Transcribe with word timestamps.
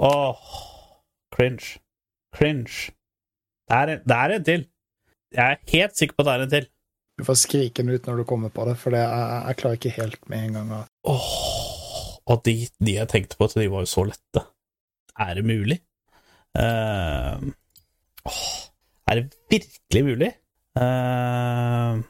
Åh, 0.00 0.36
cringe. 1.34 1.78
Cringe. 2.36 2.92
Det 3.68 3.76
er, 3.76 3.86
det 4.04 4.16
er 4.16 4.34
en 4.36 4.44
til. 4.44 4.66
Jeg 5.34 5.56
er 5.56 5.72
helt 5.72 5.98
sikker 5.98 6.16
på 6.16 6.24
at 6.24 6.28
det 6.28 6.34
er 6.34 6.44
en 6.46 6.54
til. 6.54 6.68
Du 7.20 7.26
får 7.28 7.36
skrike 7.36 7.82
den 7.82 7.92
ut 7.92 8.06
når 8.08 8.22
du 8.22 8.24
kommer 8.24 8.48
på 8.54 8.64
det, 8.64 8.78
for 8.80 8.94
det, 8.96 9.02
jeg, 9.04 9.42
jeg 9.46 9.56
klarer 9.60 9.78
ikke 9.78 9.96
helt 9.98 10.22
med 10.32 10.44
en 10.46 10.56
gang. 10.56 10.72
Åh, 11.04 11.28
og 12.32 12.42
de, 12.48 12.54
de 12.80 12.96
jeg 12.96 13.12
tenkte 13.12 13.36
på, 13.36 13.50
de 13.52 13.68
var 13.70 13.84
jo 13.84 13.92
så 13.92 14.06
lette. 14.08 14.44
Er 15.20 15.34
det 15.36 15.44
mulig? 15.44 15.76
Uh, 16.56 17.50
åh, 18.24 18.40
er 19.10 19.20
det 19.20 19.26
virkelig 19.50 20.04
mulig? 20.06 20.30
Eh, 20.78 22.00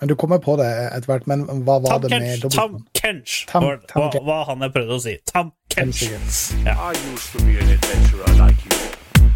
Men 0.00 0.08
du 0.08 0.14
kommer 0.14 0.38
på 0.44 0.56
det 0.60 0.66
etter 0.92 1.06
hvert. 1.12 1.26
Men 1.30 1.46
hva 1.64 1.78
var 1.80 1.96
Tom 1.96 2.02
det 2.02 2.10
med 2.10 2.26
Kench! 2.26 2.40
Tom 2.42 2.50
dobbeltnavn? 2.50 2.82
Kench! 3.00 3.36
Tom- 3.48 3.64
var, 3.64 3.76
Tom 3.88 4.02
hva, 4.02 4.10
Kench. 4.12 4.26
var 4.26 4.44
han 4.50 4.60
jeg 4.66 4.72
prøvde 4.76 4.98
å 4.98 5.00
si. 5.06 5.14
Tom 5.32 5.52
Kench. 5.72 6.02
Kench. 6.04 6.40
Ja. 6.66 6.74
I 6.90 6.92
used 7.14 7.32
to 7.32 7.44
be 7.46 7.56
an 7.62 7.70
adventurer 7.76 8.36
like 8.42 8.60
you. 8.68 8.76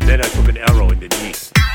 Then 0.06 0.20
I 0.20 0.28
took 0.34 0.48
an 0.52 0.59
arrow 0.69 0.91
in 0.92 1.00
the 1.00 1.09
knee. 1.09 1.70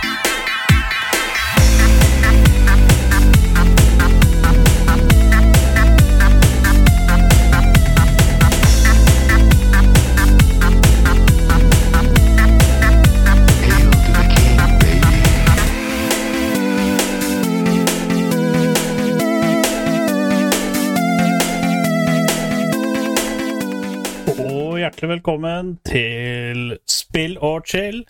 Hjertelig 24.86 25.16
velkommen 25.16 25.70
til 25.88 26.76
Spill 26.86 27.40
og 27.42 27.66
chill, 27.66 28.04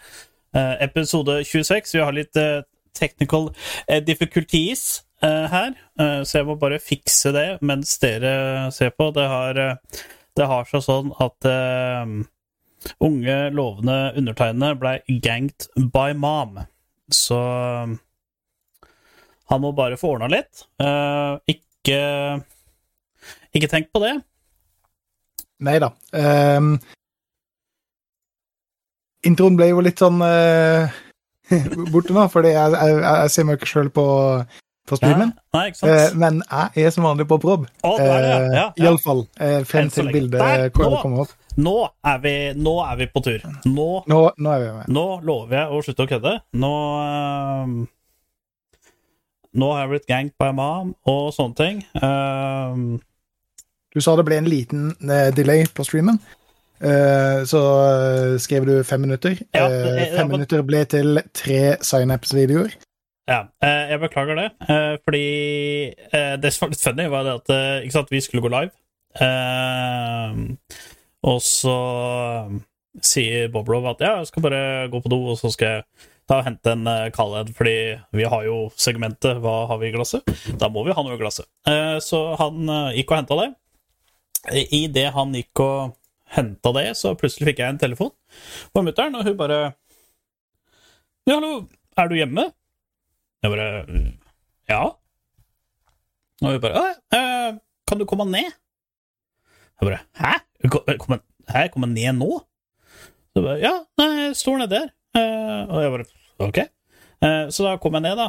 eh, 0.51 0.73
episode 0.83 1.37
26. 1.47 1.93
Vi 1.95 2.01
har 2.03 2.15
litt 2.15 2.35
eh, 2.35 2.65
technical 2.91 3.47
eh, 3.87 4.01
difficulties 4.03 5.03
her, 5.25 5.71
så 5.97 6.37
jeg 6.37 6.45
må 6.45 6.53
bare 6.59 6.77
fikse 6.83 7.31
det 7.33 7.57
mens 7.65 7.95
dere 7.97 8.67
ser 8.75 8.91
på. 8.93 9.07
Det 9.15 9.23
har, 9.31 9.57
det 10.37 10.47
har 10.51 10.67
seg 10.69 10.83
sånn 10.85 11.07
at 11.23 11.47
unge, 13.01 13.37
lovende 13.55 13.95
undertegnede 14.19 14.75
ble 14.83 14.91
gangt 15.23 15.65
by 15.95 16.13
mom. 16.13 16.59
Så 17.09 17.39
han 19.49 19.63
må 19.63 19.73
bare 19.73 19.97
få 19.97 20.13
ordna 20.13 20.29
litt. 20.35 20.67
Ikke, 21.49 22.03
ikke 23.55 23.71
tenk 23.71 23.89
på 23.95 24.03
det. 24.05 24.13
Nei 25.63 25.77
da. 25.79 25.91
Um, 26.11 26.75
introen 29.25 29.55
ble 29.57 29.69
jo 29.71 29.81
litt 29.85 30.01
sånn 30.01 30.19
uh, 30.21 30.91
borte 31.93 32.13
nå, 32.15 32.27
fordi 32.33 32.51
jeg, 32.55 32.75
jeg, 32.75 32.99
jeg 33.05 33.33
ser 33.33 33.47
meg 33.47 33.59
ikke 33.59 33.69
sjøl 33.69 33.89
på, 33.95 34.05
på 34.89 34.99
streamen. 34.99 35.31
Nei, 35.55 35.63
ikke 35.71 35.79
sant? 35.79 35.93
Eh, 35.93 36.19
men 36.19 36.41
jeg 36.43 36.89
er 36.89 36.93
som 36.95 37.07
vanlig 37.07 37.27
på 37.29 37.39
prob. 37.41 37.65
Oh, 37.87 37.95
er 38.01 38.11
ja. 38.11 38.19
ja, 38.27 38.51
ja. 38.59 38.67
Iallfall 38.83 39.25
uh, 39.39 39.61
frem 39.69 39.89
til 39.93 40.11
bildet 40.13 40.39
Der, 40.41 40.67
kommer 40.75 41.23
opp. 41.25 41.33
Nå 41.55 41.75
er, 42.03 42.17
vi, 42.19 42.35
nå 42.59 42.75
er 42.83 42.97
vi 42.99 43.07
på 43.13 43.21
tur. 43.23 43.43
Nå, 43.63 43.89
Nå, 44.11 44.21
nå 44.35 44.49
er 44.51 44.63
vi 44.65 44.71
med. 44.75 44.87
nå 44.91 45.05
lover 45.23 45.61
jeg 45.61 45.71
å 45.71 45.83
slutte 45.87 46.03
å 46.03 46.09
kødde. 46.09 46.33
Nå 46.59 46.71
Nå 49.55 49.67
har 49.71 49.85
jeg 49.85 49.91
blitt 49.93 50.09
gangt 50.09 50.33
by 50.41 50.49
mom 50.51 50.89
og 51.07 51.29
sånne 51.31 51.55
ting. 51.55 51.77
Ehm, 52.03 52.97
Du 53.95 54.01
sa 54.03 54.17
det 54.19 54.25
ble 54.27 54.41
en 54.41 54.49
liten 54.49 54.89
eh, 55.07 55.29
delay 55.35 55.63
på 55.71 55.85
streamen. 55.87 56.19
Eh, 56.83 57.45
så 57.47 57.61
eh, 57.79 58.33
skrev 58.43 58.67
du 58.67 58.73
fem 58.83 59.05
minutter. 59.05 59.37
Ja, 59.55 59.69
jeg, 59.71 60.09
fem 60.17 60.25
ja, 60.25 60.31
minutter 60.33 60.65
ble 60.67 60.81
til 60.91 61.21
tre 61.31 61.61
signups-videoer. 61.79 62.75
ja, 63.31 63.45
jeg 63.63 63.99
beklager 64.03 64.35
det. 64.37 64.49
fordi 65.05 65.27
det 66.11 66.51
som 66.53 66.65
var 66.65 66.73
litt 66.75 66.83
funny, 66.83 67.07
var 67.09 67.23
det 67.25 67.37
at 67.39 67.91
sant, 67.95 68.11
vi 68.11 68.21
skulle 68.21 68.43
gå 68.43 68.51
live. 68.51 68.75
Og 71.25 71.39
så 71.41 71.77
sier 73.01 73.49
Boblov 73.49 73.87
at 73.95 74.03
ja, 74.03 74.17
jeg 74.19 74.29
skal 74.29 74.45
bare 74.45 74.61
gå 74.91 75.01
på 75.01 75.09
do, 75.09 75.23
og 75.31 75.39
så 75.39 75.49
skal 75.55 75.71
jeg 75.71 75.83
ta 76.29 76.41
og 76.41 76.45
hente 76.45 76.75
en 76.75 76.85
Khaled, 77.15 77.49
fordi 77.55 77.77
vi 78.13 78.27
har 78.27 78.43
jo 78.45 78.69
segmentet 78.75 79.39
'Hva 79.39 79.67
har 79.71 79.79
vi 79.79 79.89
i 79.89 79.95
glasset?' 79.95 80.59
Da 80.59 80.69
må 80.69 80.83
vi 80.85 80.93
ha 80.93 81.01
noe 81.01 81.15
i 81.15 81.21
glasset. 81.21 81.47
Så 82.03 82.35
han 82.37 82.67
gikk 82.93 83.09
og 83.09 83.23
henta 83.23 83.39
det. 83.41 83.53
I 84.53 84.81
det 84.93 85.07
han 85.15 85.33
gikk 85.33 85.59
og 85.63 85.95
henta 86.35 86.71
det, 86.75 86.87
så 86.99 87.13
plutselig 87.17 87.47
fikk 87.51 87.61
jeg 87.63 87.73
en 87.73 87.79
telefon 87.81 88.11
fra 88.73 88.83
mutter'n, 88.85 89.15
og 89.17 89.25
hun 89.27 89.37
bare 89.39 89.59
Ja, 91.25 91.37
hallo, 91.39 91.67
er 91.97 92.09
du 92.11 92.15
hjemme? 92.19 92.43
Jeg 93.45 93.51
bare 93.53 93.69
Ja. 94.69 94.81
Og 96.43 96.51
hun 96.51 96.61
bare 96.61 96.81
«Å, 96.81 96.85
eh, 97.15 97.57
Kan 97.87 98.01
du 98.01 98.05
komme 98.09 98.25
ned? 98.29 98.51
Jeg 99.81 99.89
bare 99.89 100.01
Hæ? 100.19 100.33
Ko- 100.69 100.83
Komme, 100.99 101.19
hæ? 101.49 101.67
Komme 101.73 101.87
ned 101.93 102.13
nå? 102.19 102.29
Så 103.33 103.41
jeg 103.41 103.43
bare, 103.47 103.59
ja, 103.61 103.73
nei, 103.99 104.09
jeg 104.27 104.35
står 104.39 104.57
nede 104.61 104.69
der. 104.77 104.89
Eh, 105.15 105.65
og 105.69 105.81
jeg 105.83 105.91
bare 105.95 106.05
Ok. 106.47 106.57
Eh, 107.25 107.47
så 107.53 107.63
da 107.63 107.77
kom 107.81 107.93
jeg 107.95 108.01
ned, 108.03 108.17
da, 108.19 108.27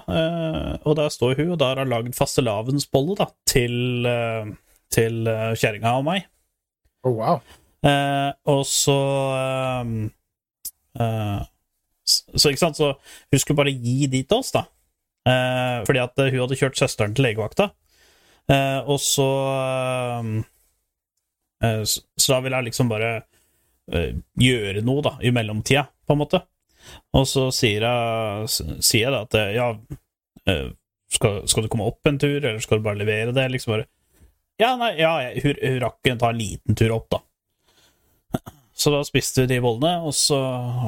og 0.86 0.94
der 0.96 1.08
står 1.10 1.34
hun, 1.40 1.50
og 1.52 1.58
da 1.58 1.72
har 1.72 1.80
hun 1.82 1.90
lagd 1.90 2.14
fastelavnsbolle 2.14 3.26
til, 3.50 4.06
til 4.92 5.26
uh, 5.28 5.52
kjerringa 5.58 5.96
og 5.98 6.04
meg. 6.06 6.26
Oh, 7.06 7.14
wow. 7.18 7.40
Eh, 7.86 8.30
og 8.50 8.64
så 8.66 8.96
eh, 10.98 11.42
Så 12.06 12.50
ikke 12.50 12.62
sant, 12.62 12.78
så 12.78 12.94
hun 12.96 13.42
skulle 13.42 13.60
bare 13.60 13.74
gi 13.74 14.08
de 14.10 14.22
til 14.24 14.40
oss, 14.40 14.52
da. 14.54 14.64
Eh, 15.26 15.84
fordi 15.86 16.02
at 16.02 16.18
hun 16.22 16.40
hadde 16.44 16.58
kjørt 16.58 16.78
søsteren 16.78 17.14
til 17.14 17.26
legevakta. 17.28 17.70
Eh, 18.50 18.80
og 18.86 19.00
så 19.02 19.26
ehm, 19.50 20.36
eh, 21.66 21.82
Så 21.82 22.28
da 22.30 22.40
ville 22.44 22.60
jeg 22.60 22.70
liksom 22.70 22.92
bare 22.92 23.16
gjøre 23.86 24.80
noe, 24.82 24.98
da, 24.98 25.12
i 25.22 25.30
mellomtida, 25.30 25.84
på 26.06 26.14
en 26.16 26.18
måte. 26.18 26.40
Og 27.14 27.22
så 27.30 27.44
sier 27.54 27.84
jeg, 27.86 28.48
sier 28.82 29.04
jeg 29.04 29.12
da 29.14 29.20
at 29.22 29.36
ja, 29.54 29.66
skal, 31.14 31.36
skal 31.46 31.62
du 31.62 31.68
komme 31.70 31.86
opp 31.86 32.10
en 32.10 32.18
tur, 32.18 32.40
eller 32.40 32.58
skal 32.64 32.80
du 32.80 32.82
bare 32.82 32.98
levere 32.98 33.34
det? 33.36 33.44
Liksom 33.52 33.76
bare 33.76 33.86
Ja, 34.60 34.76
nei, 34.80 34.94
ja, 35.00 35.12
hun, 35.42 35.56
hun 35.60 35.80
rakk 35.82 36.08
å 36.12 36.18
ta 36.20 36.30
en 36.32 36.38
liten 36.40 36.76
tur 36.78 36.94
opp, 36.96 37.10
da. 37.12 37.22
Så 38.76 38.92
da 38.92 39.00
spiste 39.08 39.44
vi 39.44 39.54
de 39.54 39.60
bollene, 39.64 40.04
og 40.04 40.12
så 40.16 40.36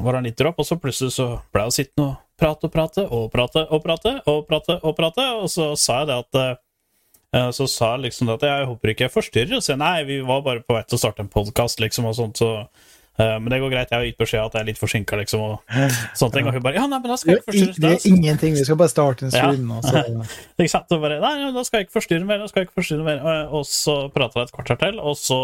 var 0.04 0.18
han 0.18 0.26
litt 0.28 0.40
opp, 0.44 0.60
og 0.60 0.66
så 0.68 0.76
plutselig 0.80 1.14
så 1.16 1.28
ble 1.52 1.64
jeg 1.68 1.76
sittende 1.78 2.10
og 2.12 2.16
prate 2.38 2.68
og 2.68 2.72
prate 2.72 3.04
og 3.08 3.28
prate 3.32 3.62
og 3.64 3.84
prate 3.84 4.14
og 4.28 4.42
prate, 4.48 4.76
og 4.84 4.96
prate, 4.96 5.24
og 5.40 5.48
så 5.52 5.70
sa 5.80 6.02
jeg 6.02 6.10
det 6.10 6.18
at 6.20 6.40
eh, 6.42 7.48
Så 7.56 7.66
sa 7.68 7.94
jeg 7.94 8.04
liksom 8.06 8.28
at 8.34 8.44
jeg 8.44 8.68
håper 8.68 8.92
ikke 8.92 9.06
jeg 9.06 9.14
forstyrrer, 9.14 9.56
og 9.56 9.64
så 9.64 9.76
nei, 9.80 10.04
vi 10.08 10.20
var 10.20 10.44
bare 10.44 10.64
på 10.64 10.76
vei 10.76 10.84
til 10.84 10.98
å 10.98 11.00
starte 11.00 11.24
en 11.24 11.32
podkast, 11.32 11.80
liksom, 11.80 12.08
og 12.08 12.16
sånt, 12.20 12.40
så 12.40 12.50
eh, 12.60 12.94
Men 13.18 13.48
det 13.50 13.58
går 13.58 13.72
greit, 13.72 13.90
jeg 13.90 13.98
har 13.98 14.04
gitt 14.06 14.18
beskjed 14.20 14.44
at 14.44 14.54
jeg 14.54 14.62
er 14.62 14.66
litt 14.68 14.78
forsinka, 14.78 15.16
liksom, 15.18 15.40
og 15.42 15.78
sånne 16.14 16.34
ting, 16.36 16.46
og 16.46 16.54
hun 16.54 16.62
bare 16.62 16.78
Ja, 16.78 16.84
nei, 16.86 17.00
men 17.02 17.10
da 17.10 17.16
skal 17.18 17.32
jeg 17.32 17.40
ikke 17.40 17.50
forstyrre 17.50 17.82
det 17.82 17.90
er 17.96 18.04
ingenting. 18.12 18.54
Vi 18.54 18.66
skal 18.68 18.78
bare 18.78 18.92
starte 18.92 19.26
en 19.26 19.32
Ja. 19.34 19.40
stream 19.48 19.64
nå. 19.66 19.80
Så. 19.82 20.02
Ikke 20.62 20.70
sant? 20.70 20.94
Og 20.94 21.02
bare, 21.02 21.16
nei, 21.24 21.50
da 21.56 21.64
skal 21.66 21.80
jeg 21.80 21.88
ikke 21.88 21.96
forstyrre 21.98 22.28
mer, 22.28 22.38
da 22.38 22.46
skal 22.50 22.62
jeg 22.62 22.68
ikke 22.68 22.78
forstyrre 22.78 23.06
mer. 23.08 23.24
Og, 23.50 23.66
så 23.66 23.96
prata 24.14 24.38
jeg 24.38 24.48
et 24.50 24.54
kvarter 24.54 24.78
til, 24.84 25.00
og 25.02 25.16
så 25.18 25.40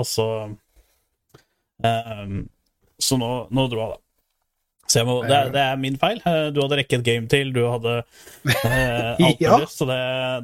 Og 0.00 0.06
så 0.08 0.26
um, 1.84 2.48
Så 3.00 3.18
nå, 3.20 3.30
nå 3.52 3.66
dro 3.68 3.84
jeg, 3.84 3.92
da. 3.92 4.00
Må, 5.08 5.14
det, 5.26 5.32
er, 5.34 5.48
det 5.50 5.60
er 5.64 5.78
min 5.80 5.96
feil. 5.98 6.20
Eh, 6.28 6.50
Du 6.54 6.60
hadde 6.62 6.76
rekket 6.78 7.02
game 7.06 7.26
til, 7.32 7.48
du 7.54 7.62
hadde 7.66 7.94
eh, 8.02 9.22
alt 9.26 9.40
Ja. 9.42 9.56
mulig, 9.56 9.70
så 9.72 9.86
det, 9.88 9.96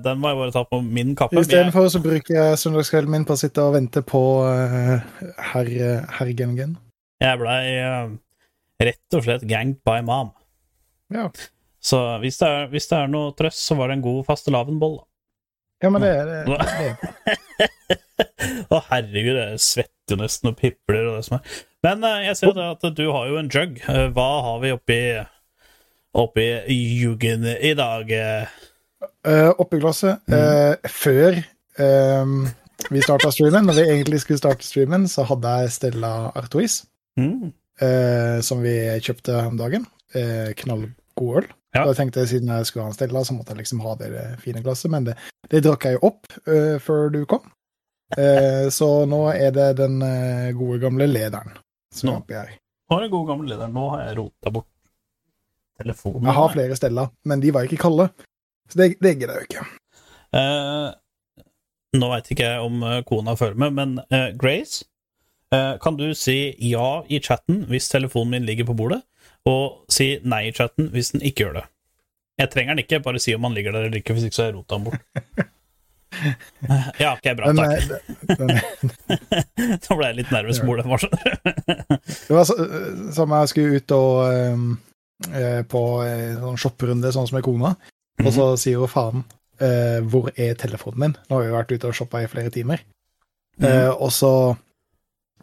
den 0.07 0.19
må 0.23 0.33
jeg 0.33 0.39
bare 0.41 0.55
ta 0.57 0.63
på 0.67 0.81
min 0.83 1.13
kappe. 1.19 1.37
Men 1.37 1.45
jeg- 1.45 1.51
Istedenfor 1.51 1.87
så 1.93 2.01
bruker 2.03 2.35
jeg 2.39 2.59
søndagskvelden 2.63 3.13
min 3.15 3.27
på 3.29 3.37
å 3.37 3.41
sitte 3.43 3.63
og 3.69 3.77
vente 3.77 4.03
på 4.03 4.23
uh, 4.49 4.99
herr 5.53 5.71
her 6.19 6.33
Gengen. 6.39 6.75
Jeg 7.21 7.39
blei 7.43 7.63
uh, 7.85 8.11
rett 8.81 9.19
og 9.21 9.27
slett 9.29 9.45
ganked 9.51 9.83
by 9.87 10.01
mom. 10.09 10.33
Ja. 11.15 11.29
Så 11.85 12.01
hvis 12.25 12.37
det, 12.41 12.49
er, 12.49 12.67
hvis 12.73 12.89
det 12.91 12.99
er 12.99 13.09
noe 13.13 13.31
trøst, 13.39 13.61
så 13.69 13.77
var 13.79 13.89
det 13.93 13.99
en 14.01 14.05
god 14.09 14.25
fastelavnboll, 14.29 14.99
da. 14.99 15.07
ja, 15.87 15.91
men 15.95 16.03
det 16.05 16.11
er 16.17 16.27
det. 16.29 16.41
Å, 18.71 18.81
herregud, 18.91 19.37
jeg 19.39 19.61
svetter 19.65 20.19
nesten 20.21 20.51
og 20.53 20.59
pipler 20.61 21.07
og 21.13 21.19
det 21.21 21.25
som 21.29 21.39
er. 21.39 21.59
Men 21.87 22.05
eh, 22.05 22.25
jeg 22.29 22.37
ser 22.37 22.57
det 22.57 22.65
at 22.75 22.89
du 22.97 23.07
har 23.15 23.29
jo 23.31 23.39
en 23.41 23.49
jug. 23.53 23.79
Eh, 23.89 24.09
Hva 24.17 24.29
har 24.47 24.59
vi 24.65 24.73
oppi 24.77 24.99
oppi 26.21 26.45
juggen 27.01 27.45
i 27.47 27.71
dag? 27.79 28.09
Uh, 29.25 29.53
oppi 29.63 29.79
glasset. 29.81 30.19
eh, 30.29 30.75
før 30.91 31.39
ehm, 31.81 32.49
vi 32.91 33.03
starta 33.05 33.31
streamen, 33.33 33.69
når 33.69 33.77
vi 33.79 33.85
egentlig 33.93 34.21
skulle 34.25 34.41
starte 34.41 34.67
streamen, 34.67 35.07
så 35.09 35.23
hadde 35.29 35.53
jeg 35.63 35.71
Stella 35.77 36.13
Artois, 36.35 36.81
Mm. 37.21 37.53
som 38.43 38.61
vi 38.63 38.75
kjøpte 39.01 39.35
om 39.47 39.57
dagen. 39.57 39.87
Uh, 40.15 40.51
knallgod 40.59 41.37
øl. 41.43 41.47
Ja. 41.75 41.85
Da 41.87 41.95
tenkte 41.95 42.21
jeg 42.25 42.29
siden 42.35 42.49
jeg 42.53 42.67
skulle 42.67 42.85
ha 42.85 42.91
en 42.91 42.97
Stella, 42.99 43.23
så 43.25 43.35
måtte 43.37 43.55
jeg 43.55 43.63
liksom 43.63 43.81
ha 43.87 43.95
det 44.01 44.11
fine 44.43 44.61
glasset, 44.65 44.91
men 44.91 45.05
det, 45.07 45.15
det 45.53 45.63
drakk 45.65 45.85
jeg 45.87 45.97
jo 45.99 46.03
opp 46.11 46.27
før 46.83 47.09
du 47.15 47.23
kom. 47.31 47.45
Så 48.75 48.89
nå 49.07 49.21
er 49.33 49.53
det 49.55 49.69
den 49.79 50.01
gode 50.59 50.81
gamle 50.83 51.07
lederen. 51.07 51.53
Skraper 51.95 52.37
jeg. 52.37 52.59
Nå 52.91 52.99
er 52.99 53.07
det 53.07 53.13
god 53.13 53.27
gamle 53.29 53.51
leder. 53.51 53.71
Nå 53.71 53.87
har 53.95 54.05
jeg 54.07 54.19
rota 54.19 54.53
bort 54.55 54.69
telefonen. 55.81 56.27
Jeg 56.29 56.37
har 56.37 56.53
flere 56.55 56.79
steller, 56.79 57.13
men 57.27 57.43
de 57.43 57.53
var 57.55 57.67
ikke 57.67 57.81
kalde. 57.81 58.09
Så 58.71 58.79
det, 58.79 58.93
det 59.03 59.17
gidder 59.19 59.39
jeg 59.39 59.45
jo 59.45 59.49
ikke. 59.49 59.67
Eh, 60.39 60.89
nå 61.99 62.11
veit 62.13 62.31
ikke 62.31 62.47
jeg 62.47 62.67
om 62.67 62.83
eh, 62.87 63.01
kona 63.09 63.35
følger 63.39 63.59
med, 63.65 63.77
men 63.79 63.97
eh, 64.15 64.31
Grace, 64.39 64.85
eh, 65.55 65.75
kan 65.83 65.99
du 65.99 66.11
si 66.19 66.55
ja 66.71 67.03
i 67.11 67.19
chatten 67.23 67.65
hvis 67.71 67.91
telefonen 67.91 68.37
min 68.37 68.47
ligger 68.47 68.69
på 68.71 68.77
bordet, 68.79 69.03
og 69.49 69.87
si 69.91 70.13
nei 70.23 70.45
i 70.51 70.55
chatten 70.55 70.91
hvis 70.95 71.15
den 71.15 71.25
ikke 71.27 71.47
gjør 71.47 71.61
det? 71.61 71.67
Jeg 72.41 72.53
trenger 72.55 72.77
den 72.77 72.85
ikke, 72.85 73.03
bare 73.05 73.21
si 73.23 73.35
om 73.35 73.49
han 73.49 73.57
ligger 73.57 73.75
der 73.75 73.89
eller 73.89 74.01
ikke, 74.01 74.15
hvis 74.17 74.29
ikke 74.29 74.39
så 74.39 74.47
har 74.47 74.53
jeg 74.53 74.61
rota 74.61 74.79
den 74.79 74.87
bort. 74.87 75.51
Eh, 76.11 76.89
ja, 77.03 77.15
ok, 77.15 77.29
bra, 77.39 77.53
takk. 77.55 77.71
eh, 77.71 77.89
det, 77.89 78.37
den, 78.41 79.81
Nå 79.87 79.99
ble 79.99 80.11
jeg 80.11 80.19
litt 80.21 80.33
nervøs 80.35 80.63
mor. 80.67 80.83
Bare 80.83 81.03
sånn. 81.05 81.19
det 82.29 82.37
var 82.37 82.47
så, 82.49 82.57
som 83.17 83.35
jeg 83.37 83.53
skulle 83.53 83.81
ut 83.81 83.95
og 83.97 84.15
ehm, 84.29 84.71
eh, 85.31 85.61
på 85.71 85.85
en 86.07 86.41
sånn 86.45 86.61
shopperunde 86.65 87.13
sånn 87.15 87.29
som 87.31 87.39
med 87.39 87.47
kona, 87.47 87.75
og 88.21 88.33
så 88.35 88.51
sier 88.61 88.83
hun 88.83 88.91
faen, 88.91 89.25
eh, 89.63 90.01
hvor 90.05 90.31
er 90.35 90.59
telefonen 90.61 91.05
min? 91.07 91.17
Nå 91.29 91.39
har 91.39 91.47
vi 91.47 91.55
vært 91.57 91.75
ute 91.77 91.91
og 91.91 91.97
shoppa 91.97 92.25
i 92.25 92.31
flere 92.31 92.53
timer. 92.55 92.83
Eh, 93.61 93.91
og 93.91 94.13
så 94.15 94.33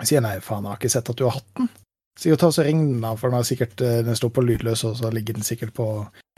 sier 0.04 0.20
jeg 0.20 0.26
nei, 0.26 0.38
faen, 0.46 0.66
jeg 0.66 0.74
har 0.74 0.80
ikke 0.82 0.94
sett 0.94 1.12
at 1.14 1.20
du 1.20 1.28
har 1.28 1.38
hatt 1.40 1.52
den. 1.60 1.70
Sier 2.18 2.34
hun 2.34 2.42
ta 2.42 2.50
og 2.50 2.56
så 2.56 2.64
ring 2.66 2.80
den, 2.98 3.06
for 3.22 3.34
den, 3.34 3.46
sikkert, 3.46 3.82
eh, 3.86 4.00
den 4.06 4.18
står 4.18 4.32
på 4.34 4.44
lydløs, 4.46 4.84
og 4.90 4.98
så 4.98 5.12
ligger 5.14 5.38
den 5.38 5.46
sikkert 5.46 5.74
på 5.78 5.88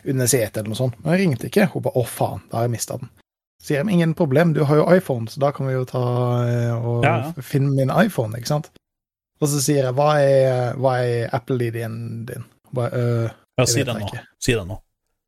under 0.08 0.28
setet 0.32 0.60
eller 0.60 0.74
noe 0.74 0.80
sånt. 0.80 0.98
Men 1.04 1.16
jeg 1.16 1.22
ringte 1.24 1.48
ikke. 1.48 1.70
Hun 1.74 1.84
bare 1.86 2.00
å 2.02 2.06
faen, 2.08 2.44
da 2.52 2.60
har 2.60 2.68
jeg 2.68 2.74
mista 2.76 2.98
den. 3.00 3.12
Sier 3.64 3.82
jeg 3.82 3.92
ingen 3.92 4.14
problem, 4.16 4.54
du 4.56 4.62
har 4.64 4.80
jo 4.80 4.86
iPhone, 4.96 5.28
så 5.28 5.42
da 5.44 5.50
kan 5.52 5.68
vi 5.68 5.74
jo 5.76 5.86
ta 5.88 6.02
eh, 6.48 6.76
og 6.80 7.04
Ja, 7.04 7.16
ja. 7.28 7.44
finne 7.44 7.74
min 7.76 7.92
iPhone, 7.92 8.38
ikke 8.40 8.48
sant. 8.54 8.70
Og 9.42 9.50
så 9.52 9.60
sier 9.64 9.84
jeg 9.90 9.96
hva 9.98 10.14
er, 10.24 10.78
hva 10.80 10.94
er 11.04 11.34
Apple-ID-en 11.36 11.98
din? 12.28 12.46
Bare, 12.76 12.92
øh, 12.96 13.30
Ja, 13.60 13.66
si 13.68 13.84
det 13.84 13.96
nå. 14.00 14.08
Si 14.40 14.56
det 14.56 14.64
nå. 14.68 14.78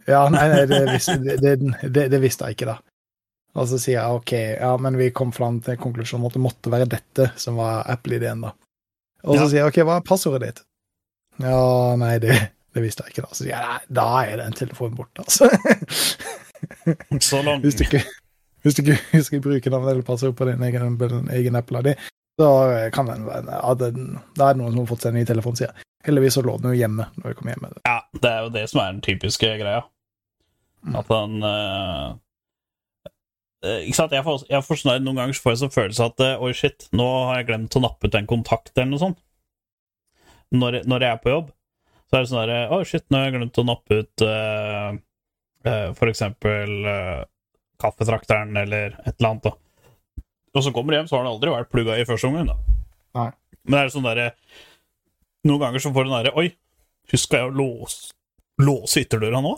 Ja, 0.08 0.24
nei, 0.32 0.46
nei 0.50 0.62
det, 0.66 0.80
visste, 0.88 1.18
det, 1.22 1.56
det, 1.84 2.08
det, 2.12 2.20
visste 2.24 2.48
jeg 2.48 2.56
ikke, 2.58 2.72
da. 2.72 2.78
Og 3.60 3.68
så 3.68 3.78
sier 3.84 3.98
jeg 4.00 4.16
OK, 4.22 4.32
ja, 4.64 4.72
men 4.80 4.96
vi 5.00 5.10
kom 5.16 5.34
fram 5.36 5.60
til 5.64 5.76
konklusjonen 5.80 6.30
at 6.30 6.38
det 6.38 6.42
måtte 6.44 6.72
være 6.72 6.88
dette 6.92 7.28
som 7.40 7.60
var 7.60 7.84
Apple-ideen, 7.92 8.42
da. 8.48 8.54
Og 9.28 9.36
så 9.36 9.44
Ja. 9.44 9.50
sier 9.52 9.60
jeg 9.66 9.74
OK, 9.74 9.82
hva 9.88 10.00
er 10.00 10.08
passordet 10.08 10.48
ditt? 10.48 10.64
Ja, 11.44 11.96
nei, 12.00 12.16
det, 12.24 12.38
det 12.74 12.84
visste 12.88 13.04
jeg 13.06 13.14
ikke, 13.16 13.28
da. 13.28 13.36
Så 13.36 13.44
sier 13.44 13.54
jeg 13.58 13.68
nei, 13.68 13.80
da 14.00 14.08
er 14.24 14.40
den 14.46 14.56
telefonen 14.58 14.96
borte, 14.98 15.28
altså. 15.28 15.52
Så 17.22 17.42
langt. 17.44 17.64
Hvis 17.66 17.76
du 17.80 17.84
ikke, 17.86 18.04
hvis 18.64 18.78
du 18.78 18.82
ikke 18.84 18.98
husker 19.18 19.44
bruke 19.44 19.72
navnet 19.74 19.94
eller 19.96 20.08
passord 20.08 20.36
på 20.38 20.48
din 20.50 20.64
egen, 20.68 20.98
egen 21.38 21.58
Apple-ID, 21.60 21.94
så 22.40 22.50
kan 22.96 23.10
den 23.12 23.26
være 23.28 23.54
ja, 23.54 23.74
den, 23.78 24.14
Da 24.38 24.48
er 24.50 24.56
det 24.56 24.62
noen 24.62 24.72
som 24.74 24.80
har 24.84 24.90
fått 24.90 25.04
seg 25.04 25.12
en 25.12 25.20
ny 25.20 25.26
telefon, 25.30 25.58
sier 25.60 25.70
jeg. 25.70 25.86
Heldigvis 26.08 26.34
så 26.40 26.42
lå 26.46 26.56
den 26.58 26.72
jo 26.72 26.80
hjemme 26.80 27.06
når 27.20 27.28
vi 27.34 27.38
kom 27.38 27.50
hjem 27.52 27.60
med 27.62 27.74
det. 27.76 27.82
Ja, 27.86 27.98
det 28.24 28.30
er 28.32 28.40
jo 28.48 28.54
det 28.56 28.64
som 28.72 28.80
er 28.82 28.94
den 28.96 29.02
typiske 29.06 29.50
greia. 29.60 29.82
Mm. 30.82 30.96
At 30.98 31.12
han 31.14 31.36
eh, 31.46 32.06
eh, 33.68 33.82
Ikke 33.86 33.98
sant, 34.00 34.16
jeg 34.18 34.26
får, 34.26 34.46
jeg 34.50 34.66
får 34.66 34.80
sånn 34.82 35.04
Noen 35.06 35.20
ganger 35.20 35.38
så 35.38 35.44
får 35.44 35.54
jeg 35.54 35.60
sånn 35.62 35.74
følelse 35.76 36.08
at 36.10 36.24
eh, 36.26 36.42
Oi, 36.48 36.52
shit, 36.58 36.88
nå 36.98 37.06
har 37.28 37.42
jeg 37.42 37.50
glemt 37.52 37.78
å 37.78 37.84
nappe 37.84 38.10
ut 38.10 38.18
en 38.18 38.30
kontakt, 38.32 38.72
eller 38.78 38.90
noe 38.96 39.04
sånt. 39.04 39.20
Når, 40.58 40.80
jeg- 40.80 40.90
når 40.90 41.06
jeg 41.06 41.16
er 41.18 41.22
på 41.24 41.36
jobb. 41.36 41.52
Så 42.10 42.18
er 42.18 42.24
det 42.26 42.32
sånn 42.32 42.42
der 42.50 42.74
Oi, 42.80 42.82
shit, 42.90 43.06
nå 43.14 43.20
har 43.22 43.30
jeg 43.30 43.36
glemt 43.38 43.62
å 43.62 43.68
nappe 43.70 44.00
ut 44.02 44.26
uh, 44.26 44.90
uh, 45.70 45.88
for 46.00 46.10
eksempel 46.12 46.74
eh, 46.96 47.22
kaffetrakteren, 47.82 48.56
eller 48.62 48.96
et 49.02 49.16
eller 49.18 49.30
annet, 49.34 49.50
da. 49.50 50.24
Og 50.56 50.64
så 50.66 50.72
kommer 50.76 50.92
du 50.94 50.98
hjem, 51.00 51.08
så 51.10 51.18
har 51.18 51.26
den 51.26 51.32
aldri 51.34 51.52
vært 51.54 51.70
plugga 51.72 51.98
i 52.02 52.06
første 52.08 52.28
omgang, 52.30 52.50
da. 52.52 52.58
Nei. 53.20 53.30
Men 53.66 53.76
det 53.78 53.82
er 53.86 53.92
sånn 53.94 54.06
derre 54.08 54.30
Noen 55.46 55.60
ganger 55.62 55.82
så 55.84 55.90
får 55.94 56.06
du 56.06 56.10
den 56.10 56.16
derre 56.24 56.32
Oi, 56.40 56.48
huska 57.12 57.40
jeg 57.42 57.50
å 57.50 57.54
låse, 57.58 58.12
låse 58.62 59.02
ytterdøra 59.04 59.42
nå? 59.44 59.52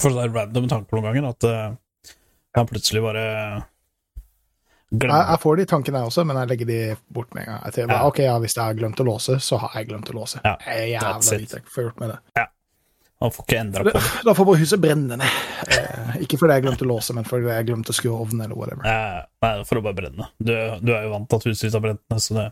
For 0.00 0.12
sånne 0.14 0.30
random 0.32 0.68
tanker 0.70 0.96
noen 0.96 1.08
ganger, 1.10 1.26
at 1.32 1.46
uh, 1.48 2.12
han 2.56 2.68
plutselig 2.70 3.02
bare 3.04 3.24
Jeg, 3.26 5.00
glemmer 5.02 5.26
jeg 5.32 5.42
får 5.42 5.58
de 5.60 5.66
tankene 5.70 6.00
jeg 6.02 6.10
også, 6.12 6.24
men 6.28 6.40
jeg 6.40 6.50
legger 6.52 6.70
de 6.70 6.78
bort 7.14 7.34
med 7.36 7.44
en 7.44 7.50
gang. 7.52 7.60
Jeg 7.68 7.76
tenker, 7.76 7.94
Ja. 7.96 8.06
ok, 8.08 8.22
ja, 8.26 8.38
Hvis 8.42 8.56
jeg 8.56 8.64
har 8.64 8.78
glemt 8.78 9.02
å 9.02 9.06
låse, 9.10 9.36
så 9.44 9.58
har 9.64 9.76
jeg 9.76 9.90
glemt 9.90 10.10
å 10.10 10.16
låse. 10.16 10.40
Ja, 10.44 10.56
Jeg 10.66 10.80
er 10.86 10.90
jævla 10.96 11.34
it. 11.34 11.40
lite 11.44 11.60
jeg 11.60 11.68
får 11.74 11.84
gjort 11.88 12.00
med 12.04 12.14
det. 12.14 12.46
Han 13.20 13.32
får 13.34 13.44
ikke 13.44 13.58
endra 13.60 13.82
på 13.84 13.92
det. 13.92 14.02
Da 14.24 14.32
får 14.36 14.46
bare 14.48 14.60
huset 14.62 14.80
brenne 14.80 15.16
ned. 15.20 15.40
Eh, 15.76 16.14
ikke 16.24 16.38
fordi 16.40 16.56
jeg 16.56 16.64
glemte 16.64 16.86
låse, 16.88 17.12
men 17.16 17.26
fordi 17.28 17.50
jeg 17.52 17.66
glemte 17.68 17.92
å 17.92 17.96
skru 17.96 18.14
ovnen 18.16 18.46
eller 18.46 18.56
whatever. 18.56 18.86
Eh, 18.88 19.18
Nei, 19.44 19.50
for 19.68 19.80
å 19.80 19.82
bare 19.84 19.98
brenne. 19.98 20.28
Du, 20.40 20.54
du 20.80 20.92
er 20.96 21.04
jo 21.04 21.12
vant 21.12 21.28
til 21.28 21.40
at 21.42 21.48
huset 21.50 21.66
ditt 21.66 21.76
har 21.76 21.84
brent 21.84 22.00
ned, 22.08 22.22
så 22.24 22.36
det 22.38 22.46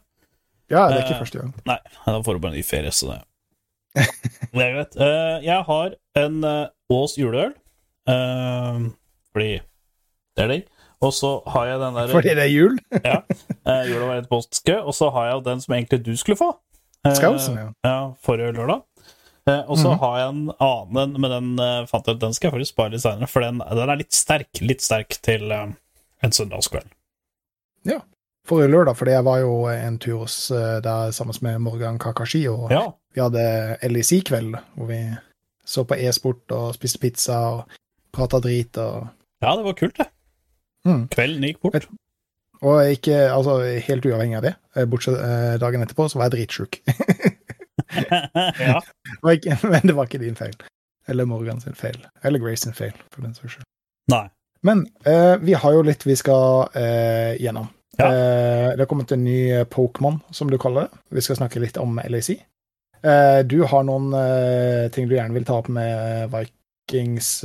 Ja, 0.68 0.82
det 0.92 0.98
er 0.98 1.04
ikke 1.06 1.16
Eh, 1.16 1.22
første 1.22 1.40
gang. 1.40 1.54
Nei, 1.70 1.78
da 2.04 2.18
får 2.26 2.36
du 2.36 2.42
bare 2.44 2.52
en 2.52 2.58
ny 2.60 2.66
ferie, 2.68 2.92
så 2.92 3.14
det 3.14 3.18
Det 4.52 4.60
er 4.66 4.74
greit. 4.76 4.98
Eh, 5.00 5.38
jeg 5.48 5.64
har 5.70 5.96
en 6.22 6.36
Ås 6.92 7.16
juleøl, 7.18 7.54
eh, 8.12 8.82
fordi 9.32 9.50
det 10.36 10.44
er 10.44 10.52
digg. 10.52 10.68
Og 11.00 11.12
så 11.14 11.30
har 11.54 11.66
jeg 11.70 11.80
den 11.80 11.94
der 11.94 12.12
Fordi 12.12 12.34
det 12.34 12.44
er 12.44 12.50
jul. 12.52 12.78
ja, 13.06 13.20
Jula 13.86 14.06
var 14.08 14.16
et 14.20 14.28
påske, 14.28 14.76
og 14.82 14.92
så 14.98 15.08
har 15.14 15.28
jeg 15.30 15.44
den 15.46 15.60
som 15.62 15.74
egentlig 15.76 16.00
du 16.04 16.12
skulle 16.18 16.36
få. 16.36 16.52
Skausen, 17.14 17.54
ja. 17.56 17.68
ja. 17.86 17.98
Forrige 18.26 18.52
lørdag. 18.56 18.82
Eh, 19.48 19.62
og 19.70 19.78
så 19.80 19.92
Mhm. 19.94 19.98
har 20.02 20.18
jeg 20.18 20.28
en 20.28 20.52
annen, 20.60 21.20
men 21.20 21.30
den 21.32 21.58
eh, 21.64 21.86
fant 21.88 22.06
jeg 22.06 22.16
ut 22.18 22.20
den 22.20 22.34
skal 22.36 22.50
jeg 22.50 22.54
faktisk 22.58 22.74
spare 22.74 22.90
litt 22.92 23.00
senere, 23.04 23.28
for 23.30 23.40
den, 23.40 23.58
den 23.58 23.88
er 23.90 23.96
litt 24.00 24.12
sterk. 24.12 24.60
Litt 24.60 24.82
sterk 24.84 25.16
til 25.24 25.50
eh, 25.54 25.66
en 26.22 26.30
søndagskveld. 26.36 26.90
Ja. 27.88 28.00
Forrige 28.48 28.70
lørdag, 28.72 28.96
for 28.96 29.08
jeg 29.08 29.24
var 29.24 29.38
jo 29.42 29.54
en 29.68 29.98
tur 30.00 30.18
hos 30.22 30.48
der 30.48 31.10
sammen 31.12 31.36
med 31.44 31.60
Morgan 31.60 31.98
Kakashi, 31.98 32.46
og 32.48 32.70
Ja. 32.72 32.92
vi 33.14 33.20
hadde 33.20 33.78
LEC-kveld, 33.82 34.56
hvor 34.76 34.86
vi 34.88 35.00
så 35.68 35.84
på 35.84 35.94
e-sport 36.00 36.50
og 36.56 36.74
spiste 36.74 36.98
pizza 36.98 37.36
og 37.52 37.64
prata 38.12 38.40
drit 38.40 38.76
og 38.80 39.08
ja, 39.42 39.54
det 39.54 39.64
var 39.64 39.74
kult, 39.74 39.98
det. 39.98 40.06
Mm. 40.86 41.08
Kvelden 41.12 41.42
gikk 41.44 41.60
fort. 41.60 41.86
Og 42.62 42.80
ikke, 42.90 43.30
altså 43.30 43.60
helt 43.86 44.04
uavhengig 44.08 44.36
av 44.40 44.42
det, 44.48 44.54
bortsett 44.90 45.14
eh, 45.20 45.58
dagen 45.60 45.82
etterpå, 45.84 46.08
så 46.10 46.18
var 46.18 46.30
jeg 46.30 46.48
dritsjuk. 46.48 46.80
ja. 48.68 48.80
Men 49.72 49.86
det 49.86 49.96
var 49.96 50.08
ikke 50.08 50.22
din 50.22 50.36
feil. 50.38 50.54
Eller 51.08 51.24
Morgan 51.24 51.60
sin 51.60 51.74
feil. 51.74 51.98
Eller 52.22 52.38
Grace 52.38 52.62
sin 52.62 52.76
feil, 52.76 52.92
for 53.14 53.24
den 53.24 53.34
saks 53.34 53.56
skyld. 53.56 53.66
Nei. 54.12 54.26
Men 54.62 54.86
eh, 55.06 55.36
vi 55.40 55.54
har 55.54 55.72
jo 55.72 55.84
litt 55.86 56.04
vi 56.06 56.16
skal 56.18 56.68
eh, 56.76 57.36
gjennom. 57.40 57.68
Ja. 57.98 58.06
Eh, 58.06 58.68
det 58.74 58.82
har 58.82 58.90
kommet 58.90 59.12
en 59.14 59.24
ny 59.24 59.38
eh, 59.52 59.64
Pokémon, 59.64 60.20
som 60.30 60.50
du 60.50 60.58
kaller 60.58 60.86
det. 60.86 61.02
Vi 61.18 61.24
skal 61.24 61.38
snakke 61.40 61.62
litt 61.62 61.78
om 61.80 62.00
LAC. 62.04 62.30
Eh, 63.02 63.40
du 63.46 63.62
har 63.70 63.86
noen 63.86 64.10
eh, 64.18 64.88
ting 64.94 65.08
du 65.08 65.14
gjerne 65.16 65.36
vil 65.36 65.46
ta 65.46 65.60
opp 65.62 65.70
med 65.70 66.32
Vikings 66.34 67.44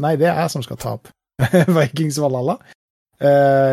Nei, 0.00 0.14
det 0.16 0.30
er 0.30 0.38
jeg 0.40 0.52
som 0.54 0.62
skal 0.64 0.78
ta 0.80 0.94
opp. 0.96 1.10
Vikings 1.78 2.16
Valhalla. 2.22 2.56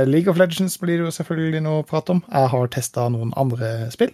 League 0.07 0.29
of 0.31 0.37
Legends 0.39 0.75
blir 0.79 0.99
det 0.99 1.05
jo 1.05 1.13
selvfølgelig 1.15 1.61
noe 1.63 1.85
prat 1.87 2.09
om. 2.11 2.19
Jeg 2.27 2.49
har 2.51 2.67
testa 2.71 3.05
noen 3.11 3.31
andre 3.39 3.89
spill. 3.93 4.11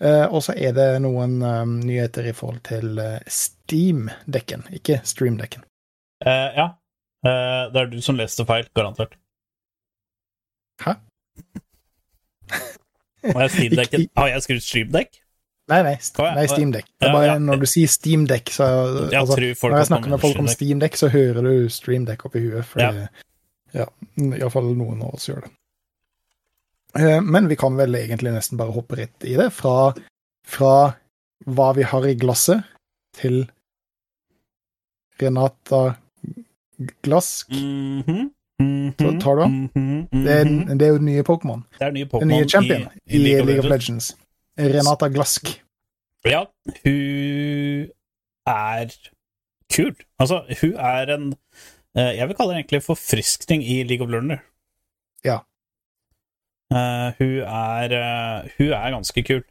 Eh, 0.00 0.26
og 0.28 0.42
så 0.44 0.52
er 0.56 0.74
det 0.76 0.88
noen 1.04 1.38
eh, 1.40 1.62
nyheter 1.88 2.28
i 2.28 2.34
forhold 2.36 2.60
til 2.68 2.98
uh, 3.00 3.16
Steam-dekken, 3.26 4.66
ikke 4.76 5.00
Stream-dekken. 5.08 5.64
Uh, 6.24 6.50
ja. 6.56 6.66
Det 7.26 7.80
er 7.80 7.88
du 7.90 7.96
som 8.04 8.18
leste 8.18 8.44
feil, 8.46 8.68
garantert. 8.76 9.16
Hæ? 10.84 10.92
Har 13.34 13.46
jeg 13.46 13.50
Steam-dekken? 13.56 14.04
Har 14.16 14.28
jeg 14.30 14.44
skrevet 14.44 14.66
Stream-dekk? 14.66 15.22
Nei, 15.66 15.80
nei, 15.82 15.94
st 15.98 16.22
nei. 16.22 16.44
Steam-dekk. 16.46 16.90
Ja. 17.02 17.38
Når 17.42 17.64
du 17.64 17.66
sier 17.66 17.90
Steam-dekk, 17.90 18.52
så 18.54 18.66
Jeg 19.10 19.18
altså, 19.18 19.34
Når 19.40 19.80
jeg 19.80 19.88
snakker 19.88 20.12
med 20.12 20.22
folk 20.22 20.38
om 20.38 20.46
Steam-dekk, 20.46 20.98
så 21.00 21.08
hører 21.10 21.42
du 21.42 21.66
Stream-dekk 21.72 22.28
oppi 22.28 22.44
huet. 22.44 22.64
fordi 22.64 22.84
Ja. 22.84 23.08
ja. 23.74 23.80
ja, 23.80 23.86
iallfall 24.38 24.70
noen 24.76 25.02
av 25.02 25.16
oss 25.18 25.26
gjør 25.26 25.42
det. 25.48 25.50
Eh, 26.98 27.20
Men 27.22 27.48
vi 27.48 27.56
kan 27.56 27.76
vel 27.76 27.94
egentlig 27.94 28.32
nesten 28.34 28.58
bare 28.60 28.74
hoppe 28.74 28.96
rett 29.00 29.24
i 29.24 29.36
det. 29.38 29.50
Fra, 29.54 29.92
fra 30.46 30.74
hva 31.46 31.68
vi 31.76 31.86
har 31.86 32.06
i 32.06 32.16
glasset, 32.18 32.64
til 33.16 33.46
Renata 35.20 35.94
Glask. 37.02 37.50
Mm 37.50 38.02
-hmm. 38.02 38.30
Mm 38.60 38.90
-hmm. 38.90 39.20
tar 39.20 39.36
du 39.36 39.42
den? 39.42 39.70
Mm 39.74 40.06
-hmm. 40.12 40.24
Det 40.24 40.32
er, 40.40 40.74
det 40.74 40.82
er 40.82 40.88
jo 40.88 40.96
den 40.96 41.06
nye 41.06 41.22
Pokémon. 41.22 41.62
Det 41.78 41.86
er 41.86 41.90
nye 41.90 42.04
Den 42.04 42.28
nye 42.28 42.48
champion 42.48 42.88
i, 43.06 43.16
i 43.16 43.18
League, 43.18 43.58
of 43.58 43.64
Legends. 43.64 44.16
Legends. 44.56 44.76
Renata 44.76 45.08
Glask. 45.08 45.62
Ja, 46.24 46.44
hun 46.84 47.90
er 48.46 48.86
kul. 49.76 49.96
Altså, 50.18 50.56
hun 50.60 50.72
er 50.74 51.14
en 51.14 51.34
eh, 51.96 52.16
Jeg 52.18 52.28
vil 52.28 52.36
kalle 52.36 52.50
det 52.50 52.56
egentlig 52.56 52.82
forfriskning 52.82 53.64
i 53.64 53.82
League 53.82 54.06
of 54.06 54.10
Learner. 54.10 54.38
Ja. 55.24 55.38
Eh, 56.74 57.12
hun 57.18 57.36
er 57.46 57.92
uh, 57.94 58.48
Hun 58.58 58.72
er 58.74 58.90
ganske 58.90 59.22
kul. 59.22 59.42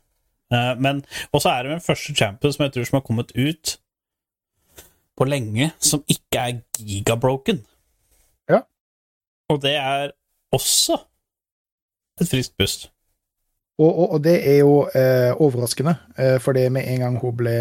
Uh, 0.53 0.75
men 0.81 1.05
også 1.31 1.49
er 1.49 1.63
det 1.63 1.71
den 1.71 1.81
første 1.81 2.15
champion 2.15 2.53
som 2.53 2.63
jeg 2.63 2.73
tror 2.73 2.83
som 2.89 2.97
har 2.99 3.05
kommet 3.07 3.31
ut 3.37 3.77
på 5.17 5.23
lenge, 5.23 5.71
som 5.79 6.03
ikke 6.11 6.41
er 6.41 6.59
gigabroken. 6.77 7.63
Ja. 8.49 8.59
Og 9.49 9.61
det 9.63 9.75
er 9.79 10.11
også 10.51 10.97
et 12.21 12.29
friskt 12.29 12.57
pust. 12.59 12.91
Og, 13.79 13.87
og, 13.87 14.11
og 14.11 14.23
det 14.23 14.35
er 14.47 14.59
jo 14.59 14.75
overraskende, 15.39 15.95
eh, 16.19 16.37
for 16.39 16.55
det 16.55 16.69
med 16.71 16.87
en 16.87 16.99
gang 16.99 17.17
hun 17.19 17.33
ble 17.35 17.55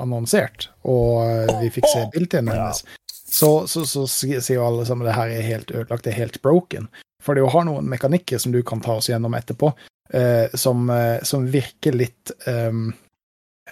annonsert, 0.00 0.70
og 0.88 1.48
vi 1.60 1.68
fikk 1.72 1.88
se 1.92 2.06
bildene 2.14 2.54
Ja. 2.54 2.68
hennes, 2.68 2.84
så, 3.28 3.66
så, 3.68 3.84
så 3.84 4.06
sier 4.08 4.40
sier 4.40 4.56
jo 4.60 4.64
alle 4.64 4.86
sammen 4.88 5.08
det 5.08 5.16
her 5.16 5.28
er 5.32 5.44
helt 5.44 5.70
ødelagt, 5.70 6.04
det 6.04 6.14
er 6.14 6.22
helt 6.22 6.40
broken. 6.42 6.88
For 7.22 7.34
det 7.34 7.46
har 7.50 7.64
noen 7.66 7.88
mekanikker 7.90 8.38
som 8.38 8.52
du 8.54 8.60
kan 8.62 8.80
ta 8.80 8.94
oss 9.00 9.08
gjennom 9.10 9.34
etterpå, 9.34 9.72
eh, 10.14 10.48
som, 10.54 10.88
eh, 10.90 11.18
som 11.26 11.46
virker 11.50 11.92
litt 11.98 12.30
um, 12.46 12.92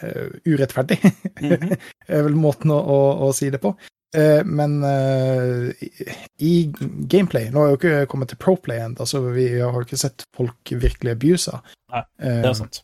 uh, 0.03 0.31
urettferdig, 0.45 0.99
Mhm. 1.41 1.77
er 2.09 2.23
vel 2.27 2.35
måten 2.37 2.71
å, 2.75 2.81
å, 2.81 2.99
å 3.29 3.33
si 3.37 3.51
det 3.51 3.61
på. 3.63 3.75
Eh, 4.17 4.43
men 4.45 4.79
eh, 4.87 5.71
i- 6.39 6.73
gameplay 7.11 7.51
Nå 7.51 7.59
har 7.61 7.69
jeg 7.69 7.75
jo 7.75 7.79
ikke 7.81 8.07
kommet 8.11 8.31
til 8.31 8.39
Proplay 8.41 8.79
ennå, 8.81 9.05
så 9.07 9.21
vi 9.35 9.47
har 9.61 9.83
ikke 9.83 9.99
sett 9.99 10.25
folk 10.37 10.73
virkelig 10.73 11.13
abuse. 11.17 11.59
Nei, 11.93 12.03
Eh, 12.23 12.41
Det 12.43 12.51
er 12.51 12.55
sant. 12.55 12.83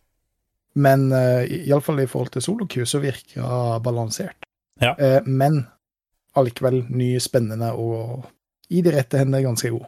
men 0.74 1.10
uh, 1.12 1.42
iallfall 1.44 2.00
i 2.00 2.06
forhold 2.08 2.30
til 2.32 2.42
solo-Q 2.42 2.84
så 2.88 3.00
virker 3.02 3.42
det 3.42 3.82
balansert. 3.84 4.36
Ja. 4.80 4.94
Eh, 4.98 5.20
men 5.26 5.66
allikevel 6.36 6.86
ny, 6.88 7.18
spennende 7.20 7.72
og 7.76 8.24
i 8.72 8.80
de 8.82 8.90
rette 8.94 9.18
hender 9.20 9.42
ganske 9.44 9.68
god. 9.70 9.86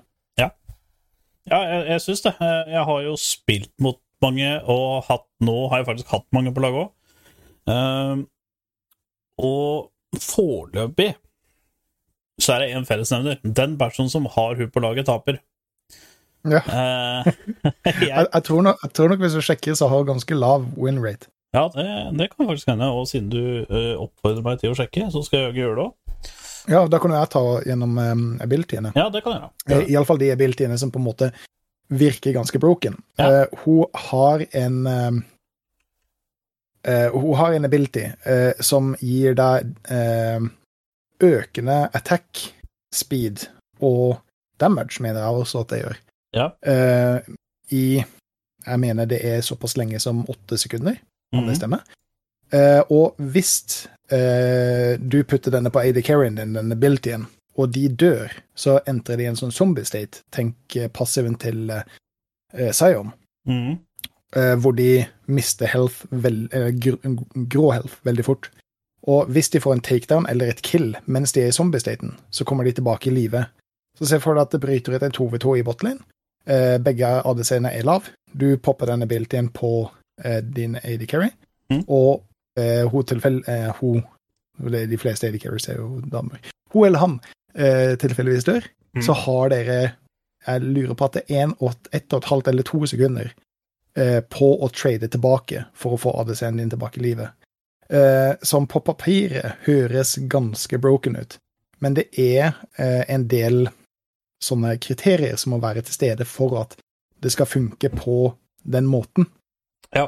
Ja, 1.51 1.59
jeg, 1.69 1.81
jeg 1.93 2.01
syns 2.01 2.23
det. 2.25 2.35
Eh, 2.41 2.71
Jeg 2.73 2.85
har 2.89 3.01
jo 3.05 3.17
spilt 3.21 3.73
mot 3.85 3.99
mange, 4.25 4.49
og 4.71 5.05
hatt, 5.11 5.27
nå 5.45 5.57
har 5.69 5.83
jeg 5.83 5.87
faktisk 5.91 6.13
hatt 6.15 6.25
mange 6.33 6.53
på 6.57 6.63
laget 6.65 6.87
òg. 6.87 8.23
og 9.45 9.91
foreløpig 10.21 11.15
så 12.43 12.55
er 12.57 12.65
det 12.65 12.71
én 12.75 12.87
fellesnevner. 12.89 13.37
Den 13.45 13.77
personen 13.79 14.11
som 14.11 14.27
har 14.27 14.57
hun 14.59 14.71
på 14.75 14.81
laget, 14.83 15.07
taper. 15.07 15.37
Ja. 16.45 16.59
Eh, 16.67 17.29
jeg, 17.85 17.95
Jeg, 18.09 18.27
jeg, 18.35 18.43
tror 18.45 18.63
nok, 18.67 18.81
jeg 18.83 18.93
tror 18.97 19.09
nok 19.13 19.21
hvis 19.23 19.37
du 19.39 19.41
sjekker, 19.45 19.75
så 19.79 19.89
har 19.89 20.03
hun 20.03 20.09
ganske 20.15 20.35
lav 20.35 20.65
win 20.77 20.99
rate. 21.05 21.29
ja, 21.55 21.69
det, 21.75 21.85
det 22.19 22.31
kan 22.33 22.49
faktisk 22.49 22.69
hende. 22.73 22.89
Og 22.91 23.07
siden 23.09 23.29
du 23.31 23.39
eh, 23.69 23.95
oppfordrer 24.03 24.43
meg 24.43 24.59
til 24.61 24.73
å 24.73 24.79
sjekke, 24.79 25.07
så 25.15 25.23
skal 25.23 25.39
jeg 25.49 25.61
gjøre 25.63 25.77
det 25.79 25.85
òg. 25.87 25.95
Ja, 26.69 26.87
da 26.89 26.99
kan 26.99 27.11
jo 27.13 27.17
jeg 27.21 27.31
ta 27.31 27.43
gjennom 27.67 27.99
um, 27.99 28.25
abilityene. 28.41 28.93
Ja, 28.97 29.09
det 29.13 29.23
kan 29.25 29.33
jeg 29.37 29.43
Eh, 29.67 29.75
gjøre. 29.79 29.89
Iallfall 29.93 30.19
de 30.19 30.31
abilityene 30.33 30.79
som 30.79 30.91
på 30.91 30.99
en 30.99 31.05
måte 31.05 31.33
virker 31.93 32.33
ganske 32.33 32.59
broken. 32.59 32.97
Ja. 33.19 33.45
Uh, 33.45 33.59
hun 33.65 33.85
har 34.09 34.45
en 34.57 34.87
um, 34.87 35.25
uh, 36.89 37.09
Hun 37.13 37.35
har 37.37 37.53
en 37.53 37.65
ability 37.65 38.07
uh, 38.27 38.53
som 38.61 38.95
gir 39.01 39.35
deg 39.39 39.75
eh, 39.93 40.41
økende 41.25 41.77
attack 41.95 42.53
speed 42.95 43.47
og 43.81 44.17
damage, 44.61 45.01
mener 45.03 45.21
jeg 45.21 45.41
også 45.45 45.61
at 45.65 45.69
det 45.73 45.81
gjør. 45.83 45.97
Ja. 46.35 46.49
Eh, 46.63 47.21
I 47.71 48.05
Jeg 48.67 48.81
mener 48.81 49.05
det 49.05 49.19
er 49.25 49.41
såpass 49.45 49.77
lenge 49.77 49.99
som 50.01 50.23
åtte 50.29 50.57
sekunder, 50.59 50.97
om 51.35 51.45
det 51.47 51.53
Mhm. 51.53 51.57
stemmer. 51.59 51.81
Eh, 52.53 52.81
og 52.91 53.15
hvis 53.19 53.87
eh, 53.87 53.94
du 54.11 55.25
putter 55.25 55.51
denne 55.51 55.71
på 55.71 55.81
AD 55.81 56.03
Carrien 56.05 56.35
din, 56.37 56.53
denne 56.55 56.73
abilityen, 56.77 57.27
og 57.57 57.71
de 57.73 57.89
dør, 57.89 58.33
så 58.55 58.81
entrer 58.87 59.17
de 59.17 59.25
i 59.25 59.31
en 59.31 59.37
sånn 59.39 59.53
zombie-state. 59.55 60.23
Tenk 60.35 60.77
eh, 60.77 60.89
passiven 60.89 61.37
til 61.41 61.71
eh, 61.71 62.73
Zion, 62.73 63.13
Mm. 63.47 63.79
eh, 64.37 64.55
hvor 64.57 64.73
de 64.77 65.05
mister 65.29 65.67
health, 65.67 66.07
vel, 66.11 66.49
eh, 66.53 66.71
gr 66.73 66.97
grå 67.49 67.73
health, 67.73 67.99
veldig 68.05 68.25
fort. 68.25 68.51
Og 69.07 69.29
hvis 69.29 69.51
de 69.51 69.61
får 69.61 69.73
en 69.75 69.81
takedown 69.85 70.27
eller 70.31 70.49
et 70.49 70.63
kill 70.63 70.95
mens 71.07 71.33
de 71.33 71.43
er 71.43 71.49
i 71.49 71.53
zombie-staten, 71.53 72.15
så 72.33 72.45
kommer 72.45 72.65
de 72.65 72.73
tilbake 72.73 73.07
i 73.11 73.15
live. 73.15 73.45
Så 73.99 74.07
se 74.09 74.19
for 74.21 74.35
deg 74.35 74.43
at 74.43 74.51
det 74.57 74.61
bryter 74.63 74.95
ut 74.97 75.03
en 75.03 75.13
2v2 75.13 75.59
i 75.59 75.63
botlane. 75.63 76.01
Eh, 76.47 76.79
begge 76.79 77.05
ADC-ene 77.25 77.71
er 77.73 77.83
lav. 77.85 78.09
Du 78.37 78.57
popper 78.57 78.87
denne 78.87 79.05
abilityen 79.07 79.49
på 79.53 79.91
eh, 80.25 80.41
din 80.41 80.77
AD 80.77 81.07
carry, 81.07 81.31
Mm. 81.71 81.85
og 81.89 82.23
eh, 82.59 82.85
hun 82.91 83.05
tilfell... 83.05 83.43
Eh, 83.49 83.71
hun 83.81 84.05
De 84.55 84.97
fleste 84.99 85.27
AD 85.27 85.41
carries 85.43 85.69
er 85.69 85.81
jo 85.81 86.01
damer. 86.07 86.39
Hun 86.73 86.87
eller 86.87 86.99
han 87.03 87.21
eh, 87.55 87.97
tilfeldigvis 87.99 88.45
dør, 88.47 88.67
Mm. 88.95 89.03
så 89.03 89.13
har 89.13 89.49
dere 89.51 89.97
Jeg 90.47 90.61
lurer 90.63 90.95
på 90.95 91.05
at 91.05 91.13
det 91.17 91.23
er 91.29 91.41
en 91.43 91.55
et, 91.67 91.89
ett 91.93 92.13
og 92.13 92.21
et 92.21 92.29
halvt 92.31 92.49
eller 92.49 92.63
to 92.63 92.87
sekunder 92.87 93.33
eh, 93.97 94.21
på 94.21 94.51
å 94.63 94.69
trade 94.71 95.09
tilbake 95.09 95.65
for 95.75 95.97
å 95.97 95.99
få 95.99 96.13
ADC-en 96.21 96.61
din 96.61 96.71
tilbake 96.71 97.01
i 97.01 97.03
livet. 97.03 97.31
Eh, 97.91 98.37
som 98.43 98.67
på 98.67 98.81
papiret 98.81 99.57
høres 99.67 100.15
ganske 100.31 100.79
broken 100.79 101.17
ut, 101.17 101.39
men 101.81 101.95
det 101.95 102.07
er 102.15 102.53
eh, 102.79 103.03
en 103.09 103.27
del 103.27 103.69
sånne 104.45 104.77
kriterier 104.79 105.35
som 105.37 105.57
må 105.57 105.59
være 105.59 105.83
til 105.83 105.95
stede 105.97 106.25
for 106.29 106.55
at 106.61 106.77
det 107.21 107.33
skal 107.33 107.47
funke 107.51 107.91
på 107.91 108.35
den 108.63 108.87
måten. 108.87 109.27
Ja. 109.97 110.07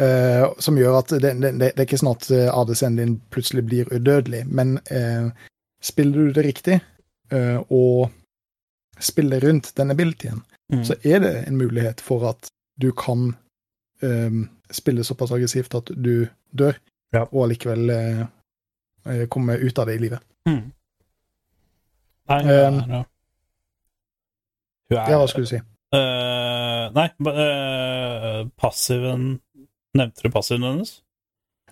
Eh, 0.00 0.52
som 0.58 0.76
gjør 0.76 0.98
at 0.98 1.08
det, 1.08 1.30
det, 1.40 1.54
det 1.56 1.72
er 1.72 1.86
ikke 1.86 1.96
sånn 1.96 2.12
at 2.12 2.26
eh, 2.34 2.50
ADC-en 2.52 2.98
din 2.98 3.14
plutselig 3.32 3.62
blir 3.64 3.88
udødelig, 3.88 4.42
men 4.44 4.74
uh, 4.92 5.30
spiller 5.80 6.26
du 6.26 6.34
det 6.36 6.44
riktig 6.44 6.76
uh, 7.32 7.62
og 7.72 8.10
spiller 9.00 9.40
rundt 9.40 9.70
den 9.76 9.94
abilityen, 9.94 10.42
mm. 10.72 10.82
så 10.84 10.98
er 11.00 11.22
det 11.24 11.32
en 11.46 11.56
mulighet 11.56 12.04
for 12.04 12.28
at 12.28 12.50
du 12.80 12.90
kan 12.92 13.30
eh, 14.04 14.32
spille 14.72 15.04
såpass 15.04 15.32
aggressivt 15.32 15.74
at 15.78 15.88
du 15.96 16.26
dør, 16.52 16.76
Ja. 17.14 17.22
og 17.30 17.46
allikevel 17.46 17.92
komme 19.32 19.54
ut 19.56 19.78
av 19.78 19.86
det 19.86 19.94
i 19.96 20.00
livet. 20.02 20.20
Mm. 20.48 20.72
Nei, 22.28 22.40
Um, 22.42 22.76
nei, 22.76 22.86
nei, 22.90 23.02
hun 24.90 24.98
er 24.98 25.10
Ja, 25.12 25.18
hva 25.20 25.28
skulle 25.30 25.46
du 25.46 25.52
si? 25.54 25.60
Nei, 26.96 27.08
passiven 28.58 29.38
Nevnte 29.96 30.22
du 30.26 30.30
passiven 30.34 30.66
hennes? 30.68 30.96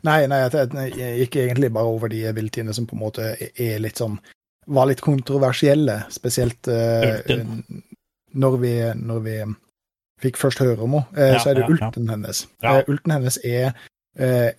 Nei, 0.04 0.26
nei, 0.28 0.38
jeg, 0.44 1.12
gikk 1.22 1.36
egentlig 1.40 1.70
bare 1.72 1.88
over 1.88 2.10
de 2.12 2.22
viltiene 2.36 2.74
som 2.76 2.86
på 2.88 2.96
en 2.96 3.02
måte 3.06 3.30
er- 3.38 3.52
er 3.56 3.78
litt 3.80 4.00
sånn 4.00 4.18
Var 4.66 4.86
litt 4.88 5.00
kontroversielle, 5.04 5.98
spesielt 6.08 6.68
uh, 6.72 7.20
når, 8.32 8.54
vi, 8.62 8.70
når 8.96 9.18
vi 9.26 9.34
fikk 10.24 10.38
først 10.40 10.62
høre 10.64 10.80
om 10.86 10.94
henne. 10.96 11.08
Uh, 11.18 11.34
Ja, 11.34 11.38
så 11.42 11.50
er 11.50 11.58
det 11.58 11.64
ja, 11.64 11.68
ja. 11.68 11.88
ulten 11.90 12.08
hennes. 12.08 12.40
Ja. 12.64 12.72
Eh, 12.78 12.88
ulten 12.88 13.12
hennes 13.12 13.36
er 13.44 13.74
eh, 14.16 14.50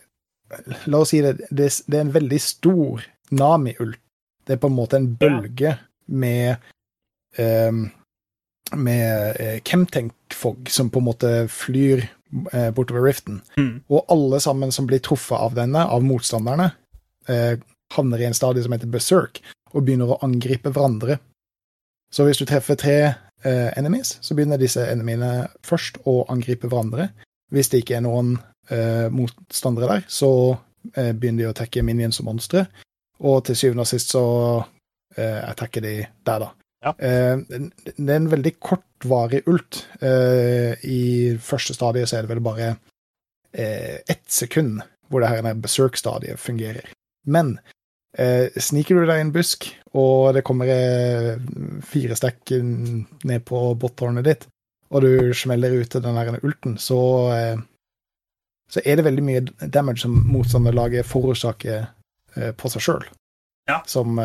La 0.85 0.99
oss 1.01 1.09
si 1.09 1.21
det, 1.25 1.39
det, 1.49 1.71
det 1.89 1.97
er 1.97 2.05
en 2.05 2.13
veldig 2.13 2.39
stor 2.41 3.01
Nami-ult. 3.33 3.97
Det 4.45 4.53
er 4.53 4.61
på 4.61 4.69
en 4.69 4.75
måte 4.77 4.99
en 4.99 5.07
bølge 5.17 5.71
med 6.07 6.61
eh, 7.41 7.71
med 8.75 9.41
Chemtank-fog 9.65 10.69
som 10.69 10.89
på 10.93 11.01
en 11.01 11.05
måte 11.09 11.31
flyr 11.49 12.05
eh, 12.51 12.71
bortover 12.75 13.05
riften. 13.07 13.41
Mm. 13.57 13.83
Og 13.89 14.05
alle 14.11 14.39
sammen 14.43 14.73
som 14.75 14.87
blir 14.89 15.03
truffet 15.03 15.37
av 15.37 15.55
denne, 15.57 15.85
av 15.85 16.03
motstanderne, 16.05 16.71
eh, 17.27 17.55
havner 17.95 18.21
i 18.21 18.27
en 18.29 18.37
stadie 18.37 18.63
som 18.63 18.73
heter 18.75 18.91
berserk, 18.91 19.41
og 19.73 19.85
begynner 19.85 20.15
å 20.15 20.19
angripe 20.25 20.71
hverandre. 20.73 21.19
Så 22.11 22.25
hvis 22.27 22.39
du 22.39 22.45
treffer 22.47 22.77
tre 22.79 22.97
eh, 23.05 23.69
enemies, 23.77 24.17
så 24.21 24.35
begynner 24.35 24.61
disse 24.61 24.83
enemiene 24.87 25.47
først 25.65 25.99
å 26.07 26.23
angripe 26.31 26.69
hverandre. 26.71 27.09
Hvis 27.53 27.71
det 27.71 27.83
ikke 27.83 27.99
er 27.99 28.05
noen 28.05 28.35
eh, 28.69 29.07
motstandere 29.13 29.89
der, 29.91 30.05
så 30.07 30.31
eh, 30.95 31.11
begynner 31.13 31.43
de 31.43 31.49
å 31.49 31.55
attacke 31.55 31.83
minions 31.85 32.21
og 32.23 32.29
monstre. 32.31 32.65
Og 33.25 33.43
til 33.47 33.57
syvende 33.59 33.85
og 33.85 33.89
sist 33.89 34.11
så 34.15 34.25
eh, 35.15 35.41
attacker 35.45 35.83
de 35.85 35.95
der, 36.03 36.47
da. 36.47 36.51
Ja. 36.85 36.93
Eh, 36.99 37.37
det 37.97 38.09
er 38.09 38.19
en 38.19 38.31
veldig 38.31 38.53
kortvarig 38.61 39.41
ult. 39.49 39.81
Eh, 40.05 40.77
I 40.85 41.01
første 41.41 41.73
stadie 41.73 42.05
så 42.05 42.19
er 42.19 42.25
det 42.25 42.35
vel 42.35 42.43
bare 42.45 42.75
eh, 43.51 44.01
ett 44.05 44.27
sekund 44.29 44.83
hvor 45.09 45.21
det 45.21 45.31
her 45.31 45.53
berserk-stadiet 45.53 46.41
fungerer. 46.41 46.91
Men 47.29 47.57
sniker 48.15 48.95
du 48.95 49.09
deg 49.09 49.17
i 49.19 49.23
en 49.25 49.31
busk, 49.35 49.65
og 49.99 50.37
det 50.37 50.45
kommer 50.47 50.69
fire 51.83 52.15
stekk 52.15 52.53
ned 52.63 53.43
på 53.43 53.59
botthornet 53.75 54.23
ditt, 54.23 54.45
og 54.87 55.03
du 55.03 55.33
smeller 55.35 55.75
ut 55.75 55.97
den 55.99 56.15
her 56.15 56.37
ulten, 56.39 56.77
så, 56.79 57.01
så 58.71 58.85
er 58.87 58.95
det 58.95 59.05
veldig 59.09 59.25
mye 59.27 59.43
damage 59.67 60.05
som 60.05 60.15
motstanderlaget 60.31 61.09
forårsaker 61.11 61.89
på 62.55 62.71
seg 62.71 62.87
sjøl. 62.87 63.03
Ja. 63.67 63.81
Som 63.83 64.15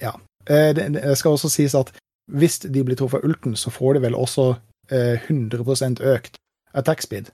Ja. 0.00 0.16
Eh, 0.50 0.72
det, 0.74 1.18
skal 1.18 1.36
også 1.36 1.50
sies 1.52 1.74
at 1.78 1.92
hvis 2.32 2.58
de 2.64 2.84
blir 2.86 2.96
truffet 2.98 3.22
av 3.22 3.28
ulten, 3.30 3.56
så 3.58 3.70
får 3.70 3.94
de 3.98 4.04
vel 4.06 4.16
også 4.18 4.48
eh, 4.90 5.20
100 5.28 6.02
økt 6.14 6.38
attack 6.74 7.02
speed. 7.02 7.30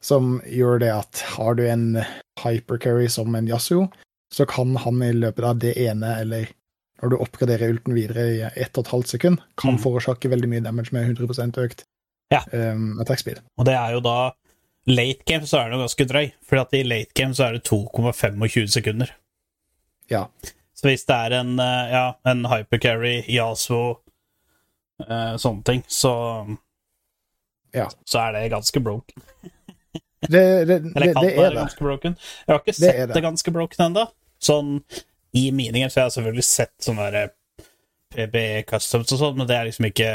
Som 0.00 0.40
gjør 0.46 0.80
det 0.82 0.92
at 0.92 1.22
har 1.36 1.56
du 1.58 1.64
en 1.66 2.02
hypercarry 2.42 3.08
som 3.10 3.34
en 3.34 3.48
Yasuo, 3.48 3.88
så 4.34 4.46
kan 4.46 4.76
han 4.82 5.02
i 5.02 5.12
løpet 5.12 5.44
av 5.44 5.58
det 5.62 5.76
ene, 5.78 6.16
eller 6.20 6.48
når 7.02 7.12
du 7.12 7.16
oppgraderer 7.20 7.74
ulten 7.74 7.94
videre 7.94 8.24
i 8.32 8.40
ett 8.48 8.78
og 8.78 8.86
et 8.86 8.92
halvt 8.92 9.12
sekund, 9.14 9.38
kan 9.56 9.76
Mm. 9.76 9.82
forårsake 9.82 10.30
veldig 10.32 10.48
mye 10.48 10.64
damage 10.64 10.92
med 10.92 11.04
100 11.04 11.58
økt 11.62 11.84
Ja. 12.32 12.42
um, 12.52 12.98
attack 13.00 13.20
speed. 13.20 13.40
Og 13.58 13.66
det 13.66 13.74
er 13.74 13.92
jo 13.92 14.00
da 14.00 14.32
Late 14.86 15.24
game 15.26 15.46
så 15.46 15.58
er 15.58 15.70
det 15.70 15.76
jo 15.78 15.82
ganske 15.82 16.06
drøy, 16.06 16.32
for 16.46 16.60
at 16.62 16.74
i 16.78 16.82
late 16.86 17.10
game 17.14 17.34
så 17.34 17.48
er 17.48 17.56
det 17.56 17.64
2,25 17.64 18.68
sekunder. 18.70 19.10
Ja. 20.10 20.26
Så 20.76 20.88
hvis 20.90 21.06
det 21.08 21.16
er 21.16 21.34
en, 21.40 21.54
eh, 21.62 21.92
ja, 21.94 22.04
en 22.28 22.44
hypercarry, 22.52 23.22
Yasuo, 23.32 23.98
eh, 25.06 25.34
sånne 25.40 25.64
ting, 25.64 25.82
så 25.88 26.12
Ja. 27.74 27.88
så 28.04 28.18
er 28.26 28.32
det 28.36 28.50
ganske 28.52 28.80
broken. 28.84 29.22
Det, 30.26 30.64
det, 30.66 30.78
det, 30.82 30.92
Eller 30.96 31.12
kan 31.14 31.22
det 31.22 31.32
er 31.34 31.36
være 31.42 31.50
det. 31.52 31.58
ganske 31.60 31.84
broken. 31.84 32.14
Jeg 32.46 32.52
har 32.54 32.58
ikke 32.64 32.72
sett 32.74 32.96
det, 32.96 33.14
det. 33.14 33.20
ganske 33.22 33.52
broken 33.52 33.82
ennå. 33.84 34.06
Sånn 34.42 34.70
i 35.36 35.42
meningen, 35.54 35.90
så 35.92 36.00
jeg 36.00 36.06
har 36.08 36.14
selvfølgelig 36.16 36.46
sett 36.48 36.72
sånne 36.82 37.04
der 37.14 37.28
PBE 38.16 38.64
customs 38.66 39.12
og 39.12 39.20
sånn, 39.20 39.36
men 39.38 39.46
det 39.46 39.54
er 39.58 39.68
liksom 39.68 39.86
ikke 39.90 40.08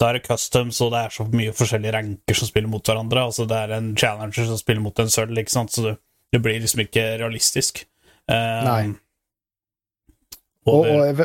Da 0.00 0.08
er 0.08 0.12
det 0.18 0.24
customs, 0.26 0.80
og 0.80 0.90
det 0.94 1.04
er 1.04 1.14
så 1.14 1.24
mye 1.30 1.52
forskjellige 1.54 1.92
ranker 1.94 2.34
som 2.40 2.48
spiller 2.50 2.70
mot 2.72 2.82
hverandre. 2.88 3.22
Altså 3.28 3.46
Det 3.50 3.56
er 3.60 3.76
en 3.76 3.92
challenger 3.98 4.48
som 4.48 4.58
spiller 4.58 4.82
mot 4.82 4.98
en 5.04 5.10
sølv, 5.12 5.38
ikke 5.38 5.54
sant, 5.54 5.70
så 5.76 5.82
det, 5.86 5.94
det 6.32 6.42
blir 6.42 6.58
liksom 6.64 6.82
ikke 6.86 7.04
realistisk. 7.20 7.84
Um, 8.30 8.64
Nei. 8.64 8.82
Og, 10.66 10.86
og, 10.88 11.22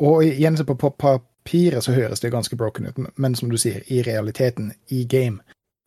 og 0.00 0.24
igjen 0.24 0.56
så 0.56 0.64
på, 0.64 0.76
på 0.78 0.92
papiret 1.00 1.84
så 1.84 1.92
høres 1.92 2.20
det 2.20 2.32
ganske 2.32 2.56
broken 2.56 2.86
ut, 2.86 3.00
men 3.16 3.34
som 3.34 3.50
du 3.50 3.58
sier, 3.58 3.82
i 3.88 4.02
realiteten, 4.06 4.72
i 4.88 5.04
game, 5.04 5.40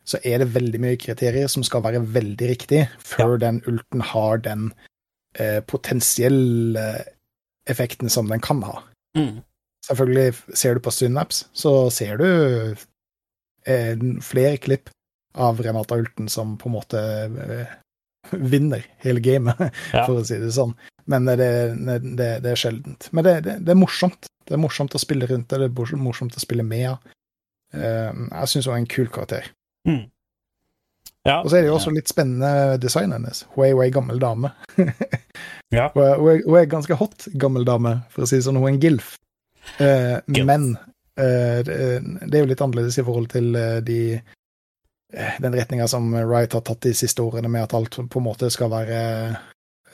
så 0.04 0.18
er 0.24 0.42
det 0.42 0.52
veldig 0.54 0.80
mye 0.82 1.00
kriterier 1.00 1.48
som 1.48 1.64
skal 1.64 1.82
være 1.84 2.02
veldig 2.14 2.48
riktig 2.48 2.84
før 3.00 3.38
den 3.40 3.62
ulten 3.66 4.02
har 4.04 4.42
den 4.44 4.72
eh, 5.38 5.60
potensielle 5.64 7.04
effekten 7.70 8.12
som 8.12 8.28
den 8.28 8.40
kan 8.44 8.62
ha. 8.62 8.82
mm. 9.16 9.42
Selvfølgelig, 9.84 10.34
ser 10.56 10.74
du 10.74 10.80
på 10.80 10.90
Synaps, 10.90 11.42
så 11.52 11.90
ser 11.92 12.16
du 12.16 12.28
eh, 13.68 13.98
flere 14.24 14.56
klipp 14.56 14.88
av 15.36 15.60
Renata-ulten 15.60 16.28
som 16.32 16.54
på 16.56 16.70
en 16.70 16.72
måte 16.72 17.02
eh, 17.28 17.74
vinner 18.54 18.84
hele 19.04 19.22
gamet, 19.24 19.60
Ja. 19.92 20.04
for 20.06 20.20
å 20.20 20.26
si 20.26 20.38
det 20.42 20.52
sånn. 20.56 20.74
Men 21.10 21.26
det, 21.28 21.36
det, 21.40 21.98
det, 22.16 22.30
det 22.44 22.54
er 22.54 22.60
sjeldent. 22.60 23.10
Men 23.12 23.26
det, 23.26 23.34
det, 23.44 23.68
er 23.74 23.76
morsomt. 23.76 24.30
Det 24.48 24.56
er 24.56 24.62
morsomt 24.62 24.94
å 24.96 25.00
spille 25.02 25.28
rundt 25.28 25.50
det, 25.52 25.60
det 25.60 25.68
er 25.68 26.00
morsomt 26.00 26.36
å 26.36 26.40
spille 26.42 26.64
med. 26.64 26.96
Eh, 27.76 28.10
jeg 28.12 28.50
syns 28.52 28.68
hun 28.70 28.76
er 28.76 28.82
en 28.82 28.88
kul 28.94 29.10
karakter. 29.12 29.50
Mm. 29.88 30.06
Ja, 31.24 31.38
Og 31.40 31.48
så 31.48 31.56
er 31.56 31.64
det 31.64 31.70
jo 31.70 31.76
også 31.78 31.92
litt 31.94 32.10
spennende 32.10 32.76
design 32.80 33.12
hennes. 33.16 33.44
Hun 33.54 33.64
er 33.64 33.70
jo 33.72 33.82
ei 33.84 33.92
gammel 33.94 34.20
dame. 34.22 34.52
Ja. 35.74 35.88
Hun 35.94 36.04
er, 36.04 36.18
hun 36.20 36.28
er, 36.30 36.42
hun 36.44 36.56
er 36.60 36.66
ganske 36.70 36.94
hot 36.94 37.24
gammel 37.40 37.64
dame, 37.66 37.96
for 38.12 38.22
å 38.22 38.28
si 38.30 38.36
det 38.38 38.44
sånn. 38.46 38.60
Hun 38.60 38.68
er 38.68 38.74
en 38.76 38.82
gilf. 38.82 39.14
Uh, 39.80 40.20
Gilf. 40.28 40.46
men 40.46 40.66
uh, 40.76 41.60
det, 41.66 41.78
det 42.20 42.36
er 42.36 42.44
jo 42.44 42.50
litt 42.52 42.62
annerledes 42.62 42.98
i 43.00 43.04
forhold 43.06 43.30
til 43.32 43.56
eh, 43.58 43.78
de 43.82 43.96
eh, 44.20 44.34
den 45.42 45.56
retninga 45.56 45.88
som 45.88 46.08
Riot 46.14 46.56
har 46.56 46.62
tatt 46.66 46.82
de 46.86 46.94
siste 46.96 47.22
årene, 47.22 47.50
med 47.50 47.66
at 47.66 47.74
alt 47.76 47.98
på 48.10 48.20
en 48.20 48.26
måte 48.26 48.50
skal 48.52 48.72
være 48.72 49.00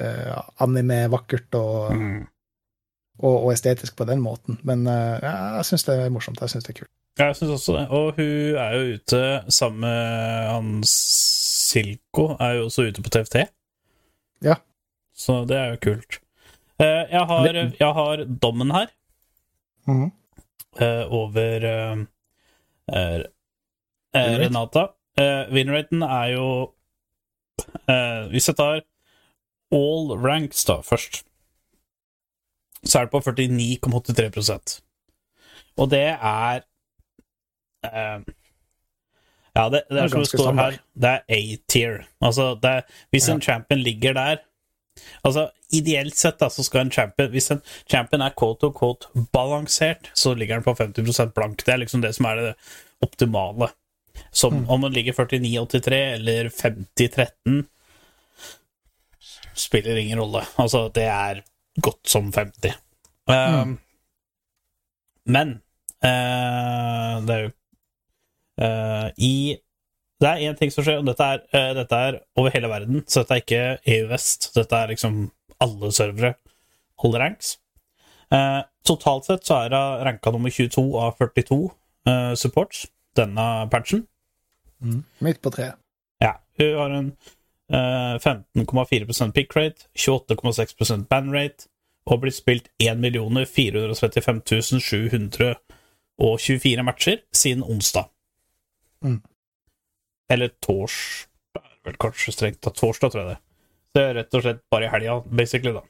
uh, 0.00 0.38
anime-vakkert 0.64 1.58
og, 1.58 1.90
mm. 1.96 2.22
og, 3.22 3.34
og 3.34 3.50
estetisk 3.52 3.98
på 3.98 4.06
den 4.08 4.22
måten. 4.24 4.60
Men 4.66 4.86
uh, 4.88 5.18
jeg 5.20 5.68
syns 5.70 5.86
det 5.88 5.98
er 5.98 6.14
morsomt. 6.14 6.40
Jeg 6.40 6.54
syns 6.54 6.68
det 6.68 6.74
er 6.74 6.80
kult. 6.82 6.92
Ja, 7.18 7.26
jeg 7.30 7.40
syns 7.40 7.54
også 7.58 7.76
det. 7.76 7.84
Og 7.92 8.12
hun 8.16 8.60
er 8.64 8.76
jo 8.76 8.96
ute 8.96 9.22
sammen 9.52 9.84
med 9.84 10.48
han 10.50 10.72
Silko, 10.88 12.30
er 12.40 12.58
jo 12.58 12.70
også 12.70 12.88
ute 12.88 13.04
på 13.04 13.12
TFT. 13.12 13.44
Ja. 14.46 14.56
Så 15.16 15.42
det 15.48 15.58
er 15.58 15.74
jo 15.74 15.82
kult. 15.90 16.22
Uh, 16.80 17.04
Jeg 17.12 17.26
har, 17.28 17.52
jeg 17.80 17.92
har 18.00 18.24
dommen 18.40 18.72
her 18.72 18.88
eh, 20.78 21.12
over 21.12 21.64
eh, 21.64 21.98
eh, 22.92 23.20
eh? 24.14 24.38
Renata. 24.38 24.88
Eh, 25.20 25.52
Winraten 25.52 26.02
er 26.02 26.26
jo 26.34 26.46
uh, 27.88 28.28
Hvis 28.32 28.48
jeg 28.48 28.56
tar 28.56 28.80
all 29.70 30.12
ranks 30.18 30.64
da 30.66 30.80
først, 30.82 31.22
så 32.82 32.98
er 32.98 33.06
det 33.06 33.12
på 33.12 33.20
49,83% 33.20 34.80
Og 35.78 35.90
det 35.92 36.06
er 36.16 36.62
uh, 37.86 38.20
Ja, 39.54 39.68
det, 39.68 39.82
det 39.90 39.98
er 39.98 40.04
er 40.04 40.08
som 40.08 40.24
det 40.24 40.28
står 40.30 40.54
her, 40.54 40.78
det 40.94 41.10
er 41.10 41.20
A-tier. 41.36 41.98
Altså, 42.22 42.54
det 42.62 42.70
er, 42.70 42.82
hvis 43.10 43.28
en 43.28 43.42
champion 43.42 43.82
ligger 43.82 44.12
der 44.12 44.36
Altså, 45.25 45.50
Ideelt 45.73 46.16
sett 46.18 46.40
da, 46.40 46.49
så 46.50 46.64
skal 46.66 46.86
en 46.86 46.92
champion 46.92 47.30
Hvis 47.30 47.50
en 47.50 47.60
champion 47.90 48.23
er 48.23 48.34
quote 48.38 48.71
og 48.71 48.78
quote 48.78 49.26
balansert, 49.32 50.10
så 50.14 50.34
ligger 50.34 50.58
den 50.58 50.64
på 50.64 50.75
50% 50.75 51.34
blank. 51.36 51.66
Det 51.66 51.75
er 51.75 51.82
liksom 51.82 52.02
det 52.02 52.14
som 52.14 52.26
er 52.26 52.40
det 52.40 52.54
optimale. 53.02 53.71
Som 54.32 54.54
Mm. 54.54 54.69
om 54.71 54.80
den 54.86 54.93
ligger 54.93 55.12
49-83 55.12 56.14
eller 56.14 56.49
50-13 56.49 57.64
Spiller 59.54 59.97
ingen 59.97 60.19
rolle. 60.19 60.45
Altså, 60.56 60.88
det 60.95 61.04
er 61.04 61.43
godt 61.82 62.08
som 62.08 62.30
50. 62.32 62.73
Um, 63.26 63.34
Mm. 63.34 63.78
Men 65.26 65.49
uh, 66.02 67.21
det 67.26 67.34
er 67.34 67.43
jo 67.43 67.50
uh, 68.60 69.10
I 69.19 69.58
Det 70.21 70.28
er 70.28 70.43
én 70.50 70.56
ting 70.58 70.71
som 70.73 70.84
skjer, 70.84 70.99
og 71.00 71.06
dette 71.08 71.25
er, 71.25 71.38
eh, 71.56 71.75
dette 71.75 71.97
er 71.97 72.19
over 72.36 72.50
hele 72.52 72.69
verden, 72.69 73.02
så 73.08 73.23
dette 73.23 73.32
er 73.32 73.40
ikke 73.40 73.78
EU-vest. 73.88 74.50
Dette 74.54 74.76
er 74.76 74.90
liksom 74.93 75.30
alle 75.64 75.88
servere, 75.97 76.34
alle 77.02 77.19
ranks. 77.23 77.54
Totalt 78.84 79.25
sett 79.25 79.47
så 79.49 79.62
er 79.64 79.73
hun 79.73 80.04
ranka 80.04 80.30
nummer 80.30 80.52
22 80.52 80.84
av 81.00 81.16
42 81.16 81.71
eh, 82.06 82.34
supports, 82.36 82.82
denne 83.16 83.47
patchen. 83.73 84.04
Midt 85.21 85.40
på 85.43 85.50
treet. 85.54 85.76
Ja, 86.21 86.34
hun 86.60 86.75
har 86.78 86.90
en 86.97 87.16
eh, 87.73 88.16
15,4 88.19 89.32
pick 89.36 89.56
rate, 89.56 89.86
28,6 89.95 91.06
band 91.08 91.34
rate, 91.34 91.69
og 92.06 92.21
blir 92.23 92.34
spilt 92.34 92.69
1 92.78 93.00
435 93.49 94.40
724 96.21 96.82
matcher 96.84 97.21
siden 97.32 97.62
onsdag. 97.64 98.08
Mm. 99.04 99.21
Eller 100.30 100.49
torsdag, 100.62 101.64
vel 101.84 101.97
kanskje 102.00 102.32
strengt 102.34 102.60
tatt 102.62 102.76
torsdag, 102.78 103.10
tror 103.12 103.23
jeg 103.25 103.30
det. 103.34 103.40
Så 103.90 103.99
det 103.99 104.04
er 104.04 104.14
rett 104.21 104.34
og 104.38 104.45
slett 104.45 104.62
bare 104.71 104.86
i 104.86 104.93
helga, 104.93 105.21
basically, 105.26 105.73
da. 105.75 105.82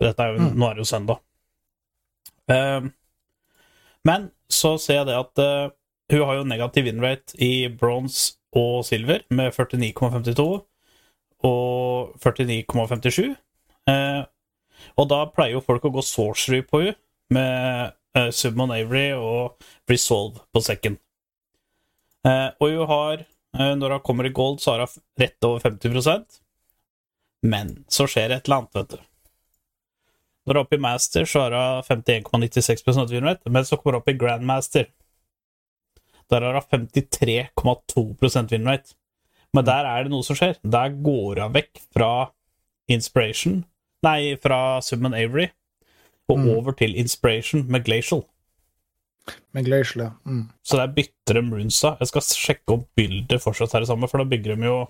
Dette 0.00 0.22
er 0.22 0.32
jo, 0.34 0.38
Mm. 0.40 0.56
Nå 0.56 0.66
er 0.66 0.74
det 0.74 0.84
jo 0.84 0.90
søndag. 0.90 1.18
Eh, 2.50 2.80
men 4.04 4.30
så 4.48 4.78
ser 4.78 4.94
jeg 5.00 5.06
det 5.06 5.16
at 5.18 5.38
eh, 5.38 5.70
hun 6.10 6.26
har 6.26 6.40
jo 6.40 6.48
negativ 6.48 6.88
winrate 6.88 7.38
i 7.42 7.68
bronze 7.68 8.36
og 8.56 8.82
silver 8.86 9.22
med 9.30 9.54
49,52 9.54 10.46
og 11.46 12.16
49,57. 12.20 13.30
Eh, 13.90 14.22
og 14.98 15.08
da 15.10 15.20
pleier 15.30 15.58
jo 15.58 15.64
folk 15.64 15.86
å 15.86 15.92
gå 15.94 16.04
sorcery 16.04 16.62
på 16.66 16.82
henne 16.84 16.98
med 17.30 17.94
eh, 18.18 18.30
Summon 18.34 18.72
Avery 18.74 19.10
og 19.14 19.60
Resolve 19.90 20.42
på 20.52 20.62
sekken. 20.64 20.98
Eh, 22.26 22.48
og 22.58 22.74
hun 22.74 22.90
har, 22.90 23.24
eh, 23.56 23.74
når 23.78 23.96
hun 23.96 24.06
kommer 24.06 24.26
i 24.26 24.34
gold, 24.34 24.60
så 24.60 24.74
har 24.74 24.86
hun 24.86 25.04
rett 25.20 25.46
over 25.46 25.62
50% 25.62 26.40
Men 27.42 27.84
så 27.88 28.04
skjer 28.04 28.28
det 28.28 28.36
et 28.36 28.48
eller 28.48 28.58
annet, 28.58 28.74
vet 28.74 28.90
du. 28.90 28.98
Når 30.44 30.52
hun 30.52 30.58
er 30.58 30.64
oppe 30.66 30.76
i 30.76 30.82
master, 30.82 31.24
så 31.24 31.46
har 31.46 31.54
hun 31.54 32.02
51,96% 32.02 33.14
winrate, 33.14 33.48
men 33.48 33.64
så 33.64 33.78
kommer 33.78 33.96
hun 33.96 34.02
opp 34.02 34.10
i 34.12 34.18
grandmaster. 34.20 34.90
Der 36.30 36.40
har 36.46 36.60
hun 36.60 36.86
53,2% 36.86 38.52
winrate. 38.54 38.94
Men 39.54 39.66
der 39.66 39.86
er 39.90 40.04
det 40.06 40.12
noe 40.12 40.22
som 40.26 40.36
skjer. 40.38 40.58
Der 40.62 40.92
går 41.02 41.40
hun 41.42 41.54
vekk 41.56 41.80
fra 41.94 42.10
Inspiration 42.90 43.64
Nei, 44.02 44.36
fra 44.40 44.80
Summon 44.80 45.12
Avery 45.14 45.50
og 46.30 46.38
Mm. 46.38 46.48
over 46.48 46.72
til 46.72 46.94
Inspiration 46.96 47.66
med 47.68 47.84
Glacial. 47.84 48.22
Med 49.52 49.64
Glacial, 49.66 50.04
ja. 50.04 50.10
Mm. 50.24 50.46
Så 50.64 50.76
der 50.78 50.86
bytter 50.94 51.34
de 51.36 51.42
runesa. 51.50 51.96
Jeg 52.00 52.08
skal 52.08 52.22
sjekke 52.22 52.72
opp 52.72 52.86
bildet 52.96 53.42
fortsatt 53.42 53.72
her 53.72 53.84
sammen, 53.84 54.08
for 54.08 54.18
da 54.18 54.24
bygger 54.24 54.56
de 54.56 54.64
jo 54.70 54.80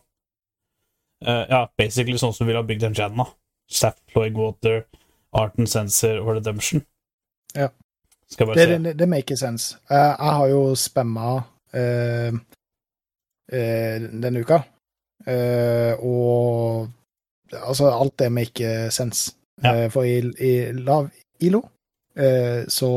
uh, 1.26 1.44
Ja, 1.50 1.66
basically 1.76 2.16
sånn 2.18 2.32
som 2.32 2.46
vi 2.46 2.52
ville 2.52 2.62
ha 2.62 2.66
bygd 2.68 2.84
en 2.84 2.94
Janna. 2.94 3.26
Staff, 3.70 3.98
Floyd 4.12 4.34
Water, 4.38 4.84
Art 5.32 5.58
and 5.58 5.68
Sensor 5.68 6.20
og 6.20 6.36
Redemption. 6.36 6.84
Ja. 7.54 7.68
Skal 8.32 8.46
bare 8.46 8.56
Det, 8.56 8.66
se. 8.68 8.78
det, 8.84 8.92
det 8.98 9.08
maker 9.08 9.36
sense. 9.36 9.76
Eh, 9.90 9.96
jeg 9.96 10.34
har 10.38 10.46
jo 10.48 10.74
spamma 10.78 11.36
uh, 11.74 12.32
eh, 13.52 13.96
denne 14.22 14.40
uka, 14.44 14.62
Eh, 15.28 15.94
og 16.00 16.88
altså, 17.52 17.90
alt 17.92 18.14
det 18.18 18.30
maker 18.32 18.88
sense. 18.90 19.34
Ja. 19.62 19.74
Eh, 19.84 19.90
for 19.92 20.02
i, 20.08 20.14
i 20.40 20.72
lav 20.72 21.10
ILO 21.44 21.60
eh, 22.16 22.64
så 22.72 22.88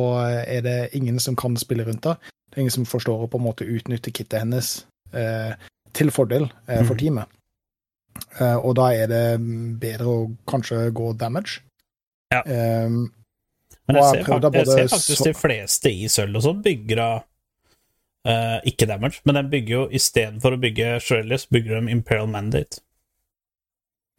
er 0.47 0.61
det 0.63 0.77
ingen 0.95 1.19
som 1.19 1.35
kan 1.35 1.57
spille 1.59 1.83
rundt 1.83 2.03
det. 2.07 2.13
Det 2.47 2.55
er 2.55 2.61
ingen 2.63 2.71
som 2.71 2.85
forstår 2.87 3.25
å 3.25 3.27
på 3.27 3.37
en 3.41 3.43
måte 3.43 3.67
utnytte 3.67 4.13
kittet 4.15 4.39
hennes 4.39 4.85
eh, 5.11 5.51
til 5.93 6.11
fordel 6.15 6.47
eh, 6.67 6.79
for 6.85 6.93
Mhm. 6.95 6.99
teamet. 7.03 7.27
Eh, 8.39 8.55
og 8.55 8.75
da 8.79 8.87
er 8.95 9.07
det 9.11 9.25
bedre 9.83 10.05
å 10.07 10.31
kanskje 10.47 10.91
gå 10.95 11.11
damage. 11.19 11.59
Ja. 12.31 12.39
Um, 12.85 13.11
Men 13.87 13.99
jeg 13.99 14.09
ser, 14.09 14.23
prøvde 14.27 14.51
jeg 14.57 14.67
ser 14.67 14.87
faktisk 14.93 15.27
de 15.27 15.33
fleste 15.35 15.91
i 15.91 16.07
sølv 16.11 16.39
og 16.39 16.45
sånn 16.45 16.61
bygger 16.63 17.01
av 17.03 17.17
uh, 18.29 18.59
ikke 18.69 18.87
damage, 18.87 19.19
men 19.27 19.35
de 19.39 19.43
bygger 19.51 19.75
jo 19.75 19.83
istedenfor 19.99 20.55
å 20.55 20.61
bygge 20.63 20.95
Shreddless, 21.03 21.49
bygger 21.51 21.81
de 21.81 21.91
Imperial 21.91 22.31
Mandate. 22.31 22.79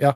Ja. 0.02 0.14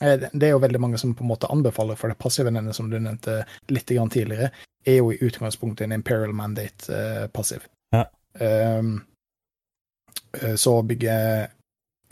Det 0.00 0.32
det 0.32 0.48
er 0.48 0.56
jo 0.56 0.62
veldig 0.62 0.80
mange 0.82 0.98
som 0.98 1.14
på 1.14 1.22
en 1.22 1.30
måte 1.30 1.50
anbefaler 1.52 1.98
for 2.00 2.10
det 2.10 2.18
passive 2.18 2.50
denne 2.50 2.72
som 2.74 2.88
du 2.90 2.98
nevnte 2.98 3.42
litt 3.70 3.90
grann 3.92 4.10
tidligere, 4.10 4.50
er 4.86 4.98
jo 4.98 5.12
i 5.12 5.20
utgangspunktet 5.22 5.84
en 5.86 5.98
Imperial 6.00 6.32
Mandate-passiv. 6.34 7.68
Ja. 7.94 8.06
Um, 8.40 9.02
så 10.32 10.56
så 10.56 10.78
bygger 10.82 11.50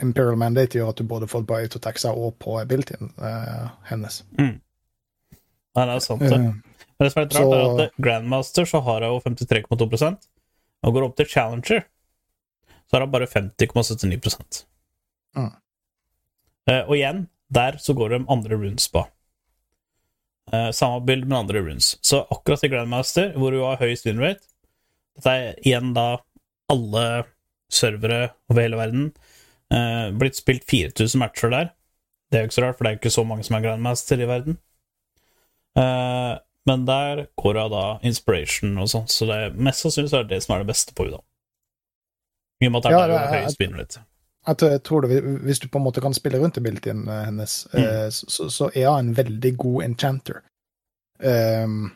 Imperial 0.01 0.37
Mandate 0.37 0.77
gjør 0.77 0.91
at 0.93 1.01
du 1.01 1.03
både 1.09 1.27
får 1.27 1.43
på 1.49 1.57
to 1.73 1.79
taxa 1.81 2.13
og 2.13 2.37
på 2.39 2.59
abilityen 2.61 3.09
uh, 3.17 3.73
hennes. 3.89 4.21
Nei, 5.75 5.85
det 5.87 5.95
er 5.95 6.03
sant, 6.03 6.21
det. 6.21 6.37
Men 6.41 7.05
det 7.07 7.11
som 7.13 7.21
er 7.21 7.25
litt 7.25 7.35
rart, 7.37 7.51
Så- 7.53 7.79
er 7.79 7.85
at 7.85 7.95
Grandmaster 8.03 8.65
så 8.67 8.81
har 8.83 9.01
jeg 9.01 9.09
jo 9.13 9.19
53,2% 9.25 10.27
og 10.83 10.93
går 10.93 11.05
opp 11.07 11.15
til 11.15 11.25
Challenger, 11.31 11.85
så 12.89 12.97
har 12.97 13.01
hun 13.05 13.11
bare 13.11 13.27
50,79 13.27 14.65
Mm. 15.35 15.47
uh, 16.67 16.83
Og 16.89 16.95
igjen, 16.97 17.27
der 17.49 17.77
så 17.79 17.93
går 17.95 18.09
de 18.09 18.25
andre 18.27 18.55
runes 18.57 18.87
på. 18.91 19.05
Uh, 20.51 20.71
samme 20.75 21.05
bild, 21.05 21.23
men 21.25 21.37
andre 21.45 21.61
runes. 21.63 21.95
Så 22.03 22.25
akkurat 22.29 22.63
i 22.63 22.67
Grandmaster, 22.67 23.31
hvor 23.37 23.51
hun 23.55 23.63
har 23.63 23.77
høyest 23.79 24.05
winrate 24.09 24.43
Dette 25.15 25.31
er 25.31 25.55
igjen 25.63 25.93
da 25.93 26.17
alle 26.71 27.25
servere 27.71 28.31
over 28.49 28.61
hele 28.61 28.79
verden. 28.79 29.13
Uh, 29.71 30.11
blitt 30.17 30.35
spilt 30.39 30.65
4000 30.67 31.19
matcher 31.19 31.51
der. 31.51 31.71
Det 32.31 32.37
er 32.39 32.43
jo 32.43 32.49
ikke 32.49 32.57
så 32.59 32.63
rart, 32.65 32.77
for 32.77 32.83
det 32.83 32.89
er 32.91 32.95
jo 32.95 33.01
ikke 33.01 33.15
så 33.15 33.25
mange 33.27 33.43
som 33.47 33.55
er 33.55 33.61
Grandmaster 33.65 34.19
i 34.23 34.27
verden. 34.27 34.57
Eh, 35.79 36.37
men 36.69 36.85
der 36.85 37.25
går 37.41 37.59
hun 37.63 37.73
da 37.73 37.85
inspiration 38.05 38.77
og 38.77 38.89
sånn, 38.91 39.07
så 39.09 39.27
det 39.29 39.37
er 39.37 39.59
mest 39.69 39.85
sannsynlig 39.85 40.11
så 40.11 40.19
er 40.19 40.27
det 40.27 40.35
det 40.37 40.45
som 40.45 40.55
er 40.55 40.63
det 40.63 40.71
beste 40.73 40.95
på 40.97 41.07
henne. 41.07 41.21
I 42.61 42.69
og 42.69 42.73
med 42.73 42.81
at 42.81 42.87
det 42.87 42.91
Ja, 42.93 43.03
er 43.03 43.07
der 43.07 43.17
det 43.17 43.21
hun 43.21 43.77
høyest. 43.79 44.01
Jeg 44.47 44.57
tror, 44.57 44.69
jeg 44.69 44.83
tror 44.83 45.01
det, 45.01 45.21
Hvis 45.45 45.59
du 45.59 45.67
på 45.69 45.77
en 45.77 45.83
måte 45.85 46.01
kan 46.01 46.13
spille 46.13 46.39
rundt 46.41 46.57
abilityen 46.57 47.07
eh, 47.07 47.25
hennes, 47.29 47.65
eh, 47.73 48.09
så, 48.09 48.49
så 48.49 48.69
er 48.73 48.89
hun 48.89 49.09
en 49.11 49.17
veldig 49.17 49.57
god 49.57 49.83
enchanter. 49.83 50.41
Um, 51.21 51.91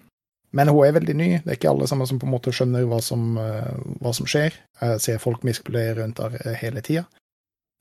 men 0.53 0.69
hun 0.69 0.85
er 0.85 0.93
veldig 0.93 1.15
ny. 1.17 1.29
Det 1.41 1.49
er 1.49 1.57
ikke 1.57 1.71
alle 1.71 1.87
sammen 1.87 2.07
som 2.07 2.19
på 2.21 2.27
en 2.27 2.35
måte 2.35 2.53
skjønner 2.53 2.85
hva 2.85 2.99
som, 3.01 3.33
uh, 3.41 3.73
hva 4.01 4.13
som 4.13 4.29
skjer. 4.29 4.53
Jeg 4.81 5.01
ser 5.01 5.17
folk 5.17 5.43
miskalkulere 5.43 6.03
rundt 6.03 6.21
der 6.21 6.53
hele 6.61 6.81
tida. 6.85 7.05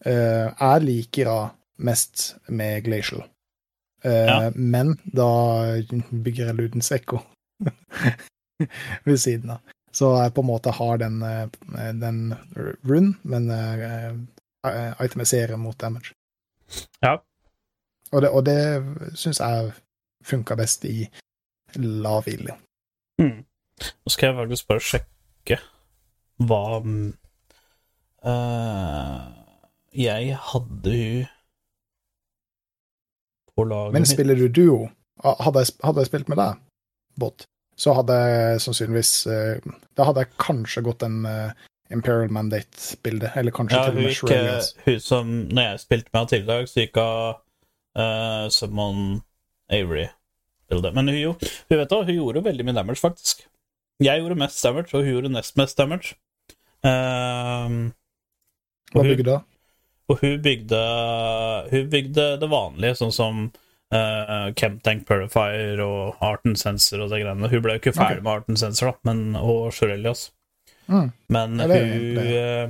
jeg 0.04 0.80
liker 0.82 1.28
henne 1.30 1.52
mest 1.78 2.36
med 2.48 2.84
Glacial. 2.84 3.22
Eh, 4.04 4.26
Ja. 4.28 4.50
Men 4.54 4.94
da 5.16 5.28
bygger 6.10 6.46
jeg 6.50 6.54
Ludens 6.58 6.90
Ekko 6.92 7.18
ved 9.06 9.16
siden 9.18 9.50
av. 9.56 9.60
Så 9.94 10.10
jeg 10.18 10.34
på 10.34 10.42
en 10.42 10.48
måte 10.48 10.72
har 10.74 10.98
den, 10.98 11.22
eh, 11.22 11.46
den 12.00 12.34
run, 12.84 13.14
men 13.22 13.50
eh, 13.50 14.12
itemiserer 15.04 15.56
mot 15.60 15.78
damage. 15.80 16.12
Ja. 17.02 17.16
Og 18.12 18.22
det, 18.22 18.30
og 18.30 18.44
det 18.46 18.58
syns 19.18 19.40
jeg 19.40 19.72
funka 20.24 20.56
best 20.58 20.84
i 20.88 21.06
lav 21.76 22.28
ild. 22.30 22.50
Mm. 23.20 23.44
Nå 24.04 24.10
skal 24.12 24.30
jeg 24.30 24.36
faktisk 24.38 24.68
bare 24.70 24.84
sjekke 24.86 25.56
hva 26.44 26.60
eh, 28.24 29.22
Jeg 29.94 30.36
hadde 30.50 30.94
hun 30.94 31.26
Men 33.94 34.06
spiller 34.06 34.38
du 34.38 34.48
duo, 34.48 34.78
hadde 35.22 35.62
jeg, 35.62 35.76
hadde 35.84 36.02
jeg 36.02 36.10
spilt 36.10 36.30
med 36.32 36.40
deg, 36.40 36.62
Bot, 37.20 37.46
så 37.78 37.94
hadde 37.94 38.16
jeg 38.18 38.62
sannsynligvis 38.64 39.12
eh, 39.30 39.74
Da 39.94 40.08
hadde 40.08 40.24
jeg 40.24 40.32
kanskje 40.42 40.82
gått 40.86 41.04
en 41.06 41.20
eh, 41.30 41.52
Imperial 41.94 42.32
Mandate-bilde, 42.34 43.30
eller 43.38 43.54
kanskje 43.54 43.78
Ja, 43.78 43.84
til 43.90 44.00
og 44.02 44.32
med 44.32 44.34
eh, 44.34 44.68
Hun 44.86 45.00
som 45.02 45.32
Når 45.54 45.68
jeg 45.68 45.82
spilte 45.84 46.10
med 46.10 46.20
henne 46.20 46.32
tidligere 46.32 46.70
så 46.70 46.82
gikk 46.82 46.98
hun 46.98 47.38
uh, 48.02 48.48
Summon 48.50 49.22
Avery-bildet. 49.70 50.94
Men 50.94 51.08
hun, 51.08 51.18
jo, 51.20 51.32
hun 51.70 51.78
vet 51.78 51.90
da, 51.90 52.02
hun 52.02 52.18
gjorde 52.18 52.44
veldig 52.44 52.66
mye 52.66 52.76
damage, 52.76 53.00
faktisk. 53.00 53.46
Jeg 54.02 54.20
gjorde 54.20 54.38
mest 54.42 54.62
damage, 54.66 54.90
og 54.92 55.04
hun 55.04 55.12
gjorde 55.12 55.32
nest 55.34 55.56
mest 55.60 55.78
damage. 55.78 56.16
Uh, 56.84 57.90
Hva 58.90 59.02
hun- 59.02 59.10
bygde 59.14 59.28
du? 59.30 59.36
Og 60.12 60.20
hun 60.20 60.40
bygde 60.44 60.80
Hun 61.70 61.90
bygde 61.92 62.26
det 62.40 62.48
vanlige, 62.52 62.98
sånn 63.00 63.14
som 63.14 63.42
uh, 63.94 64.48
Chemtank 64.58 65.06
Purifier 65.08 65.80
og 65.84 66.22
Art 66.24 66.44
and 66.48 66.60
Sensor 66.60 67.04
og 67.04 67.12
de 67.12 67.22
greiene. 67.22 67.50
Hun 67.50 67.64
ble 67.64 67.76
jo 67.76 67.82
ikke 67.82 67.94
ferdig 67.96 68.20
okay. 68.20 68.24
med 68.26 68.32
Art 68.34 68.50
and 68.52 68.60
Sensor, 68.60 68.92
da, 68.92 69.10
men, 69.10 69.22
og 69.40 69.70
Shurelias. 69.76 70.28
Mm. 70.86 71.10
Men 71.32 71.56
det- 71.56 71.80
hun, 71.80 72.18
eh, 72.18 72.68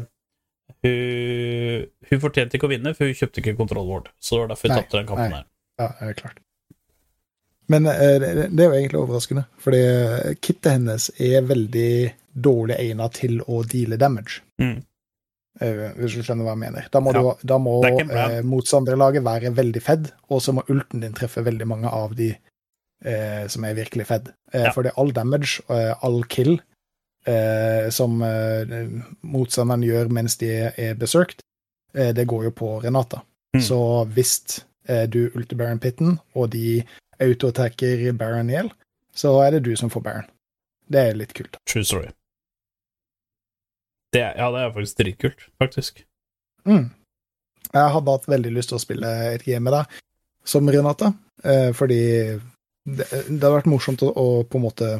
hun 0.84 1.90
Hun 2.10 2.20
fortjente 2.20 2.58
ikke 2.58 2.68
å 2.68 2.70
vinne, 2.70 2.94
for 2.94 3.08
hun 3.08 3.14
kjøpte 3.16 3.40
ikke 3.40 3.56
Control 3.56 3.86
Ward. 3.88 4.08
Så 4.20 4.36
det 4.36 4.40
var 4.40 4.48
derfor 4.52 4.68
hun 4.68 4.76
tapte 4.76 4.98
den 4.98 5.06
kampen 5.06 5.30
nei. 5.30 5.38
her. 5.38 5.46
Ja, 5.80 5.86
det 5.98 6.08
er 6.08 6.18
klart. 6.20 6.40
Men 7.66 7.86
eh, 7.86 8.18
det, 8.20 8.60
er 8.60 8.68
jo 8.68 8.76
egentlig 8.76 9.00
overraskende, 9.00 9.46
fordi 9.58 9.80
eh, 9.80 10.34
kittet 10.44 10.76
hennes 10.76 11.08
er 11.16 11.46
veldig 11.48 12.14
dårlig 12.34 12.76
egnet 12.76 13.16
til 13.16 13.40
å 13.48 13.62
deale 13.64 13.96
damage. 13.96 14.42
Mm. 14.60 14.82
Eh, 15.62 15.92
hvis 15.94 16.16
du 16.16 16.22
skjønner 16.26 16.42
hva 16.48 16.54
jeg 16.56 16.62
mener. 16.64 16.88
Da 16.90 16.98
må, 17.00 17.12
Ja. 17.14 17.20
du, 17.22 17.46
da 17.46 17.58
må 17.62 17.74
eh, 17.86 18.40
motstanderlaget 18.42 19.22
være 19.22 19.52
veldig 19.54 19.82
fedd, 19.82 20.08
og 20.28 20.40
så 20.42 20.52
må 20.56 20.64
ulten 20.68 21.00
din 21.04 21.12
treffe 21.14 21.44
veldig 21.46 21.66
mange 21.70 21.86
av 21.94 22.16
de 22.18 22.32
eh, 23.04 23.46
som 23.46 23.64
er 23.64 23.74
virkelig 23.74 24.06
fedd. 24.08 24.32
Eh, 24.52 24.64
Ja. 24.64 24.72
For 24.72 24.82
det 24.82 24.90
er 24.92 24.98
all 25.00 25.12
damage, 25.12 25.60
eh, 25.70 25.94
all 26.02 26.24
kill, 26.24 26.56
eh, 27.26 27.88
som 27.90 28.18
motstanderen 29.22 29.84
gjør 29.86 30.10
mens 30.10 30.36
de 30.40 30.50
er 30.76 30.94
besøkt, 30.98 31.40
eh, 31.94 32.12
det 32.12 32.26
går 32.26 32.44
jo 32.44 32.50
på 32.50 32.82
Renata. 32.82 33.22
Mm. 33.54 33.60
Så 33.62 33.78
hvis 34.12 34.64
du 35.08 35.30
ulter 35.34 35.56
Baron 35.56 35.78
Pitten, 35.78 36.18
og 36.34 36.50
de 36.50 36.82
autoattacker 37.20 38.12
Baron 38.18 38.50
i 38.50 38.52
hjel, 38.58 38.70
så 39.14 39.38
er 39.46 39.52
det 39.52 39.62
du 39.62 39.76
som 39.76 39.88
får 39.88 40.02
Baron. 40.02 40.26
Det 40.90 41.00
er 41.00 41.14
litt 41.14 41.32
kult. 41.32 41.56
True 41.64 41.84
story. 41.84 42.08
Det, 44.14 44.22
ja, 44.38 44.48
det 44.54 44.60
er 44.62 44.74
faktisk 44.76 45.00
dritkult, 45.00 45.46
faktisk. 45.60 46.04
Mm. 46.68 46.86
Jeg 47.74 47.92
hadde 47.96 48.14
hatt 48.14 48.28
veldig 48.30 48.52
lyst 48.54 48.70
til 48.70 48.78
å 48.78 48.82
spille 48.82 49.10
et 49.32 49.42
game 49.46 49.64
med 49.66 49.74
deg 49.74 49.96
som 50.46 50.68
Renata, 50.70 51.10
eh, 51.42 51.70
fordi 51.74 51.98
det, 52.84 53.06
det 53.08 53.40
hadde 53.40 53.54
vært 53.56 53.70
morsomt 53.72 54.04
å, 54.06 54.12
å 54.12 54.26
på 54.46 54.60
en 54.60 54.64
måte 54.66 54.90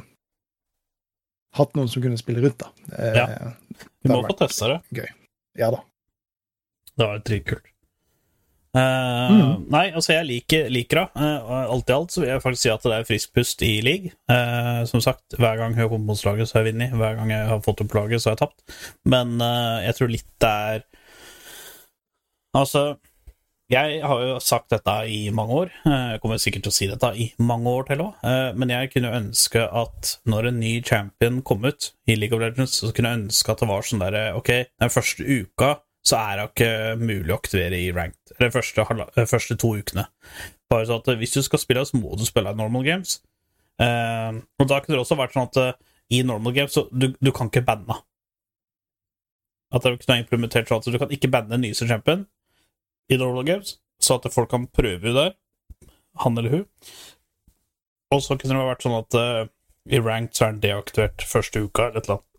hatt 1.55 1.77
noen 1.79 1.90
som 1.92 2.03
kunne 2.03 2.18
spille 2.18 2.42
rundt, 2.42 2.59
da. 2.64 2.72
Eh, 2.98 3.20
Ja. 3.20 3.53
Vi 4.05 4.11
må 4.11 4.20
få 4.27 4.35
testa 4.37 4.68
det. 4.68 4.81
ja 5.59 5.70
da. 5.72 5.81
Det 6.94 7.07
var 7.09 7.22
dritkult. 7.27 7.70
Eh. 8.75 9.37
Nei, 9.71 9.85
altså, 9.95 10.17
jeg 10.17 10.27
liker, 10.29 10.69
liker 10.73 11.03
det. 11.03 11.07
Uh, 11.15 11.71
alt 11.77 11.91
i 11.91 11.95
alt 11.95 12.15
så 12.15 12.25
vil 12.25 12.33
jeg 12.33 12.43
faktisk 12.43 12.67
si 12.67 12.75
at 12.75 12.89
det 12.89 12.99
er 12.99 13.09
frisk 13.09 13.35
pust 13.37 13.65
i 13.67 13.73
league. 13.87 14.13
Uh, 14.31 14.83
som 14.91 15.03
sagt, 15.05 15.39
hver 15.39 15.61
gang 15.61 15.77
jeg 15.77 15.85
har 15.85 15.93
kommet 15.93 16.11
mot 16.11 16.21
slaget, 16.21 16.51
så 16.51 16.59
har 16.59 16.67
jeg 16.67 16.75
vunnet. 16.75 16.99
Hver 16.99 17.17
gang 17.21 17.33
jeg 17.35 17.49
har 17.53 17.65
fått 17.65 17.85
opp 17.85 17.97
laget, 18.01 18.23
så 18.23 18.33
har 18.33 18.39
jeg 18.39 18.45
tapt. 18.45 18.79
Men 19.15 19.39
jeg 19.85 19.99
tror 19.99 20.15
litt 20.15 20.31
det 20.43 20.53
er 20.75 20.87
Altså, 22.55 22.81
jeg 23.73 23.97
har 24.07 24.21
jo 24.23 24.35
sagt 24.39 24.71
dette 24.71 24.93
i 25.11 25.33
mange 25.35 25.57
år. 25.65 25.71
Jeg 25.83 26.21
kommer 26.23 26.39
sikkert 26.39 26.63
til 26.69 26.71
å 26.71 26.75
si 26.77 26.87
dette 26.87 27.09
i 27.19 27.25
mange 27.43 27.67
år 27.67 27.89
til 27.89 28.05
òg. 28.05 28.21
Men 28.55 28.71
jeg 28.71 28.93
kunne 28.93 29.11
ønske 29.17 29.65
at 29.67 30.13
når 30.31 30.53
en 30.53 30.61
ny 30.63 30.77
champion 30.87 31.41
kom 31.43 31.67
ut 31.67 31.89
i 32.07 32.15
League 32.15 32.37
of 32.37 32.45
Legends, 32.45 32.77
så 32.79 32.93
kunne 32.95 33.11
jeg 33.11 33.25
ønske 33.25 33.51
at 33.51 33.65
det 33.65 33.71
var 33.73 33.89
sånn 33.89 34.05
derre 34.05 34.23
Ok, 34.39 34.53
den 34.71 34.95
første 34.95 35.27
uka 35.27 35.73
så 36.05 36.19
er 36.21 36.37
det 36.37 36.49
ikke 36.51 36.73
mulig 37.01 37.33
å 37.33 37.38
aktivere 37.38 37.79
i 37.81 37.93
ranked. 37.95 38.35
de 38.38 38.51
første, 38.51 38.85
eh, 39.17 39.27
første 39.27 39.57
to 39.57 39.75
ukene. 39.79 40.07
Bare 40.71 40.87
sånn 40.87 41.01
at 41.01 41.19
hvis 41.19 41.33
du 41.33 41.43
skal 41.43 41.59
spille, 41.59 41.85
så 41.87 41.97
må 41.97 42.17
du 42.17 42.25
spille 42.25 42.51
i 42.51 42.55
normal 42.55 42.85
games. 42.85 43.21
Eh, 43.81 44.33
og 44.61 44.69
da 44.69 44.81
kunne 44.81 44.97
det 44.97 45.03
også 45.03 45.17
vært 45.17 45.33
sånn 45.33 45.49
at 45.49 45.57
eh, 45.57 45.73
i 46.11 46.23
normal 46.23 46.53
games 46.53 46.75
så 46.77 46.85
du, 46.93 47.14
du 47.19 47.33
kan 47.33 47.49
ikke 47.49 47.64
banne. 47.64 47.97
At 49.73 49.83
det 49.83 49.97
kunne 50.05 50.21
implementert 50.21 50.69
sånn 50.69 50.83
at 50.83 50.93
du 50.93 51.01
kan 51.01 51.11
ikke 51.11 51.33
banne 51.33 51.51
den 51.51 51.64
nyeste 51.64 51.88
champion 51.88 52.27
i 53.11 53.17
normal 53.17 53.49
games, 53.49 53.79
så 54.01 54.21
at 54.21 54.33
folk 54.33 54.51
kan 54.53 54.69
prøve 54.69 55.14
der, 55.17 55.35
han 56.23 56.38
eller 56.38 56.51
hun. 56.51 56.69
Og 58.12 58.23
så 58.23 58.37
kunne 58.38 58.55
det 58.55 58.69
vært 58.69 58.85
sånn 58.85 59.01
at 59.01 59.19
eh, 59.19 59.43
i 59.97 60.01
ranked 60.01 60.37
så 60.37 60.47
er 60.47 60.55
den 60.55 60.64
deaktivert 60.69 61.25
første 61.29 61.64
uka, 61.64 61.88
eller 61.88 62.01
et 62.01 62.09
eller 62.09 62.21
annet. 62.21 62.31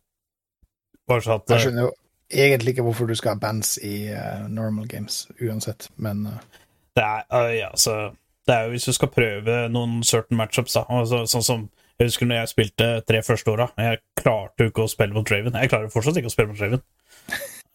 Bare 1.06 1.26
sånn 1.26 1.42
at 1.42 1.52
Jeg 1.52 1.58
eh, 1.58 1.66
skjønner 1.66 1.88
jo 1.88 1.94
egentlig 2.32 2.76
ikke 2.76 2.86
hvorfor 2.86 3.10
du 3.10 3.16
skal 3.16 3.36
ha 3.36 3.40
bands 3.42 3.78
i 3.84 4.10
uh, 4.14 4.46
normal 4.50 4.88
games 4.88 5.26
uansett, 5.42 5.90
men 5.96 6.28
uh... 6.28 6.62
Det 6.96 7.04
er, 7.04 7.26
uh, 7.34 7.52
ja, 7.56 7.70
altså, 7.72 8.16
det 8.48 8.56
er 8.56 8.68
jo 8.68 8.76
hvis 8.76 8.88
du 8.88 8.94
skal 8.96 9.12
prøve 9.12 9.58
noen 9.70 10.04
certain 10.04 10.40
matchups, 10.40 10.78
da. 10.78 10.86
Altså, 10.90 11.26
sånn 11.30 11.46
som 11.46 11.68
jeg 12.00 12.10
husker 12.10 12.28
når 12.28 12.42
jeg 12.42 12.52
spilte 12.52 12.88
tre 13.08 13.22
første 13.24 13.52
åra. 13.52 13.70
Jeg 13.80 14.02
klarte 14.20 14.66
jo 14.66 14.72
ikke 14.72 14.84
å 14.84 14.92
spille 14.92 15.16
mot 15.16 15.28
Draven. 15.28 15.56
Jeg 15.56 15.72
klarer 15.72 15.92
fortsatt 15.94 16.18
ikke 16.20 16.28
å 16.28 16.34
spille 16.34 16.52
mot 16.52 16.60
Draven. 16.60 16.82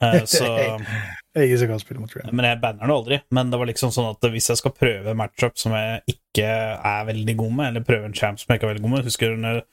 Uh, 0.01 0.19
så, 0.29 0.49
jeg 0.51 1.37
er 1.37 1.47
ikke 1.47 1.61
så 1.63 1.69
godt 1.71 1.81
å 1.81 1.85
spille 1.85 2.03
mot 2.03 2.17
Raven. 2.17 2.35
men 2.37 2.49
jeg 2.49 2.61
banner 2.61 2.85
den 2.85 2.95
aldri. 2.95 3.21
Men 3.33 3.53
det 3.53 3.61
var 3.61 3.71
liksom 3.71 3.95
sånn 3.97 4.11
at 4.13 4.29
hvis 4.35 4.51
jeg 4.53 4.61
skal 4.61 4.77
prøve 4.77 5.17
matchup 5.17 5.57
som 5.61 5.77
jeg 5.77 6.17
ikke 6.17 6.49
er 6.49 7.09
veldig 7.09 7.37
god 7.41 7.57
med, 7.57 7.71
eller 7.71 7.87
prøve 7.87 8.11
en 8.11 8.17
champ 8.17 8.41
som 8.41 8.53
jeg 8.53 8.61
ikke 8.61 8.69
er 8.69 8.75
veldig 8.75 8.85
god 8.87 8.95
med 8.97 9.09
Husker 9.09 9.33
du 9.33 9.45
når 9.45 9.61
jeg 9.61 9.67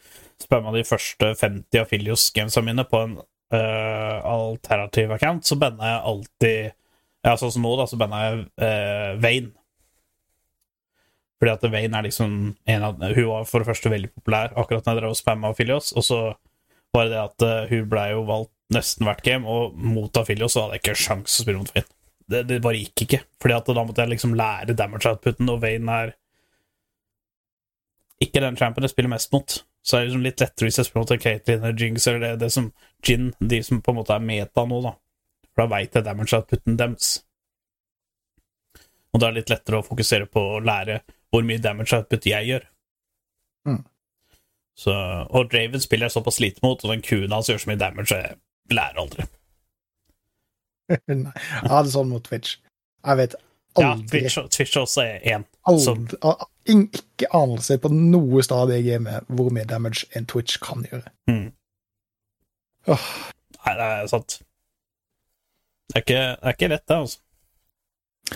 spamma 0.47 0.75
de 0.75 0.85
første 0.87 1.33
50 1.41 1.81
Afilios-gamesa 1.81 2.63
mine 2.63 2.87
på 2.87 3.03
en 3.03 3.17
øh, 3.53 4.17
alternativ 4.33 5.13
account, 5.15 5.45
så 5.45 5.57
banna 5.59 5.93
jeg 5.93 6.03
alltid 6.11 6.73
Ja, 7.25 7.33
sånn 7.35 7.51
som 7.51 7.65
nå, 7.65 7.71
da, 7.75 7.87
så 7.89 7.97
banna 7.99 8.19
jeg 8.23 8.43
uh, 8.61 9.17
Vane. 9.19 9.49
Fordi 11.41 11.51
at 11.53 11.65
Vane 11.73 11.99
er 11.99 12.05
liksom 12.05 12.35
en 12.55 12.85
av 12.87 13.01
Hun 13.01 13.25
var 13.27 13.47
for 13.49 13.61
det 13.61 13.67
første 13.67 13.91
veldig 13.91 14.11
populær 14.13 14.53
akkurat 14.53 14.85
når 14.85 14.93
jeg 14.93 15.01
drev 15.01 15.15
og 15.15 15.19
spamma 15.19 15.51
Afilios, 15.51 15.91
og 15.97 16.05
så 16.05 16.19
var 16.95 17.09
det 17.09 17.15
det 17.15 17.23
at 17.25 17.45
uh, 17.45 17.73
hun 17.73 17.89
blei 17.91 18.11
jo 18.13 18.23
valgt 18.29 18.53
nesten 18.73 19.07
hvert 19.07 19.23
game, 19.25 19.47
og 19.47 19.75
mot 19.75 20.21
Afilios 20.21 20.55
så 20.55 20.65
hadde 20.65 20.77
jeg 20.77 20.85
ikke 20.85 21.01
sjans 21.03 21.35
å 21.39 21.43
spille 21.43 21.61
mot 21.61 21.73
Vane. 21.75 21.89
Det, 22.27 22.43
det 22.47 22.61
bare 22.63 22.79
gikk 22.81 23.05
ikke, 23.05 23.21
Fordi 23.39 23.55
at 23.55 23.69
da 23.71 23.83
måtte 23.87 24.03
jeg 24.03 24.11
liksom 24.15 24.33
lære 24.35 24.75
damage 24.75 25.11
outputen, 25.11 25.51
og 25.51 25.61
Vane 25.63 25.99
er 26.03 26.15
ikke 28.23 28.41
den 28.41 28.57
champen 28.57 28.83
jeg 28.83 28.93
spiller 28.93 29.13
mest 29.13 29.33
mot. 29.33 29.59
Så 29.87 29.95
er 29.95 30.03
det 30.03 30.09
liksom 30.09 30.25
litt 30.25 30.41
lettere 30.43 30.67
hvis 30.67 30.79
jeg 30.81 30.89
spør 30.89 31.05
en 31.15 31.21
Caitlyn 31.23 31.61
eller 31.61 31.79
Jinx 31.79 32.07
eller 32.11 32.23
det, 32.25 32.31
det 32.41 32.49
som 32.51 32.71
Gin, 33.05 33.29
de 33.39 33.61
som 33.63 33.79
på 33.81 33.93
en 33.93 33.99
måte 34.01 34.15
er 34.17 34.25
meta 34.25 34.65
nå, 34.67 34.81
da. 34.83 34.97
For 35.53 35.63
da 35.63 35.71
veit 35.77 35.95
jeg 35.95 36.03
damage 36.03 36.35
outputen 36.35 36.75
dems. 36.79 37.11
Og 39.13 39.21
da 39.21 39.29
er 39.29 39.37
det 39.37 39.45
litt 39.45 39.53
lettere 39.53 39.79
å 39.79 39.85
fokusere 39.85 40.27
på 40.29 40.43
å 40.57 40.59
lære 40.59 40.99
hvor 41.31 41.45
mye 41.47 41.61
damage 41.63 41.95
output 41.95 42.27
jeg 42.27 42.49
gjør. 42.49 42.67
Mm. 43.67 43.79
Så, 44.77 44.93
og 44.93 45.49
Draven 45.51 45.81
spiller 45.81 46.07
jeg 46.07 46.17
såpass 46.17 46.41
lite 46.43 46.61
mot, 46.61 46.83
og 46.83 46.91
den 46.91 47.01
kuen 47.05 47.33
hans 47.33 47.49
gjør 47.49 47.63
så 47.63 47.71
mye 47.71 47.81
damage, 47.81 48.11
så 48.11 48.19
jeg 48.21 48.77
lærer 48.77 49.01
aldri. 49.01 49.25
Nei, 51.23 51.33
jeg 51.33 51.71
hadde 51.71 51.93
sånn 51.95 52.11
mot 52.11 52.23
Twitch. 52.27 52.59
Jeg 53.07 53.21
vet 53.23 53.37
Ja, 53.77 53.93
aldri, 53.93 54.21
Twitch, 54.27 54.37
Twitch 54.53 54.77
også 54.83 55.07
er 55.07 55.25
én. 55.33 55.47
Aldri 55.67 56.17
Ikke 56.67 57.29
anelse 57.35 57.77
på 57.83 57.91
noe 57.93 58.43
stad 58.45 58.73
i 58.75 58.81
gamet 58.85 59.27
hvor 59.27 59.53
mye 59.55 59.67
damage 59.69 60.07
en 60.17 60.27
Twitch 60.29 60.59
kan 60.63 60.83
gjøre. 60.87 61.13
Mm. 61.31 61.47
Oh. 62.87 63.07
Nei, 63.65 63.73
det 63.75 63.87
er 63.87 64.11
sant. 64.11 64.39
Det 65.87 65.99
er 65.99 66.03
ikke, 66.03 66.19
det 66.19 66.51
er 66.51 66.55
ikke 66.55 66.69
lett, 66.71 66.85
det, 66.87 66.97
altså. 66.97 67.19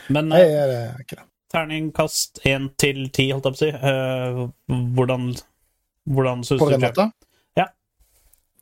Men 0.08 0.32
nei, 0.32 0.40
eh, 0.44 0.66
det 0.72 0.80
er 0.82 1.04
ikke 1.04 1.18
det. 1.20 1.26
terningkast 1.52 2.40
én 2.48 2.70
til 2.80 3.10
ti, 3.12 3.30
holdt 3.32 3.50
jeg 3.50 3.56
på 3.56 3.60
å 3.60 3.62
si. 3.62 3.72
Eh, 3.76 4.86
hvordan 4.96 5.32
hvordan 6.04 6.44
syns 6.44 6.60
På 6.62 6.70
den 6.70 6.82
måten? 6.82 7.12
Ja. 7.58 7.68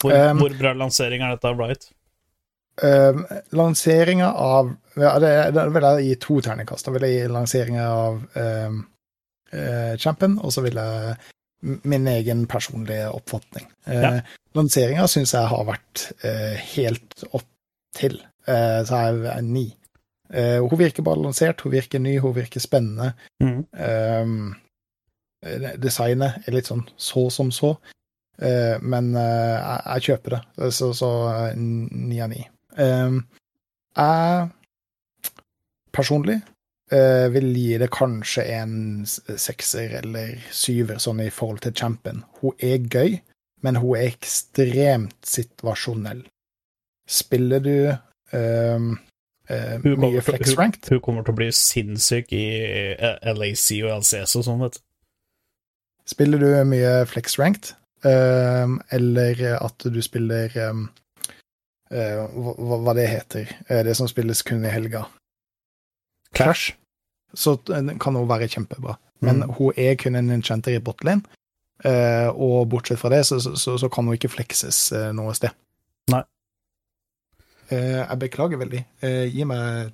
Hvor, 0.02 0.14
Um, 0.14 0.38
hvor 0.38 0.58
bra 0.60 0.74
lansering 0.74 1.24
er 1.24 1.36
dette 1.36 1.48
av 1.48 1.60
Riot? 1.60 1.90
Um, 2.80 3.26
lanseringa 3.56 4.30
av 4.32 4.70
ja, 4.96 5.16
det, 5.20 5.32
det 5.56 5.66
vil 5.76 5.88
jeg 5.88 6.06
gi 6.06 6.20
to 6.24 6.40
terningkast. 6.46 6.88
Da 6.88 6.94
vil 6.96 7.08
jeg 7.08 7.18
gi 7.18 7.34
lanseringa 7.34 7.88
av 7.92 8.22
uh, 8.40 9.96
Champion, 10.00 10.38
og 10.44 10.54
så 10.56 10.64
vil 10.64 10.80
jeg 10.80 11.18
min 11.90 12.08
egen 12.08 12.46
personlige 12.48 13.10
oppfatning. 13.12 13.68
Uh, 13.88 14.00
Ja. 14.00 14.14
Lanseringa 14.58 15.04
syns 15.12 15.36
jeg 15.36 15.46
har 15.52 15.68
vært 15.68 16.08
uh, 16.24 16.56
helt 16.74 17.28
opp 17.30 17.46
til, 17.96 18.16
uh, 18.50 18.80
så 18.88 19.04
er 19.04 19.20
jeg 19.28 19.46
ni. 19.50 19.68
Eh, 20.34 20.60
hun 20.62 20.78
virker 20.78 21.02
balansert, 21.04 21.62
hun 21.62 21.74
virker 21.74 22.00
ny, 22.00 22.20
hun 22.22 22.36
virker 22.36 22.62
spennende. 22.62 23.14
Mm. 23.42 23.64
Um, 23.74 24.56
eh, 25.46 25.72
designet 25.82 26.46
er 26.46 26.54
litt 26.54 26.70
sånn 26.70 26.84
så 26.98 27.30
som 27.34 27.50
så, 27.52 27.76
men 28.40 29.10
jeg, 29.18 29.80
jeg 29.84 30.04
kjøper 30.06 30.36
det. 30.38 30.70
Så, 30.72 30.94
så 30.96 31.10
ni 31.60 32.22
av 32.24 32.30
ni. 32.32 32.46
Um, 32.78 33.24
jeg 33.98 34.50
personlig 35.96 36.38
eh, 36.94 37.28
vil 37.34 37.50
gi 37.58 37.78
det 37.82 37.90
kanskje 37.94 38.46
en 38.56 39.06
sekser 39.10 39.98
eller 40.02 40.38
syver, 40.56 41.00
sånn 41.02 41.24
i 41.26 41.32
forhold 41.34 41.64
til 41.66 41.76
Champion. 41.76 42.24
Hun 42.42 42.56
er 42.64 42.86
gøy, 42.86 43.20
men 43.66 43.80
hun 43.82 43.98
er 43.98 44.10
ekstremt 44.12 45.18
situasjonell. 45.28 46.24
Spiller 47.10 47.64
du 47.66 47.76
um, 48.38 48.92
uh, 49.50 49.76
Hun 49.82 49.82
kommer 49.82 50.06
mye 50.06 50.22
til- 50.22 50.28
flex-ranked? 50.30 50.92
Hun 50.94 51.02
kommer 51.02 51.26
til 51.26 51.34
å 51.34 51.40
bli 51.42 51.50
sinnssyk 51.58 52.32
i 52.38 52.46
eh, 52.94 53.34
LAC 53.34 53.66
og 53.82 53.96
LCS 54.04 54.38
og 54.40 54.46
sånn, 54.46 54.62
vet 54.68 54.78
du. 54.78 54.86
Spiller 56.10 56.42
du 56.42 56.54
mye 56.70 56.94
flex-ranked, 57.10 57.74
um, 58.06 58.80
eller 58.94 59.44
at 59.60 59.90
du 59.94 60.00
spiller 60.02 60.54
um, 60.70 60.88
hva, 61.90 62.78
hva 62.86 62.94
det 62.98 63.08
heter, 63.10 63.50
eh, 63.70 63.84
det 63.84 63.96
som 63.98 64.08
spilles 64.08 64.42
kun 64.46 64.66
i 64.66 64.70
helga, 64.74 65.06
Clash. 66.36 66.74
så 67.34 67.56
eh, 67.74 67.94
kan 68.00 68.16
hun 68.16 68.28
være 68.30 68.48
kjempebra. 68.50 68.98
Men 69.22 69.42
Mm. 69.44 69.50
hun 69.58 69.74
er 69.78 69.96
kun 70.00 70.16
en 70.16 70.30
enchanter 70.32 70.76
i 70.78 70.80
botlane, 70.80 71.22
eh, 71.84 72.30
og 72.30 72.70
bortsett 72.72 73.00
fra 73.02 73.10
det, 73.10 73.26
så, 73.28 73.40
så, 73.40 73.78
så 73.78 73.90
kan 73.92 74.06
hun 74.06 74.14
ikke 74.16 74.30
flekses 74.32 74.92
eh, 74.96 75.10
noe 75.12 75.34
sted. 75.36 75.52
Nei. 76.14 76.22
Eh, 77.70 78.00
jeg 78.08 78.20
beklager 78.20 78.58
veldig. 78.62 78.86
Eh, 79.06 79.26
gi 79.34 79.44
meg 79.46 79.92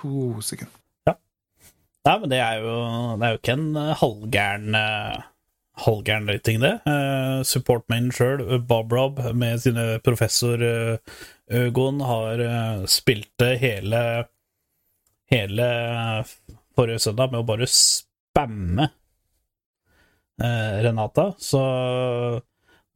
to 0.00 0.36
sekunder. 0.44 0.76
Nei, 2.06 2.14
men 2.18 2.30
det 2.32 2.38
er 2.40 2.60
jo, 2.62 2.74
det 3.20 3.26
er 3.26 3.32
jo 3.34 3.38
ikke 3.42 3.52
en 3.58 3.66
eh, 3.76 3.90
halvgæren 4.00 4.76
eh, 4.78 5.16
halvgæren 5.80 6.28
rating, 6.28 6.60
det. 6.60 6.74
Uh, 6.86 7.40
Supportmanen 7.46 8.12
sjøl, 8.14 8.42
Bob 8.68 8.92
Rob, 8.92 9.20
med 9.34 9.62
sine 9.62 10.00
professor-øgon, 10.04 12.00
har 12.04 12.44
uh, 12.44 12.84
spilt 12.90 13.30
det 13.40 13.54
hele 13.62 14.04
hele 15.30 15.66
forrige 16.74 16.98
søndag 16.98 17.30
med 17.30 17.44
å 17.44 17.46
bare 17.46 17.68
spamme 17.70 18.88
uh, 20.42 20.76
Renata, 20.82 21.30
så 21.38 21.62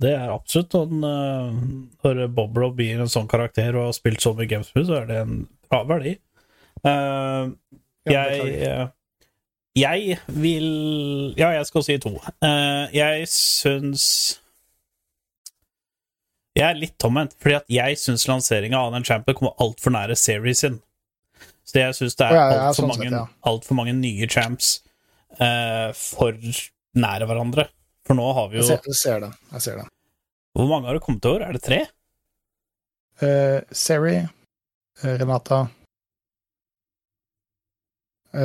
det 0.02 0.10
er 0.16 0.32
absolutt 0.32 0.74
eh, 0.74 1.58
Når 2.04 2.26
Bob 2.34 2.58
Rob 2.58 2.80
gir 2.82 3.00
en 3.00 3.10
sånn 3.10 3.30
karakter 3.30 3.76
og 3.78 3.90
har 3.90 3.96
spilt 3.96 4.24
så 4.24 4.34
mye 4.36 4.50
games 4.50 4.72
så 4.74 4.98
er 5.00 5.06
det 5.10 5.20
en 5.22 5.36
bra 5.70 5.82
verdi. 5.88 6.16
Eh, 6.84 7.44
jeg 8.10 8.48
eh, 8.66 8.88
Jeg 9.74 10.20
vil 10.30 11.34
Ja, 11.38 11.50
jeg 11.50 11.66
skal 11.66 11.82
si 11.82 11.98
to. 11.98 12.14
Eh, 12.42 12.94
jeg 12.94 13.28
syns 13.30 14.04
Jeg 16.54 16.68
er 16.68 16.78
litt 16.78 16.94
tomhendt, 17.02 17.34
fordi 17.42 17.56
at 17.58 17.72
jeg 17.72 17.98
syns 17.98 18.28
lanseringa 18.30 18.78
av 18.78 18.92
den 18.94 19.06
champion 19.06 19.34
kommer 19.34 19.56
altfor 19.58 19.90
nære 19.90 20.14
series 20.14 20.62
sin. 20.62 20.76
Så 21.66 21.80
jeg 21.80 21.96
syns 21.98 22.14
det 22.20 22.28
er 22.28 22.38
altfor 22.38 22.84
sånn 22.84 22.92
mange, 22.92 23.22
alt 23.50 23.66
for 23.66 23.74
mange 23.74 23.96
nye 23.98 24.28
champs 24.30 24.76
uh, 25.40 25.90
for 25.98 26.38
nære 26.94 27.26
hverandre. 27.26 27.66
For 28.06 28.14
nå 28.14 28.28
har 28.38 28.52
vi 28.52 28.60
jo 28.60 28.68
ser, 28.68 28.86
jeg 28.86 29.00
ser 29.00 29.24
det. 29.24 29.32
Jeg 29.56 29.66
ser 29.66 29.80
det. 29.82 29.88
Hvor 30.54 30.70
mange 30.70 30.86
har 30.86 30.94
det 30.94 31.02
kommet 31.02 31.26
år? 31.26 31.42
Er 31.42 31.58
det 31.58 31.64
tre? 31.66 31.80
Uh, 33.18 33.58
Seri, 33.74 34.20
Renata 35.02 35.64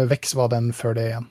Vex 0.09 0.35
var 0.35 0.47
den 0.53 0.71
før 0.73 0.93
det 0.97 1.07
igjen. 1.09 1.27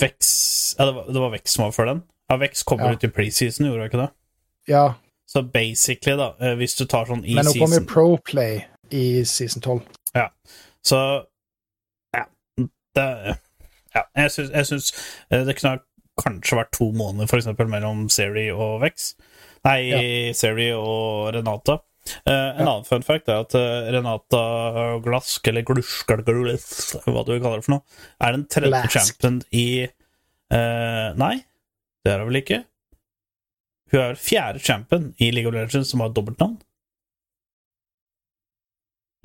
Vex 0.00 0.74
Ja, 0.78 0.86
det 0.88 0.94
var, 0.96 1.06
det 1.12 1.20
var 1.20 1.30
Vex 1.34 1.50
som 1.54 1.64
var 1.66 1.72
før 1.76 1.86
den. 1.92 2.02
Ja, 2.30 2.36
Vex 2.40 2.62
kommer 2.66 2.84
Ja. 2.90 2.92
ut 2.96 3.04
i 3.04 3.08
preseason, 3.12 3.66
gjorde 3.66 3.82
det 3.84 3.90
ikke 3.92 4.02
det? 4.02 4.10
Ja, 4.68 4.94
Så 5.26 5.42
basically, 5.42 6.16
da, 6.16 6.34
eh, 6.40 6.54
hvis 6.56 6.74
du 6.76 6.84
tar 6.84 7.06
sånn 7.06 7.24
i 7.24 7.34
men 7.34 7.46
hun 7.46 7.54
kom 7.54 7.62
i 7.72 7.74
season 7.76 7.86
Pro-play 7.86 8.64
i 8.90 9.24
season 9.24 9.62
12. 9.62 9.82
Så 10.84 10.98
ja. 12.14 12.24
Det, 12.94 13.36
ja 13.94 14.02
jeg 14.16 14.30
syns, 14.66 14.92
eh, 15.30 15.44
det 15.44 15.56
kunne 15.56 15.80
kanskje 16.20 16.58
vært 16.58 16.72
to 16.76 16.90
måneder 16.92 17.26
for 17.26 17.40
eksempel, 17.40 17.66
mellom 17.72 18.08
Seri 18.12 18.50
og 18.52 18.82
Vex. 18.82 19.14
Nei, 19.64 20.32
Seri 20.36 20.68
og 20.76 21.32
Renata. 21.34 21.78
Eh, 22.04 22.60
en 22.60 22.66
annen 22.68 22.84
fun 22.84 23.04
fact 23.04 23.30
er 23.32 23.40
at 23.44 23.54
eh, 23.58 23.88
Renata 23.94 24.42
Glask, 25.04 25.46
eller 25.48 25.64
Glusk, 25.66 26.10
eller 26.12 26.26
hva 26.26 27.24
du 27.24 27.32
vil 27.32 27.42
kalle 27.42 27.58
det 27.58 27.66
for 27.66 27.76
noe, 27.76 27.98
er 28.20 28.36
den 28.36 28.44
tredje 28.50 28.82
Glask. 28.84 28.94
champion 28.98 29.40
i 29.56 29.66
uh, 29.86 31.08
Nei, 31.20 31.34
det 32.04 32.12
er 32.12 32.20
hun 32.22 32.30
vel 32.30 32.42
ikke. 32.42 32.60
Hun 33.92 34.00
er 34.02 34.20
fjerde 34.20 34.62
champion 34.64 35.10
i 35.22 35.30
League 35.32 35.48
of 35.48 35.56
Legends 35.56 35.92
som 35.92 36.04
har 36.04 36.12
dobbeltnavn. 36.14 36.58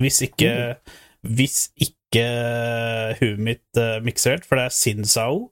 Hvis 0.00 0.22
ikke 0.24 0.52
Hvis 1.20 1.66
ikke 1.76 2.22
huet 3.18 3.40
mitt 3.44 3.76
uh, 3.76 3.98
mikser 4.00 4.38
helt, 4.38 4.46
for 4.48 4.56
det 4.56 4.70
er 4.70 4.72
Sin 4.72 5.04
Sao. 5.04 5.50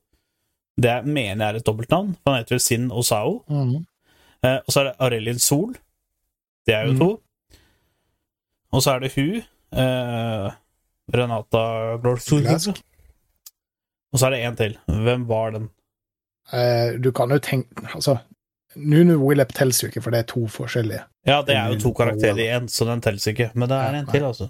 Det 0.81 0.88
er, 0.88 1.05
mener 1.05 1.45
jeg 1.45 1.49
er 1.51 1.59
et 1.61 1.67
dobbeltnavn, 1.67 2.14
for 2.23 2.33
han 2.33 2.41
heter 2.41 2.57
vel 2.57 2.62
Sin 2.64 2.88
og 2.88 3.05
Sao. 3.05 3.43
Mm. 3.53 3.85
Uh, 4.41 4.59
og 4.64 4.73
så 4.73 4.81
er 4.81 4.88
det 4.88 4.97
Arelin 5.05 5.43
Sol. 5.43 5.77
Det 6.68 6.74
er 6.76 6.83
jo 6.87 6.92
Mhm. 6.92 6.98
to. 7.00 7.09
Og 8.76 8.83
så 8.85 8.90
er 8.94 8.98
det 9.00 9.14
hun, 9.16 9.37
eh, 9.72 10.48
Renata 11.16 11.62
Glorsul. 12.02 12.44
Og 14.12 14.18
så 14.20 14.26
er 14.26 14.31
det 14.37 14.42
en 14.44 14.57
til. 14.57 14.74
Hvem 14.87 15.24
var 15.28 15.50
den? 15.57 15.70
Eh, 16.52 16.98
du 17.04 17.11
kan 17.12 17.31
jo 17.31 17.38
tenke 17.38 17.88
Altså, 17.94 18.18
Nunu 18.76 19.16
Willep 19.26 19.48
teller 19.57 19.78
jo 19.83 19.88
ikke, 19.88 20.02
for 20.02 20.11
det 20.11 20.18
er 20.18 20.28
to 20.28 20.46
forskjellige. 20.46 21.02
Ja, 21.26 21.42
det 21.42 21.57
er 21.57 21.68
jo 21.72 21.81
to 21.81 21.88
Mm, 21.88 21.94
karakterer 21.94 22.37
i 22.38 22.48
én, 22.59 22.68
så 22.68 22.85
den 22.85 23.00
teller 23.00 23.28
ikke. 23.28 23.50
Men 23.54 23.68
det 23.68 23.76
er 23.76 23.94
en 23.94 24.07
til, 24.07 24.22
altså. 24.24 24.48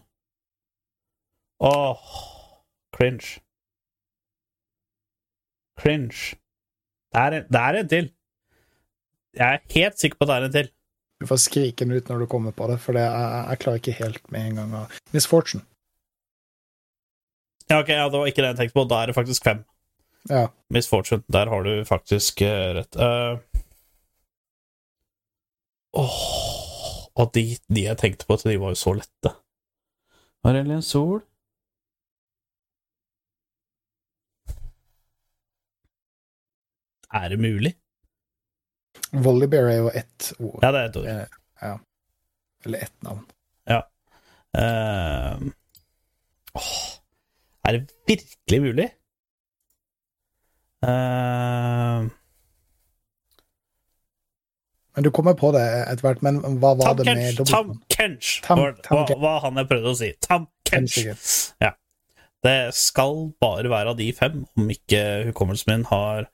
Åh, 1.61 1.97
cringe. 2.97 3.41
Cringe. 5.81 6.37
Det 7.13 7.21
er, 7.21 7.31
en, 7.39 7.45
det 7.53 7.61
er 7.61 7.79
en 7.81 7.89
til. 7.89 8.11
Jeg 9.37 9.55
er 9.55 9.59
helt 9.75 9.99
sikker 10.01 10.17
på 10.19 10.25
at 10.25 10.29
det 10.29 10.37
er 10.37 10.47
en 10.47 10.53
til. 10.53 10.71
Du 11.19 11.27
får 11.27 11.41
skrike 11.43 11.85
den 11.85 11.97
ut 11.99 12.09
når 12.09 12.23
du 12.23 12.27
kommer 12.31 12.55
på 12.55 12.69
det, 12.71 12.79
for 12.83 12.95
det, 12.95 13.03
jeg, 13.03 13.41
jeg 13.51 13.61
klarer 13.65 13.81
ikke 13.83 13.97
helt 13.99 14.31
med 14.35 14.47
en 14.47 14.61
gang. 14.61 14.77
Miss 15.15 15.27
Fortune. 15.27 15.65
Ja, 17.69 17.81
ok, 17.83 17.89
ja, 17.89 18.07
det 18.09 18.21
var 18.21 18.31
ikke 18.31 18.45
det 18.45 18.53
jeg 18.53 18.59
tenkte 18.63 18.79
på. 18.79 18.87
Da 18.89 19.03
er 19.03 19.11
det 19.11 19.17
faktisk 19.19 19.45
fem. 19.45 19.65
Ja. 20.31 20.47
Miss 20.71 20.89
Fortune. 20.89 21.23
Der 21.33 21.51
har 21.51 21.63
du 21.67 21.85
faktisk 21.85 22.43
eh, 22.43 22.75
rett. 22.79 22.97
Uh, 22.97 23.39
Åh 25.99 26.17
Og 27.19 27.31
de, 27.35 27.57
de 27.75 27.83
jeg 27.83 27.99
tenkte 27.99 28.27
på, 28.29 28.37
de 28.45 28.61
var 28.61 28.75
jo 28.75 28.79
så 28.79 28.93
lette. 28.95 29.35
Marelien 30.45 30.83
Sol 30.83 31.25
Er 37.11 37.29
det 37.33 37.39
mulig? 37.41 37.73
Volleybear 39.13 39.71
er 39.71 39.79
jo 39.83 39.91
ett 39.95 40.33
ord. 40.39 40.59
Ja, 40.63 40.71
det 40.75 40.81
er 40.81 40.89
et 40.91 40.97
ord. 41.01 41.07
Eh, 41.63 41.77
Eller 42.67 42.83
ett 42.89 43.03
navn. 43.07 43.25
Eh, 44.59 45.37
åh, 46.57 46.69
er 47.69 47.73
det 47.77 47.91
virkelig 48.09 48.61
mulig? 48.65 48.87
Uh, 50.87 52.09
Men 54.95 55.05
du 55.05 55.11
kommer 55.15 55.35
på 55.39 55.51
det 55.55 55.63
etter 55.63 56.03
hvert. 56.07 56.23
Men 56.27 56.41
hva 56.63 56.73
var 56.79 56.97
det 56.99 57.05
med 57.07 57.21
Kench! 57.21 57.37
Dobbeltnavn? 57.39 57.83
Kench 57.93 58.31
Tam- 58.43 59.21
var 59.23 59.41
han 59.45 59.61
jeg 59.61 59.69
prøvde 59.71 59.93
å 59.93 59.99
si. 59.99 60.09
Tom 60.25 60.49
Kench. 60.67 60.99
Ja. 61.63 61.75
Det 62.47 62.57
skal 62.79 63.29
bare 63.43 63.71
være 63.71 63.93
av 63.93 63.99
de 63.99 64.09
fem, 64.15 64.45
om 64.57 64.69
ikke 64.71 65.05
hukommelsen 65.29 65.73
min 65.75 65.87
har 65.91 66.29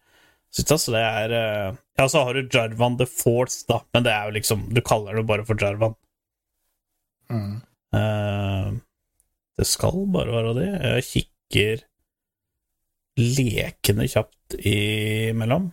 sittet. 0.55 0.75
altså 0.77 0.95
det 0.95 1.03
er 1.05 1.37
eh, 1.38 1.77
Ja, 1.99 2.09
så 2.11 2.25
har 2.27 2.35
du 2.35 2.49
Jarvan 2.51 2.99
the 2.99 3.07
Force, 3.11 3.64
da, 3.69 3.83
men 3.95 4.07
det 4.07 4.12
er 4.14 4.29
jo 4.29 4.37
liksom 4.38 4.67
Du 4.75 4.81
kaller 4.85 5.19
det 5.19 5.27
bare 5.29 5.47
for 5.47 5.59
Jarvan. 5.61 5.97
Mm. 7.33 7.62
Uh, 7.95 8.75
det 9.59 9.67
skal 9.71 10.05
bare 10.12 10.35
være 10.35 10.55
det. 10.59 10.71
Jeg 10.83 11.09
kikker 11.11 11.85
lekende 13.21 14.09
kjapt 14.11 14.57
imellom. 14.59 15.71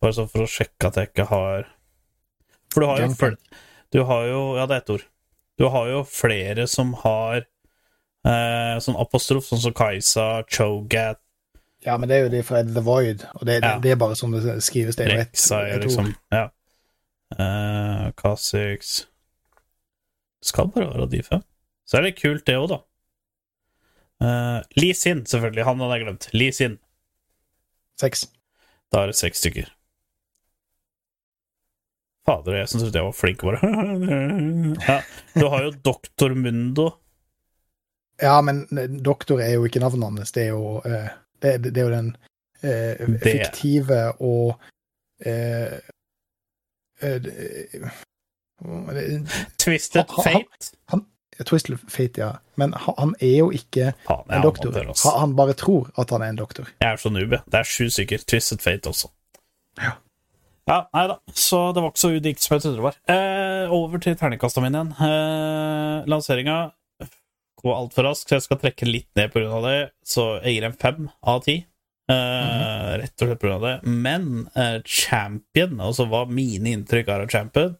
Bare 0.00 0.16
sånn 0.16 0.30
for 0.32 0.46
å 0.46 0.50
sjekke 0.50 0.88
at 0.88 0.96
jeg 0.96 1.10
ikke 1.10 1.26
har 1.28 1.66
For 2.72 2.80
du 2.80 2.86
har 2.88 3.02
jo 3.02 3.08
flere 3.12 3.36
Du 3.92 3.98
har 4.08 4.22
jo 4.30 4.38
Ja, 4.56 4.64
det 4.64 4.78
er 4.78 4.84
et 4.84 4.92
ord. 4.94 5.02
Du 5.60 5.66
har 5.68 5.90
jo 5.90 5.98
flere 6.08 6.64
som 6.70 6.94
har 7.02 7.42
eh, 7.42 8.76
sånn 8.80 8.96
apostrof, 8.96 9.44
sånn 9.44 9.60
som 9.60 9.74
Kajsa, 9.76 10.28
Chogat, 10.48 11.20
Ja, 11.84 11.96
men 11.96 12.08
det 12.10 12.16
er 12.16 12.26
jo 12.26 12.32
de 12.32 12.42
fra 12.44 12.62
The 12.62 12.82
Void, 12.84 13.24
og 13.34 13.46
det, 13.46 13.60
Ja. 13.62 13.78
det, 13.80 13.94
er 13.94 14.00
bare 14.00 14.16
sånn 14.18 14.34
det 14.36 14.58
skrives. 14.64 14.96
Det 14.96 15.06
er 15.06 15.28
jo 15.72 15.78
liksom. 15.80 16.12
Ja. 16.32 16.48
Uh, 17.38 18.10
skal 20.42 20.68
bare 20.74 20.90
være 20.90 21.10
de 21.10 21.22
fem. 21.22 21.42
Så 21.86 21.98
er 21.98 22.02
det 22.06 22.18
kult, 22.20 22.46
det 22.46 22.56
òg, 22.56 22.68
da. 22.68 22.80
Uh, 24.20 24.60
Lee 24.76 24.94
Sin, 24.94 25.24
selvfølgelig. 25.26 25.64
Han 25.64 25.80
hadde 25.80 25.96
jeg 25.96 26.04
glemt. 26.04 26.28
Lee 26.36 26.52
Sin. 26.52 26.78
Seks. 28.00 28.26
Da 28.92 29.04
er 29.04 29.12
det 29.12 29.16
seks 29.16 29.38
stykker. 29.40 29.70
Fader, 32.28 32.60
jeg 32.60 32.68
syns 32.68 32.90
jeg 32.92 33.04
var 33.04 33.16
flink, 33.16 33.42
bare. 33.42 33.60
ja. 34.88 34.98
Du 35.34 35.48
har 35.48 35.64
jo 35.64 35.72
Doktor 35.84 36.34
Mundo. 36.36 36.90
Ja, 38.20 38.36
men 38.44 38.66
doktor 39.02 39.40
er 39.40 39.54
jo 39.54 39.64
ikke 39.64 39.80
navnet 39.80 40.20
hans. 40.20 40.32
Det 40.36 40.42
er 40.44 40.50
jo, 40.52 40.80
eh, 40.84 41.08
det, 41.42 41.54
det 41.74 41.76
er 41.76 41.86
jo 41.88 41.94
den 41.94 42.16
eh, 42.62 43.06
fiktive 43.22 44.00
og 44.20 44.54
eh, 45.26 45.78
eh, 47.02 47.18
det- 47.22 47.68
det- 47.72 47.90
Twisted 49.58 50.04
Ha- 50.08 50.22
Han, 50.22 50.44
Fate. 50.44 51.44
Twisted 51.44 51.78
Fate, 51.88 52.20
ja. 52.20 52.32
Men 52.56 52.72
han, 52.76 52.94
han 52.98 53.14
er 53.20 53.36
jo 53.38 53.50
ikke 53.50 53.92
Faen, 54.06 54.26
en 54.30 54.42
doktor. 54.42 54.72
Han, 54.76 55.20
han 55.20 55.36
bare 55.36 55.52
tror 55.56 55.88
at 55.98 56.10
han 56.10 56.22
er 56.22 56.28
en 56.34 56.36
doktor. 56.36 56.68
Jeg 56.80 56.92
er 56.92 56.96
så 57.00 57.08
noob. 57.10 57.30
Det 57.30 57.54
er 57.54 57.64
sju 57.64 57.88
stykker. 57.88 58.18
Twisted 58.28 58.60
Fate 58.60 58.90
også. 58.92 59.08
Ja. 59.80 59.92
Ja, 60.68 60.82
nei 60.94 61.06
da. 61.08 61.16
Så 61.34 61.72
det 61.74 61.82
var 61.82 61.90
ikke 61.90 62.02
så 62.04 62.10
udikt 62.14 62.42
som 62.44 62.54
jeg 62.54 62.62
trodde 62.62 62.76
det 62.76 62.84
var. 62.84 62.98
Eh, 63.10 63.72
over 63.72 63.98
til 63.98 64.14
terningkasta 64.20 64.60
mine 64.62 64.76
igjen. 64.76 64.92
Eh, 65.08 66.04
Lanseringa 66.12 66.58
går 67.62 67.76
altfor 67.76 68.06
raskt, 68.08 68.30
så 68.30 68.38
jeg 68.38 68.46
skal 68.46 68.60
trekke 68.62 68.88
litt 68.88 69.08
ned 69.18 69.32
pga. 69.34 69.60
det. 69.66 69.78
Så 70.06 70.26
jeg 70.40 70.56
gir 70.56 70.68
en 70.68 70.80
fem 70.80 71.10
av 71.22 71.44
ti. 71.46 71.60
Eh, 72.10 72.90
Rett 73.00 73.22
og 73.22 73.30
slett 73.30 73.42
pga. 73.42 73.58
det. 73.62 73.76
Men 73.86 74.48
uh, 74.56 74.80
Champion, 74.84 75.78
altså 75.80 76.08
hva 76.10 76.24
mine 76.30 76.74
inntrykk 76.74 77.10
er 77.10 77.24
av 77.24 77.32
Champion 77.32 77.76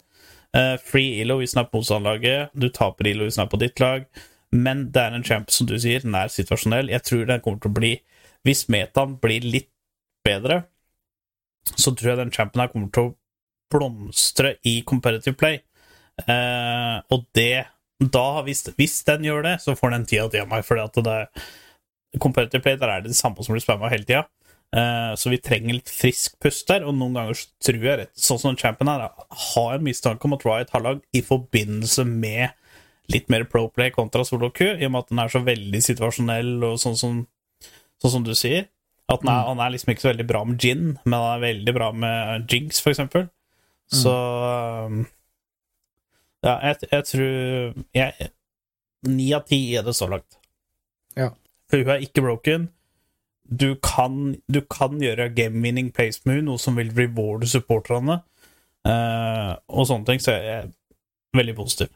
eh, 0.56 0.76
Free 0.82 1.20
Ilo 1.22 1.38
hvis 1.40 1.54
den 1.54 1.64
er 1.64 1.70
på 1.70 1.80
motstanderlaget. 1.80 2.54
Du 2.54 2.68
taper 2.74 3.10
Ilo 3.10 3.26
hvis 3.26 3.38
den 3.38 3.46
er 3.46 3.52
på 3.52 3.60
ditt 3.60 3.82
lag. 3.82 4.06
Men 4.50 4.88
det 4.90 5.02
er 5.02 5.14
en 5.14 5.24
champ, 5.26 5.50
som 5.54 5.68
du 5.68 5.76
sier, 5.78 6.02
den 6.02 6.16
er 6.18 6.30
situasjonell. 6.32 6.90
Jeg 6.90 7.06
tror 7.06 7.26
den 7.28 7.42
kommer 7.44 7.62
til 7.62 7.70
å 7.70 7.78
bli 7.80 7.92
Hvis 8.42 8.70
metaen 8.72 9.18
blir 9.20 9.44
litt 9.44 9.68
bedre, 10.24 10.62
så 11.76 11.92
tror 11.92 12.08
jeg 12.08 12.18
den 12.22 12.30
champen 12.32 12.62
her 12.62 12.70
kommer 12.72 12.88
til 12.88 13.10
å 13.10 13.12
blomstre 13.70 14.54
i 14.64 14.78
competitive 14.80 15.36
play. 15.36 15.58
Og 17.12 17.26
det 17.36 17.66
Da, 18.00 18.40
hvis, 18.46 18.64
hvis 18.78 19.00
den 19.04 19.26
gjør 19.28 19.44
det, 19.44 19.56
så 19.60 19.76
får 19.76 19.92
den 19.92 20.06
ti 20.08 20.20
av 20.22 20.30
ti 20.32 20.40
av 20.40 20.48
meg, 20.48 20.64
det 20.64 21.18
Competitive 22.18 22.62
play, 22.64 22.74
der 22.74 22.90
er 22.90 23.02
det 23.04 23.12
det 23.12 23.18
samme 23.20 23.44
som 23.44 23.54
blir 23.54 23.62
spamma 23.62 23.90
hele 23.92 24.06
tida. 24.08 24.24
Uh, 24.70 25.16
så 25.18 25.32
vi 25.32 25.40
trenger 25.42 25.76
litt 25.76 25.90
frisk 25.90 26.36
pust 26.42 26.68
der, 26.70 26.84
og 26.86 26.94
noen 26.94 27.16
ganger 27.18 27.40
tror 27.58 27.82
jeg 27.82 27.98
rett 27.98 28.12
Sånn 28.22 28.38
som 28.38 28.58
champion 28.58 28.90
her, 28.90 29.08
har 29.10 29.70
en 29.74 29.82
mistanke 29.82 30.28
om 30.28 30.36
at 30.36 30.46
Riot 30.46 30.70
har 30.74 30.84
lagd 30.84 31.02
i 31.14 31.22
forbindelse 31.26 32.04
med 32.06 32.54
litt 33.10 33.26
mer 33.32 33.46
pro-play 33.50 33.90
kontra 33.94 34.22
solo 34.26 34.52
Q, 34.54 34.76
i 34.78 34.86
og 34.86 34.94
med 34.94 35.04
at 35.04 35.10
den 35.10 35.22
er 35.22 35.32
så 35.32 35.42
veldig 35.42 35.80
situasjonell 35.82 36.52
og 36.68 36.78
sånn 36.82 36.98
som, 36.98 37.24
sånn 38.02 38.14
som 38.14 38.26
du 38.26 38.34
sier. 38.38 38.68
At 39.10 39.24
den 39.24 39.32
er, 39.32 39.48
han 39.48 39.62
er 39.62 39.74
liksom 39.74 39.90
ikke 39.90 40.04
så 40.04 40.12
veldig 40.12 40.28
bra 40.28 40.44
med 40.46 40.62
gin, 40.62 40.84
men 41.02 41.16
han 41.16 41.32
er 41.32 41.46
veldig 41.48 41.74
bra 41.74 41.90
med 41.90 42.52
jinx, 42.54 42.78
for 42.82 42.94
eksempel. 42.94 43.26
Så 43.90 44.12
um, 44.86 45.00
Ja, 46.44 46.56
jeg, 46.64 46.88
jeg 46.90 47.04
tror 47.04 47.74
Ni 49.10 49.30
av 49.32 49.46
ti 49.48 49.58
er 49.76 49.84
det 49.84 49.94
så 49.96 50.08
langt. 50.10 50.36
Ja. 51.16 51.30
For 51.70 51.80
hun 51.80 51.92
er 51.94 52.04
ikke 52.04 52.24
broken. 52.24 52.68
Du 53.50 53.74
kan, 53.82 54.36
du 54.46 54.60
kan 54.70 55.00
gjøre 55.02 55.30
game-winning 55.34 55.90
plays 55.94 56.20
med 56.24 56.38
hun, 56.38 56.50
noe 56.50 56.60
som 56.60 56.76
vil 56.78 56.92
rewarde 56.94 57.48
supporterne, 57.50 58.20
uh, 58.86 59.52
og 59.66 59.88
sånne 59.88 60.06
ting, 60.06 60.22
så 60.22 60.36
jeg 60.36 60.52
er 60.54 60.68
veldig 61.34 61.56
positiv. 61.58 61.90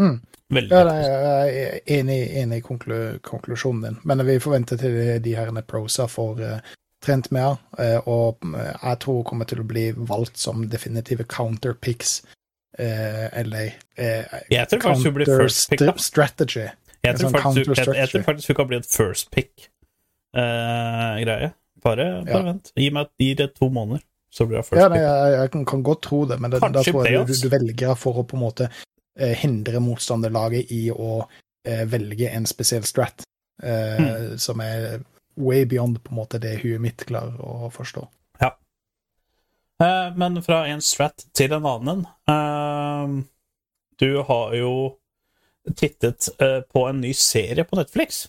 Mm. 0.00 0.18
Veldig 0.52 0.76
Ja, 0.76 0.82
nei, 0.84 0.98
jeg 1.00 1.62
er 1.62 1.78
enig, 1.96 2.18
enig 2.42 2.60
i 2.60 2.66
konklu, 2.66 2.98
konklusjonen 3.24 3.86
din, 3.86 3.98
men 4.04 4.26
vi 4.28 4.36
forventer 4.44 4.80
til 4.80 4.98
de, 5.24 5.36
herrene 5.38 5.64
prosa 5.64 6.04
får 6.10 6.44
uh, 6.44 6.76
trent 7.00 7.30
mer, 7.32 7.56
uh, 7.80 8.04
og 8.04 8.44
jeg 8.44 9.00
tror 9.00 9.22
hun 9.22 9.28
kommer 9.30 9.48
til 9.48 9.64
å 9.64 9.68
bli 9.72 9.88
valgt 9.96 10.36
som 10.42 10.66
definitive 10.68 11.24
counterpicks, 11.32 12.18
uh, 12.80 13.38
eller 13.40 13.66
uh, 13.98 14.24
Jeg 14.50 14.68
tror 14.68 14.80
faktisk 14.80 15.06
hun 15.10 15.14
blir 15.14 15.26
first 15.26 15.70
pick. 15.70 15.80
Da. 15.80 15.92
strategy. 15.98 16.68
Jeg 17.02 17.16
tror, 17.18 17.30
sånn 17.30 17.42
faktisk, 17.42 17.70
jeg, 17.76 17.96
jeg 17.98 18.08
tror 18.12 18.22
faktisk 18.22 18.48
hun 18.52 18.56
kan 18.60 18.68
bli 18.70 18.76
et 18.78 18.86
first 18.86 19.30
pick-greie. 19.34 21.50
bare 21.82 21.82
bare 21.82 22.06
Ja. 22.30 22.42
vent. 22.46 22.70
Gi 22.78 22.90
meg 22.94 23.08
gi 23.18 23.32
det 23.34 23.48
to 23.58 23.68
måneder, 23.68 24.00
så 24.30 24.46
blir 24.46 24.56
jeg 24.60 24.64
first 24.68 24.80
Ja, 24.80 24.86
nei, 24.88 24.98
pick. 24.98 25.02
jeg, 25.08 25.32
jeg 25.40 25.50
kan, 25.50 25.64
kan 25.66 25.82
godt 25.82 26.02
tro 26.02 26.24
det, 26.30 26.38
men 26.40 26.50
det, 26.50 26.60
da 26.60 26.82
tror 26.82 27.06
jeg 27.08 27.26
du, 27.26 27.32
du 27.42 27.48
velger 27.48 27.94
for 27.98 28.14
å 28.22 28.24
på 28.24 28.36
en 28.38 28.42
måte 28.44 28.68
eh, 29.18 29.34
hindre 29.42 29.80
motstanderlaget 29.82 30.70
i 30.70 30.84
å 30.94 31.26
eh, 31.66 31.82
velge 31.90 32.30
en 32.30 32.46
spesiell 32.46 32.84
strat, 32.86 33.22
eh, 33.62 33.98
Hmm. 33.98 34.38
som 34.38 34.60
er 34.60 35.00
way 35.36 35.64
beyond 35.64 35.98
på 36.04 36.10
en 36.12 36.16
måte 36.22 36.38
det 36.40 36.60
huet 36.62 36.80
mitt 36.80 37.04
klarer 37.06 37.34
å 37.40 37.68
forstå. 37.72 38.06
Eh, 39.82 40.16
men 40.16 40.42
fra 40.42 40.66
en 40.70 40.82
strat 40.84 41.24
til 41.34 41.52
en 41.56 41.66
annen 41.66 42.04
eh, 42.30 43.14
Du 43.98 44.22
har 44.28 44.54
jo 44.54 44.72
tittet 45.78 46.28
eh, 46.42 46.60
på 46.70 46.84
en 46.88 47.00
ny 47.02 47.12
serie 47.14 47.64
på 47.66 47.78
Netflix. 47.78 48.28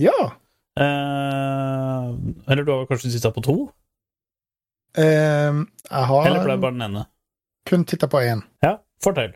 Ja! 0.00 0.32
Eller 0.74 2.64
du 2.66 2.72
har 2.72 2.86
kanskje 2.90 3.12
tittet 3.14 3.34
på 3.36 3.42
to? 3.46 3.56
eh, 4.98 5.52
jeg 5.90 6.08
har 6.10 6.26
Eller 6.26 6.42
ble 6.44 6.56
det 6.56 6.62
bare 6.64 6.74
den 6.74 6.86
ene? 6.88 7.04
kun 7.68 7.84
titta 7.88 8.08
på 8.10 8.20
én. 8.20 8.42
Ja, 8.60 8.74
fortell. 9.02 9.32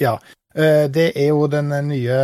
Ja. 0.00 0.16
Det 0.54 1.12
er 1.14 1.28
jo 1.28 1.44
den 1.46 1.68
nye 1.86 2.16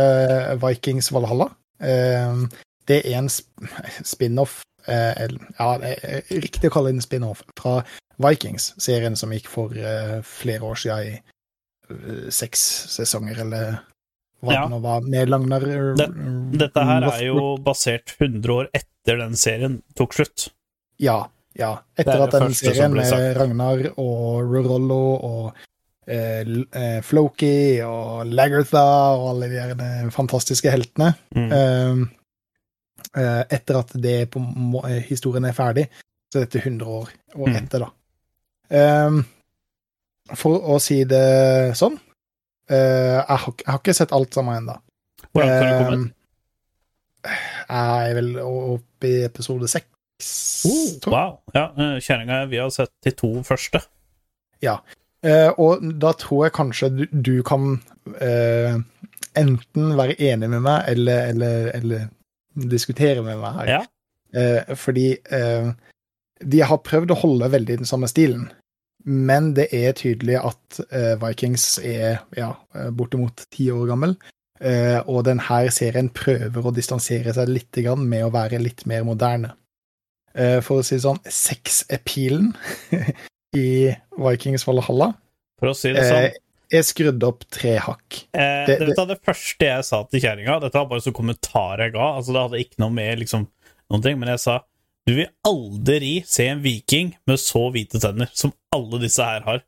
Vikings 0.59 1.07
Valhalla. 1.15 1.47
Eh, 1.79 2.41
det 2.87 2.97
er 3.05 3.19
en 3.21 3.29
spin-off 4.11 4.63
Ja, 4.87 5.69
det 5.81 5.93
er 6.03 6.21
riktig 6.41 6.69
å 6.69 6.73
kalle 6.77 6.91
det 6.93 6.97
en 6.99 7.05
spin-off 7.05 7.43
fra 7.59 7.81
Vikings-serien 8.23 9.17
som 9.19 9.33
gikk 9.35 9.49
for 9.51 9.75
eh, 9.77 10.17
flere 10.25 10.65
år 10.71 10.79
siden 10.81 11.11
i 11.11 11.13
eh, 11.17 12.27
seks 12.33 12.63
sesonger, 12.95 13.43
eller 13.45 13.77
hva 14.41 14.53
Ja. 14.53 14.63
det 14.65 14.71
nå 14.75 14.79
var. 14.83 15.01
Med 15.01 15.29
Lagnar 15.29 15.63
Dette 16.57 16.83
her 16.85 17.07
er 17.11 17.23
jo 17.25 17.55
basert 17.63 18.15
100 18.19 18.53
år 18.53 18.69
etter 18.73 19.17
den 19.23 19.35
serien 19.39 19.79
tok 19.97 20.13
slutt. 20.13 20.49
Ja. 21.01 21.23
ja. 21.57 21.75
Er 21.97 22.03
Etter 22.05 22.23
at 22.27 22.35
den 22.37 22.53
serien 22.57 22.93
med. 22.93 23.11
Ragnar 23.37 23.81
og 23.97 24.45
Rorollo 24.49 24.99
og 25.15 25.47
eh, 26.07 26.41
eh, 26.71 26.99
Floki 27.05 27.81
og 27.85 28.29
Lagertha 28.29 28.85
og 29.17 29.29
alle 29.35 29.49
de 29.53 29.59
eh, 29.73 30.09
fantastiske 30.13 30.71
heltene 30.73 31.13
Mm. 31.35 31.51
Eh, 31.51 31.57
eh, 31.57 32.05
etter 33.49 33.79
at 33.79 33.95
det 34.01 34.17
på 34.33 34.41
eh, 34.87 35.01
historien 35.07 35.45
er 35.47 35.55
ferdig, 35.57 35.87
så 36.31 36.41
dette 36.41 36.59
er 36.59 36.65
dette 36.65 36.65
100 36.65 36.91
år 36.99 37.09
og 37.35 37.47
Mm. 37.47 37.55
etter, 37.55 37.85
da. 37.85 37.89
Um, 39.07 39.21
for 40.35 40.59
å 40.59 40.75
si 40.83 41.05
det 41.07 41.75
sånn 41.79 41.95
uh, 41.95 42.75
jeg, 42.75 43.37
har, 43.39 43.53
jeg 43.61 43.69
har 43.71 43.79
ikke 43.79 43.95
sett 43.95 44.11
alt 44.11 44.35
sammen 44.35 44.59
ennå. 44.59 44.75
Hvor 45.31 45.45
langt 45.45 45.55
har 45.55 45.69
du 45.69 45.85
kommet? 45.85 46.13
Jeg 47.27 48.09
er 48.09 48.15
vel 48.17 48.33
oppe 48.43 49.07
i 49.07 49.15
episode 49.25 49.69
seks. 49.71 49.87
jeg. 50.65 51.13
Wow. 51.13 51.39
Ja, 51.53 51.69
eh, 51.77 51.97
kjerringa 52.03 52.45
vi 52.51 52.59
har 52.61 52.69
sett 52.73 52.91
de 53.05 53.11
to 53.15 53.29
første. 53.45 53.81
Eh, 55.25 55.49
og 55.57 55.83
da 56.01 56.13
tror 56.17 56.47
jeg 56.47 56.55
kanskje 56.55 56.89
du, 56.93 57.03
du 57.11 57.35
kan 57.45 57.75
uh, 58.21 58.77
enten 59.37 59.91
være 59.97 60.15
enig 60.29 60.49
med 60.49 60.63
meg 60.65 60.87
eller, 60.93 61.31
eller, 61.33 61.69
eller 61.77 62.07
diskutere 62.57 63.23
med 63.25 63.39
meg 63.41 63.59
her. 63.61 63.69
Ja. 63.71 63.81
Eh, 64.37 64.75
fordi 64.75 65.09
eh, 65.33 65.69
de 66.43 66.63
har 66.69 66.85
prøvd 66.85 67.13
å 67.13 67.19
holde 67.21 67.51
veldig 67.53 67.81
den 67.81 67.89
samme 67.89 68.09
stilen. 68.11 68.49
Men 69.07 69.53
det 69.55 69.69
er 69.75 69.93
tydelig 69.95 70.39
at 70.41 70.81
eh, 70.89 71.13
Vikings 71.21 71.77
er 71.79 72.23
ja, 72.35 72.51
eh, 72.75 72.89
bortimot 72.91 73.45
ti 73.53 73.69
år 73.71 73.87
gammel. 73.93 74.17
Eh, 74.57 74.97
og 75.05 75.23
denne 75.27 75.59
serien 75.73 76.09
prøver 76.09 76.65
å 76.65 76.73
distansere 76.73 77.33
seg 77.35 77.51
litt 77.51 77.79
med 78.01 78.25
å 78.25 78.33
være 78.33 78.59
litt 78.59 78.85
mer 78.89 79.05
moderne. 79.07 79.53
Eh, 80.33 80.59
for 80.65 80.81
å 80.81 80.85
si 80.85 80.97
det 80.97 81.05
sånn, 81.05 81.21
sex-appealen 81.23 82.51
i 83.57 83.93
Vikings 84.17 84.67
Valhalla 84.67 85.13
For 85.57 85.71
å 85.71 85.77
si 85.77 85.93
det 85.95 86.03
sånn. 86.05 86.27
Eh, 86.71 86.77
er 86.79 86.85
skrudd 86.87 87.23
opp 87.27 87.45
tre 87.53 87.77
hakk. 87.83 88.23
Eh, 88.33 88.65
det- 88.67 88.95
var 88.97 89.07
det 89.07 89.21
første 89.23 89.65
jeg 89.65 89.85
sa 89.85 90.03
til 90.03 90.21
kjerringa. 90.21 90.59
Dette 90.61 90.73
var 90.73 90.89
bare 90.89 91.01
så 91.01 91.13
kommentar 91.15 91.79
jeg 91.79 91.93
ga. 91.93 92.15
Altså, 92.17 92.33
det 92.33 92.41
hadde 92.43 92.63
ikke 92.65 92.79
noe 92.83 92.91
med 92.91 93.19
liksom, 93.19 93.47
noen 93.91 94.03
ting, 94.03 94.19
men 94.19 94.29
jeg 94.29 94.39
sa 94.39 94.59
du 95.07 95.13
vil 95.15 95.29
aldri 95.47 96.17
se 96.27 96.49
en 96.51 96.59
viking 96.61 97.13
med 97.25 97.39
så 97.39 97.71
hvite 97.71 98.01
tenner 98.03 98.27
som 98.35 98.51
alle 98.75 98.99
disse 98.99 99.23
her 99.23 99.45
har. 99.45 99.61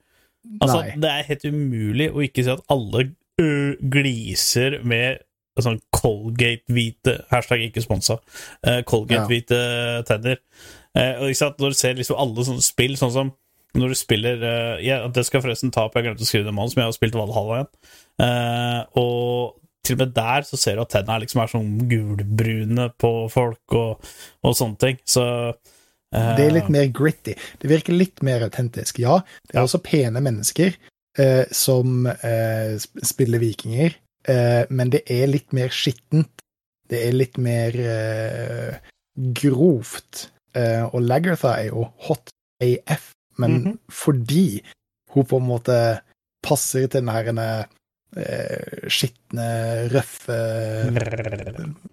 Altså, 0.60 0.82
Nei. 0.84 0.96
Det 1.00 1.10
er 1.14 1.28
helt 1.30 1.46
umulig 1.48 2.10
å 2.12 2.24
ikke 2.26 2.44
si 2.44 2.52
at 2.52 2.64
alle 2.70 3.06
ø, 3.40 3.76
gliser 3.80 4.82
med 4.84 5.22
sånn 5.60 5.80
Colgate-hvite 5.96 7.26
Hashtag 7.32 7.66
ikke 7.68 7.84
sponsa. 7.84 8.20
Uh, 8.66 8.82
Colgate-hvite 8.88 9.60
tenner. 10.08 10.40
Uh, 10.96 11.20
og 11.22 11.26
ikke 11.30 11.42
sant, 11.42 11.60
Når 11.60 11.74
du 11.74 11.80
ser 11.80 11.98
liksom 12.00 12.20
alle 12.20 12.46
sånne 12.48 12.64
spill, 12.64 12.96
sånn 13.00 13.12
som 13.16 13.32
når 13.78 13.92
du 13.94 13.98
spiller 14.00 14.42
uh, 14.42 14.76
ja, 14.82 15.04
Det 15.14 15.22
skal 15.28 15.40
jeg 15.40 15.46
forresten 15.46 15.72
ta 15.74 15.86
opp, 15.86 15.96
jeg 15.98 16.08
glemte 16.08 16.26
å 16.26 16.30
skrive 16.30 16.48
det 16.48 16.56
manus, 16.58 16.76
men 16.76 16.86
jeg 16.86 16.90
har 16.92 16.98
spilt 16.98 17.18
Valhalla 17.20 17.58
igjen. 17.60 17.72
Uh, 18.20 18.82
og 19.00 19.60
til 19.86 19.96
og 19.96 20.02
med 20.04 20.14
der 20.18 20.46
så 20.46 20.58
ser 20.60 20.76
du 20.78 20.84
at 20.84 20.92
tennene 20.94 21.22
liksom 21.24 21.42
er 21.44 21.52
sånn 21.54 21.70
gulbrune 21.90 22.90
på 23.02 23.12
folk 23.34 23.76
og, 23.78 24.10
og 24.46 24.58
sånne 24.58 24.82
ting. 24.82 25.00
Så 25.08 25.24
uh, 25.54 26.34
Det 26.38 26.46
er 26.48 26.56
litt 26.58 26.72
mer 26.74 26.90
gritty. 26.94 27.36
Det 27.62 27.72
virker 27.72 27.96
litt 27.98 28.24
mer 28.26 28.44
autentisk. 28.50 29.00
Ja, 29.02 29.22
det 29.48 29.56
er 29.56 29.62
Ja. 29.62 29.68
også 29.70 29.82
pene 29.86 30.22
mennesker 30.26 30.76
uh, 31.22 31.46
som 31.56 32.10
spiller 33.06 33.42
vikinger, 33.42 33.96
men 34.70 34.92
det 34.94 35.00
er 35.10 35.30
litt 35.32 35.54
mer 35.56 35.72
skittent. 35.74 36.44
Det 36.92 37.00
er 37.08 37.16
litt 37.16 37.38
mer 37.42 37.72
grovt. 39.40 40.28
Og 40.60 41.00
Lagertha 41.02 41.56
er 41.62 41.70
jo 41.72 41.88
hot 42.06 42.30
AF, 42.62 43.10
men 43.40 43.58
Mhm. 43.64 43.78
fordi 43.90 44.62
hun 45.14 45.26
på 45.26 45.38
en 45.42 45.48
måte 45.50 45.76
passer 46.46 46.88
til 46.88 47.02
den 47.02 47.10
her 47.10 47.68
eh, 48.18 48.88
skitne, 48.90 49.90
røffe 49.94 50.38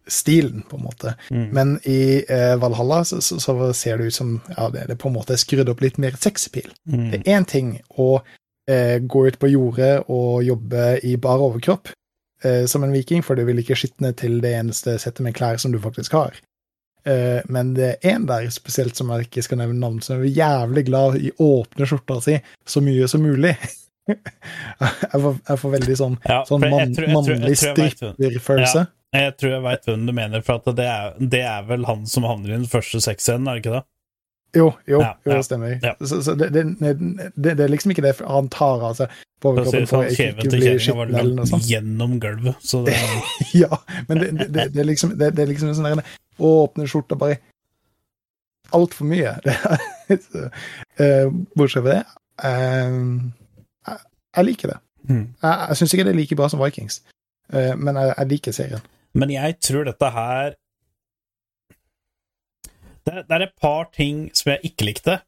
stilen, 0.08 0.62
på 0.68 0.76
en 0.78 0.84
måte. 0.84 1.14
mm. 1.30 1.48
Men 1.52 1.74
i 1.84 2.24
eh, 2.28 2.56
Valhalla 2.60 3.02
så, 3.04 3.20
så, 3.20 3.38
så 3.40 3.72
ser 3.74 3.98
det 3.98 4.06
ut 4.10 4.14
som 4.14 4.40
ja, 4.56 4.68
det, 4.70 4.86
det 4.88 4.98
på 4.98 5.08
en 5.10 5.16
måte 5.18 5.34
er 5.36 5.42
skrudd 5.42 5.68
opp 5.72 5.82
litt 5.84 5.98
mer 5.98 6.16
sexpil. 6.20 6.70
mm. 6.88 7.10
Det 7.12 7.20
er 7.20 7.36
én 7.40 7.46
ting 7.48 7.80
å 7.98 8.22
eh, 8.68 8.98
gå 9.00 9.26
ut 9.28 9.38
på 9.38 9.50
jordet 9.52 10.04
og 10.08 10.42
jobbe 10.46 10.98
i 11.04 11.16
bar 11.16 11.42
overkropp 11.44 11.92
eh, 12.44 12.64
som 12.66 12.84
en 12.84 12.92
viking, 12.94 13.22
for 13.22 13.36
du 13.36 13.44
vil 13.44 13.60
ikke 13.62 13.76
skitne 13.78 14.14
til 14.16 14.40
det 14.40 14.54
eneste 14.56 14.98
settet 15.02 15.24
med 15.26 15.36
klær 15.36 15.60
som 15.60 15.72
du 15.72 15.78
faktisk 15.82 16.12
har. 16.16 16.36
Eh, 17.06 17.40
men 17.52 17.74
det 17.76 17.88
er 17.94 18.16
en 18.16 18.26
der 18.26 18.48
spesielt 18.54 18.98
som 18.98 19.12
jeg 19.14 19.28
ikke 19.28 19.44
skal 19.46 19.60
nevne 19.62 19.78
navn, 19.78 20.00
som 20.02 20.18
er 20.18 20.30
jævlig 20.30 20.86
glad 20.88 21.18
i 21.22 21.30
å 21.38 21.50
åpne 21.60 21.86
skjorta 21.86 22.18
si 22.24 22.38
så 22.66 22.82
mye 22.82 23.06
som 23.10 23.22
mulig. 23.22 23.54
jeg, 24.10 24.18
får, 25.14 25.38
jeg 25.48 25.60
får 25.62 25.74
veldig 25.78 25.98
sånn, 26.02 26.20
Ja, 26.26 26.42
sånn 26.48 26.66
mannlig 26.66 27.58
stripperfølelse. 27.62 28.86
Jeg 29.16 29.34
tror 29.38 29.52
jeg 29.54 29.64
veit 29.64 29.86
hvem 29.86 30.06
du 30.08 30.12
mener, 30.16 30.42
for 30.44 30.74
det 30.76 30.86
er, 30.90 31.12
det 31.18 31.42
er 31.46 31.66
vel 31.68 31.86
han 31.88 32.02
som 32.10 32.26
havner 32.26 32.52
i 32.52 32.58
den 32.58 32.70
første 32.70 33.00
sexscenen, 33.04 33.46
er 33.48 33.58
det 33.58 33.64
ikke 33.64 33.76
det? 33.78 33.84
Jo, 34.54 34.70
jo, 34.86 35.00
Ja, 35.02 35.16
jo 35.26 35.32
det 35.32 35.44
stemmer. 35.44 35.78
ja. 35.82 35.94
Så, 36.00 36.22
så 36.22 36.34
det, 36.34 36.50
det, 36.54 36.92
det, 37.34 37.60
er 37.60 37.68
liksom 37.68 37.92
ikke 37.92 38.04
det 38.04 38.14
han 38.22 38.48
tar 38.52 38.84
av 38.88 38.94
seg 38.98 39.12
på 39.42 39.50
overkroppen 39.52 39.88
for 39.90 40.06
sånn, 40.06 40.38
å 40.38 40.44
bli 40.46 40.60
var 40.60 40.78
skitten 40.80 41.18
eller 41.20 41.34
noe 41.36 41.48
sånt. 41.50 41.66
gjennom 41.68 42.16
gulvet, 42.22 42.62
så 42.64 42.82
det 42.86 42.96
Ja, 43.56 43.80
men 44.08 44.22
det, 44.22 44.68
er 44.70 44.88
liksom 44.88 45.16
det, 45.18 45.34
er 45.34 45.50
liksom 45.50 45.72
en 45.72 45.78
sånn 45.78 46.04
åpne 46.46 46.88
skjorta 46.88 47.18
bare 47.20 47.40
altfor 48.76 49.08
mye. 49.08 49.36
Eh, 50.06 51.26
bortsett 51.58 51.82
fra 51.82 51.90
det 51.90 52.02
eh, 52.46 52.92
jeg, 53.90 53.96
jeg 54.38 54.46
liker 54.46 54.70
det. 54.70 54.76
Mm. 55.10 55.24
Jeg, 55.42 55.54
jeg 55.68 55.78
syns 55.80 55.94
ikke 55.94 56.04
det 56.06 56.12
er 56.12 56.18
like 56.20 56.38
bra 56.38 56.46
som 56.52 56.62
Vikings, 56.62 57.00
uh, 57.50 57.74
men 57.74 57.98
jeg, 57.98 58.12
jeg 58.12 58.30
liker 58.30 58.54
serien. 58.54 58.86
Men 59.18 59.32
jeg 59.34 59.56
tror 59.66 59.88
dette 59.88 60.10
her 60.14 60.54
det, 63.06 63.22
det 63.28 63.36
er 63.36 63.46
et 63.46 63.56
par 63.60 63.88
ting 63.94 64.26
som 64.34 64.52
jeg 64.54 64.72
ikke 64.72 64.88
likte. 64.90 65.20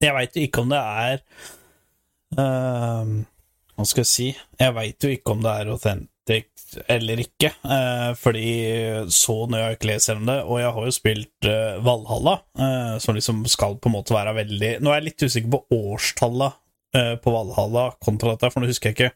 Jeg 0.00 0.16
veit 0.16 0.36
jo 0.36 0.44
ikke 0.46 0.62
om 0.62 0.70
det 0.72 0.78
er 0.80 1.18
uh, 2.40 3.10
Hva 3.76 3.84
skal 3.88 4.00
jeg 4.00 4.10
si? 4.10 4.28
Jeg 4.60 4.76
veit 4.76 5.04
jo 5.04 5.10
ikke 5.12 5.34
om 5.34 5.44
det 5.44 5.52
er 5.52 5.72
authentic 5.74 6.48
eller 6.86 7.18
ikke, 7.18 7.48
uh, 7.66 8.12
fordi 8.14 8.50
så 9.10 9.34
når 9.50 9.58
jeg 9.58 9.76
ikke 9.76 9.88
lest 9.90 10.06
gjennom 10.06 10.28
det, 10.28 10.36
og 10.46 10.60
jeg 10.60 10.70
har 10.76 10.84
jo 10.86 10.94
spilt 10.94 11.48
uh, 11.50 11.80
Valhalla, 11.82 12.36
som 13.02 13.16
liksom 13.16 13.42
skal 13.50 13.74
på 13.82 13.90
en 13.90 13.96
måte 13.96 14.14
være 14.14 14.36
veldig 14.36 14.70
Nå 14.78 14.92
er 14.92 15.00
jeg 15.00 15.08
litt 15.08 15.24
usikker 15.26 15.56
på 15.56 15.80
årstallet 15.80 16.58
på 17.22 17.30
Valhalla 17.30 17.84
kontra 18.02 18.32
dette, 18.34 18.48
for 18.50 18.62
nå 18.62 18.66
husker 18.66 18.90
jeg 18.90 18.96
ikke 18.96 19.12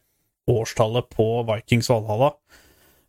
årstallet 0.51 1.09
på 1.11 1.27
Vikings 1.49 1.89
Valhalla. 1.91 2.29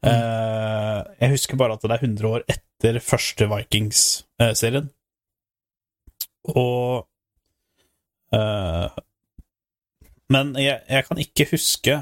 Eh, 0.05 0.99
jeg 1.21 1.33
husker 1.33 1.57
bare 1.59 1.77
at 1.77 1.83
det 1.85 1.95
er 1.95 2.03
100 2.05 2.29
år 2.29 2.45
etter 2.51 2.99
første 3.03 3.47
Vikings-serien. 3.49 4.91
Og 6.53 7.07
eh, 8.35 8.99
Men 10.29 10.53
jeg, 10.61 10.81
jeg 10.89 11.07
kan 11.07 11.21
ikke 11.21 11.49
huske 11.51 11.95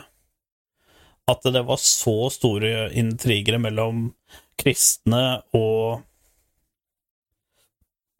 at 1.32 1.46
det 1.56 1.64
var 1.64 1.80
så 1.80 2.16
store 2.36 2.90
intriger 3.00 3.56
mellom 3.62 4.10
kristne 4.60 5.44
og 5.56 6.04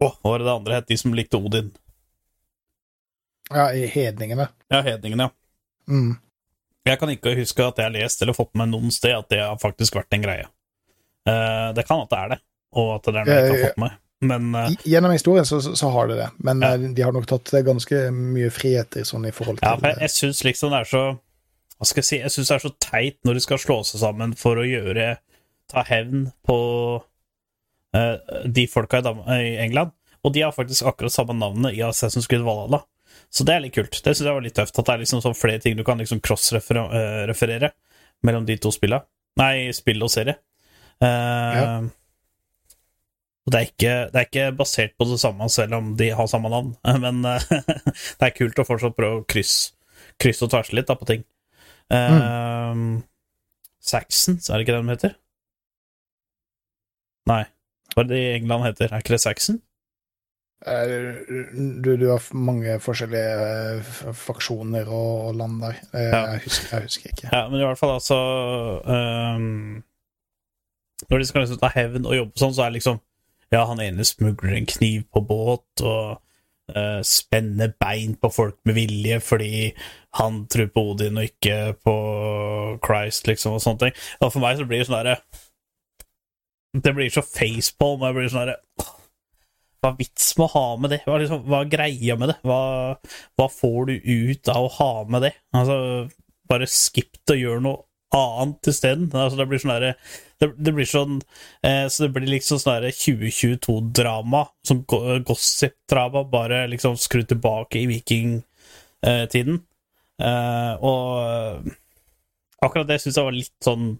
Å, 0.02 0.08
hva 0.08 0.30
var 0.32 0.40
det 0.40 0.46
det 0.48 0.54
andre 0.54 0.78
het? 0.78 0.88
De 0.90 0.96
som 0.98 1.12
likte 1.16 1.38
Odin? 1.38 1.68
Ja, 3.52 3.68
hedningene. 3.70 4.48
Ja, 4.72 4.80
hedningene, 4.84 5.28
ja. 5.28 5.92
Mm. 5.92 6.16
Jeg 6.84 7.00
kan 7.00 7.10
ikke 7.12 7.32
huske 7.38 7.64
at 7.64 7.80
jeg 7.80 7.88
har 7.88 7.94
lest 7.94 8.22
eller 8.22 8.36
fått 8.36 8.52
med 8.58 8.72
noen 8.74 8.92
sted 8.92 9.14
at 9.16 9.30
det 9.32 9.40
har 9.40 9.60
faktisk 9.60 9.96
vært 9.96 10.16
en 10.16 10.24
greie. 10.24 10.48
Uh, 11.24 11.72
det 11.76 11.86
kan 11.88 12.02
at 12.04 12.10
det 12.12 12.18
er 12.20 12.32
det, 12.34 12.40
og 12.76 12.90
at 12.98 13.06
det 13.06 13.14
er 13.14 13.28
noe 13.28 13.36
jeg 13.38 13.44
ikke 13.46 13.54
har 13.54 13.70
fått 13.70 13.84
med. 13.86 14.00
Men 14.24 14.50
uh, 14.56 14.74
Gjennom 14.88 15.12
historien 15.12 15.46
så, 15.48 15.60
så, 15.64 15.88
har 15.92 16.08
det 16.08 16.18
det, 16.20 16.28
men 16.44 16.62
Ja. 16.62 16.74
eh, 16.74 16.90
de 16.96 17.04
har 17.04 17.12
nok 17.12 17.26
tatt 17.28 17.50
ganske 17.66 18.02
mye 18.14 18.50
friheter 18.52 19.04
sånn 19.04 19.26
i 19.28 19.32
forhold 19.34 19.60
til 19.60 19.68
ja, 19.68 19.76
for 19.80 19.90
jeg, 19.90 20.00
jeg 20.04 20.14
syns 20.14 20.44
liksom 20.46 20.72
det 20.72 20.80
er 20.84 20.90
så 20.92 21.02
Hva 21.74 21.88
skal 21.88 22.00
jeg 22.00 22.08
si? 22.08 22.20
Jeg 22.22 22.32
syns 22.32 22.52
det 22.52 22.56
er 22.56 22.64
så 22.64 22.72
teit 22.86 23.18
når 23.26 23.36
de 23.36 23.42
skal 23.44 23.60
slå 23.60 23.80
seg 23.84 24.00
sammen 24.04 24.36
for 24.38 24.60
å 24.60 24.68
gjøre 24.68 25.16
Ta 25.72 25.82
hevn 25.88 26.28
på 26.46 26.58
uh, 27.00 28.16
de 28.44 28.66
folka 28.68 29.00
i 29.32 29.54
England. 29.64 29.94
Og 30.24 30.34
de 30.34 30.42
har 30.44 30.52
faktisk 30.52 30.84
akkurat 30.88 31.12
samme 31.12 31.32
navnet 31.38 31.72
i 31.72 31.80
Assassin's 31.84 32.28
Creed 32.28 32.44
Valhalla. 32.44 32.82
Så 33.34 33.42
det 33.46 33.56
er 33.56 33.64
litt 33.64 33.74
kult. 33.74 33.96
Det 33.98 34.12
syns 34.14 34.28
jeg 34.28 34.36
var 34.36 34.44
litt 34.44 34.54
tøft. 34.54 34.76
At 34.78 34.86
det 34.86 34.94
er 34.94 35.02
liksom 35.02 35.22
sånn 35.24 35.34
flere 35.34 35.62
ting 35.62 35.74
du 35.78 35.82
kan 35.86 35.98
liksom 35.98 36.20
cross-referere 36.22 37.72
mellom 38.24 38.46
de 38.46 38.56
to 38.62 38.70
spillene. 38.74 39.02
Nei, 39.40 39.72
spill 39.74 40.04
og 40.06 40.12
serie. 40.14 40.38
Uh, 41.02 41.08
Ja. 41.58 41.68
Og 43.44 43.52
det 43.52 43.58
er, 43.58 43.66
ikke, 43.68 43.94
det 44.08 44.16
er 44.16 44.24
ikke 44.24 44.44
basert 44.56 44.94
på 44.96 45.04
det 45.04 45.18
samme, 45.20 45.44
selv 45.52 45.76
om 45.76 45.90
de 46.00 46.06
har 46.16 46.28
samme 46.30 46.48
navn. 46.48 46.70
Men 47.02 47.18
uh, 47.28 47.42
det 48.18 48.28
er 48.30 48.32
kult 48.32 48.62
å 48.62 48.64
fortsatt 48.64 48.96
prøve 48.96 49.20
å 49.20 49.26
krysse 49.28 49.74
kryss 50.22 50.40
og 50.46 50.52
tverse 50.52 50.72
litt 50.76 50.88
da, 50.88 50.94
på 50.96 51.08
ting. 51.10 51.26
Uh, 51.92 53.02
Saxons, 53.84 54.48
er 54.48 54.56
det 54.56 54.64
ikke 54.64 54.78
det 54.78 54.80
de 54.80 54.94
heter? 54.94 55.16
Nei. 57.28 57.42
Hva 57.94 58.04
er 58.04 58.08
det 58.10 58.20
i 58.22 58.32
England 58.38 58.64
heter? 58.70 58.92
Er 58.92 59.04
ikke 59.04 59.16
det 59.16 59.22
Saxon? 59.26 59.60
Du, 60.64 61.90
du 62.00 62.06
har 62.08 62.24
mange 62.32 62.78
forskjellige 62.80 63.32
eh, 63.76 64.12
faksjoner 64.16 64.88
og, 64.88 65.34
land 65.36 65.58
der. 65.60 65.80
Eh, 65.92 66.14
Jeg, 66.14 66.40
husker, 66.46 66.68
jeg 66.72 66.86
husker 66.86 67.10
ikke. 67.12 67.28
Ja, 67.28 67.42
men 67.50 67.60
i 67.60 67.66
hvert 67.66 67.80
fall 67.80 67.92
altså 67.98 68.16
um, 68.88 69.82
Når 71.10 71.18
de 71.18 71.26
skal 71.28 71.44
liksom 71.44 71.60
ta 71.60 71.68
hevn 71.74 72.08
og 72.08 72.16
jobbe 72.16 72.40
sånn, 72.40 72.54
så 72.56 72.64
er 72.64 72.72
det 72.72 72.78
liksom 72.78 73.02
Ja, 73.52 73.66
han 73.68 73.82
ene 73.84 74.06
smugler 74.08 74.56
en 74.56 74.70
kniv 74.70 75.04
på 75.12 75.20
båt, 75.28 75.84
og 75.84 76.16
uh, 76.72 77.00
spenner 77.04 77.74
bein 77.80 78.16
på 78.16 78.32
folk 78.32 78.56
med 78.64 78.80
vilje 78.80 79.20
fordi 79.20 79.52
han 80.16 80.46
tror 80.48 80.72
på 80.72 80.88
Odin 80.94 81.20
og 81.20 81.28
ikke 81.28 81.74
på 81.84 81.94
Christ, 82.86 83.28
liksom, 83.28 83.58
og 83.58 83.62
sånne 83.62 83.82
ting. 83.84 83.96
Og 84.22 84.32
for 84.32 84.40
meg 84.40 84.56
så 84.56 84.64
blir 84.64 84.80
det 84.80 84.88
sånn 84.88 85.00
derre 85.02 85.18
Det 86.80 86.92
blir 86.96 87.12
så 87.12 87.22
facepalm, 87.22 88.00
og 88.00 88.08
jeg 88.08 88.16
blir 88.16 88.32
sånn 88.32 88.46
derre 88.46 88.93
Hva 89.84 89.90
er 89.92 89.98
vits 90.00 90.30
med 90.38 90.46
å 90.46 90.52
ha 90.54 90.68
med 90.80 90.94
det? 90.94 91.00
Hva 91.04 91.18
liksom, 91.20 91.42
hva 91.44 91.58
er 91.60 91.72
greia 91.74 92.14
med 92.16 92.30
det? 92.32 92.38
Hva, 92.48 92.60
hva 93.36 93.48
får 93.52 93.90
du 93.90 93.96
ut 94.00 94.48
av 94.48 94.64
å 94.64 94.76
ha 94.78 94.92
med 95.12 95.26
det? 95.26 95.34
Altså, 95.52 95.76
bare 96.48 96.68
skip 96.72 97.18
det 97.28 97.36
og 97.36 97.42
gjør 97.42 97.60
noe 97.66 97.84
annet 98.16 98.70
isteden. 98.70 99.10
Altså, 99.12 99.36
det 99.36 99.46
blir 99.50 99.60
sånn 99.60 99.74
derre 99.74 99.92
det, 100.40 100.48
det 100.56 100.72
blir 100.74 100.88
sånn 100.88 101.20
eh, 101.66 101.84
Så 101.92 102.06
det 102.06 102.10
blir 102.16 102.30
liksom 102.32 102.60
sånn 102.62 102.78
derre 102.78 102.94
2022-drama, 102.96 104.42
som 104.66 104.82
gossip-drama, 104.88 106.24
bare 106.32 106.64
liksom 106.72 106.96
skru 107.00 107.24
tilbake 107.28 107.82
i 107.82 107.86
vikingtiden. 107.90 109.60
Eh, 110.24 110.72
og 110.84 111.70
akkurat 112.64 112.88
det 112.88 113.00
syns 113.02 113.18
jeg 113.18 113.28
var 113.28 113.36
litt 113.36 113.56
sånn 113.64 113.96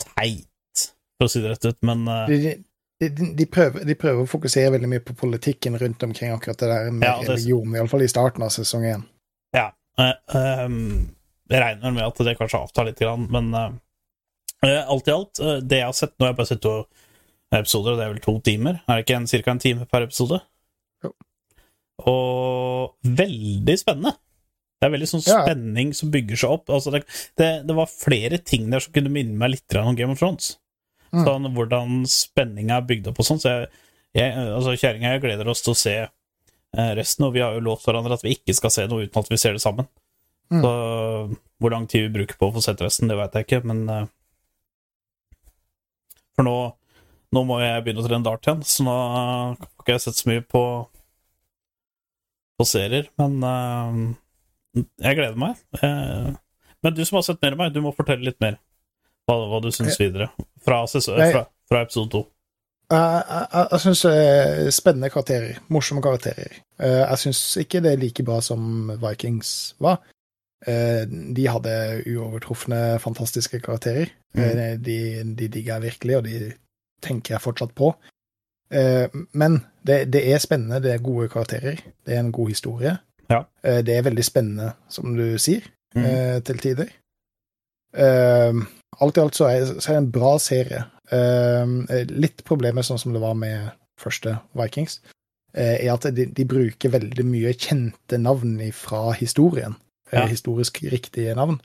teit, 0.00 0.86
for 1.18 1.28
å 1.28 1.32
si 1.32 1.42
det 1.42 1.52
rett 1.52 1.68
ut, 1.68 1.80
men 1.86 2.06
eh, 2.08 2.54
De, 3.02 3.46
prøver, 3.50 3.84
de 3.84 3.94
prøver 3.98 4.22
å 4.22 4.28
fokusere 4.30 4.70
veldig 4.76 4.88
mye 4.88 5.02
på 5.04 5.16
politikken 5.18 5.74
rundt 5.80 6.02
omkring 6.06 6.30
akkurat 6.32 6.60
det 6.62 6.68
der 6.70 6.90
med 6.94 7.06
Ja, 7.08 7.16
det- 7.20 7.28
religion, 7.28 7.74
iallfall 7.74 8.02
i 8.02 8.08
starten 8.08 8.42
av 8.46 8.52
sesong 8.54 8.84
én. 8.86 9.02
Ja. 9.54 9.72
ehm, 9.98 11.10
jeg 11.50 11.60
regner 11.60 11.92
med 11.92 12.04
at 12.06 12.16
det 12.24 12.38
kanskje 12.38 12.60
avtar 12.62 12.86
litt, 12.86 12.98
grann, 12.98 13.26
men 13.30 13.52
eh, 13.54 14.84
alt 14.88 15.08
i 15.08 15.12
alt, 15.12 15.34
det 15.68 15.76
jeg 15.78 15.84
har 15.84 15.92
sett 15.92 16.14
Nå 16.18 16.24
har 16.26 16.32
jeg 16.32 16.36
bare 16.38 16.46
sett 16.46 16.62
to 16.62 16.86
episoder, 17.52 17.92
og 17.92 17.98
det 17.98 18.04
er 18.06 18.12
vel 18.14 18.22
to 18.24 18.40
timer? 18.40 18.80
Er 18.88 18.96
det 18.96 19.04
ikke 19.06 19.16
en, 19.16 19.26
cirka 19.26 19.50
en 19.50 19.58
time 19.62 19.86
per 19.90 20.02
episode? 20.06 20.40
Jo. 21.04 21.12
Og 22.10 22.94
veldig 23.04 23.76
spennende. 23.78 24.14
Det 24.80 24.88
er 24.88 24.94
veldig 24.96 25.08
sånn 25.08 25.22
Ja. 25.28 25.44
spenning 25.44 25.92
som 25.94 26.10
bygger 26.10 26.36
seg 26.36 26.50
opp. 26.50 26.66
Altså 26.74 26.90
det, 26.92 27.04
det, 27.38 27.66
det 27.68 27.76
var 27.76 27.86
flere 27.86 28.38
ting 28.42 28.70
der 28.70 28.80
som 28.80 28.92
kunne 28.92 29.12
minne 29.12 29.36
meg 29.38 29.50
litt 29.54 29.76
om 29.78 29.94
Game 29.96 30.10
of 30.12 30.18
Thrones. 30.18 30.56
Mm. 31.14 31.24
Sånn 31.26 31.50
hvordan 31.54 31.96
spenninga 32.10 32.78
er 32.80 32.86
bygd 32.88 33.10
opp 33.10 33.20
og 33.22 33.28
sånn. 33.28 33.40
Så 33.42 33.52
jeg, 33.52 33.68
jeg, 34.18 34.34
altså 34.44 34.76
kjerringa 34.76 35.10
og 35.10 35.16
jeg 35.16 35.24
gleder 35.24 35.50
oss 35.52 35.64
til 35.64 35.74
å 35.74 35.78
se 35.78 35.96
eh, 36.02 36.92
resten, 36.98 37.26
og 37.28 37.36
vi 37.36 37.44
har 37.44 37.56
jo 37.56 37.64
lovt 37.64 37.86
hverandre 37.88 38.18
at 38.18 38.24
vi 38.26 38.34
ikke 38.38 38.56
skal 38.56 38.74
se 38.74 38.86
noe 38.90 39.06
uten 39.06 39.22
at 39.22 39.30
vi 39.32 39.40
ser 39.40 39.56
det 39.56 39.64
sammen. 39.64 39.88
Mm. 40.52 40.60
Så 40.60 40.72
hvor 41.62 41.72
lang 41.72 41.86
tid 41.90 42.08
vi 42.08 42.16
bruker 42.18 42.38
på 42.38 42.50
å 42.50 42.54
få 42.56 42.62
sett 42.64 42.82
resten, 42.84 43.08
det 43.08 43.18
vet 43.18 43.38
jeg 43.38 43.48
ikke, 43.48 43.62
men 43.70 43.86
eh, 43.90 44.10
For 46.34 46.42
nå, 46.42 46.56
nå 47.30 47.44
må 47.46 47.60
jeg 47.62 47.84
begynne 47.84 48.02
å 48.02 48.08
trene 48.08 48.26
dart 48.26 48.46
igjen, 48.46 48.66
så 48.66 48.84
nå 48.86 48.94
har 49.14 49.54
får 49.62 49.84
ikke 49.84 49.94
jeg 49.94 50.02
sett 50.02 50.18
så 50.18 50.30
mye 50.32 50.42
på 50.42 50.64
på 52.54 52.66
serier, 52.70 53.08
men 53.18 53.32
uh, 53.42 53.96
jeg 55.02 55.18
gleder 55.18 55.38
meg. 55.38 55.58
Eh, 55.82 56.28
men 56.84 56.94
du 56.94 57.00
som 57.06 57.18
har 57.18 57.24
sett 57.26 57.40
mer 57.42 57.56
av 57.56 57.62
meg, 57.62 57.72
du 57.74 57.80
må 57.82 57.94
fortelle 57.96 58.28
litt 58.28 58.40
mer 58.42 58.58
hva, 59.28 59.36
hva 59.50 59.60
du 59.64 59.70
syns 59.72 59.98
videre 60.00 60.28
fra, 60.64 60.82
fra, 60.86 61.44
fra 61.70 61.82
episode 61.84 62.10
to. 62.12 62.22
Jeg, 62.92 63.22
jeg, 63.28 63.68
jeg 63.72 63.80
syns 63.80 64.02
spennende 64.76 65.08
karakterer. 65.10 65.60
Morsomme 65.72 66.02
karakterer. 66.04 66.52
Eh, 66.78 67.00
Jeg 67.10 67.18
syns 67.22 67.40
ikke 67.62 67.80
det 67.82 67.92
er 67.94 68.02
like 68.02 68.22
bra 68.26 68.40
som 68.44 68.90
Vikings 69.00 69.74
var. 69.82 70.02
Eh, 70.66 71.04
De 71.08 71.46
hadde 71.48 72.02
uovertrufne, 72.12 72.98
fantastiske 73.00 73.60
karakterer. 73.64 74.12
Eh, 74.36 74.76
De, 74.78 74.98
de 75.34 75.48
digger 75.48 75.78
jeg 75.78 75.82
virkelig, 75.88 76.16
og 76.16 76.24
de 76.28 76.52
tenker 77.02 77.34
jeg 77.34 77.40
fortsatt 77.46 77.72
på. 77.74 77.94
Eh, 78.70 79.08
Men 79.32 79.62
det, 79.86 80.10
det 80.12 80.22
er 80.34 80.38
spennende, 80.44 80.82
det 80.84 80.92
er 80.94 81.02
gode 81.04 81.28
karakterer. 81.32 81.80
Det 82.06 82.14
er 82.14 82.20
en 82.20 82.32
god 82.32 82.48
historie. 82.52 82.96
Ja. 83.30 83.42
Eh, 83.64 83.80
Det 83.82 83.96
er 83.96 84.02
veldig 84.10 84.24
spennende, 84.24 84.72
som 84.88 85.16
du 85.16 85.38
sier, 85.38 85.62
Mm. 85.94 86.04
eh, 86.04 86.40
til 86.42 86.58
tider. 86.58 86.88
Eh, 87.94 88.64
Alt 89.02 89.16
i 89.18 89.20
alt 89.20 89.34
så 89.34 89.48
er, 89.50 89.64
så 89.66 89.90
er 89.90 89.96
det 89.96 90.02
en 90.04 90.10
bra 90.14 90.36
serie. 90.38 90.84
Uh, 91.10 91.66
litt 92.14 92.44
problemet, 92.46 92.86
sånn 92.86 92.98
som 93.02 93.12
det 93.12 93.20
var 93.20 93.34
med 93.34 93.72
første 94.00 94.36
Vikings, 94.54 95.00
uh, 95.58 95.74
er 95.74 95.90
at 95.92 96.06
de, 96.14 96.28
de 96.30 96.44
bruker 96.46 96.92
veldig 96.94 97.24
mye 97.26 97.52
kjente 97.58 98.20
navn 98.22 98.54
fra 98.72 99.12
historien. 99.18 99.74
eh, 100.12 100.20
Ja. 100.20 100.26
Historisk 100.30 100.78
riktige 100.92 101.34
navn. 101.34 101.58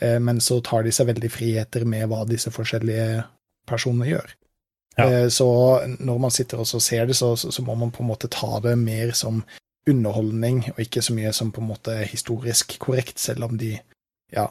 Eh, 0.00 0.18
men 0.18 0.40
så 0.40 0.58
tar 0.60 0.82
de 0.82 0.90
seg 0.90 1.06
veldig 1.06 1.30
friheter 1.30 1.84
med 1.86 2.08
hva 2.10 2.24
disse 2.26 2.50
forskjellige 2.50 3.22
personene 3.70 4.08
gjør. 4.10 4.34
Ja. 4.98 5.28
Så 5.30 5.46
når 6.00 6.18
man 6.18 6.30
sitter 6.34 6.58
og 6.60 6.66
ser 6.66 7.06
det, 7.06 7.14
så, 7.16 7.36
så, 7.36 7.52
så 7.54 7.62
må 7.62 7.74
man 7.78 7.92
på 7.94 8.02
en 8.02 8.10
måte 8.10 8.28
ta 8.28 8.58
det 8.60 8.74
mer 8.78 9.12
som 9.16 9.44
underholdning, 9.88 10.64
og 10.74 10.80
ikke 10.82 11.02
så 11.02 11.14
mye 11.14 11.32
som 11.32 11.52
på 11.54 11.62
en 11.62 11.70
måte 11.70 11.94
historisk 12.10 12.74
korrekt, 12.82 13.18
selv 13.22 13.44
om 13.44 13.56
de 13.58 13.78
ja, 14.32 14.48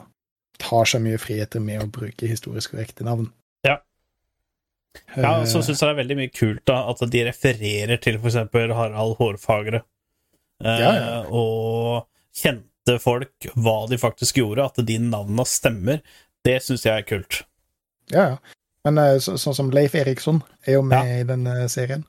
tar 0.58 0.84
seg 0.88 1.02
mye 1.04 1.18
friheter 1.20 1.60
med 1.64 1.82
å 1.82 1.88
bruke 1.92 2.28
historisk 2.28 2.74
korrekte 2.74 3.04
navn. 3.06 3.30
Ja. 3.66 3.78
Ja, 5.16 5.38
Eh, 5.40 5.44
så 5.48 5.62
syns 5.64 5.80
jeg 5.80 5.86
det 5.88 5.92
er 5.94 6.00
veldig 6.02 6.16
mye 6.18 6.32
kult 6.36 6.64
da, 6.68 6.82
at 6.90 7.00
de 7.10 7.22
refererer 7.24 7.96
til 8.02 8.18
f.eks. 8.20 8.36
Harald 8.52 9.16
Hårfagre. 9.20 9.82
Eh, 10.62 10.78
Ja, 10.82 10.92
ja. 10.94 11.20
Og 11.30 12.06
kjente 12.36 12.98
folk, 13.00 13.32
hva 13.56 13.86
de 13.88 13.96
faktisk 13.98 14.36
gjorde, 14.42 14.64
at 14.68 14.82
de 14.86 14.98
navnene 14.98 15.46
stemmer. 15.48 16.02
Det 16.44 16.58
syns 16.62 16.84
jeg 16.84 16.92
er 16.98 17.06
kult. 17.08 17.42
Ja, 18.12 18.26
ja. 18.34 18.36
Men 18.84 18.98
eh, 18.98 19.16
så, 19.22 19.36
sånn 19.38 19.54
som 19.54 19.70
Leif 19.70 19.94
Eriksson 19.94 20.42
er 20.66 20.74
jo 20.76 20.82
med 20.82 21.20
i 21.20 21.24
denne 21.28 21.68
serien. 21.70 22.04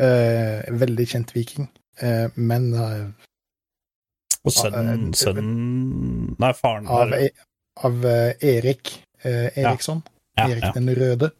Uh, 0.00 0.62
veldig 0.80 1.04
kjent 1.10 1.32
viking. 1.34 1.66
Uh, 2.00 2.28
men 2.36 2.70
uh, 2.72 3.08
Og 4.46 4.52
sønnen 4.54 5.08
eh, 5.10 5.16
sønnen 5.18 6.36
Nei, 6.40 6.52
faren 6.56 6.86
av, 6.88 7.10
er- 7.12 7.34
av 7.76 8.06
eh, 8.06 8.32
Erik 8.40 9.04
eh, 9.22 9.58
Eriksson. 9.58 10.02
ja, 10.36 10.48
Erik 10.48 10.64
ja. 10.64 10.72
den 10.74 10.94
røde. 10.96 11.30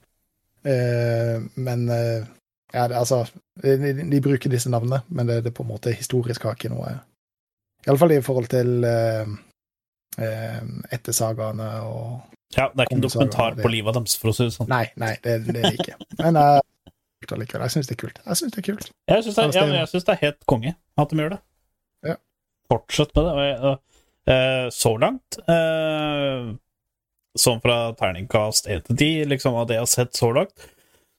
Eh, 0.65 1.43
men 1.55 1.89
ja, 2.73 2.89
det, 2.89 2.97
altså 2.97 3.25
de, 3.63 3.77
de, 4.11 4.21
bruker 4.21 4.51
disse 4.51 4.71
navnene, 4.71 5.03
men 5.09 5.27
det, 5.27 5.41
det 5.45 5.55
på 5.57 5.65
en 5.65 5.73
måte 5.73 5.93
historisk 5.93 6.45
har 6.47 6.59
ikke 6.59 6.71
noe 6.73 6.93
Iallfall 7.87 8.13
i 8.13 8.21
forhold 8.23 8.51
til 8.53 8.85
ettersagaene 10.93 11.69
og 11.89 12.21
ja, 12.57 12.67
det 12.75 12.83
er 12.83 12.89
ikke 12.89 12.97
en 12.99 13.05
dokumentar 13.05 13.57
på 13.63 13.71
livet 13.71 13.95
deres, 13.95 14.17
for 14.19 14.33
å 14.33 14.35
si 14.35 14.49
det 14.49 14.55
sånn. 14.57 14.69
Nei, 14.71 14.87
nei, 14.99 15.13
det, 15.23 15.37
det 15.47 15.61
er 15.61 15.69
det 15.69 15.77
ikke. 15.79 15.95
Men 16.19 16.35
uh, 16.37 16.59
jeg 17.23 17.71
syns 17.71 17.87
det 17.87 17.95
er 17.95 18.01
kult. 18.01 18.19
Jeg 18.25 18.41
synes 18.41 18.57
det 18.57 18.61
er 18.63 18.67
kult. 18.67 18.89
Jeg 19.07 19.25
syns 19.27 19.37
det, 19.39 19.45
Ja, 19.55 19.67
ja, 19.71 19.85
det 19.87 20.15
er 20.17 20.21
helt 20.25 20.41
konge 20.51 20.75
at 20.75 21.13
de 21.13 21.23
gjør 21.23 21.37
det. 21.37 21.39
Ja. 22.11 22.17
Fortsett 22.73 23.15
med 23.15 23.29
det. 23.29 23.35
Og 23.37 23.45
jeg, 23.47 23.57
og, 23.71 23.90
eh, 24.29 24.67
så 24.75 24.95
langt, 25.01 25.39
eh, 25.49 26.51
sånn 27.39 27.61
fra 27.63 27.93
terningkast 27.99 28.69
1 28.71 28.89
til 28.89 28.97
10, 28.97 29.29
liksom 29.31 29.59
av 29.59 29.69
det 29.69 29.79
jeg 29.79 29.87
har 29.87 29.93
sett 29.93 30.19
så 30.19 30.33
langt, 30.35 30.67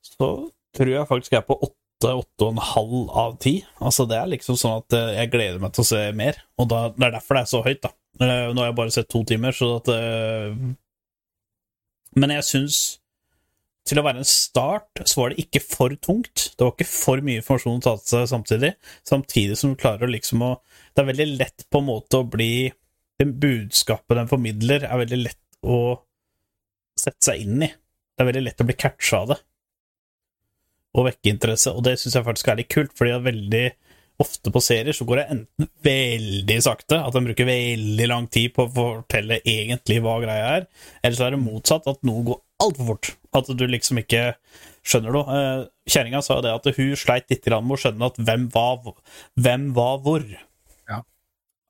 så 0.06 0.32
tror 0.76 0.94
jeg 0.94 1.10
faktisk 1.10 1.36
jeg 1.36 1.42
er 1.42 1.48
på 1.48 1.60
8, 1.62 2.14
8,5 2.42 3.10
av 3.24 3.36
10. 3.38 3.66
Altså, 3.80 4.08
det 4.10 4.18
er 4.18 4.32
liksom 4.34 4.58
sånn 4.60 4.80
at 4.82 4.98
eh, 4.98 5.16
jeg 5.22 5.34
gleder 5.34 5.60
meg 5.64 5.76
til 5.76 5.86
å 5.86 5.92
se 5.92 6.06
mer, 6.18 6.40
og 6.58 6.72
da, 6.72 6.86
det 6.96 7.08
er 7.08 7.18
derfor 7.18 7.38
det 7.38 7.44
er 7.46 7.52
så 7.54 7.66
høyt, 7.66 7.84
da. 7.86 7.96
Nå 8.22 8.60
har 8.60 8.68
jeg 8.68 8.78
bare 8.78 8.94
sett 8.94 9.08
to 9.10 9.24
timer, 9.26 9.56
så 9.56 9.78
at 9.80 9.88
Men 12.20 12.34
jeg 12.36 12.44
syns 12.44 13.02
til 13.88 14.00
å 14.00 14.04
være 14.06 14.22
en 14.22 14.28
start, 14.28 15.02
så 15.10 15.22
var 15.22 15.32
det 15.32 15.46
ikke 15.46 15.62
for 15.64 15.94
tungt. 16.06 16.52
Det 16.54 16.66
var 16.66 16.76
ikke 16.76 16.90
for 16.90 17.24
mye 17.26 17.42
informasjon 17.42 17.80
å 17.80 17.84
ta 17.84 17.96
til 18.00 18.12
seg 18.14 18.28
samtidig. 18.30 18.72
Samtidig 19.08 19.58
som 19.60 19.74
du 19.74 19.80
klarer 19.82 20.08
å 20.08 20.12
liksom 20.12 20.46
å 20.46 20.52
Det 20.92 21.02
er 21.02 21.08
veldig 21.08 21.28
lett 21.40 21.64
på 21.72 21.80
en 21.80 21.88
måte 21.88 22.20
å 22.20 22.28
bli 22.28 22.68
Det 23.22 23.28
budskapet 23.38 24.18
den 24.18 24.30
formidler, 24.32 24.88
er 24.88 25.02
veldig 25.04 25.22
lett 25.22 25.62
å 25.62 25.78
sette 26.98 27.22
seg 27.28 27.44
inn 27.44 27.62
i. 27.62 27.70
Det 27.70 28.24
er 28.24 28.30
veldig 28.32 28.46
lett 28.48 28.64
å 28.64 28.66
bli 28.66 28.78
catcha 28.82 29.22
av 29.22 29.34
det. 29.34 29.38
Og 30.98 31.06
vekke 31.08 31.30
interesse. 31.30 31.70
Og 31.70 31.86
det 31.86 32.00
syns 32.02 32.18
jeg 32.18 32.26
faktisk 32.26 32.50
er 32.50 32.60
litt 32.60 32.72
kult, 32.74 32.96
fordi 32.98 33.14
at 33.14 33.28
veldig 33.28 33.66
ofte 34.22 34.52
på 34.54 34.62
serier 34.62 34.94
så 34.94 35.06
går 35.08 35.22
det 35.22 35.28
enten 35.34 35.70
veldig 35.86 36.58
sakte, 36.66 37.00
at 37.00 37.16
de 37.16 37.24
bruker 37.26 37.48
veldig 37.48 38.08
lang 38.10 38.28
tid 38.34 38.54
på 38.56 38.68
å 38.68 38.74
fortelle 38.74 39.40
egentlig 39.40 40.02
hva 40.04 40.20
greia 40.22 40.52
er, 40.60 40.68
eller 41.02 41.18
så 41.18 41.28
er 41.28 41.36
det 41.36 41.42
motsatt, 41.42 41.90
at 41.90 42.04
noe 42.08 42.26
går 42.28 42.42
altfor 42.62 42.92
fort. 42.92 43.12
At 43.38 43.50
du 43.58 43.66
liksom 43.66 44.02
ikke 44.02 44.36
skjønner 44.84 45.16
noe. 45.16 45.40
Eh, 45.40 45.66
Kjerringa 45.90 46.22
sa 46.26 46.42
det 46.44 46.54
at 46.54 46.68
hun 46.76 46.96
sleit 47.00 47.32
litt 47.32 47.48
med 47.54 47.78
å 47.78 47.82
skjønne 47.82 48.12
at 48.12 48.22
hvem 48.22 49.70
var 49.78 50.02
hvor. 50.04 50.26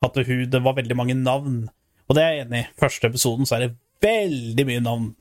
At 0.02 0.18
hun, 0.18 0.46
det 0.50 0.62
var 0.66 0.78
veldig 0.78 0.98
mange 0.98 1.16
navn. 1.18 1.64
Og 2.10 2.18
det 2.18 2.24
er 2.24 2.36
jeg 2.36 2.46
enig 2.48 2.64
i. 2.64 2.70
Første 2.82 3.10
episoden 3.12 3.48
så 3.48 3.58
er 3.58 3.66
det 3.66 3.76
veldig 4.02 4.66
mye 4.68 4.84
navn 4.84 5.12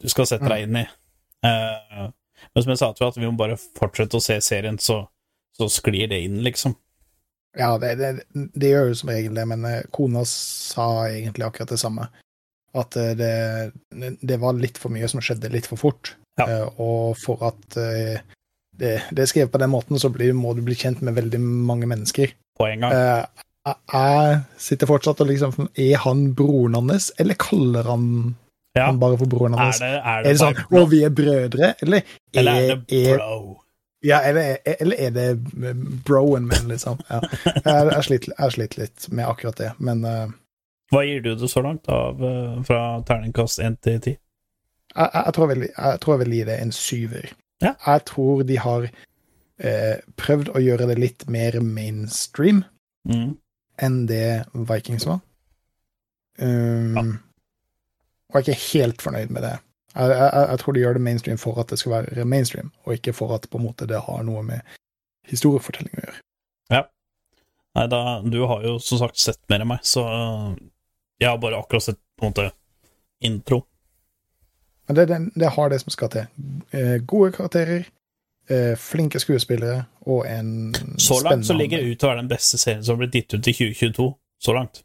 du 0.00 0.08
skal 0.08 0.28
sette 0.28 0.48
deg 0.48 0.66
inn 0.66 0.78
i. 0.80 0.86
Uh, 1.44 2.08
men 2.52 2.64
som 2.64 2.72
jeg 2.72 2.80
sa 2.80 2.90
til 2.96 3.08
at 3.08 3.18
vi 3.18 3.26
må 3.26 3.34
bare 3.36 3.58
fortsette 3.58 4.16
å 4.16 4.24
se 4.24 4.38
serien, 4.44 4.78
så, 4.80 5.02
så 5.56 5.68
sklir 5.72 6.08
det 6.12 6.22
inn, 6.24 6.38
liksom. 6.44 6.76
Ja, 7.58 7.74
det, 7.82 7.96
det, 7.98 8.10
det 8.32 8.70
gjør 8.70 8.90
jo 8.92 8.98
som 9.00 9.10
regel 9.12 9.36
det, 9.36 9.44
men 9.50 9.64
eh, 9.66 9.86
kona 9.92 10.22
sa 10.28 10.86
egentlig 11.08 11.48
akkurat 11.48 11.72
det 11.72 11.80
samme. 11.82 12.06
At 12.78 12.96
eh, 12.96 13.12
det, 13.18 13.32
det 14.22 14.38
var 14.40 14.56
litt 14.60 14.78
for 14.78 14.94
mye 14.94 15.08
som 15.10 15.22
skjedde 15.24 15.50
litt 15.52 15.66
for 15.68 15.80
fort. 15.80 16.14
Ja. 16.38 16.46
Uh, 16.46 16.80
Og 16.80 17.18
for 17.20 17.42
at 17.50 17.76
uh, 17.76 18.20
det, 18.80 18.94
det 19.10 19.24
er 19.24 19.28
skrevet 19.28 19.52
på 19.52 19.60
den 19.60 19.72
måten, 19.72 19.98
så 20.00 20.08
blir, 20.12 20.32
må 20.36 20.54
du 20.56 20.62
bli 20.64 20.78
kjent 20.78 21.02
med 21.04 21.18
veldig 21.18 21.40
mange 21.42 21.88
mennesker. 21.90 22.32
På 22.56 22.68
en 22.70 22.86
gang. 22.86 22.94
Eh, 22.94 23.44
jeg 23.68 24.38
sitter 24.58 24.88
fortsatt 24.88 25.20
og 25.20 25.28
liksom 25.28 25.68
Er 25.78 25.96
han 26.04 26.30
broren 26.34 26.74
hans, 26.78 27.10
eller 27.20 27.34
kaller 27.34 27.84
han 27.90 28.36
Ja. 28.76 28.86
han 28.86 29.00
bare 29.00 29.18
for 29.18 29.26
broren 29.26 29.54
Er 29.58 29.72
det, 29.72 29.82
er 29.82 29.98
Er 30.06 30.22
det, 30.22 30.30
det 30.30 30.38
sånn 30.40 30.54
'Å, 30.70 30.84
vi 30.88 31.02
er 31.04 31.10
brødre', 31.10 31.74
eller 31.82 32.02
Eller 32.34 32.52
er 32.52 32.76
det 32.86 33.16
bro? 33.18 33.60
ja, 34.02 34.20
eller, 34.24 34.56
eller 34.80 34.96
er 34.98 35.10
det 35.10 35.38
broen 36.04 36.46
min, 36.48 36.68
liksom? 36.68 36.98
Ja. 37.10 37.20
Jeg, 37.44 37.92
jeg, 37.92 38.04
sliter, 38.04 38.32
jeg 38.38 38.52
sliter 38.52 38.78
litt 38.80 39.08
med 39.12 39.26
akkurat 39.28 39.56
det, 39.56 39.72
men 39.78 40.04
uh, 40.04 40.30
Hva 40.90 41.04
gir 41.04 41.20
du 41.20 41.34
det 41.34 41.50
så 41.50 41.60
langt, 41.62 41.88
av, 41.88 42.22
eh, 42.22 42.62
fra 42.64 43.02
terningkast 43.06 43.58
1 43.60 43.76
til 43.82 44.00
10? 44.00 44.16
jeg, 44.96 45.10
jeg, 45.14 45.32
tror 45.34 45.46
vil, 45.46 45.68
jeg 45.78 46.00
tror 46.00 46.14
jeg 46.16 46.26
vil 46.26 46.34
gi 46.38 46.44
det 46.44 46.56
en 46.62 46.72
syver. 46.72 47.28
Ja. 47.62 47.74
Jeg 47.86 48.04
tror 48.06 48.42
de 48.42 48.56
har 48.58 48.88
eh, 49.60 49.96
prøvd 50.16 50.48
å 50.56 50.58
gjøre 50.64 50.86
det 50.88 50.98
litt 50.98 51.28
mer 51.28 51.60
mainstream 51.60 52.64
Mm. 53.08 53.36
Enn 53.82 54.04
det 54.08 54.44
Vikings 54.54 55.06
var. 55.08 55.20
Um, 56.40 56.96
Ja. 56.96 57.04
Og 58.30 58.36
jeg 58.38 58.40
er 58.40 58.54
ikke 58.54 58.78
helt 58.78 59.02
fornøyd 59.02 59.30
med 59.34 59.42
det. 59.42 59.56
Jeg, 59.90 60.10
jeg, 60.14 60.42
jeg 60.50 60.58
tror 60.62 60.72
de 60.72 60.82
gjør 60.84 60.92
det 60.94 61.02
mainstream 61.02 61.38
for 61.42 61.58
at 61.58 61.72
det 61.72 61.80
skal 61.80 61.92
være 61.96 62.24
mainstream, 62.24 62.68
og 62.84 62.94
ikke 62.94 63.14
for 63.16 63.34
at 63.34 63.48
på 63.50 63.58
en 63.58 63.64
måte 63.66 63.88
det 63.90 63.98
har 64.06 64.20
noe 64.22 64.42
med 64.46 64.76
historiefortelling 65.26 65.96
å 65.96 66.04
gjøre. 66.04 66.20
Nei, 67.78 67.86
da, 67.86 68.20
du 68.26 68.40
har 68.50 68.64
jo 68.66 68.78
som 68.82 68.98
sagt 68.98 69.20
sett 69.22 69.40
mer 69.50 69.62
enn 69.62 69.70
meg, 69.70 69.84
så 69.86 70.02
jeg 71.20 71.28
har 71.28 71.38
bare 71.42 71.60
akkurat 71.60 71.84
sett 71.86 72.00
på 72.18 72.26
en 72.26 72.32
måte 72.32 72.48
intro. 73.22 73.60
Men 74.88 74.98
det, 74.98 75.04
det, 75.06 75.18
det 75.38 75.52
har 75.54 75.70
det 75.70 75.78
som 75.82 75.94
skal 75.94 76.10
til. 76.10 76.24
Eh, 76.74 76.96
gode 77.06 77.30
karakterer, 77.36 77.84
flinke 78.80 79.20
skuespillere 79.22 79.84
og 80.10 80.24
en 80.26 80.72
Så 80.98 81.20
langt 81.24 81.46
så 81.46 81.54
ligger 81.54 81.78
det 81.82 81.92
ut 81.92 81.98
til 82.00 82.08
å 82.08 82.10
være 82.12 82.22
den 82.24 82.30
beste 82.32 82.58
serien 82.58 82.82
som 82.84 82.96
har 82.96 83.04
blitt 83.06 83.14
gitt 83.20 83.34
ut 83.38 83.46
i 83.50 83.54
2022. 83.54 84.08
Så 84.40 84.54
langt. 84.56 84.82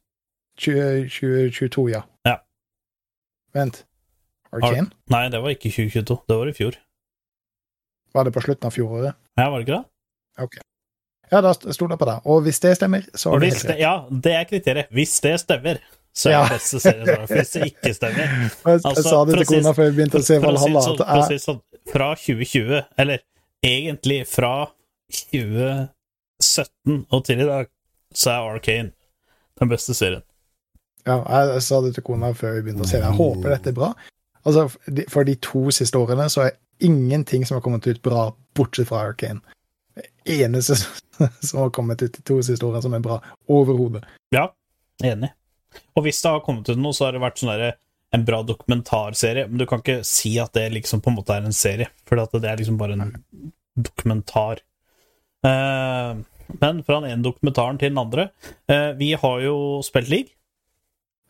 20, 0.62 1.08
2022, 1.12 1.88
ja. 1.92 2.02
Ja. 2.28 2.38
Vent. 3.56 3.82
Arcane? 4.56 4.90
Nei, 5.12 5.24
det 5.34 5.42
var 5.44 5.52
ikke 5.56 5.72
2022. 5.74 6.18
Det 6.30 6.38
var 6.40 6.52
i 6.52 6.56
fjor. 6.56 6.78
Var 8.16 8.24
det 8.30 8.34
på 8.38 8.44
slutten 8.46 8.70
av 8.70 8.76
fjoråret? 8.76 9.18
Ja, 9.36 9.50
var 9.52 9.60
det 9.60 9.66
ikke 9.68 9.82
det? 9.82 10.64
Ja, 11.32 11.42
da 11.42 11.52
stoler 11.58 11.96
jeg 11.96 12.00
på 12.04 12.08
deg. 12.08 12.28
Og 12.32 12.42
hvis 12.46 12.60
det 12.64 12.76
stemmer, 12.78 13.04
så 13.18 13.34
har 13.34 13.42
du 13.42 13.48
helt 13.50 13.60
det, 13.64 13.70
rett. 13.74 13.82
ja, 13.82 13.94
det 14.28 14.34
er 14.38 14.48
kriteriet. 14.52 14.92
Hvis 14.96 15.16
det 15.26 15.34
stemmer, 15.42 15.80
så 16.16 16.30
er 16.30 16.36
Ja. 16.38 16.44
det 16.46 16.56
beste 16.60 16.80
serien. 16.80 17.26
Hvis 17.32 17.50
det 17.52 17.66
ikke 17.74 17.92
stemmer 17.98 18.22
Jeg, 18.24 18.52
Altså, 18.64 18.92
jeg 18.96 19.04
sa 19.04 19.18
det 19.28 19.40
til 19.42 19.48
kona 19.50 19.74
før 19.76 19.90
vi 19.90 19.96
begynte 19.98 20.22
å 20.22 20.24
se 20.24 20.38
Valhalla, 20.40 20.84
sånn, 20.86 21.02
jeg, 21.32 21.42
sånn 21.44 21.60
fra 21.92 22.08
2020, 22.16 22.84
eller 23.04 23.20
egentlig 23.66 24.22
fra 24.30 24.54
2017 25.12 27.06
og 27.12 27.24
til 27.26 27.42
i 27.42 27.48
dag, 27.50 27.68
så 28.16 28.30
er 28.36 28.50
Arcane 28.56 28.92
den 29.60 29.70
beste 29.72 29.94
serien. 29.96 30.24
ja, 31.06 31.20
jeg, 31.54 31.62
sa 31.64 31.82
det 31.86 31.94
til 31.96 32.04
kona 32.04 32.32
før 32.36 32.56
vi 32.58 32.62
begynte 32.66 32.84
å 32.86 32.90
se 32.90 32.98
det. 33.00 33.06
Jeg 33.06 33.18
håper 33.20 33.50
dette 33.54 33.70
er 33.72 33.78
bra. 33.78 33.92
Altså, 34.46 34.68
for 34.70 34.92
de- 34.92 35.06
For 35.10 35.24
de 35.24 35.36
to 35.36 35.72
siste 35.72 35.98
årene 35.98 36.30
så 36.30 36.42
er 36.48 36.52
ingenting 36.82 37.46
som 37.46 37.56
har 37.56 37.62
kommet 37.62 37.88
ut 37.88 38.02
bra, 38.02 38.34
bortsett 38.56 38.88
fra 38.90 38.98
Arcane. 39.10 39.40
Det 39.96 40.10
eneste 40.44 40.76
som 41.48 41.60
har 41.60 41.70
kommet 41.70 42.02
ut 42.02 42.14
de 42.14 42.22
to 42.22 42.42
siste 42.44 42.66
årene 42.66 42.82
som 42.84 42.94
er 42.94 43.00
bra, 43.00 43.22
overhodet. 43.50 44.04
Ja, 44.34 44.50
enig. 45.04 45.30
Og 45.96 46.04
hvis 46.04 46.22
det 46.22 46.32
har 46.32 46.42
kommet 46.44 46.70
ut 46.70 46.78
noe, 46.78 46.94
så 46.94 47.06
har 47.06 47.12
det 47.16 47.22
vært 47.24 47.40
sånn 47.40 47.52
derre 47.54 47.74
en 48.16 48.24
bra 48.28 48.40
dokumentarserie, 48.48 49.48
men 49.50 49.60
du 49.60 49.66
kan 49.70 49.82
ikke 49.84 50.00
si 50.08 50.36
at 50.42 50.54
det 50.56 50.70
liksom 50.74 51.02
på 51.04 51.12
en 51.12 51.18
måte 51.20 51.36
er 51.36 51.46
en 51.48 51.56
serie, 51.56 51.90
for 52.08 52.16
det 52.20 52.48
er 52.48 52.62
liksom 52.62 52.78
bare 52.80 52.96
en 52.96 53.12
dokumentar. 53.76 54.62
Eh, 55.46 56.16
men 56.62 56.82
fra 56.86 57.00
den 57.02 57.10
ene 57.12 57.26
dokumentaren 57.26 57.78
til 57.82 57.90
den 57.92 57.98
andre 58.02 58.28
eh, 58.70 58.92
Vi 59.00 59.12
har 59.18 59.40
jo 59.44 59.56
spilt 59.86 60.10
League. 60.14 60.32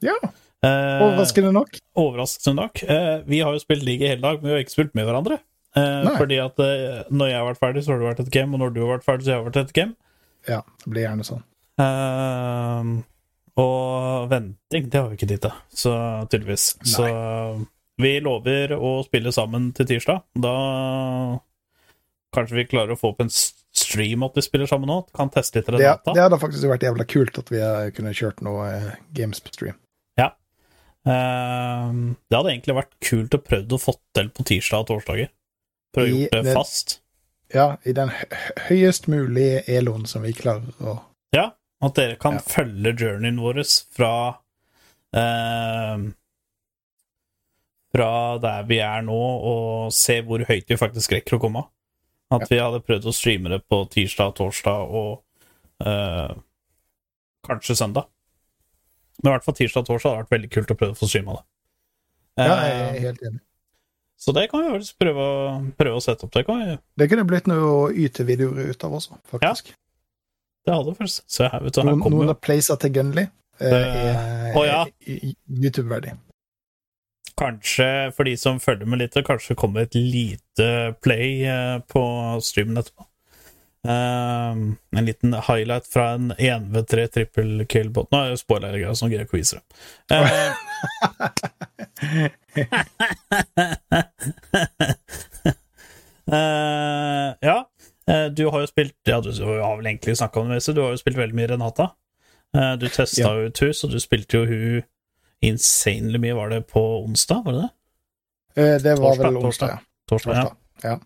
Ja, 0.06 0.18
Eh, 0.66 1.02
overraskende 1.04 1.52
nok. 1.54 1.76
overraskende 2.00 2.56
nok. 2.64 2.80
Eh, 2.90 3.20
vi 3.30 3.42
har 3.46 3.54
jo 3.54 3.60
spilt 3.62 3.84
League 3.86 4.02
i 4.02 4.10
hele 4.10 4.24
dag, 4.24 4.40
men 4.40 4.48
vi 4.50 4.54
har 4.56 4.64
ikke 4.64 4.74
spilt 4.74 4.96
med 4.98 5.06
hverandre. 5.06 5.36
Eh, 5.78 6.08
fordi 6.18 6.40
at 6.42 6.58
når 7.14 7.30
jeg 7.30 7.38
har 7.38 7.46
vært 7.52 7.60
ferdig, 7.62 7.84
så 7.86 7.92
har 7.94 8.00
du 8.02 8.06
vært 8.08 8.22
et 8.24 8.32
game, 8.34 8.56
og 8.56 8.64
når 8.64 8.74
du 8.74 8.80
har 8.82 8.96
vært 8.96 9.06
ferdig, 9.06 9.28
så 9.28 9.34
har 9.36 9.44
jeg 9.44 9.46
vært 9.52 9.60
et 9.62 9.74
game. 9.78 9.94
Ja, 10.50 10.62
det 10.82 10.90
blir 10.90 11.06
gjerne 11.06 11.28
sånn. 11.28 11.44
Eh, 11.86 12.90
og 13.58 14.30
venting, 14.30 14.90
det 14.92 15.00
har 15.00 15.10
vi 15.10 15.16
ikke 15.20 15.30
tid 15.32 15.42
til, 15.46 15.54
så 15.72 15.94
tydeligvis. 16.30 16.66
Nei. 16.82 16.92
Så 16.92 17.68
vi 18.04 18.14
lover 18.20 18.74
å 18.76 18.98
spille 19.06 19.32
sammen 19.32 19.70
til 19.78 19.88
tirsdag. 19.88 20.24
Da 20.36 20.56
kanskje 22.36 22.58
vi 22.60 22.66
klarer 22.68 22.92
å 22.96 23.00
få 23.00 23.14
opp 23.14 23.22
en 23.24 23.32
stream 23.32 24.24
at 24.28 24.36
vi 24.36 24.44
spiller 24.44 24.68
sammen 24.68 24.90
nå. 24.92 24.98
Kan 25.16 25.32
teste 25.32 25.62
litt 25.62 25.70
Det, 25.72 25.78
Renata. 25.80 26.12
det 26.16 26.26
hadde 26.26 26.40
faktisk 26.42 26.68
vært 26.68 26.84
jævla 26.84 27.06
kult 27.08 27.40
at 27.40 27.52
vi 27.54 27.62
kunne 27.96 28.12
kjørt 28.16 28.44
noe 28.44 28.68
eh, 28.74 28.92
games 29.16 29.40
på 29.40 29.54
stream. 29.56 29.80
Eh, 31.06 31.90
det 32.26 32.34
hadde 32.34 32.50
egentlig 32.50 32.74
vært 32.80 32.96
kult 33.06 33.36
å 33.38 33.42
prøve 33.46 33.78
å 33.78 33.82
få 33.82 33.94
til 34.18 34.32
på 34.34 34.46
tirsdag 34.50 34.80
og 34.82 34.88
torsdager. 34.90 35.28
Prøve 35.94 36.10
å 36.10 36.22
gjøre 36.24 36.44
det- 36.48 36.56
fast. 36.58 36.96
Ja, 37.54 37.78
i 37.86 37.94
den 37.94 38.10
høyest 38.68 39.06
mulige 39.08 39.62
eloen 39.70 40.08
som 40.10 40.24
vi 40.24 40.34
klarer 40.34 40.74
å 40.82 40.96
Ja, 41.32 41.52
at 41.86 41.96
dere 41.98 42.16
kan 42.22 42.34
Ja. 42.40 42.40
følge 42.40 42.94
journeyen 42.98 43.40
vår 43.42 43.62
fra 43.96 44.12
eh, 45.14 46.06
Fra 47.96 48.10
der 48.44 48.64
vi 48.68 48.80
er 48.84 49.02
nå, 49.08 49.16
og 49.16 49.94
se 49.96 50.18
hvor 50.26 50.42
høyt 50.50 50.68
vi 50.68 50.76
faktisk 50.80 51.14
rekker 51.16 51.38
å 51.38 51.42
komme. 51.46 51.62
At 52.34 52.50
vi 52.50 52.58
hadde 52.60 52.82
prøvd 52.84 53.06
å 53.08 53.14
streame 53.16 53.52
det 53.54 53.62
på 53.70 53.84
tirsdag, 53.94 54.34
torsdag 54.36 54.90
og 55.00 55.22
eh, 55.86 56.34
kanskje 57.48 57.78
søndag. 57.80 58.10
Men 59.24 59.30
i 59.32 59.34
hvert 59.38 59.46
fall 59.46 59.56
tirsdag 59.56 59.86
og 59.86 59.88
torsdag 59.94 60.12
hadde 60.12 60.24
vært 60.26 60.34
veldig 60.36 60.52
kult 60.58 60.74
å 60.74 60.78
prøve 60.82 60.98
å 60.98 61.00
få 61.00 61.08
streama 61.08 61.38
det. 61.38 61.46
Ja, 62.44 62.56
jeg 62.66 62.74
Eh, 62.76 62.96
er 62.98 63.00
helt 63.06 63.22
enig. 63.30 63.40
så 64.20 64.34
det 64.36 64.50
kan 64.52 64.66
vi 64.66 64.74
faktisk 64.76 64.98
prøve, 65.00 65.24
å- 65.30 65.72
prøve 65.80 65.96
å 65.96 66.04
sette 66.04 66.26
opp. 66.28 66.32
Det 66.36 66.46
kan 66.46 66.60
vi 66.60 66.78
Det 66.98 67.10
kunne 67.10 67.24
blitt 67.30 67.48
noe 67.48 67.94
yte 67.94 68.26
videoer 68.28 68.72
ut 68.74 68.84
av 68.84 68.92
også, 68.92 69.16
faktisk. 69.32 69.72
Det 70.66 70.74
hadde 70.74 70.96
faktisk 70.98 71.24
Se 71.30 71.48
her, 71.50 71.62
vet 71.64 71.74
du. 71.74 71.82
Her 71.82 71.92
Noen, 71.94 72.14
noen 72.14 72.30
av 72.34 72.40
playsa 72.42 72.78
til 72.82 72.94
Gunley 72.96 73.28
er 73.62 74.56
oh, 74.58 74.66
ja. 74.66 74.82
YouTube-verdig. 75.48 76.16
Kanskje 77.40 78.12
for 78.16 78.24
de 78.28 78.38
som 78.40 78.60
følger 78.64 78.88
med 78.88 79.00
litt, 79.04 79.18
kanskje 79.28 79.56
kommer 79.60 79.86
et 79.86 79.96
lite 79.96 80.96
play 81.04 81.44
eh, 81.48 81.78
på 81.92 82.04
streamen 82.44 82.80
etterpå. 82.82 83.06
Um, 83.86 84.78
en 84.98 85.06
liten 85.06 85.36
highlight 85.46 85.86
fra 85.88 86.16
en 86.16 86.32
1v3 86.34 87.08
trippel 87.14 87.66
kill-båt. 87.70 88.10
Nå 88.10 88.18
er 88.24 88.32
jo 88.32 88.40
spoiler-greia, 88.42 88.96
som 88.98 89.12
greier 89.12 89.30
quizere 89.30 89.62
å 89.62 89.66
det. 90.10 90.56
Eh, 96.32 97.36
ja, 97.40 97.70
du 98.08 98.44
har 98.52 98.60
jo 98.62 98.68
spilt 98.70 98.96
Ja, 99.10 99.20
du 99.22 99.32
har 99.44 99.78
vel 99.78 99.86
egentlig 99.90 100.18
snakka 100.18 100.40
om 100.40 100.50
det 100.50 100.60
meste. 100.60 100.74
Du 100.78 100.82
har 100.84 100.92
jo 100.94 100.98
spilt 101.02 101.18
veldig 101.18 101.36
mye 101.36 101.48
Renata. 101.54 101.88
Eh, 102.56 102.76
du 102.80 102.88
testa 102.90 103.22
Ja. 103.22 103.32
jo 103.34 103.48
et 103.48 103.60
hus, 103.60 103.84
og 103.84 103.92
du 103.92 104.00
spilte 104.00 104.38
jo 104.38 104.46
hun 104.46 104.84
insanely 105.42 106.18
mye. 106.22 106.36
Var 106.38 106.50
det 106.50 106.68
på 106.68 106.84
onsdag, 107.04 107.42
var 107.46 107.52
det 107.54 107.62
det? 107.62 107.72
Eh, 108.62 108.78
det 108.84 108.94
var 109.00 109.16
Torsdag, 109.16 109.26
vel 109.26 109.38
onsdag, 109.38 109.70
ja. 109.70 109.80
Torsdag? 110.08 110.36
Ja. 110.36 110.44
Torsdag. 110.44 110.58
Ja. 110.84 111.00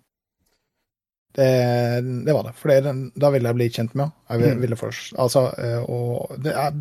Det, 1.34 2.26
det 2.26 2.34
var 2.34 2.44
det. 2.44 2.54
For 2.58 2.70
det, 2.70 2.94
da 3.16 3.30
ville 3.30 3.50
jeg 3.50 3.56
bli 3.56 3.70
kjent 3.70 3.96
med 3.96 4.06
henne. 4.06 4.14
Jeg 4.30 4.58
Mm. 4.58 5.20
Altså, 5.24 5.42
eh, 5.58 5.84
jeg, 6.44 6.74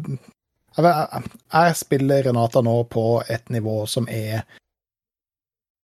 jeg, 0.77 1.23
jeg 1.53 1.77
spiller 1.77 2.23
Renata 2.23 2.61
nå 2.61 2.83
på 2.89 3.23
et 3.29 3.49
nivå 3.51 3.87
som 3.87 4.09
er 4.09 4.43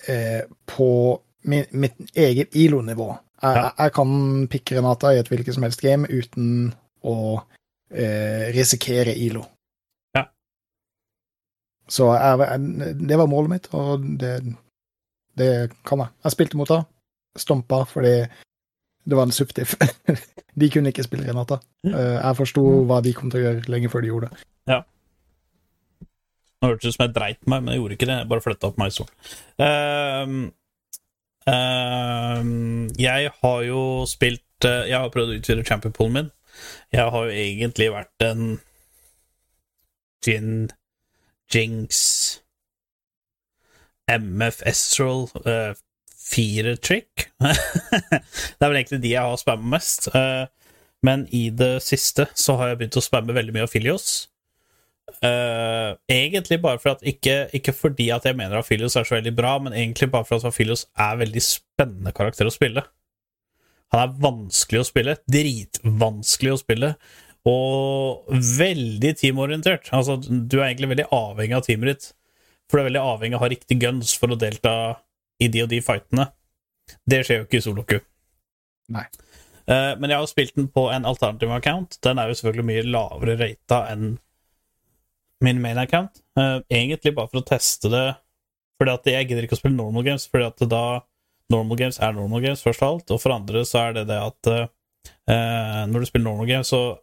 eh, 0.09 0.43
på 0.67 1.21
min, 1.45 1.65
mitt 1.73 1.95
eget 2.17 2.55
ILO-nivå. 2.55 3.19
Jeg, 3.43 3.71
jeg 3.79 3.93
kan 3.97 4.15
pikke 4.51 4.79
Renata 4.79 5.11
i 5.13 5.19
et 5.21 5.29
hvilket 5.29 5.57
som 5.57 5.67
helst 5.67 5.83
game 5.85 6.09
uten 6.09 6.71
å 7.05 7.17
eh, 7.91 8.51
risikere 8.55 9.15
ILO. 9.27 9.43
Ja. 10.17 10.25
Så 11.91 12.09
jeg, 12.15 12.95
det 13.03 13.19
var 13.21 13.31
målet 13.31 13.53
mitt, 13.57 13.69
og 13.77 14.07
det, 14.21 14.39
det 15.39 15.51
kan 15.87 16.05
jeg. 16.05 16.15
Jeg 16.25 16.37
spilte 16.37 16.61
mot 16.61 16.73
henne, 16.73 16.89
stompa 17.37 17.83
fordi 17.91 18.17
det 19.05 19.19
var 19.19 19.29
en 19.29 19.37
subtiff. 19.37 19.77
de 20.61 20.71
kunne 20.73 20.95
ikke 20.95 21.05
spille 21.05 21.29
Renata. 21.29 21.61
Eh, 21.87 22.17
jeg 22.17 22.41
forsto 22.41 22.65
hva 22.89 23.03
de 23.05 23.13
kom 23.17 23.33
til 23.33 23.43
å 23.43 23.47
gjøre 23.49 23.73
lenge 23.73 23.93
før 23.93 24.05
de 24.05 24.13
gjorde 24.13 24.31
det. 24.31 24.45
Ja. 24.71 24.81
Nå 26.63 26.71
hørtes 26.71 26.87
det 26.87 26.95
ut 26.95 26.97
som 26.97 27.05
jeg 27.05 27.17
dreit 27.17 27.43
meg, 27.45 27.65
men 27.65 27.75
jeg 27.75 27.83
gjorde 27.83 27.99
ikke 27.99 28.09
det. 28.09 28.21
Jeg 28.23 28.31
bare 28.33 28.45
flytta 28.45 28.71
opp 28.71 28.79
meg 28.81 28.93
i 28.93 28.95
stolen. 28.97 29.17
Ehm, 29.61 29.67
ehm, 29.69 30.45
jeg 31.49 33.31
har 33.43 33.59
jo 33.67 33.81
spilt 34.09 34.65
eh, 34.65 34.87
Jeg 34.89 34.97
har 34.97 35.11
prøvd 35.13 35.35
å 35.35 35.39
utvide 35.41 35.67
championpoolen 35.69 36.15
min. 36.17 36.31
Jeg 36.95 37.11
har 37.11 37.27
jo 37.27 37.35
egentlig 37.35 37.91
vært 37.93 38.25
en 38.25 38.61
Gin, 40.25 40.71
Jinx, 41.53 42.41
MF 44.09 44.63
Estral, 44.65 45.29
uh, 45.45 45.75
fire 46.25 46.77
trick. 46.77 47.29
det 47.41 48.61
er 48.63 48.71
vel 48.71 48.79
egentlig 48.79 49.03
de 49.03 49.13
jeg 49.13 49.21
har 49.29 49.41
spamma 49.41 49.77
mest. 49.77 50.09
Eh, 50.17 50.47
men 51.05 51.27
i 51.37 51.51
det 51.53 51.83
siste 51.85 52.27
så 52.39 52.57
har 52.57 52.73
jeg 52.73 52.81
begynt 52.81 52.97
å 52.97 53.05
spamme 53.05 53.37
veldig 53.37 53.55
mye 53.57 53.67
Afilios. 53.69 54.31
Eh, 55.05 55.91
egentlig 56.11 56.59
bare 56.63 56.81
for 56.81 56.95
at 56.95 57.05
ikke, 57.07 57.49
ikke 57.57 57.75
fordi 57.77 58.09
at 58.15 58.25
jeg 58.25 58.37
mener 58.37 58.61
Afilios 58.61 58.97
er 58.97 59.07
så 59.07 59.19
veldig 59.19 59.35
bra, 59.37 59.59
men 59.63 59.77
egentlig 59.77 60.11
bare 60.13 60.25
for 60.29 60.41
at 60.41 60.49
Afilios 60.49 60.87
er 60.97 61.19
veldig 61.21 61.43
spennende 61.45 62.13
karakter 62.17 62.49
å 62.49 62.55
spille. 62.55 62.85
Han 63.95 64.03
er 64.03 64.17
vanskelig 64.25 64.81
å 64.83 64.89
spille. 64.89 65.17
Dritvanskelig 65.31 66.55
å 66.55 66.61
spille. 66.61 66.95
Og 67.47 68.31
veldig 68.59 69.13
teamorientert. 69.21 69.91
Altså, 69.95 70.17
du 70.19 70.59
er 70.59 70.71
egentlig 70.71 70.95
veldig 70.95 71.11
avhengig 71.15 71.59
av 71.59 71.67
teamet 71.67 71.93
ditt. 71.93 72.09
For 72.67 72.79
du 72.79 72.83
er 72.83 72.89
veldig 72.89 73.05
avhengig 73.05 73.37
av 73.37 73.43
å 73.43 73.45
ha 73.45 73.53
riktig 73.53 73.79
guns 73.83 74.17
for 74.19 74.33
å 74.33 74.41
delta 74.41 74.75
i 75.39 75.51
de 75.53 75.63
og 75.67 75.71
de 75.71 75.83
fightene. 75.85 76.27
Det 77.07 77.21
skjer 77.25 77.43
jo 77.43 77.47
ikke 77.47 77.61
i 77.61 77.65
soloku. 77.65 77.99
Nei. 78.95 79.05
Eh, 79.69 79.93
men 80.01 80.11
jeg 80.11 80.19
har 80.19 80.29
spilt 80.29 80.57
den 80.59 80.69
på 80.73 80.89
en 80.93 81.07
alternativ 81.09 81.53
account. 81.55 81.99
Den 82.05 82.19
er 82.21 82.31
jo 82.31 82.39
selvfølgelig 82.41 82.69
mye 82.71 82.87
lavere 82.89 83.37
rata 83.41 83.85
enn 83.93 84.17
min 85.45 85.61
main 85.63 85.81
account. 85.81 86.23
Uh, 86.39 86.61
egentlig 86.73 87.15
bare 87.17 87.31
for 87.31 87.43
å 87.43 87.49
teste 87.49 87.91
det. 87.93 88.07
Fordi 88.81 88.95
at 88.97 89.11
jeg 89.13 89.29
gidder 89.29 89.47
ikke 89.47 89.59
å 89.59 89.61
spille 89.61 89.79
normal 89.79 90.07
games, 90.07 90.27
fordi 90.31 90.49
at 90.49 90.65
da 90.71 90.85
normal 91.53 91.79
games 91.79 92.01
er 92.03 92.15
normal 92.17 92.43
games, 92.43 92.63
først 92.65 92.83
og 92.83 92.89
alt. 92.89 93.13
Og 93.15 93.21
for 93.23 93.35
andre 93.35 93.65
så 93.69 93.85
er 93.85 93.99
det 93.99 94.07
det 94.11 94.21
at 94.21 94.51
uh, 94.55 95.85
når 95.91 96.01
du 96.01 96.09
spiller 96.11 96.27
normal 96.31 96.51
games, 96.51 96.73
så 96.73 96.97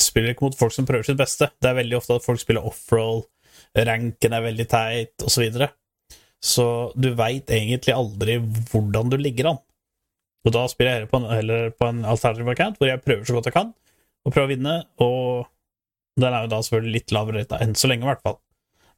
spiller 0.00 0.32
du 0.32 0.34
ikke 0.34 0.48
mot 0.48 0.58
folk 0.58 0.74
som 0.74 0.88
prøver 0.88 1.06
sitt 1.06 1.20
beste. 1.20 1.48
Det 1.62 1.70
er 1.70 1.78
veldig 1.78 1.98
ofte 2.00 2.18
at 2.18 2.26
folk 2.26 2.42
spiller 2.42 2.66
offroll, 2.66 3.24
ranken 3.74 4.34
er 4.34 4.44
veldig 4.44 4.66
teit, 4.70 5.14
osv. 5.22 5.30
Så, 5.30 5.44
videre. 5.44 5.70
så 6.42 6.66
du 6.98 7.12
veit 7.18 7.50
egentlig 7.54 7.94
aldri 7.94 8.38
hvordan 8.72 9.12
du 9.12 9.18
ligger 9.20 9.54
an. 9.54 9.62
Og 10.44 10.52
da 10.52 10.66
spiller 10.68 10.90
jeg 10.90 10.98
heller 10.98 11.10
på 11.10 11.20
en, 11.22 11.30
heller 11.32 11.88
en 11.88 12.04
alternative 12.04 12.52
account, 12.52 12.78
hvor 12.78 12.90
jeg 12.90 13.02
prøver 13.04 13.24
så 13.24 13.36
godt 13.38 13.48
jeg 13.48 13.56
kan, 13.56 13.70
og 14.24 14.34
prøver 14.34 14.50
å 14.50 14.52
vinne, 14.52 14.74
og 15.04 15.46
den 16.20 16.30
er 16.30 16.44
jo 16.44 16.52
da 16.52 16.60
selvfølgelig 16.62 16.94
litt 16.98 17.14
lavere 17.14 17.42
rate 17.42 17.58
enn 17.64 17.74
så 17.78 17.90
lenge, 17.90 18.06
i 18.06 18.10
hvert 18.12 18.24
fall. 18.24 18.38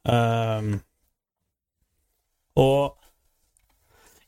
Um, 0.07 0.77
og 2.57 2.97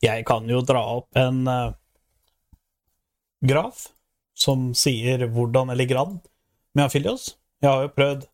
jeg 0.04 0.26
kan 0.28 0.48
jo 0.50 0.62
dra 0.66 0.82
opp 0.96 1.20
en 1.20 1.44
uh, 1.50 1.76
graf 3.46 3.88
som 4.40 4.72
sier 4.78 5.26
hvordan 5.28 5.74
jeg 5.74 5.82
ligger 5.82 6.02
an 6.04 6.18
med 6.78 6.88
Afilios. 6.88 7.34
Jeg 7.62 7.70
har 7.72 7.86
jo 7.86 7.94
prøvd 7.96 8.26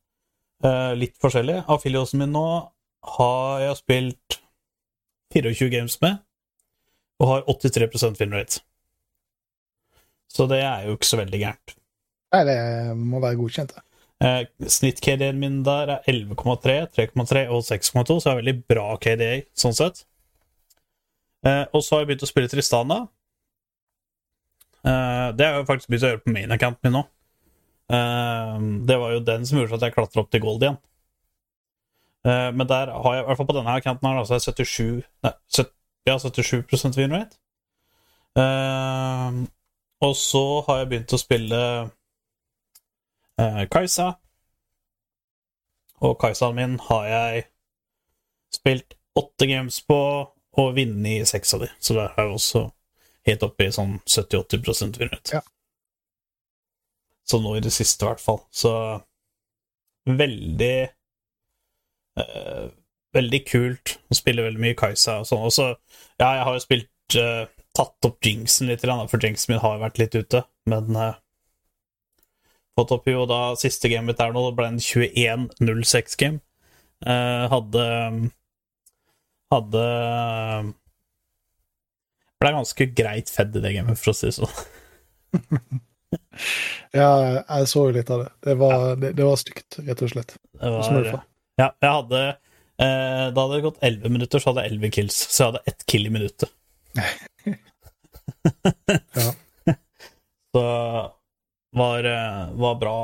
uh, 0.65 0.93
litt 0.97 1.15
forskjellig. 1.21 1.63
Afiliosen 1.71 2.21
min 2.21 2.35
nå 2.35 2.47
har 3.15 3.63
jeg 3.63 3.79
spilt 3.81 4.39
24 5.35 5.71
games 5.73 5.97
med, 6.01 6.21
og 7.19 7.31
har 7.31 7.49
83 7.49 8.05
win 8.21 8.33
rate. 8.33 8.61
Så 10.31 10.47
det 10.51 10.61
er 10.63 10.87
jo 10.87 10.95
ikke 10.95 11.09
så 11.09 11.19
veldig 11.19 11.41
gærent. 11.41 11.75
Nei, 12.35 12.41
det 12.47 12.57
må 12.99 13.21
være 13.23 13.39
godkjent, 13.39 13.75
det. 13.75 13.83
Eh, 14.23 14.45
Snitt-KD-en 14.71 15.39
min 15.39 15.63
der 15.67 15.91
er 15.97 16.05
11,3, 16.07 16.77
3,3 16.95 17.47
og 17.51 17.65
6,2, 17.67 18.19
så 18.19 18.29
jeg 18.29 18.31
har 18.31 18.39
veldig 18.39 18.55
bra 18.69 18.85
KDA 19.01 19.33
sånn 19.57 19.75
sett. 19.75 20.05
Eh, 21.45 21.65
og 21.73 21.83
så 21.83 21.95
har 21.95 22.03
jeg 22.03 22.13
begynt 22.13 22.25
å 22.25 22.31
spille 22.31 22.51
Tristana. 22.51 23.01
Eh, 24.85 25.27
det 25.35 25.45
har 25.45 25.59
jeg 25.59 25.67
faktisk 25.69 25.91
begynt 25.91 26.07
å 26.07 26.11
gjøre 26.13 26.23
på 26.23 26.35
main 26.35 26.55
accounten 26.55 26.87
min 26.87 26.97
nå. 26.99 27.03
Eh, 27.95 28.59
det 28.87 28.99
var 29.01 29.15
jo 29.15 29.25
den 29.27 29.45
som 29.45 29.59
gjorde 29.59 29.79
at 29.79 29.87
jeg 29.89 29.97
klatra 29.97 30.23
opp 30.23 30.31
til 30.33 30.45
gold 30.45 30.63
igjen. 30.63 30.79
Eh, 32.25 32.51
men 32.55 32.69
der 32.69 32.93
har 32.93 33.17
jeg, 33.17 33.25
i 33.25 33.27
hvert 33.27 33.41
fall 33.41 33.49
på 33.51 33.57
denne 33.57 33.75
accounten 33.77 34.09
her, 34.09 34.21
altså 34.23 34.39
77 34.41 35.03
Nei, 35.25 35.33
70, 35.53 35.73
ja, 36.07 36.15
77 36.17 36.97
win 36.97 37.13
rate. 37.13 37.37
Eh, 38.39 39.43
og 40.05 40.15
så 40.19 40.45
har 40.67 40.81
jeg 40.81 40.89
begynt 40.91 41.15
å 41.15 41.21
spille 41.21 41.61
Kajsa. 43.71 44.13
Og 46.05 46.15
Kajsaen 46.21 46.55
min 46.57 46.77
har 46.87 47.07
jeg 47.09 47.43
spilt 48.55 48.95
åtte 49.15 49.47
games 49.49 49.81
på 49.87 49.99
og 50.55 50.75
vunnet 50.77 51.21
i 51.21 51.27
seks 51.27 51.53
av 51.55 51.65
de. 51.65 51.69
Så 51.79 51.95
der 51.97 52.07
er 52.07 52.27
jeg 52.27 52.37
også 52.37 52.63
helt 53.27 53.43
oppe 53.47 53.67
i 53.67 53.73
sånn 53.75 53.97
70-80 54.05 54.99
vunnet. 55.01 55.33
Ja. 55.33 55.41
Så 57.25 57.41
nå 57.41 57.55
i 57.57 57.63
det 57.65 57.73
siste, 57.73 58.05
i 58.05 58.09
hvert 58.11 58.23
fall. 58.23 58.41
Så 58.53 58.71
veldig 60.05 60.77
uh, 62.21 62.65
Veldig 63.15 63.39
kult 63.47 63.93
å 64.11 64.15
spille 64.17 64.43
veldig 64.43 64.59
mye 64.59 64.75
Kajsa 64.75 65.21
og 65.21 65.27
sånn. 65.29 65.45
Og 65.47 65.53
så, 65.55 65.69
ja, 66.19 66.33
jeg 66.35 66.47
har 66.47 66.57
jo 66.57 66.63
spilt 66.63 67.15
uh, 67.15 67.45
Tatt 67.75 68.07
opp 68.07 68.27
jinxen 68.27 68.67
litt, 68.67 68.83
for 68.83 69.23
jinxen 69.23 69.53
min 69.53 69.61
har 69.63 69.79
vært 69.79 69.99
litt 69.99 70.13
ute, 70.15 70.39
men 70.71 70.95
eh, 70.95 71.17
Fått 72.75 72.91
opp 72.91 73.05
jo 73.07 73.23
da 73.29 73.39
siste 73.59 73.89
gamet 73.91 74.13
mitt 74.13 74.33
nå, 74.35 74.41
det 74.49 74.55
ble 74.57 74.67
en 74.73 74.81
21-06-game. 74.83 76.41
Uh, 77.05 77.45
hadde 77.51 77.85
Hadde 79.51 79.81
Ble 82.41 82.51
ganske 82.55 82.87
greit 82.97 83.31
fedd 83.31 83.55
i 83.55 83.61
det 83.63 83.73
gamet, 83.77 83.99
for 83.99 84.11
å 84.11 84.17
si 84.17 84.29
det 84.29 84.37
sånn. 84.39 84.55
Ja, 86.95 87.41
jeg 87.41 87.67
så 87.67 87.81
jo 87.89 87.93
litt 87.95 88.09
av 88.13 88.21
det. 88.21 88.27
Det 88.45 88.53
var, 88.59 88.83
det, 88.99 89.09
det 89.17 89.25
var 89.27 89.39
stygt, 89.39 89.77
rett 89.83 90.03
og 90.05 90.11
slett. 90.13 90.35
Det 90.61 90.69
var, 90.71 91.17
ja, 91.59 91.67
jeg 91.83 91.91
hadde 91.91 92.21
uh, 92.31 93.25
Da 93.35 93.41
hadde 93.41 93.55
det 93.57 93.65
gått 93.65 93.81
11 93.83 94.13
minutter, 94.13 94.39
så 94.39 94.51
hadde 94.51 94.63
jeg 94.63 94.77
11 94.77 94.93
kills. 94.95 95.17
Så 95.25 95.41
jeg 95.41 95.49
hadde 95.49 95.63
ett 95.71 95.85
kill 95.91 96.07
i 96.07 96.13
minuttet. 96.15 96.53
Ja. 99.15 99.27
Så 100.55 100.63
var, 101.75 102.07
eh, 102.09 102.41
var 102.59 102.81
bra 102.81 102.97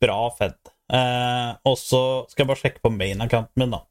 Bra 0.00 0.30
fedd. 0.32 0.56
Eh, 0.92 1.50
og 1.68 1.74
så 1.76 2.24
skal 2.30 2.42
jeg 2.42 2.48
bare 2.48 2.60
sjekke 2.62 2.80
på 2.80 2.92
main-accounten 2.94 3.60
min, 3.60 3.74
da. 3.74 3.82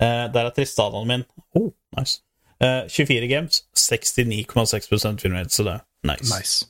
Eh, 0.00 0.22
der 0.32 0.48
er 0.48 0.54
Tristanaen 0.56 1.10
min. 1.10 1.24
Oh, 1.52 1.66
nice. 1.98 2.22
Eh, 2.56 2.88
24 2.88 3.28
games, 3.28 3.66
69,6% 3.76 5.52
så 5.52 5.66
det 5.66 5.74
er 5.74 5.84
nice. 6.08 6.30
Nice. 6.30 6.66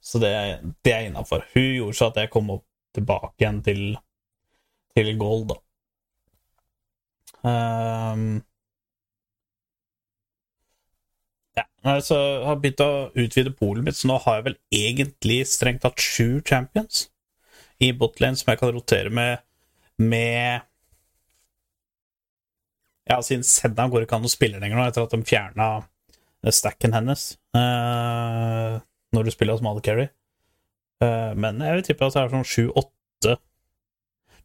Så 0.00 0.22
det, 0.22 0.32
det 0.84 0.94
er 0.94 1.10
innafor. 1.10 1.44
Hun 1.52 1.68
gjorde 1.68 1.98
så 1.98 2.08
at 2.08 2.22
jeg 2.22 2.32
kom 2.32 2.48
opp 2.54 2.64
tilbake 2.96 3.34
igjen 3.42 3.60
til, 3.66 3.84
til 4.96 5.12
gold, 5.20 5.52
da. 5.52 5.60
Ehm. 7.50 8.28
Ja, 11.54 11.64
altså, 11.86 12.18
jeg 12.18 12.46
har 12.48 12.60
begynt 12.62 12.82
å 12.82 12.92
utvide 13.24 13.54
polet 13.54 13.86
mitt, 13.86 13.98
så 13.98 14.10
nå 14.10 14.18
har 14.24 14.40
jeg 14.40 14.46
vel 14.48 14.56
egentlig 14.74 15.40
strengt 15.50 15.84
tatt 15.84 16.02
sju 16.02 16.40
champions 16.46 17.08
i 17.82 17.90
botlane 17.96 18.38
som 18.38 18.50
jeg 18.50 18.60
kan 18.60 18.72
rotere 18.74 19.10
med 19.10 19.42
med 19.98 20.64
Ja, 23.04 23.20
siden 23.22 23.44
Sedna 23.44 23.84
går 23.92 24.06
ikke 24.06 24.16
an 24.16 24.26
å 24.26 24.32
spille 24.32 24.58
lenger 24.58 24.78
nå, 24.78 24.86
etter 24.88 25.04
at 25.04 25.12
de 25.12 25.26
fjerna 25.28 25.68
stacken 26.50 26.94
hennes. 26.96 27.36
uh, 27.56 28.80
når 29.12 29.24
du 29.24 29.30
spiller 29.30 29.56
som 29.56 29.80
Carry. 29.80 30.08
Uh, 31.02 31.32
men 31.36 31.60
jeg 31.60 31.74
vil 31.74 31.84
tippe 31.84 32.06
at 32.06 32.14
det 32.14 32.22
er 32.22 32.32
sånn 32.32 32.48
sju-åtte 32.48 33.36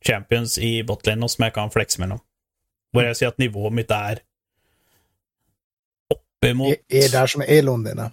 champions 0.06 0.58
i 0.58 0.84
botlane 0.84 1.24
nå 1.24 1.30
som 1.32 1.46
jeg 1.46 1.56
kan 1.56 1.72
flekse 1.72 2.02
mellom. 2.02 2.22
Hvor 2.92 3.06
jeg 3.08 3.18
sier 3.18 3.32
at 3.32 3.40
nivået 3.42 3.74
mitt 3.74 3.92
er 3.92 4.22
oppimot 6.40 6.72
Er, 6.72 7.04
er 7.04 7.12
der 7.12 7.28
som 7.28 7.44
eloen 7.44 7.84
dine. 7.84 8.10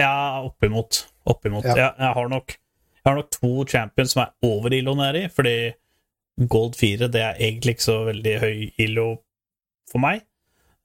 Ja, 0.00 0.42
oppimot. 0.44 1.06
Oppimot. 1.26 1.64
Ja. 1.64 1.76
Jeg, 1.76 1.92
jeg, 1.98 2.12
har 2.18 2.28
nok, 2.28 2.54
jeg 2.94 3.10
har 3.10 3.18
nok 3.18 3.30
to 3.30 3.64
champions 3.68 4.14
som 4.14 4.22
er 4.24 4.32
over 4.48 4.72
ILO 4.72 4.94
nedi, 4.96 5.26
fordi 5.32 5.72
Gold 6.48 6.76
4 6.76 7.08
det 7.08 7.20
er 7.22 7.38
egentlig 7.40 7.76
ikke 7.76 7.86
så 7.86 7.98
veldig 8.04 8.38
høy 8.40 8.56
ILO 8.84 9.06
for 9.90 10.02
meg. 10.02 10.24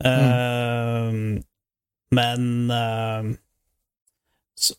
Eh, 0.01 1.11
men 2.11 2.71
uh, 2.71 3.23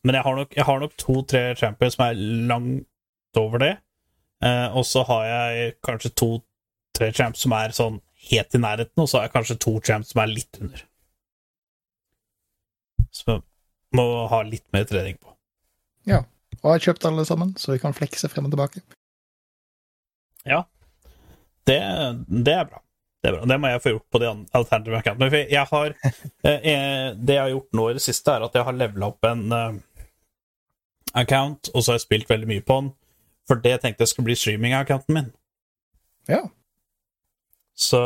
Men 0.04 0.14
jeg 0.14 0.22
har 0.22 0.36
nok, 0.36 0.56
nok 0.80 0.96
to-tre 0.98 1.54
champions 1.56 1.94
som 1.96 2.04
er 2.06 2.18
langt 2.48 2.86
over 3.36 3.58
det. 3.58 3.76
Uh, 4.44 4.76
og 4.76 4.86
så 4.86 5.02
har 5.02 5.24
jeg 5.24 5.74
kanskje 5.84 6.10
to-tre 6.18 7.12
champs 7.12 7.42
som 7.42 7.54
er 7.56 7.74
sånn 7.74 8.00
helt 8.30 8.54
i 8.54 8.60
nærheten, 8.62 9.02
og 9.02 9.08
så 9.08 9.18
har 9.18 9.28
jeg 9.28 9.34
kanskje 9.36 9.58
to 9.62 9.76
champs 9.82 10.12
som 10.12 10.22
er 10.22 10.30
litt 10.30 10.58
under. 10.60 10.84
Så 13.12 13.40
må 13.96 14.06
ha 14.30 14.42
litt 14.46 14.64
mer 14.72 14.86
trening 14.88 15.18
på. 15.20 15.34
Ja. 16.08 16.22
Og 16.62 16.68
jeg 16.68 16.74
har 16.74 16.84
kjøpt 16.86 17.08
alle 17.08 17.24
sammen, 17.26 17.54
så 17.58 17.74
vi 17.74 17.80
kan 17.82 17.94
flekse 17.96 18.28
frem 18.30 18.46
og 18.46 18.54
tilbake. 18.54 18.82
Det, 21.66 21.78
det 22.28 22.54
er 22.54 22.64
bra. 22.70 22.82
Det 23.22 23.30
er 23.30 23.36
bra. 23.36 23.46
Det 23.46 23.58
må 23.62 23.70
jeg 23.70 23.82
få 23.82 23.92
gjort 23.94 24.08
på 24.10 24.20
de 24.22 24.30
alternative 24.30 24.98
accountene. 24.98 25.30
For 25.30 25.52
jeg 25.56 25.66
har, 25.72 25.94
eh, 26.48 26.68
eh, 26.72 27.08
det 27.18 27.36
jeg 27.36 27.42
har 27.42 27.52
gjort 27.54 27.78
nå 27.78 27.88
i 27.90 27.96
det 27.98 28.04
siste, 28.04 28.34
er 28.34 28.46
at 28.46 28.58
jeg 28.58 28.66
har 28.68 28.78
levela 28.78 29.10
opp 29.12 29.28
en 29.28 29.44
eh, 29.58 29.76
account, 31.22 31.70
og 31.72 31.82
så 31.82 31.92
har 31.92 32.00
jeg 32.00 32.06
spilt 32.06 32.32
veldig 32.32 32.50
mye 32.50 32.64
på 32.66 32.80
den. 32.80 32.90
For 33.50 33.62
det 33.62 33.76
tenkte 33.82 34.04
jeg 34.04 34.12
skulle 34.12 34.30
bli 34.30 34.38
streaming-accounten 34.38 35.18
min. 35.18 35.30
Ja. 36.30 36.42
Så 37.74 38.00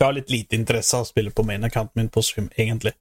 jeg 0.00 0.04
har 0.04 0.16
litt 0.16 0.32
lite 0.32 0.56
interesse 0.56 0.96
av 0.96 1.04
å 1.04 1.08
spille 1.08 1.32
på 1.32 1.44
main 1.48 1.64
accounten 1.64 2.00
min 2.00 2.12
på 2.12 2.22
stream, 2.24 2.48
egentlig. 2.56 2.92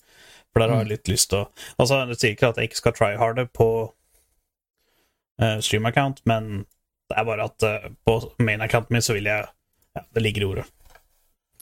For 0.60 0.68
der 0.68 0.74
har 0.76 0.84
jeg 0.84 0.91
litt 0.91 1.07
lyst 1.07 1.30
til 1.32 1.45
å 1.45 1.45
Altså, 1.80 2.01
det 2.10 2.18
sier 2.20 2.36
ikke 2.36 2.49
at 2.51 2.60
jeg 2.60 2.68
ikke 2.68 2.82
skal 2.82 2.95
try 2.97 3.14
harde 3.20 3.45
på 3.55 3.70
uh, 5.39 5.60
stream 5.64 5.88
account, 5.88 6.20
men 6.28 6.66
det 7.07 7.16
er 7.18 7.28
bare 7.30 7.47
at 7.47 7.64
uh, 7.64 7.88
på 8.03 8.18
main 8.43 8.60
accounten 8.66 8.97
min 8.97 9.05
så 9.05 9.16
vil 9.16 9.32
jeg 9.32 9.47
Ja, 9.95 10.03
det 10.14 10.22
ligger 10.22 10.43
i 10.43 10.49
ordet. 10.49 10.68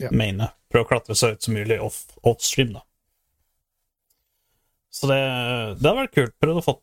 Ja. 0.01 0.09
Maine. 0.11 0.49
Prøve 0.67 0.83
å 0.83 0.89
klatre 0.89 1.15
så 1.15 1.29
høyt 1.31 1.45
som 1.45 1.55
mulig 1.55 1.77
off, 1.81 2.01
off-stream, 2.27 2.73
da. 2.75 2.81
Så 4.91 5.07
det, 5.07 5.19
det 5.79 5.87
har 5.87 5.95
vært 5.95 6.15
kult. 6.17 6.33
Prøvd 6.41 6.59
å 6.59 6.65
få 6.65 6.73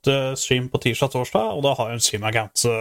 stream 0.41 0.71
på 0.73 0.81
tirsdag-torsdag, 0.87 1.51
og 1.53 1.67
da 1.67 1.75
har 1.77 1.91
jeg 1.91 1.99
en 1.99 2.07
stream-account, 2.07 2.63
så 2.63 2.73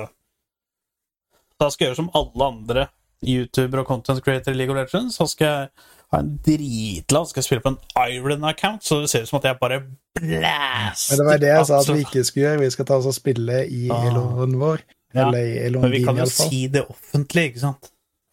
da 1.59 1.67
skal 1.73 1.85
jeg 1.85 1.91
gjøre 1.91 1.99
som 1.99 2.13
alle 2.15 2.47
andre 2.53 2.87
YouTuber 3.27 3.83
og 3.83 3.89
content 3.89 4.23
creator 4.23 4.55
i 4.55 4.61
League 4.61 4.73
of 4.73 4.79
Legends. 4.79 5.17
Så 5.19 5.27
skal 5.33 5.49
jeg 5.49 5.69
ha 6.13 6.19
en 6.23 6.31
dritladd 6.45 7.27
Skal 7.29 7.39
jeg 7.41 7.47
spille 7.47 7.63
på 7.65 7.71
en 7.73 7.79
Iron-account, 8.13 8.81
så 8.85 8.93
det 9.03 9.09
ser 9.11 9.21
ut 9.25 9.29
som 9.31 9.39
at 9.39 9.45
jeg 9.49 9.55
bare 9.61 9.79
blaster 10.17 11.13
Men 11.13 11.17
det 11.19 11.25
var 11.29 11.37
det 11.43 11.51
jeg 11.51 11.63
sa 11.69 11.73
at 11.81 11.89
vi 11.93 11.99
ikke 12.05 12.23
skulle 12.27 12.45
gjøre. 12.47 12.61
Vi 12.63 12.73
skal 12.75 12.85
ta 12.89 12.93
oss 13.01 13.09
og 13.09 13.15
spille 13.17 13.55
i 13.67 13.69
Ah. 13.91 14.05
Eloen 14.09 14.53
vår. 14.61 14.79
Ja, 15.13 15.19
Eller 15.27 15.43
i 15.45 15.47
Elon 15.67 15.81
Men 15.85 15.91
vi 15.93 16.01
kan 16.05 16.17
jo 16.17 16.25
si 16.25 16.61
det 16.73 16.83
offentlig, 16.89 17.43
ikke 17.51 17.59
sant? 17.67 17.83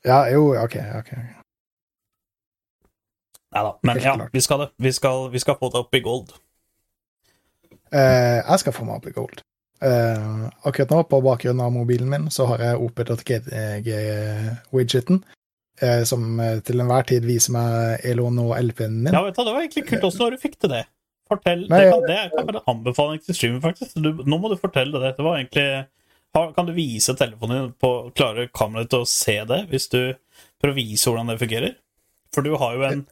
Ja, 0.05 0.18
jo, 0.33 0.43
OK. 0.57 0.76
ok. 1.01 1.11
Nei 3.51 3.62
da. 3.66 3.72
Men 3.83 3.99
ja, 4.01 4.14
vi 4.33 4.41
skal 4.41 4.59
det. 4.64 4.68
Vi 4.78 4.93
skal, 4.93 5.31
vi 5.33 5.39
skal 5.43 5.57
få 5.61 5.68
det 5.74 5.78
opp 5.83 5.95
i 5.95 6.01
gold. 6.01 6.31
Eh, 7.93 8.39
jeg 8.47 8.59
skal 8.62 8.72
få 8.72 8.85
meg 8.87 8.95
opp 9.01 9.07
i 9.11 9.12
gold. 9.16 9.41
Eh, 9.83 10.45
akkurat 10.68 10.91
nå, 10.95 11.03
på 11.11 11.20
bakgrunnen 11.24 11.64
av 11.64 11.72
mobilen 11.74 12.09
min, 12.12 12.28
så 12.31 12.47
har 12.53 12.59
jeg 12.62 12.78
OP.GG-widgeten, 12.85 15.16
eh, 15.24 15.31
som 16.09 16.41
eh, 16.43 16.59
til 16.66 16.83
enhver 16.83 17.07
tid 17.09 17.26
viser 17.28 17.55
meg 17.57 18.07
Elon 18.09 18.41
og 18.43 18.55
LP-en 18.59 18.99
min. 19.05 19.14
Ja, 19.14 19.22
vet 19.26 19.37
du, 19.37 19.45
Det 19.45 19.55
var 19.55 19.62
egentlig 19.62 19.87
kult 19.89 20.09
også 20.09 20.24
når 20.24 20.37
du 20.37 20.43
fikk 20.43 20.59
til 20.61 20.74
det. 20.74 20.85
Fortell, 21.31 21.62
Nei, 21.70 21.85
det, 21.85 21.93
kan, 21.93 22.05
det 22.09 22.18
kan 22.33 22.49
være 22.49 22.59
en 22.59 22.70
anbefaling 22.72 23.22
til 23.22 23.37
streamen, 23.39 23.62
faktisk. 23.62 23.95
Du, 24.03 24.24
nå 24.26 24.39
må 24.43 24.51
du 24.51 24.57
fortelle 24.59 25.03
det. 25.03 25.12
Det 25.18 25.26
var 25.26 25.39
egentlig 25.39 25.68
Kan 26.57 26.66
du 26.66 26.72
vise 26.74 27.14
telefonen 27.18 27.57
din 27.57 27.72
på 27.78 27.91
Klarer 28.18 28.51
kameraet 28.55 28.91
til 28.91 29.05
å 29.05 29.09
se 29.09 29.37
det, 29.47 29.61
hvis 29.70 29.89
du 29.93 30.01
prøver 30.61 30.74
å 30.74 30.78
vise 30.81 31.11
hvordan 31.11 31.31
det 31.31 31.39
fungerer? 31.43 31.76
For 32.35 32.47
du 32.47 32.57
har 32.59 32.74
jo 32.76 32.87
en 32.89 33.05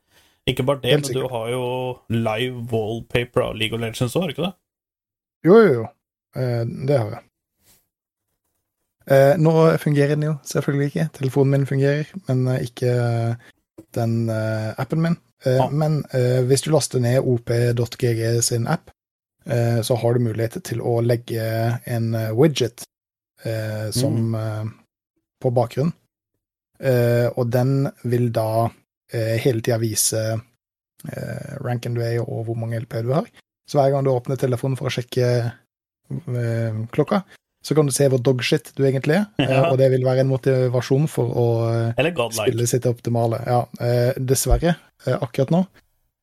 Ikke 0.51 0.67
bare 0.67 0.83
det, 0.83 0.99
men 0.99 1.15
du 1.15 1.29
har 1.31 1.53
jo 1.53 1.63
live 2.11 2.67
wallpaper 2.73 3.47
av 3.51 3.57
League 3.59 3.77
of 3.77 3.83
Legends 3.85 4.17
òg, 4.17 4.25
har 4.25 4.31
du 4.31 4.37
ikke 4.37 4.47
det? 4.49 4.55
Jo, 5.47 5.57
jo, 5.63 5.73
jo. 5.79 5.89
Eh, 6.39 6.63
det 6.89 6.99
har 6.99 7.11
jeg. 7.15 7.28
Eh, 9.09 9.35
nå 9.41 9.53
fungerer 9.81 10.15
den 10.17 10.27
jo 10.27 10.35
selvfølgelig 10.45 10.91
ikke. 10.91 11.07
Telefonen 11.17 11.55
min 11.55 11.67
fungerer, 11.71 12.11
men 12.29 12.43
eh, 12.53 12.67
ikke 12.69 12.93
den 13.97 14.29
eh, 14.29 14.75
appen 14.79 15.03
min. 15.05 15.17
Eh, 15.47 15.61
Ah. 15.63 15.71
Men 15.71 16.01
eh, 16.13 16.43
hvis 16.45 16.65
du 16.67 16.73
laster 16.75 16.99
ned 17.01 17.21
op.gg 17.23 18.43
sin 18.43 18.67
app, 18.67 18.91
eh, 19.47 19.79
så 19.87 19.95
har 19.95 20.15
du 20.19 20.25
mulighet 20.27 20.59
til 20.67 20.81
å 20.83 20.97
legge 21.01 21.45
en 21.87 22.09
widget 22.35 22.83
eh, 23.47 23.89
som 23.95 24.35
eh, 24.35 24.65
på 25.41 25.53
bakgrunn. 25.55 25.93
Eh, 26.83 27.31
og 27.39 27.53
den 27.55 27.87
vil 28.03 28.33
da 28.35 28.67
eh, 29.13 29.39
hele 29.39 29.63
tida 29.63 29.79
vise 29.79 30.25
eh, 30.35 31.55
ranken 31.63 31.95
du 31.95 32.03
er 32.03 32.17
i, 32.19 32.21
og 32.21 32.45
hvor 32.51 32.59
mange 32.59 32.83
LP 32.83 32.99
du 33.07 33.15
har. 33.15 33.31
Så 33.71 33.79
hver 33.79 33.95
gang 33.95 34.05
du 34.05 34.11
åpner 34.11 34.37
telefonen 34.43 34.77
for 34.77 34.91
å 34.91 34.95
sjekke 34.95 35.53
klokka, 36.95 37.23
så 37.65 37.75
kan 37.75 37.87
du 37.89 37.93
se 37.93 38.07
hvor 38.09 38.21
dogshit 38.23 38.71
du 38.77 38.85
egentlig 38.87 39.17
er, 39.19 39.27
eh, 39.43 39.51
Ja. 39.51 39.71
og 39.71 39.79
det 39.79 39.91
vil 39.91 40.05
være 40.07 40.21
en 40.25 40.31
motivasjon 40.31 41.09
for 41.11 41.27
å 41.35 41.47
eh, 41.97 42.31
spille 42.31 42.67
sitt 42.71 42.87
optimale. 42.87 43.41
Ja, 43.47 43.65
eh, 43.81 44.13
dessverre, 44.19 44.77
eh, 45.07 45.19
akkurat 45.19 45.51
nå, 45.51 45.67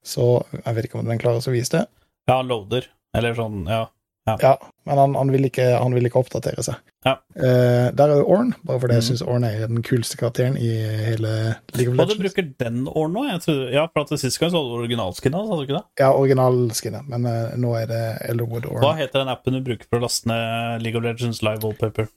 så 0.05 0.45
jeg 0.65 0.75
vet 0.75 0.86
ikke 0.89 0.99
om 0.99 1.05
den 1.11 1.19
klarer 1.19 1.43
å 1.43 1.51
vise 1.53 1.79
det. 1.79 1.88
Ja, 2.29 2.41
loader. 2.41 2.88
Eller 3.15 3.36
sånn, 3.36 3.65
ja. 3.67 3.86
Ja, 4.26 4.55
men 4.89 4.97
han, 4.97 5.13
han, 5.13 5.30
vil, 5.30 5.43
ikke, 5.45 5.65
han 5.78 5.93
vil 5.93 6.07
ikke 6.09 6.17
oppdatere 6.23 6.63
seg. 6.65 6.80
Ja. 7.05 7.11
Eh, 7.38 7.91
der 7.93 8.09
er 8.09 8.21
jo 8.23 8.26
Orn, 8.34 8.55
bare 8.65 8.80
fordi 8.82 8.95
jeg 8.97 9.03
Mhm. 9.03 9.07
syns 9.11 9.21
Orn 9.21 9.43
er 9.45 9.67
den 9.67 9.84
kuleste 9.86 10.17
karakteren 10.17 10.57
i 10.57 10.69
hele 11.11 11.34
League 11.78 11.91
of 11.91 11.99
Legends. 11.99 11.99
Og 12.01 12.09
du 12.09 12.23
bruker 12.23 12.47
den 12.63 12.88
Orn 12.89 13.13
nå? 13.13 13.26
Tror, 13.43 13.59
ja, 13.71 13.84
for 13.93 14.01
at 14.01 14.09
det 14.09 14.19
Sist 14.23 14.39
gang 14.41 14.49
så 14.49 14.57
hadde 14.57 14.71
du 14.73 14.80
originalskinna, 14.82 15.38
hadde 15.45 15.59
du 15.59 15.65
ikke 15.67 15.78
det? 15.78 15.84
Ja, 16.01 16.09
originalskinnet, 16.17 17.07
men 17.07 17.26
eh, 17.30 17.53
nå 17.61 17.76
er 17.78 17.86
det 17.93 18.01
Elderwood 18.32 18.65
Orn. 18.65 18.82
Hva 18.82 18.95
heter 18.97 19.21
den 19.21 19.30
appen 19.36 19.53
du 19.53 19.61
bruker 19.61 19.86
for 19.89 19.99
å 20.01 20.07
laste 20.07 20.26
ned 20.34 20.82
League 20.82 20.97
of 20.97 21.03
Legends 21.05 21.43
live 21.45 21.61
wallpaper? 21.61 22.09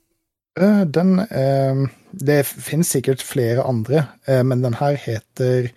Eh, 0.58 0.84
Den 0.88 1.18
eh, 1.28 1.84
Det 2.10 2.40
finnes 2.48 2.88
sikkert 2.88 3.20
flere 3.22 3.62
andre, 3.68 4.06
eh, 4.26 4.40
men 4.42 4.62
den 4.64 4.72
her 4.80 4.96
heter 4.96 5.68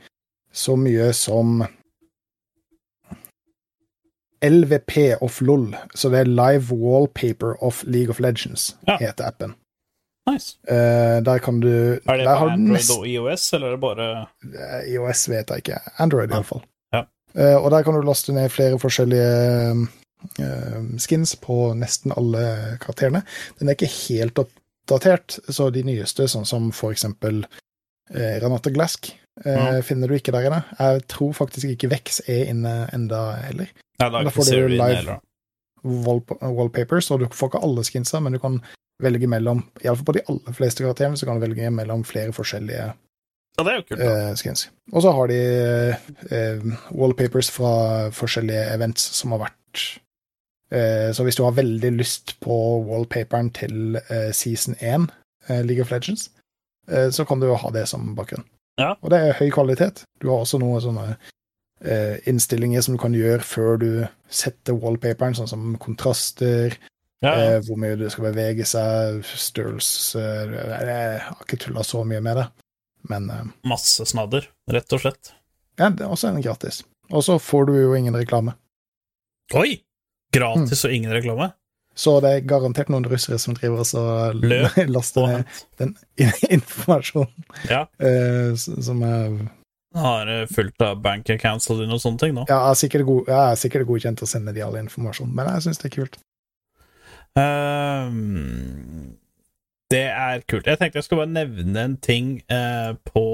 så 0.54 0.78
mye 0.80 1.12
som 1.14 1.66
LVP 4.44 5.16
of 5.22 5.42
LOL, 5.42 5.76
så 5.96 6.10
det 6.10 6.20
er 6.20 6.30
Live 6.30 6.72
Wallpaper 6.74 7.56
of 7.64 7.84
League 7.88 8.10
of 8.10 8.20
Legends, 8.20 8.76
Ja. 8.88 8.98
heter 8.98 9.28
appen. 9.28 9.54
Nice. 10.30 10.58
Uh, 10.70 11.20
der 11.26 11.38
kan 11.40 11.60
du 11.60 11.68
Er 12.08 12.18
det 12.18 12.26
på 12.26 12.48
Android 12.50 12.60
nest- 12.78 12.92
og 12.98 13.08
IOS, 13.08 13.54
eller 13.54 13.68
er 13.68 13.72
det 13.72 13.82
bare 13.82 14.28
Eh, 14.44 14.94
IOS 14.94 15.30
vet 15.30 15.50
jeg 15.50 15.58
ikke. 15.58 15.80
Android, 16.00 16.30
Ja. 16.30 16.36
iallfall. 16.36 16.62
Ja. 16.94 17.04
Uh, 17.36 17.64
og 17.66 17.72
der 17.72 17.84
kan 17.84 17.94
du 17.94 18.02
laste 18.02 18.34
ned 18.34 18.50
flere 18.50 18.80
forskjellige 18.80 19.88
eh, 20.40 20.84
skins 20.98 21.36
på 21.36 21.74
nesten 21.78 22.14
alle 22.18 22.78
karakterene. 22.82 23.24
Den 23.60 23.70
er 23.70 23.74
ikke 23.74 23.90
helt 24.10 24.38
oppdatert, 24.40 25.40
så 25.50 25.72
de 25.74 25.84
nyeste, 25.84 26.28
sånn 26.30 26.46
som 26.46 26.72
for 26.72 26.92
eksempel 26.94 27.44
uh, 28.14 28.38
Renate 28.44 28.72
Glask, 28.74 29.12
eh, 29.46 29.58
Mm. 29.78 29.84
finner 29.84 30.08
du 30.08 30.14
ikke 30.14 30.32
der 30.32 30.46
inne. 30.50 30.64
Jeg 30.80 31.08
tror 31.08 31.34
faktisk 31.34 31.66
ikke 31.66 31.90
Vex 31.90 32.20
er 32.28 32.46
inne 32.52 32.90
enda 32.94 33.32
heller. 33.48 33.68
Ja, 34.02 34.10
da, 34.10 34.24
Da 34.28 34.34
får 34.34 34.50
du 34.52 34.68
live. 34.76 35.20
Wall, 35.84 36.20
wallpapers, 36.42 37.08
og 37.14 37.22
du 37.24 37.30
får 37.34 37.50
ikke 37.54 37.62
alle 37.66 37.84
skinsa, 37.88 38.20
men 38.22 38.36
du 38.36 38.40
kan 38.42 38.60
velge 39.02 39.26
mellom 39.30 39.64
Iallfall 39.82 40.06
på 40.12 40.14
de 40.20 40.22
aller 40.30 40.54
fleste 40.54 40.84
karakterene 40.86 41.18
så 41.18 41.26
kan 41.26 41.40
du 41.40 41.46
velge 41.48 41.72
mellom 41.74 42.04
flere 42.06 42.30
forskjellige 42.38 42.84
Ja, 43.58 43.64
det 43.66 43.72
er 43.72 43.80
jo 43.80 43.86
kult. 43.90 44.04
eh, 44.06 44.34
skins. 44.38 44.68
Og 44.94 45.02
så 45.02 45.12
har 45.18 45.32
de 45.32 45.40
eh, 46.30 46.62
wallpapers 46.94 47.50
fra 47.52 47.72
forskjellige 48.14 48.68
events 48.76 49.02
som 49.18 49.34
har 49.34 49.42
vært 49.48 49.82
eh, 50.72 51.10
Så 51.18 51.26
hvis 51.26 51.36
du 51.40 51.44
har 51.48 51.58
veldig 51.58 51.92
lyst 51.98 52.36
på 52.46 52.60
wallpaperen 52.88 53.50
til 53.58 53.98
season 54.38 54.76
1, 54.80 55.10
eh, 55.50 55.64
League 55.66 55.82
of 55.82 55.90
Legends, 55.92 56.30
eh, 56.88 57.10
så 57.10 57.26
kan 57.26 57.40
du 57.42 57.48
jo 57.50 57.56
ha 57.58 57.70
det 57.74 57.88
som 57.90 58.14
bakgrunn. 58.16 58.46
Ja. 58.80 58.94
Og 59.02 59.10
det 59.10 59.20
er 59.20 59.34
høy 59.42 59.50
kvalitet. 59.52 60.04
Du 60.22 60.30
har 60.30 60.46
også 60.46 60.60
noe 60.62 60.80
sånne 60.82 61.18
innstillinger 62.30 62.82
som 62.86 62.94
du 62.96 63.00
kan 63.02 63.14
gjøre 63.16 63.42
før 63.46 63.78
du 63.82 63.90
setter 64.30 64.74
wallpaperen, 64.78 65.34
sånn 65.38 65.50
som 65.50 65.76
kontraster, 65.82 66.76
Ja, 67.22 67.32
ja. 67.38 67.50
eh, 67.56 67.60
hvor 67.68 67.78
mye 67.78 67.96
det 68.00 68.12
skal 68.14 68.28
bevege 68.32 68.66
seg, 68.66 69.20
størrelse 69.26 70.22
eh, 70.22 70.86
Jeg 70.88 71.20
har 71.28 71.44
ikke 71.46 71.60
tulla 71.66 71.84
så 71.86 72.04
mye 72.08 72.22
med 72.26 72.38
det, 72.40 72.48
men 73.10 73.30
eh, 73.30 73.44
Masse 73.70 74.06
snadder, 74.10 74.48
rett 74.74 74.94
og 74.94 75.02
slett. 75.04 75.34
ja, 75.78 75.90
det 75.90 76.02
er 76.06 76.10
også 76.14 76.30
en 76.32 76.42
gratis. 76.42 76.84
Og 77.12 77.24
så 77.26 77.36
får 77.42 77.66
du 77.68 77.74
jo 77.82 77.94
ingen 77.98 78.16
reklame. 78.16 78.54
Oi! 79.54 79.82
Gratis 80.34 80.84
Mm. 80.86 80.88
og 80.90 80.94
ingen 80.96 81.12
reklame? 81.12 81.52
Så 81.94 82.22
det 82.24 82.30
er 82.32 82.46
garantert 82.48 82.88
noen 82.90 83.04
russere 83.04 83.38
som 83.38 83.54
driver 83.58 83.82
og 83.84 84.46
laster 84.96 85.28
ned 85.28 85.44
den 85.78 85.98
informasjonen 86.56 87.34
Ja. 87.70 87.82
eh, 88.00 88.54
som 88.56 89.02
er 89.04 89.42
Har 89.92 90.30
fulgt 90.48 90.56
fullt 90.56 90.84
av 90.86 91.00
bank 91.04 91.30
accounts 91.34 91.68
og 91.70 91.82
noen 91.84 92.00
sånne 92.00 92.22
ting 92.22 92.36
nå. 92.36 92.46
Ja, 92.48 92.62
jeg 92.68 92.76
er 92.76 92.80
sikkert, 92.80 93.06
god, 93.10 93.26
jeg 93.28 93.40
er 93.40 93.58
sikkert 93.60 93.88
godkjent 93.90 94.24
å 94.24 94.30
sende 94.30 94.54
de 94.56 94.64
all 94.64 94.78
informasjon, 94.80 95.34
men 95.36 95.50
jeg 95.52 95.66
syns 95.66 95.82
det 95.82 95.90
er 95.90 95.96
kult. 95.98 96.22
Um, 97.36 99.18
det 99.92 100.08
er 100.08 100.42
kult. 100.48 100.68
Jeg 100.68 100.80
tenkte 100.80 100.98
jeg 101.00 101.04
skulle 101.04 101.26
bare 101.26 101.36
nevne 101.36 101.84
en 101.84 101.98
ting 101.98 102.42
uh, 102.52 102.96
på 103.08 103.26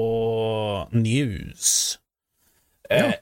news. 0.92 1.98
Eh, 2.90 3.12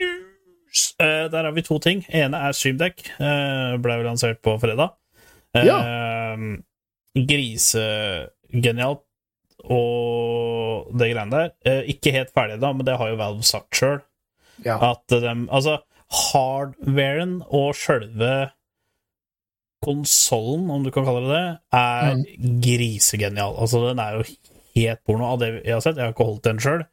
news. 0.00 0.94
Uh, 1.00 1.28
der 1.32 1.44
har 1.44 1.52
vi 1.52 1.62
to 1.62 1.78
ting. 1.78 2.04
ene 2.08 2.36
er 2.36 2.52
StreamDeck. 2.52 3.04
Uh, 3.20 3.76
ble 3.82 4.00
vel 4.00 4.08
lansert 4.08 4.40
på 4.44 4.56
fredag. 4.62 4.96
Uh, 5.56 6.60
Grisegenialt 7.16 9.04
og 9.64 10.49
det 10.92 11.10
greiene 11.12 11.34
der. 11.34 11.50
Eh, 11.66 11.82
ikke 11.94 12.14
helt 12.14 12.32
ferdig 12.36 12.60
da, 12.62 12.72
men 12.76 12.86
det 12.88 12.96
har 13.00 13.12
jo 13.12 13.18
Valve 13.20 13.46
sagt 13.46 13.78
sjøl. 13.78 14.00
Ja. 14.64 14.76
At 14.92 15.04
de, 15.12 15.34
altså, 15.48 15.78
hardwaren 16.30 17.38
og 17.48 17.74
sjølve 17.78 18.50
konsollen, 19.84 20.66
om 20.70 20.82
du 20.84 20.90
kan 20.92 21.06
kalle 21.08 21.22
det 21.24 21.36
det, 21.36 21.44
er 21.78 22.58
grisegenial. 22.66 23.54
Altså, 23.56 23.80
den 23.88 24.02
er 24.02 24.18
jo 24.18 24.26
helt 24.76 25.04
porno 25.08 25.30
av 25.30 25.38
det 25.40 25.52
jeg 25.62 25.72
har 25.76 25.84
sett. 25.84 25.96
Jeg 25.96 26.10
har 26.10 26.16
ikke 26.16 26.28
holdt 26.28 26.48
den 26.50 26.60
sjøl. 26.60 26.84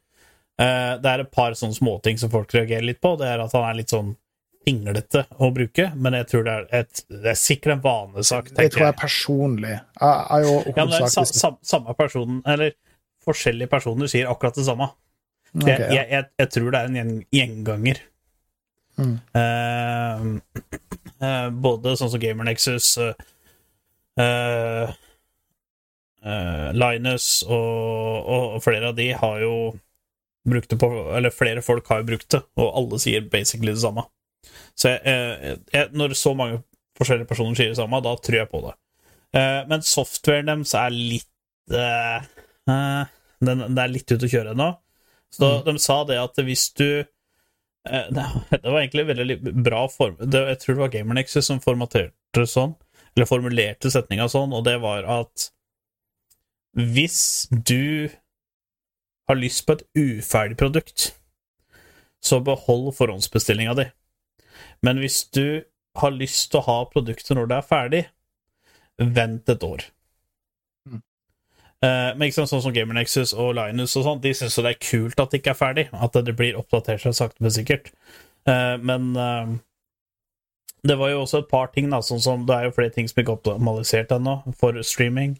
det 0.58 1.10
er 1.12 1.22
et 1.22 1.30
par 1.34 1.54
sånne 1.54 1.76
småting 1.76 2.16
som 2.18 2.32
folk 2.32 2.54
reagerer 2.56 2.86
litt 2.88 3.02
på. 3.04 3.12
Det 3.20 3.28
er 3.28 3.44
at 3.44 3.52
han 3.54 3.68
er 3.68 3.76
litt 3.78 3.92
sånn 3.92 4.14
pinglete 4.68 5.24
å 5.40 5.50
bruke, 5.54 5.88
men 5.96 6.16
jeg 6.18 6.28
tror 6.32 6.44
det 6.46 6.54
er, 6.54 6.66
et, 6.82 7.02
det 7.08 7.32
er 7.32 7.38
sikkert 7.38 7.76
en 7.76 7.84
vanesak, 7.84 8.50
Det 8.52 8.68
tror 8.74 8.84
jeg 8.84 8.92
jeg. 8.92 8.98
personlig. 9.00 9.76
Jeg 10.00 10.26
er 10.36 10.44
jo 10.44 10.54
Ja, 10.66 10.84
men 10.84 10.92
det 10.92 11.00
er 11.06 11.12
sa, 11.14 11.24
sam, 11.24 11.56
samme 11.64 11.94
personen, 11.98 12.42
eller 12.46 12.74
forskjellige 13.28 13.70
personer 13.70 14.10
sier 14.10 14.30
akkurat 14.30 14.58
det 14.58 14.66
samme. 14.66 14.90
Okay, 15.56 15.78
ja. 15.78 16.00
jeg, 16.00 16.06
jeg, 16.12 16.24
jeg 16.42 16.50
tror 16.54 16.72
det 16.72 16.80
er 16.80 17.02
en 17.02 17.12
gjenganger. 17.32 18.00
Mm. 18.98 19.18
Uh, 19.32 20.20
uh, 21.22 21.48
både 21.54 21.94
sånn 21.98 22.10
som 22.12 22.22
Gamer 22.22 22.48
Nexus, 22.48 22.96
uh, 22.98 23.12
eh, 24.18 24.90
Linus 26.74 27.28
og, 27.46 28.26
og, 28.26 28.56
flere 28.64 28.90
av 28.90 28.96
de 28.98 29.12
har 29.14 29.36
jo 29.44 29.52
brukt 30.48 30.72
det 30.72 30.78
på 30.80 30.88
Eller 31.14 31.30
flere 31.30 31.62
folk 31.62 31.86
har 31.92 32.02
jo 32.02 32.08
brukt 32.08 32.26
det, 32.34 32.40
og 32.58 32.72
alle 32.80 32.98
sier 33.02 33.28
basically 33.30 33.70
det 33.70 33.84
samme. 33.84 34.02
Så 34.78 34.96
jeg, 34.96 35.86
når 35.94 36.16
så 36.18 36.34
mange 36.38 36.60
forskjellige 36.98 37.30
personer 37.30 37.58
sier 37.58 37.70
det 37.70 37.78
samme, 37.78 38.02
da 38.02 38.16
tror 38.18 38.40
jeg 38.40 38.50
på 38.50 38.64
det. 38.66 38.74
Men 39.70 39.86
softwaren 39.86 40.50
deres 40.50 40.74
er 40.78 40.94
litt 40.94 41.26
Uh, 42.68 43.06
den, 43.44 43.62
den 43.64 43.80
er 43.80 43.92
litt 43.92 44.10
ute 44.10 44.26
å 44.26 44.32
kjøre 44.32 44.54
ennå. 44.56 44.72
Så 45.34 45.50
de 45.66 45.74
sa 45.82 46.00
det 46.08 46.16
at 46.16 46.38
hvis 46.40 46.70
du 46.78 46.86
eh, 47.04 48.06
Det 48.08 48.24
det 48.50 48.64
var 48.64 48.80
egentlig 48.80 49.06
veldig 49.10 49.38
bra 49.64 49.84
form... 49.92 50.16
Det, 50.20 50.44
jeg 50.54 50.60
tror 50.62 50.74
det 50.74 50.84
var 50.84 50.94
GamerNexus 50.94 51.50
som 51.50 51.60
formaterte 51.62 52.46
sånn, 52.48 52.74
eller 53.14 53.28
formulerte 53.28 53.92
setninga 53.92 54.28
sånn, 54.32 54.54
og 54.56 54.64
det 54.68 54.78
var 54.82 55.06
at 55.08 55.50
hvis 56.78 57.48
du 57.50 58.08
har 59.28 59.36
lyst 59.36 59.64
på 59.66 59.74
et 59.76 59.84
uferdig 59.98 60.58
produkt, 60.60 61.12
så 62.24 62.38
behold 62.44 62.92
forhåndsbestillinga 62.96 63.74
di. 63.78 63.88
Men 64.84 65.00
hvis 65.02 65.24
du 65.34 65.64
har 65.98 66.14
lyst 66.14 66.50
til 66.52 66.60
å 66.60 66.66
ha 66.68 66.78
produktet 66.92 67.36
når 67.36 67.50
det 67.50 67.58
er 67.58 67.68
ferdig, 67.68 68.02
vent 68.98 69.50
et 69.50 69.64
år. 69.66 69.84
Eh, 71.78 72.10
men 72.16 72.26
ikke 72.26 72.40
sant, 72.40 72.50
sånn 72.50 72.64
som 72.64 72.74
GamerNexus 72.74 73.32
og 73.38 73.52
Linus 73.54 73.94
og 74.00 74.06
sånt, 74.06 74.24
de 74.24 74.32
syns 74.34 74.56
jo 74.58 74.64
det 74.66 74.74
er 74.74 74.82
kult 74.82 75.20
at 75.22 75.30
det 75.30 75.42
ikke 75.42 75.54
er 75.54 75.60
ferdig. 75.60 75.86
At 75.94 76.18
det 76.26 76.34
blir 76.38 76.58
oppdatert 76.58 77.04
seg 77.04 77.16
sakte, 77.18 77.42
men 77.44 77.54
sikkert. 77.54 77.92
Eh, 78.50 78.74
men 78.82 79.12
eh, 79.14 79.52
det 80.88 80.98
var 80.98 81.12
jo 81.12 81.22
også 81.22 81.44
et 81.44 81.50
par 81.52 81.70
ting, 81.74 81.90
da, 81.92 82.02
sånn 82.02 82.22
som 82.24 82.46
det 82.48 82.56
er 82.56 82.68
jo 82.68 82.74
flere 82.74 82.94
ting 82.94 83.10
som 83.10 83.22
ikke 83.22 83.36
er 83.36 83.40
optimalisert 83.40 84.14
ennå 84.18 84.40
for 84.58 84.78
streaming. 84.86 85.36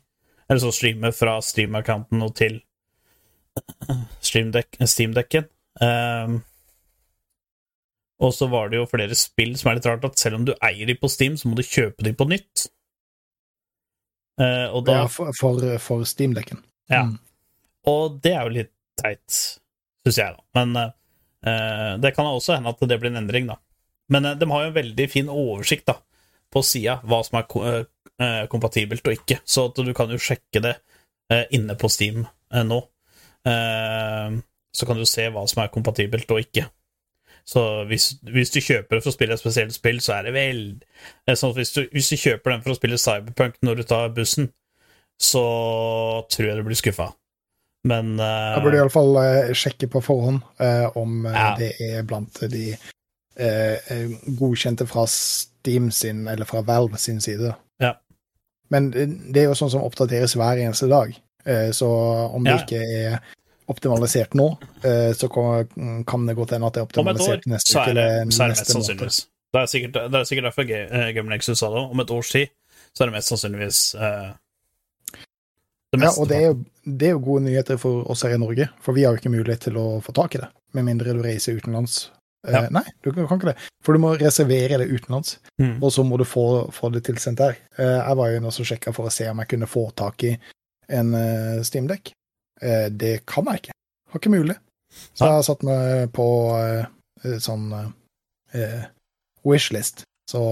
Eller 0.49 0.63
så 0.63 0.73
streame 0.73 1.11
fra 1.13 1.39
stream-accounten 1.45 2.25
og 2.25 2.33
til 2.39 2.63
Steam-dekken. 4.25 5.49
Og 8.19 8.33
så 8.35 8.49
var 8.51 8.71
det 8.71 8.81
jo 8.81 8.87
flere 8.91 9.15
spill 9.19 9.53
som 9.59 9.71
er 9.71 9.79
litt 9.79 9.87
rart, 9.87 10.07
at 10.09 10.19
selv 10.19 10.39
om 10.41 10.47
du 10.49 10.55
eier 10.65 10.89
de 10.89 10.97
på 10.99 11.11
Steam, 11.13 11.37
så 11.39 11.51
må 11.51 11.59
du 11.59 11.67
kjøpe 11.67 12.07
de 12.07 12.15
på 12.17 12.27
nytt. 12.31 12.67
Eh, 14.39 14.67
og, 14.71 14.85
da, 14.87 15.03
Ja, 15.03 15.07
for, 15.11 15.33
for, 15.37 15.65
for 15.83 16.05
Steam-dekken. 16.07 16.63
Ja. 16.89 17.05
Mm. 17.05 17.19
og 17.91 18.21
det 18.25 18.33
er 18.33 18.47
jo 18.47 18.55
litt 18.55 18.71
teit, 18.97 19.27
syns 20.07 20.21
jeg, 20.21 20.37
da. 20.37 20.45
Men 20.57 20.77
eh, 20.81 21.95
det 22.01 22.15
kan 22.17 22.29
også 22.31 22.57
hende 22.57 22.73
at 22.73 22.85
det 22.89 23.01
blir 23.01 23.13
en 23.13 23.23
endring, 23.23 23.51
da. 23.51 23.59
Men 24.09 24.25
uh, 24.25 24.37
de 24.41 24.49
har 24.49 24.63
jo 24.65 24.71
en 24.71 24.79
veldig 24.79 25.07
fin 25.13 25.29
oversikt 25.29 25.89
da, 25.91 25.99
på 26.49 26.63
sida, 26.65 26.97
hva 27.05 27.21
som 27.27 27.43
er 27.43 27.49
ko 27.51 27.65
kompatibelt 28.51 29.07
og 29.07 29.15
ikke. 29.15 29.37
Så 29.47 29.69
du 29.77 29.93
kan 29.95 30.11
jo 30.11 30.17
sjekke 30.19 30.59
det 30.65 30.73
inne 31.55 31.77
på 31.79 31.87
Steam 31.93 32.25
nå. 32.51 32.79
Så 33.47 34.89
kan 34.89 34.99
du 34.99 35.05
se 35.07 35.29
hva 35.31 35.45
som 35.47 35.61
er 35.63 35.71
kompatibelt 35.71 36.33
og 36.35 36.41
ikke. 36.43 36.65
Så 37.49 37.63
hvis, 37.89 38.11
hvis 38.29 38.51
du 38.53 38.59
kjøper 38.61 38.99
det 38.99 39.03
for 39.07 39.09
å 39.13 39.15
spille 39.17 39.33
et 39.39 39.41
spesielt 39.41 39.73
spill, 39.73 40.03
så 40.05 40.19
er 40.19 40.27
det 40.29 40.35
vel 40.35 40.59
det 40.83 41.33
er 41.33 41.39
sånn 41.41 41.55
hvis 41.57 41.73
du, 41.73 41.81
hvis 41.95 42.11
du 42.13 42.17
kjøper 42.21 42.53
den 42.53 42.65
for 42.67 42.75
å 42.75 42.77
spille 42.77 42.99
Cyberpunk 43.01 43.57
når 43.65 43.81
du 43.81 43.87
tar 43.89 44.11
bussen, 44.13 44.51
så 45.17 45.45
tror 46.29 46.49
jeg 46.51 46.59
du 46.61 46.67
blir 46.67 46.79
skuffa. 46.79 47.09
Men 47.89 48.19
uh, 48.21 48.59
Jeg 48.59 48.65
burde 48.67 48.81
iallfall 48.83 49.17
uh, 49.17 49.53
sjekke 49.57 49.89
på 49.89 50.03
forhånd 50.05 50.43
uh, 50.61 50.91
om 50.99 51.25
uh, 51.25 51.33
Ja. 51.33 51.49
det 51.57 51.71
er 51.81 52.05
blant 52.05 52.41
de 52.53 52.73
eh, 52.75 53.77
eh, 53.95 54.13
godkjente 54.39 54.85
fra 54.91 55.07
Steam 55.09 55.91
sin, 55.95 56.27
eller 56.29 56.45
fra 56.49 56.61
Valve 56.67 56.99
sin 56.99 57.21
side. 57.23 57.55
Ja. 57.81 57.95
Men 58.69 58.91
det 58.93 59.41
er 59.41 59.49
jo 59.49 59.57
sånn 59.57 59.71
som 59.73 59.85
oppdateres 59.87 60.35
hver 60.37 60.59
eneste 60.61 60.89
dag, 60.91 61.15
eh, 61.47 61.71
så 61.73 61.89
om 62.35 62.45
det 62.45 62.57
Ja. 62.59 62.65
ikke 62.65 62.83
er 62.83 63.21
optimalisert 63.69 64.35
nå, 64.39 64.49
eh, 64.83 65.13
så 65.17 65.29
kan, 65.29 66.27
det 66.27 66.37
godt 66.39 66.55
hende 66.57 66.69
at 66.71 66.77
det 66.77 66.81
er 66.83 66.89
optimalisert 66.89 67.47
år 67.47 67.53
neste 67.53 67.75
uke 67.75 67.85
er 67.85 67.91
eller 67.93 68.25
neste 68.25 68.43
det 68.43 68.55
mest 68.55 68.73
sannsynligvis. 68.73 69.21
Det 69.49 69.61
er 69.63 69.71
sikkert, 69.73 69.99
det 70.13 70.21
er 70.21 70.29
sikkert 70.29 70.49
derfor 70.51 70.73
eh, 70.77 71.09
Game 71.17 71.29
Nexus 71.33 71.61
sa 71.61 71.71
det. 71.73 71.85
Om 71.93 72.01
et 72.05 72.13
års 72.13 72.33
tid 72.33 72.53
så 72.93 73.05
er 73.05 73.11
det 73.11 73.17
mest 73.17 73.33
sannsynligvis 73.33 73.81
eh, 73.95 74.29
det 75.93 76.05
Ja, 76.05 76.13
og 76.21 76.29
det 76.29 76.37
er, 76.37 76.47
jo, 76.51 76.57
det 76.85 77.09
er 77.09 77.15
jo 77.17 77.25
gode 77.25 77.47
nyheter 77.47 77.79
for 77.81 78.05
oss 78.13 78.23
her 78.27 78.37
i 78.37 78.41
Norge, 78.41 78.69
for 78.85 78.97
vi 78.97 79.07
har 79.07 79.15
jo 79.15 79.23
ikke 79.23 79.33
mulighet 79.33 79.69
til 79.71 79.79
å 79.81 79.87
få 80.05 80.13
tak 80.17 80.37
i 80.37 80.43
det, 80.43 80.49
med 80.77 80.85
mindre 80.85 81.15
du 81.17 81.23
reiser 81.25 81.57
utenlands. 81.57 82.11
Eh, 82.47 82.53
Ja. 82.53 82.67
nei, 82.71 82.85
du 83.03 83.11
kan 83.13 83.27
kan 83.27 83.41
ikke 83.41 83.55
det, 83.55 83.69
for 83.85 83.97
du 83.97 84.03
må 84.05 84.13
reservere 84.21 84.79
det 84.79 84.89
utenlands, 84.93 85.39
Mm. 85.59 85.83
og 85.83 85.91
så 85.91 86.05
må 86.05 86.19
du 86.19 86.25
få, 86.25 86.71
få 86.73 86.93
det 86.93 87.05
tilsendt 87.05 87.39
der. 87.39 87.57
Eh, 87.79 87.99
jeg 88.09 88.17
var 88.17 88.29
jo 88.29 88.37
inne 88.37 88.47
og 88.47 88.53
sjekka 88.53 88.93
for 88.95 89.09
å 89.09 89.13
se 89.13 89.29
om 89.29 89.39
jeg 89.39 89.49
kunne 89.49 89.67
få 89.67 89.91
tak 89.97 90.23
i 90.25 90.39
en 90.89 91.15
uh, 91.15 91.63
Steamdekk. 91.63 92.13
Eh, 92.63 92.89
det 92.91 93.27
kan 93.27 93.47
jeg 93.53 93.63
ikke. 93.63 93.77
Har 94.13 94.21
ikke 94.23 94.33
mulig. 94.35 94.57
Så 95.15 95.27
jeg 95.27 95.35
har 95.37 95.43
satt 95.47 95.63
meg 95.69 96.09
på 96.17 96.27
eh, 96.59 97.39
sånn 97.45 97.67
eh, 98.55 98.85
wishlist. 99.47 100.05
Så 100.31 100.43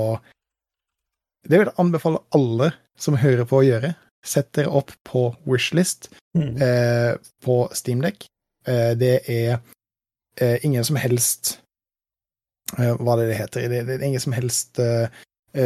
det 1.46 1.58
vil 1.60 1.68
jeg 1.70 1.78
anbefale 1.80 2.20
alle 2.36 2.72
som 2.98 3.16
hører 3.20 3.46
på 3.48 3.60
å 3.60 3.66
gjøre. 3.66 3.94
Sett 4.26 4.50
dere 4.58 4.72
opp 4.74 4.92
på 5.06 5.28
wishlist 5.46 6.10
Mm. 6.36 6.58
eh, 6.60 7.14
på 7.40 7.54
Steamdeck. 7.72 8.26
Eh, 8.68 8.90
det 9.00 9.22
er 9.32 9.54
eh, 10.36 10.58
ingen 10.68 10.84
som 10.84 10.98
helst 11.00 11.54
eh, 12.76 12.92
Hva 12.98 13.14
er 13.14 13.22
det 13.30 13.38
heter? 13.38 13.68
Det, 13.72 13.78
det 13.88 13.94
er 13.94 14.04
ingen 14.04 14.20
som 14.20 14.34
helst 14.36 14.76
eh, 14.82 15.06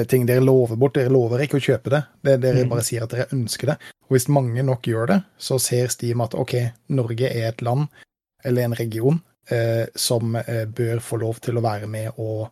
ting 0.08 0.26
dere 0.26 0.40
lover 0.44 0.76
bort. 0.78 0.94
Dere 0.94 1.10
lover 1.10 1.42
ikke 1.42 1.58
å 1.58 1.62
kjøpe 1.64 1.90
det. 1.90 2.02
det 2.22 2.36
dere 2.44 2.64
Mm. 2.64 2.68
bare 2.70 2.84
sier 2.86 3.02
at 3.02 3.10
dere 3.10 3.26
ønsker 3.34 3.66
det. 3.72 3.76
Og 4.06 4.14
hvis 4.14 4.28
mange 4.28 4.62
nok 4.62 4.82
gjør 4.86 5.06
det, 5.06 5.16
så 5.38 5.58
ser 5.58 5.88
Steam 5.88 6.20
at 6.20 6.34
OK, 6.34 6.54
Norge 6.88 7.26
er 7.26 7.48
et 7.48 7.62
land 7.62 7.88
eller 8.44 8.62
en 8.62 8.74
region 8.74 9.20
eh, 9.50 9.86
som 9.96 10.36
eh, 10.36 10.66
bør 10.66 11.00
få 11.00 11.16
lov 11.18 11.40
til 11.40 11.58
å 11.58 11.62
være 11.64 11.86
med 11.90 12.12
og, 12.18 12.50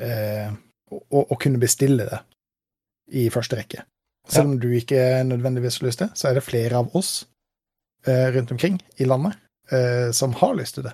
eh, 0.00 0.48
og, 0.90 1.22
og 1.30 1.36
kunne 1.40 1.60
bestille 1.60 2.06
det 2.08 2.20
i 3.12 3.28
første 3.30 3.56
rekke. 3.58 3.84
Selv 4.28 4.52
om 4.52 4.58
du 4.60 4.68
ikke 4.76 5.24
nødvendigvis 5.26 5.80
har 5.80 5.86
lyst 5.88 5.98
til 5.98 6.06
det, 6.08 6.16
så 6.18 6.28
er 6.30 6.34
det 6.34 6.44
flere 6.46 6.76
av 6.80 6.96
oss 6.96 7.26
eh, 8.06 8.28
rundt 8.34 8.52
omkring 8.52 8.80
i 8.98 9.04
landet 9.04 9.36
eh, 9.72 10.10
som 10.16 10.32
har 10.38 10.54
lyst 10.54 10.74
til 10.78 10.84
det. 10.86 10.92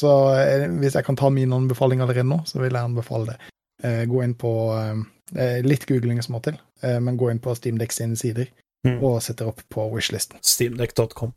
Så 0.00 0.10
eh, 0.38 0.64
hvis 0.80 0.94
jeg 0.96 1.04
kan 1.06 1.18
ta 1.20 1.28
min 1.34 1.52
anbefaling 1.52 2.00
allerede 2.00 2.24
nå, 2.30 2.40
så 2.48 2.60
vil 2.62 2.72
jeg 2.72 2.86
anbefale 2.88 3.34
det. 3.34 3.38
Eh, 3.84 4.02
gå 4.08 4.22
inn 4.24 4.34
på 4.38 4.52
eh, 4.78 5.60
Litt 5.66 5.84
googling 5.86 6.18
som 6.24 6.34
må 6.34 6.40
til, 6.42 6.56
men 7.04 7.14
gå 7.20 7.28
inn 7.30 7.38
på 7.44 7.52
Steamdeck 7.58 7.92
sine 7.94 8.16
sider 8.18 8.48
Mm. 8.80 8.94
og 9.04 9.18
sett 9.20 9.36
dere 9.36 9.50
opp 9.52 9.58
på 9.68 9.82
wishlisten. 9.92 10.38
Steamdeck.com. 10.40 11.34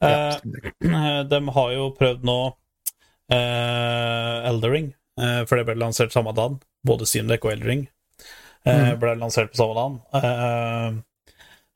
Ja, 0.00 0.38
Eh, 0.40 1.18
de 1.28 1.40
har 1.58 1.72
jo 1.74 1.90
prøvd 1.98 2.22
nå 2.24 2.36
eh, 3.28 4.38
Eldering, 4.48 4.86
eh, 5.20 5.42
for 5.44 5.60
det 5.60 5.66
ble 5.68 5.76
lansert 5.82 6.14
samme 6.16 6.32
dagen. 6.32 6.56
Både 6.88 7.04
Steamdeck 7.06 7.44
og 7.44 7.52
Eldering 7.52 7.84
eh, 8.64 8.72
Mhm. 8.72 8.98
ble 9.02 9.12
lansert 9.20 9.52
på 9.52 9.60
samme 9.60 9.76
dagen. 9.76 11.02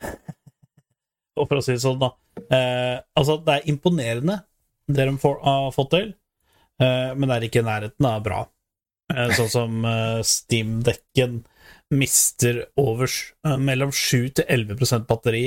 Og 1.37 1.45
for 1.51 1.59
å 1.61 1.65
si 1.65 1.75
det 1.77 1.83
sånn, 1.85 2.01
da 2.01 2.11
Altså, 3.17 3.37
det 3.45 3.53
er 3.59 3.69
imponerende, 3.73 4.39
det 4.87 5.07
de 5.09 5.19
får, 5.19 5.41
har 5.43 5.73
fått 5.75 5.91
til, 5.95 6.15
eh, 6.83 7.11
men 7.15 7.29
det 7.29 7.37
er 7.37 7.49
ikke 7.49 7.63
i 7.63 7.67
nærheten 7.67 8.09
av 8.09 8.23
bra. 8.25 8.45
Eh, 9.15 9.31
sånn 9.39 9.51
som 9.53 9.85
uh, 9.87 10.23
Steam-dekken 10.27 11.45
mister 11.95 12.65
over 12.83 13.11
mellom 13.63 13.93
7 13.95 14.41
til 14.41 14.49
11% 14.51 15.05
batteri 15.07 15.45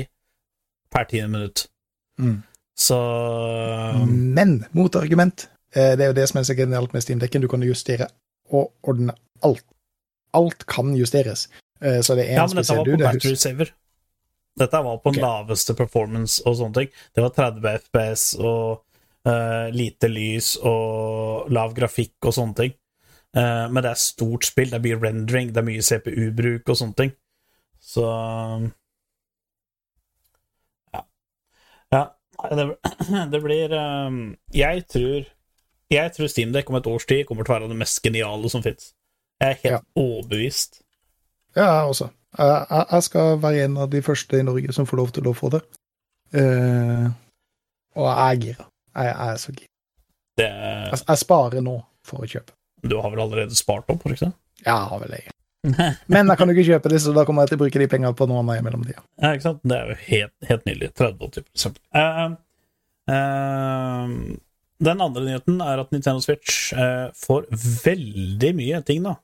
per 0.94 1.10
tiende 1.10 1.34
minutt. 1.34 1.66
Mm. 2.20 2.38
Så 2.80 3.00
Men 4.08 4.54
motargument, 4.72 5.50
det 5.76 6.00
er 6.00 6.14
jo 6.14 6.16
det 6.16 6.30
som 6.32 6.40
er 6.40 6.46
så 6.48 6.56
genialt 6.56 6.96
med 6.96 7.04
Steamdekken. 7.04 7.44
Du 7.44 7.50
kan 7.52 7.66
justere 7.68 8.08
og 8.56 8.72
ordne 8.88 9.18
alt. 9.44 9.66
Alt 10.32 10.64
kan 10.72 10.96
justeres. 10.96 11.50
Så 11.84 12.16
det 12.16 12.30
er 12.30 12.38
en 12.38 12.40
Ja, 12.40 12.48
men 12.48 12.62
dette 12.62 12.78
var 12.80 12.88
på 12.88 13.02
battery 13.04 13.36
saver. 13.36 13.74
Dette 14.60 14.82
var 14.88 14.98
på 15.04 15.12
okay. 15.12 15.22
Laveste 15.24 15.76
performance 15.76 16.40
og 16.48 16.56
sånne 16.60 16.80
ting. 16.80 16.96
Det 17.16 17.24
var 17.24 17.36
30 17.36 17.84
FPS 17.84 18.26
og 18.40 18.80
eh, 19.26 19.70
lite 19.76 20.08
lys 20.08 20.56
og 20.64 21.50
lav 21.52 21.74
grafikk 21.78 22.26
og 22.30 22.34
sånne 22.38 22.56
ting. 22.56 22.74
Uh, 23.38 23.68
men 23.70 23.84
det 23.86 23.92
er 23.92 24.00
stort 24.02 24.46
spill, 24.48 24.72
det 24.72 24.80
er 24.80 24.82
mye 24.82 24.98
rendering, 25.04 25.52
det 25.54 25.58
er 25.62 25.66
mye 25.68 25.84
CPU-bruk 25.86 26.70
og 26.74 26.78
sånne 26.80 26.96
ting. 26.98 27.12
Så 27.80 28.06
Ja. 30.94 31.02
ja. 31.94 32.02
Det, 32.56 32.66
det 33.34 33.42
blir 33.44 33.74
um, 33.76 34.36
Jeg 34.56 34.86
tror 34.88 35.26
Jeg 35.92 36.12
tror 36.16 36.28
Steamdeck 36.32 36.70
om 36.70 36.76
et 36.80 36.88
års 36.88 37.06
tid 37.10 37.26
kommer 37.28 37.44
til 37.44 37.54
å 37.54 37.58
være 37.60 37.70
det 37.72 37.78
mest 37.82 38.02
geniale 38.06 38.50
som 38.50 38.64
fins. 38.64 38.94
Jeg 39.42 39.50
er 39.56 39.62
helt 39.64 39.86
overbevist. 39.98 40.82
Ja, 41.56 41.66
jeg 41.66 41.90
også. 41.94 42.10
Jeg- 42.38 42.86
jeg 42.92 43.04
skal 43.04 43.40
være 43.42 43.64
en 43.66 43.78
av 43.78 43.90
de 43.90 44.02
første 44.02 44.40
i 44.40 44.44
Norge 44.46 44.74
som 44.74 44.86
får 44.86 44.98
lov 44.98 45.12
til 45.16 45.24
å 45.28 45.34
få 45.34 45.50
det. 45.54 45.62
Uh, 46.34 47.10
Og 47.98 48.06
jeg 48.06 48.18
er 48.26 48.42
gira. 48.46 48.66
Jeg, 49.00 49.10
jeg 49.10 49.34
er 49.34 49.42
så 49.42 49.56
gira. 49.56 49.72
Det, 50.40 50.48
Jeg, 50.92 51.02
jeg 51.08 51.22
sparer 51.24 51.64
nå 51.64 51.76
for 52.08 52.24
å 52.24 52.30
kjøpe. 52.30 52.56
du 52.84 52.96
har 53.00 53.12
vel 53.12 53.22
allerede 53.26 53.56
spart 53.58 53.90
opp, 53.92 54.04
har 54.04 54.12
du 54.12 54.16
ikke 54.16 54.30
det? 54.30 54.36
Ja, 54.66 54.78
har 54.92 55.02
vel 55.04 55.16
det. 55.16 55.26
Men 56.08 56.30
jeg 56.32 56.40
kan 56.40 56.48
jo 56.48 56.56
ikke 56.56 56.68
kjøpe 56.70 56.92
det, 56.94 57.02
så 57.04 57.12
da 57.16 57.26
kommer 57.28 57.44
jeg 57.44 57.52
til 57.52 57.60
å 57.60 57.64
bruke 57.66 57.82
de 57.82 57.88
pengene 57.92 58.16
på 58.16 58.28
noe 58.30 58.44
annet 58.44 58.62
i 58.62 58.66
mellomtida. 58.68 59.02
Ja, 59.20 59.34
ikke 59.36 59.48
sant? 59.50 59.60
Det 59.68 59.76
er 59.76 59.90
jo 59.92 59.98
helt, 60.06 60.36
helt 60.52 60.70
nydelig. 60.70 60.92
30 60.96 61.20
for 61.26 61.42
eksempel. 61.44 61.82
Uh, 61.96 62.38
uh, 63.12 64.14
Den 64.88 65.04
andre 65.04 65.26
nyheten 65.26 65.60
er 65.66 65.84
at 65.84 65.92
Nintendo 65.96 66.24
Switch 66.24 66.72
uh, 66.78 67.10
får 67.20 67.50
veldig 67.84 68.54
mye 68.62 68.84
ting, 68.88 69.04
da. 69.08 69.18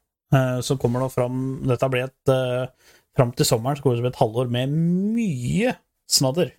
Som 0.65 0.80
kommer 0.82 0.99
nå 0.99 1.05
fram 1.13 1.36
Dette 1.69 1.88
blir 1.93 2.07
et 2.09 2.32
Fram 3.15 3.30
til 3.32 3.47
sommeren 3.47 3.78
så 3.78 3.84
kommer 3.84 3.95
det 3.95 4.01
som 4.01 4.09
et 4.09 4.17
halvår 4.19 4.49
med 4.51 4.71
mye 5.15 5.76
snadder. 6.11 6.49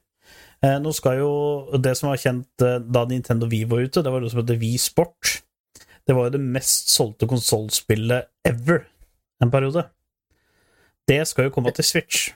Eh, 0.64 0.78
nå 0.80 0.92
skal 0.96 1.18
jo 1.20 1.32
Det 1.82 1.92
som 1.98 2.08
var 2.08 2.20
kjent 2.20 2.64
eh, 2.64 2.78
da 2.80 3.04
Nintendo 3.08 3.48
Wii 3.50 3.66
var 3.68 3.84
ute, 3.84 4.02
det 4.02 4.12
var 4.12 4.22
noe 4.22 4.32
som 4.32 4.40
heter 4.40 4.60
Wii 4.60 4.78
Sport. 4.80 5.42
Det 6.06 6.14
var 6.14 6.28
jo 6.28 6.36
det 6.36 6.42
mest 6.42 6.92
solgte 6.94 7.28
konsollspillet 7.28 8.30
ever 8.46 8.84
en 9.42 9.50
periode. 9.50 9.84
Det 11.06 11.20
skal 11.28 11.48
jo 11.48 11.54
komme 11.54 11.72
til 11.74 11.86
Switch. 11.86 12.30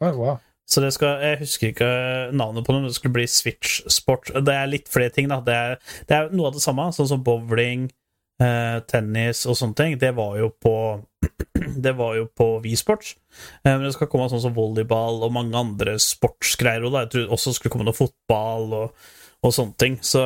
Oh, 0.00 0.12
wow. 0.16 0.36
Så 0.66 0.80
det 0.82 0.92
skal, 0.92 1.20
Jeg 1.22 1.38
husker 1.38 1.68
ikke 1.68 1.90
navnet 2.32 2.66
på 2.66 2.72
det, 2.72 2.80
men 2.80 2.88
det 2.90 2.96
skulle 2.96 3.14
bli 3.14 3.26
Switch 3.30 3.80
Sport. 3.92 4.32
Det 4.34 4.54
er 4.54 4.66
litt 4.66 4.88
flere 4.90 5.12
ting, 5.14 5.28
da. 5.30 5.38
Det 5.44 5.54
er, 5.54 5.76
det 6.08 6.16
er 6.16 6.34
noe 6.34 6.50
av 6.50 6.56
det 6.56 6.64
samme, 6.64 6.88
sånn 6.96 7.08
som 7.12 7.22
bowling, 7.24 7.86
eh, 8.42 8.78
tennis 8.90 9.44
og 9.46 9.58
sånne 9.58 9.78
ting. 9.78 9.98
Det 10.00 10.12
var 10.16 10.38
jo 10.40 10.50
på 10.52 10.76
Det 11.86 11.92
var 11.98 12.14
jo 12.16 12.26
på 12.30 12.46
V-sports 12.64 13.16
Eh, 13.64 13.72
men 13.74 13.86
det 13.86 13.94
skal 13.96 14.10
komme 14.10 14.28
sånn 14.32 14.44
som 14.44 14.54
volleyball 14.56 15.22
og 15.24 15.34
mange 15.34 15.56
andre 15.58 15.96
sportsgreier. 16.02 16.86
Og 16.86 16.94
da. 16.94 17.04
Jeg 17.04 17.14
tror 17.14 17.34
også 17.36 17.52
det 17.52 17.60
skulle 17.60 17.74
komme 17.74 17.88
noe 17.88 17.96
fotball 17.96 18.76
og, 18.82 19.08
og 19.44 19.56
sånne 19.56 19.76
ting. 19.80 19.98
Så 20.04 20.22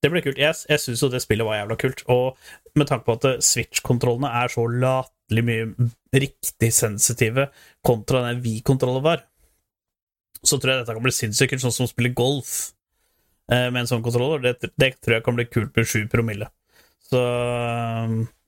det 0.00 0.12
ble 0.12 0.22
kult. 0.24 0.40
Jeg, 0.40 0.56
jeg 0.70 0.82
syns 0.82 1.04
jo 1.04 1.10
det 1.12 1.22
spillet 1.24 1.46
var 1.46 1.60
jævla 1.60 1.78
kult. 1.80 2.04
Og 2.12 2.78
med 2.78 2.90
tanke 2.90 3.08
på 3.08 3.18
at 3.18 3.44
Switch-kontrollene 3.44 4.30
er 4.42 4.52
så 4.52 4.66
latterlig 4.70 5.46
mye 5.46 5.90
riktig 6.16 6.72
sensitive 6.74 7.50
kontra 7.86 8.24
den 8.28 8.42
V-kontrollen 8.44 9.04
var, 9.04 9.26
så 10.40 10.56
tror 10.56 10.72
jeg 10.72 10.80
dette 10.80 10.94
kan 10.96 11.04
bli 11.04 11.12
sinnssykt 11.12 11.60
sånn 11.60 11.74
som 11.74 11.84
å 11.84 11.90
spille 11.90 12.14
golf 12.16 12.72
eh, 13.52 13.68
med 13.68 13.82
en 13.82 13.90
sånn 13.90 14.04
kontroller. 14.06 14.40
Det, 14.46 14.72
det 14.80 14.94
tror 14.98 15.18
jeg 15.18 15.26
kan 15.26 15.36
bli 15.36 15.46
kult 15.50 15.76
med 15.76 15.88
sju 15.90 16.06
promille. 16.10 16.48
Så 17.10 17.20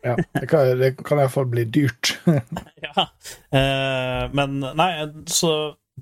Ja, 0.00 0.14
det 0.16 0.46
kan, 0.48 0.78
det 0.80 0.94
kan 1.04 1.18
i 1.18 1.24
hvert 1.26 1.34
fall 1.34 1.48
bli 1.52 1.66
dyrt. 1.68 2.14
ja. 2.86 3.04
Eh, 3.52 4.22
men 4.32 4.54
nei, 4.64 4.90
så 5.28 5.50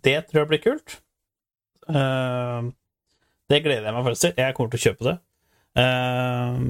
det 0.05 0.21
tror 0.29 0.45
jeg 0.45 0.51
blir 0.53 0.63
kult. 0.63 1.01
Eh, 1.91 2.69
det 3.51 3.63
gleder 3.65 3.89
jeg 3.89 3.97
meg 3.97 4.07
faktisk 4.07 4.29
til. 4.29 4.37
Jeg 4.39 4.55
kommer 4.55 4.71
til 4.75 4.79
å 4.79 4.85
kjøpe 4.87 5.09
det. 5.09 5.17
Eh, 5.83 6.63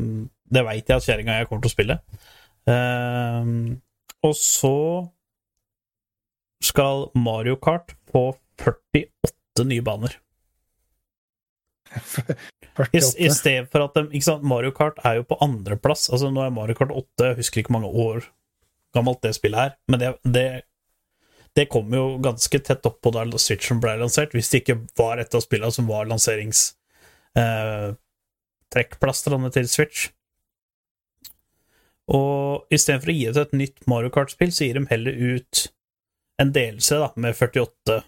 det 0.56 0.64
veit 0.70 0.88
jeg 0.88 0.96
at 0.96 1.08
kjerringa 1.08 1.34
og 1.34 1.42
jeg 1.42 1.50
kommer 1.50 1.66
til 1.66 1.72
å 1.72 1.76
spille. 1.76 1.98
Eh, 2.72 3.52
og 4.28 4.34
så 4.40 4.78
skal 6.64 7.06
Mario 7.14 7.58
Kart 7.60 7.92
få 8.08 8.30
48 8.64 9.68
nye 9.68 9.84
baner. 9.84 10.16
I, 11.88 12.36
48. 12.78 13.14
I 13.18 13.30
stedet 13.34 13.68
for 13.72 13.84
at 13.86 13.96
de, 13.96 14.06
ikke 14.12 14.28
sant, 14.28 14.44
Mario 14.46 14.70
Kart 14.76 15.00
er 15.06 15.18
jo 15.18 15.28
på 15.28 15.38
andreplass. 15.44 16.08
Altså, 16.12 16.30
nå 16.30 16.44
er 16.44 16.54
Mario 16.54 16.76
Kart 16.78 16.94
8, 16.94 17.30
jeg 17.30 17.40
husker 17.40 17.62
ikke 17.62 17.74
mange 17.74 17.90
år 17.90 18.26
gammelt 18.96 19.22
det 19.22 19.34
spillet 19.36 19.60
er, 19.60 19.72
men 19.90 20.00
det, 20.00 20.12
det, 20.24 20.46
det 21.58 21.66
kom 21.72 21.92
jo 21.92 22.18
ganske 22.24 22.60
tett 22.64 22.86
opp 22.88 23.00
på 23.04 23.12
da 23.14 23.24
Switchen 23.40 23.82
ble 23.82 23.96
lansert, 24.00 24.34
hvis 24.36 24.50
det 24.52 24.62
ikke 24.62 24.78
var 24.98 25.20
et 25.20 25.34
av 25.34 25.44
spillene 25.44 25.74
som 25.74 25.88
var 25.90 26.08
lanserings 26.08 26.70
eh, 27.38 27.90
til 28.72 29.68
Switch. 29.68 30.08
Og 32.08 32.72
istedenfor 32.72 33.12
å 33.12 33.16
gi 33.16 33.26
ut 33.28 33.40
et 33.42 33.58
nytt 33.60 33.84
Mario 33.90 34.12
Kart-spill, 34.12 34.52
så 34.52 34.64
gir 34.64 34.78
de 34.78 34.86
heller 34.88 35.12
ut 35.12 35.66
en 36.40 36.54
delelse 36.54 37.00
da, 37.02 37.10
med 37.20 37.36
48 37.36 37.98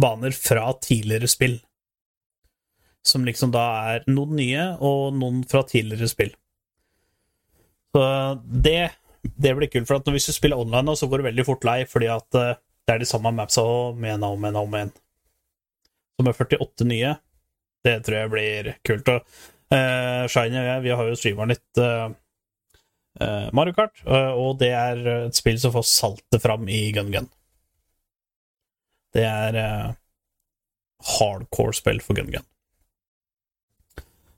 baner 0.00 0.34
fra 0.34 0.72
tidligere 0.82 1.30
spill. 1.30 1.60
Som 3.04 3.26
liksom 3.28 3.52
da 3.52 3.64
er 3.92 4.06
noen 4.08 4.36
nye, 4.38 4.68
og 4.80 5.12
noen 5.18 5.42
fra 5.48 5.62
tidligere 5.68 6.08
spill. 6.08 6.32
Så 7.94 8.04
det, 8.44 8.90
det 9.22 9.54
blir 9.54 9.70
kult, 9.70 9.86
for 9.86 10.00
at 10.00 10.08
hvis 10.10 10.26
du 10.26 10.34
spiller 10.34 10.58
online 10.58 10.96
så 10.98 11.06
går 11.06 11.20
du 11.20 11.28
veldig 11.28 11.46
fort 11.46 11.66
lei, 11.68 11.82
fordi 11.86 12.08
at 12.10 12.38
eh, 12.40 12.56
det 12.84 12.94
er 12.94 13.00
de 13.00 13.08
samme 13.08 13.32
mapsa 13.32 13.62
med 13.96 14.16
en 14.16 14.26
og 14.26 14.42
en 14.44 14.58
og 14.58 14.66
om 14.66 14.76
igjen. 14.78 14.92
Så 16.14 16.26
med 16.26 16.36
48 16.36 16.88
nye, 16.90 17.14
det 17.86 17.94
tror 18.04 18.18
jeg 18.18 18.32
blir 18.32 18.68
kult. 18.86 19.08
Og 19.08 19.22
uh, 19.74 20.24
Shiny 20.30 20.58
og 20.60 20.68
jeg, 20.68 20.82
vi 20.84 20.92
har 20.94 21.08
jo 21.08 21.16
streama 21.18 21.48
litt 21.50 21.80
uh, 21.80 22.12
uh, 23.22 23.48
Mario 23.56 23.74
Kart, 23.78 24.04
og 24.06 24.60
det 24.60 24.70
er 24.76 25.00
et 25.14 25.38
spill 25.40 25.58
som 25.62 25.74
får 25.74 25.88
saltet 25.90 26.44
fram 26.44 26.68
i 26.70 26.86
Gun 26.94 27.10
Gun. 27.14 27.30
Det 29.14 29.24
er 29.26 29.58
hardcore 31.16 31.74
spill 31.76 32.02
for 32.02 32.18
Gun 32.18 32.32
Gun. 32.34 32.46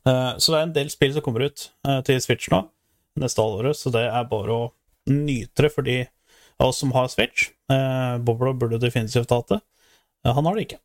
Eh, 0.07 0.33
så 0.39 0.53
det 0.53 0.59
er 0.59 0.67
en 0.69 0.73
del 0.77 0.91
spill 0.93 1.13
som 1.17 1.23
kommer 1.27 1.47
ut 1.49 1.71
eh, 1.89 2.01
til 2.07 2.21
Switch 2.23 2.51
nå 2.53 2.63
neste 3.19 3.41
halvåret, 3.43 3.77
så 3.79 3.91
det 3.95 4.03
er 4.13 4.27
bare 4.29 4.53
å 4.53 4.65
nyte 5.09 5.65
det 5.65 5.71
for 5.73 5.87
de 5.87 6.03
av 6.61 6.69
oss 6.69 6.79
som 6.83 6.93
har 6.93 7.09
Switch. 7.09 7.49
Uh, 7.73 8.19
Boblo 8.23 8.53
burde 8.55 8.79
definitivt 8.83 9.33
hatt 9.33 9.49
det. 9.55 9.61
Eh, 10.27 10.33
han 10.37 10.45
har 10.47 10.55
det 10.59 10.67
ikke. 10.67 10.79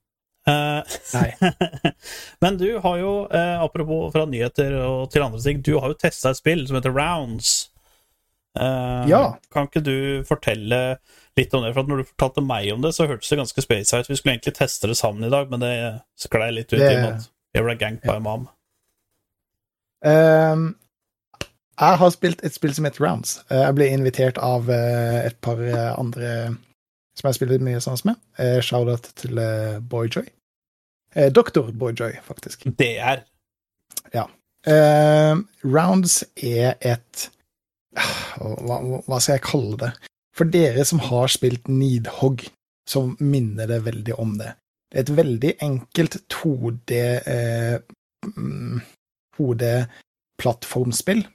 Eh, 0.48 0.96
Nei. 1.14 1.52
Men 2.42 2.58
du 2.58 2.70
har 2.82 2.98
jo, 3.02 3.12
eh, 3.30 3.58
apropos 3.62 4.10
fra 4.16 4.24
nyheter 4.26 4.74
og 4.82 5.12
til 5.14 5.26
andre 5.28 5.42
ting, 5.44 5.60
du 5.62 5.76
har 5.80 5.92
jo 5.92 6.00
testa 6.02 6.32
et 6.32 6.40
spill 6.40 6.64
som 6.70 6.80
heter 6.80 6.96
Rounds. 6.96 7.52
Eh, 8.60 9.06
Ja. 9.12 9.22
Kan 9.54 9.68
ikke 9.70 9.84
du 9.86 10.24
fortelle 10.28 10.82
litt 11.38 11.54
om 11.54 11.64
det? 11.68 11.74
For 11.76 11.84
når 11.88 12.02
du 12.02 12.10
fortalte 12.14 12.44
meg 12.48 12.72
om 12.74 12.82
det, 12.84 12.94
så 12.98 13.08
hørtes 13.12 13.30
det 13.30 13.38
ganske 13.44 13.62
space 13.68 14.00
ut. 14.02 14.10
Vi 14.10 14.18
skulle 14.20 14.38
egentlig 14.38 14.56
teste 14.58 14.88
det 14.90 14.98
sammen 15.00 15.28
i 15.28 15.32
dag, 15.34 15.52
men 15.52 15.62
det 15.64 15.76
sklei 16.20 16.50
litt 16.56 16.72
ut 16.74 16.80
Det- 16.80 16.90
i 16.92 16.96
og 16.96 17.02
med 17.04 17.14
at 17.20 17.30
jeg 17.54 17.64
ble 17.68 17.76
gank 17.86 18.02
by 18.08 18.18
mom. 18.24 18.48
Ehm, 20.06 20.76
jeg 21.82 21.98
har 22.02 22.12
spilt 22.14 22.44
et 22.46 22.54
spill 22.54 22.74
som 22.78 22.86
heter 22.86 23.06
Rounds. 23.06 23.40
Eh, 23.50 23.64
jeg 23.64 23.78
ble 23.78 23.90
invitert 23.90 24.38
av 24.42 24.70
eh, 24.70 25.26
et 25.28 25.38
par 25.42 25.62
eh, 25.62 25.92
andre 25.98 26.54
som 27.18 27.28
jeg 27.28 27.40
spiller 27.40 27.64
mye 27.64 27.82
sammen 27.84 28.14
med. 28.14 28.22
Uh, 28.40 28.62
Shout-out 28.64 29.10
til 29.20 29.38
uh, 29.38 29.82
Boyjoy. 29.84 30.30
Uh, 31.18 31.28
Doktor 31.28 31.68
Boyjoy, 31.76 32.16
faktisk. 32.24 32.64
Det 32.80 32.94
er 32.98 33.26
Ehm, 34.68 35.48
Rounds 35.64 36.24
er 36.36 36.76
et 36.86 37.28
hva, 38.38 38.78
hva 39.08 39.20
skal 39.20 39.38
jeg 39.38 39.46
kalle 39.46 39.78
det? 39.82 39.92
For 40.38 40.48
dere 40.48 40.86
som 40.88 41.02
har 41.04 41.32
spilt 41.32 41.68
Needhog, 41.68 42.46
så 42.88 43.04
minner 43.20 43.68
det 43.68 43.82
veldig 43.88 44.16
om 44.22 44.38
det. 44.40 44.54
Det 44.92 44.98
er 45.00 45.06
et 45.06 45.16
veldig 45.18 45.52
enkelt 45.64 46.18
2D 46.32 46.98
eh, 47.00 47.78
mm, 48.28 48.80
2D-plattformspill. 49.42 51.26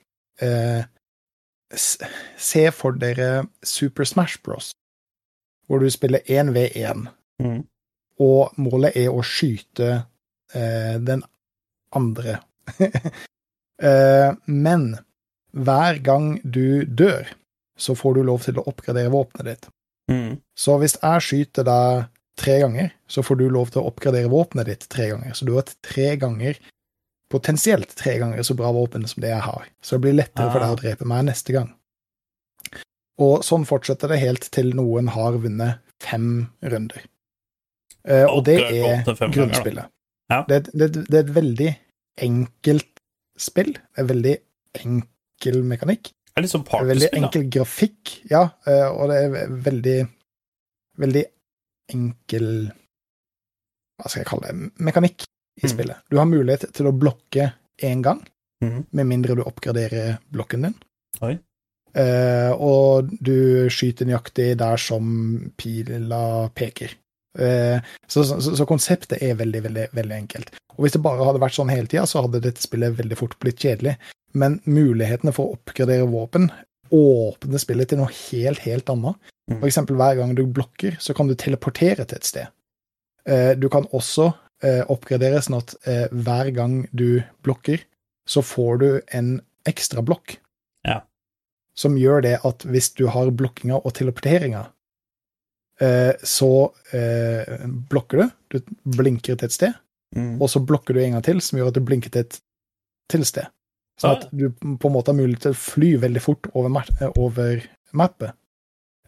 Eh, 0.41 0.83
se 2.39 2.71
for 2.71 2.99
dere 3.01 3.47
Super 3.63 4.05
Smash 4.05 4.39
Bros, 4.45 4.71
hvor 5.67 5.79
du 5.83 5.91
spiller 5.91 6.23
1v1, 6.27 7.09
mm. 7.43 7.63
og 8.23 8.61
målet 8.63 8.97
er 8.97 9.11
å 9.11 9.25
skyte 9.27 9.89
eh, 10.55 10.97
den 11.03 11.25
andre. 11.97 12.39
eh, 13.83 14.31
men 14.47 14.93
hver 15.57 15.99
gang 16.05 16.37
du 16.45 16.85
dør, 16.85 17.33
så 17.77 17.97
får 17.97 18.15
du 18.15 18.23
lov 18.25 18.45
til 18.45 18.61
å 18.61 18.67
oppgradere 18.71 19.13
våpenet 19.13 19.49
ditt. 19.51 19.73
Mm. 20.13 20.39
Så 20.57 20.79
hvis 20.81 20.97
jeg 21.01 21.25
skyter 21.25 21.67
deg 21.67 22.07
tre 22.39 22.61
ganger, 22.63 22.93
så 23.09 23.25
får 23.27 23.41
du 23.41 23.47
lov 23.51 23.73
til 23.73 23.83
å 23.83 23.91
oppgradere 23.91 24.31
våpenet 24.33 24.71
ditt 24.71 24.87
tre 24.93 25.11
ganger. 25.13 25.35
Så 25.37 25.49
du 25.49 25.55
har 25.57 25.67
tre 25.85 26.13
ganger, 26.21 26.61
potensielt 27.33 27.95
tre 27.99 28.19
ganger 28.23 28.43
så 28.47 28.55
bra 28.59 28.71
våpen 28.73 29.07
som 29.11 29.21
det 29.25 29.33
jeg 29.33 29.43
har. 29.43 29.67
Så 29.83 29.97
det 29.97 30.05
blir 30.07 30.17
lettere 30.21 30.51
for 30.53 30.61
deg 30.63 30.69
Ah. 30.69 30.77
å 30.77 30.81
drepe 30.81 31.09
meg 31.09 31.25
neste 31.27 31.53
gang. 31.57 31.73
Og 33.19 33.41
sånn 33.47 33.65
fortsetter 33.65 34.13
det 34.13 34.21
helt 34.21 34.51
til 34.53 34.75
noen 34.77 35.09
har 35.15 35.39
vunnet 35.41 35.81
fem 36.05 36.49
runder. 36.63 37.07
Uh, 38.07 38.27
og 38.31 38.45
det 38.47 38.59
er 38.63 39.03
grunnspillet. 39.33 39.89
Ja. 40.31 40.43
Det, 40.49 40.69
det, 40.75 40.91
det 41.09 41.15
er 41.15 41.25
et 41.25 41.35
veldig 41.35 41.71
enkelt 42.27 43.01
spill. 43.39 43.73
Det 43.73 44.03
er 44.05 44.11
veldig 44.11 44.35
enkel 44.83 45.63
mekanikk. 45.67 46.13
Det 46.13 46.43
er 46.43 46.45
litt 46.45 46.53
sånn 46.53 46.67
partyspill, 46.69 46.91
veldig 46.93 47.09
da. 47.09 47.21
enkel 47.23 47.47
grafikk, 47.57 48.13
ja, 48.31 48.43
Uh, 48.69 48.89
og 48.93 49.09
det 49.11 49.23
er 49.25 49.57
veldig 49.71 49.97
Veldig 50.97 51.23
enkel 51.93 52.47
Hva 54.01 54.09
skal 54.09 54.23
jeg 54.23 54.29
kalle 54.31 54.49
det? 54.49 54.71
Mekanikk 54.81 55.27
i 55.63 55.67
Mm. 55.67 55.71
spillet. 55.73 55.97
Du 56.11 56.17
har 56.19 56.27
mulighet 56.27 56.73
til 56.73 56.87
å 56.87 56.93
blokke 56.99 57.53
én 57.83 58.03
gang, 58.03 58.23
Mhm. 58.63 58.87
med 58.93 59.07
mindre 59.07 59.37
du 59.37 59.43
oppgraderer 59.43 60.19
blokken 60.33 60.63
din. 60.63 60.75
Oi. 61.23 61.39
Uh, 61.97 62.53
og 62.61 63.09
du 63.25 63.69
skyter 63.73 64.05
nøyaktig 64.05 64.57
der 64.59 64.77
som 64.77 65.51
pila 65.57 66.49
peker. 66.55 66.91
Uh, 67.39 67.81
Så, 68.09 68.23
så, 68.25 68.39
så 68.41 68.67
konseptet 68.67 69.23
er 69.23 69.35
veldig, 69.35 69.63
veldig, 69.63 69.87
veldig 69.95 70.17
enkelt. 70.17 70.51
Og 70.77 70.85
hvis 70.85 70.93
det 70.93 71.03
bare 71.03 71.25
hadde 71.25 71.41
vært 71.41 71.57
sånn 71.57 71.71
hele 71.73 71.87
tida, 71.89 72.05
så 72.07 72.23
hadde 72.23 72.43
dette 72.45 72.61
spillet 72.61 72.97
veldig 72.97 73.17
fort 73.17 73.39
blitt 73.41 73.57
kjedelig. 73.61 73.97
Men 74.35 74.61
mulighetene 74.67 75.33
for 75.33 75.47
å 75.49 75.57
oppgradere 75.57 76.07
våpen 76.09 76.51
åpner 76.93 77.59
spillet 77.59 77.89
til 77.89 77.99
noe 77.99 78.13
helt, 78.13 78.59
helt 78.59 78.87
annet. 78.93 79.17
Mm. 79.51 79.59
For 79.61 79.67
eksempel 79.69 79.97
hver 79.97 80.17
gang 80.17 80.35
du 80.35 80.45
blokker, 80.47 80.99
så 81.01 81.15
kan 81.17 81.29
du 81.29 81.35
teleportere 81.35 82.05
til 82.07 82.17
et 82.17 82.25
sted. 82.25 82.49
Uh, 83.29 83.55
Du 83.55 83.69
kan 83.69 83.87
også 83.93 84.35
eh, 84.67 84.83
oppgradere 84.93 85.39
sånn 85.45 85.61
at 85.61 85.75
eh, 85.87 86.07
hver 86.13 86.51
gang 86.57 86.81
du 86.93 87.23
blokker, 87.47 87.85
så 88.27 88.43
får 88.43 88.79
du 88.83 88.89
en 89.15 89.37
ekstra 89.69 90.03
blokk. 90.07 90.37
Ja. 90.87 91.01
Som 91.79 91.97
gjør 92.01 92.23
det 92.27 92.37
at 92.47 92.65
hvis 92.67 92.91
du 92.99 93.07
har 93.13 93.31
blokkinga 93.31 93.79
og 93.85 93.95
teleporteringa, 93.99 94.65
eh, 95.81 96.13
så 96.23 96.51
eh, 96.97 97.67
blokker 97.91 98.23
du, 98.23 98.31
du 98.55 98.61
blinker 98.99 99.37
til 99.39 99.49
et 99.51 99.59
sted, 99.61 99.83
Mm. 100.17 100.37
og 100.41 100.47
så 100.49 100.61
blokker 100.63 100.95
du 100.95 101.01
en 101.03 101.17
gang 101.17 101.23
til, 101.27 101.41
som 101.43 101.59
gjør 101.59 101.73
at 101.73 101.77
du 101.77 101.83
blinker 101.85 102.13
til 102.15 102.23
et 102.23 102.37
til 103.11 103.25
sted. 103.27 103.49
Så 104.01 104.07
Ah, 104.09 104.13
at 104.15 104.29
du 104.31 104.47
på 104.55 104.87
en 104.89 104.95
måte 104.95 105.11
har 105.11 105.17
mulighet 105.19 105.43
til 105.43 105.51
å 105.53 105.59
fly 105.59 105.89
veldig 106.01 106.23
fort 106.23 106.47
over, 106.55 106.71
over 107.19 107.65
mappet. 107.93 108.33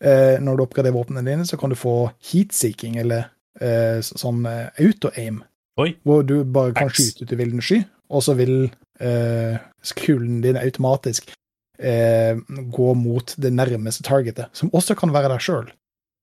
Eh, 0.02 0.36
når 0.42 0.56
du 0.58 0.62
oppgraderer 0.66 0.96
våpnene 0.98 1.22
dine, 1.24 1.46
så 1.46 1.56
kan 1.56 1.70
du 1.70 1.76
få 1.78 2.10
heatseeking, 2.32 2.98
eller 2.98 3.30
eh, 3.60 3.98
sånn 4.04 4.44
eh, 4.46 4.68
auto-aim, 4.84 5.42
hvor 6.04 6.22
du 6.26 6.40
bare 6.44 6.74
kan 6.74 6.88
X. 6.90 6.98
skyte 6.98 7.24
ut 7.28 7.32
i 7.32 7.38
vilden 7.38 7.62
sky, 7.62 7.82
og 8.10 8.22
så 8.26 8.34
vil 8.38 8.54
eh, 9.00 9.58
kulen 9.98 10.40
din 10.42 10.56
automatisk 10.58 11.30
eh, 11.78 12.34
gå 12.74 12.88
mot 12.98 13.34
det 13.38 13.52
nærmeste 13.54 14.02
targetet, 14.06 14.48
som 14.56 14.70
også 14.74 14.96
kan 14.98 15.12
være 15.14 15.30
deg 15.34 15.44
sjøl. 15.44 15.68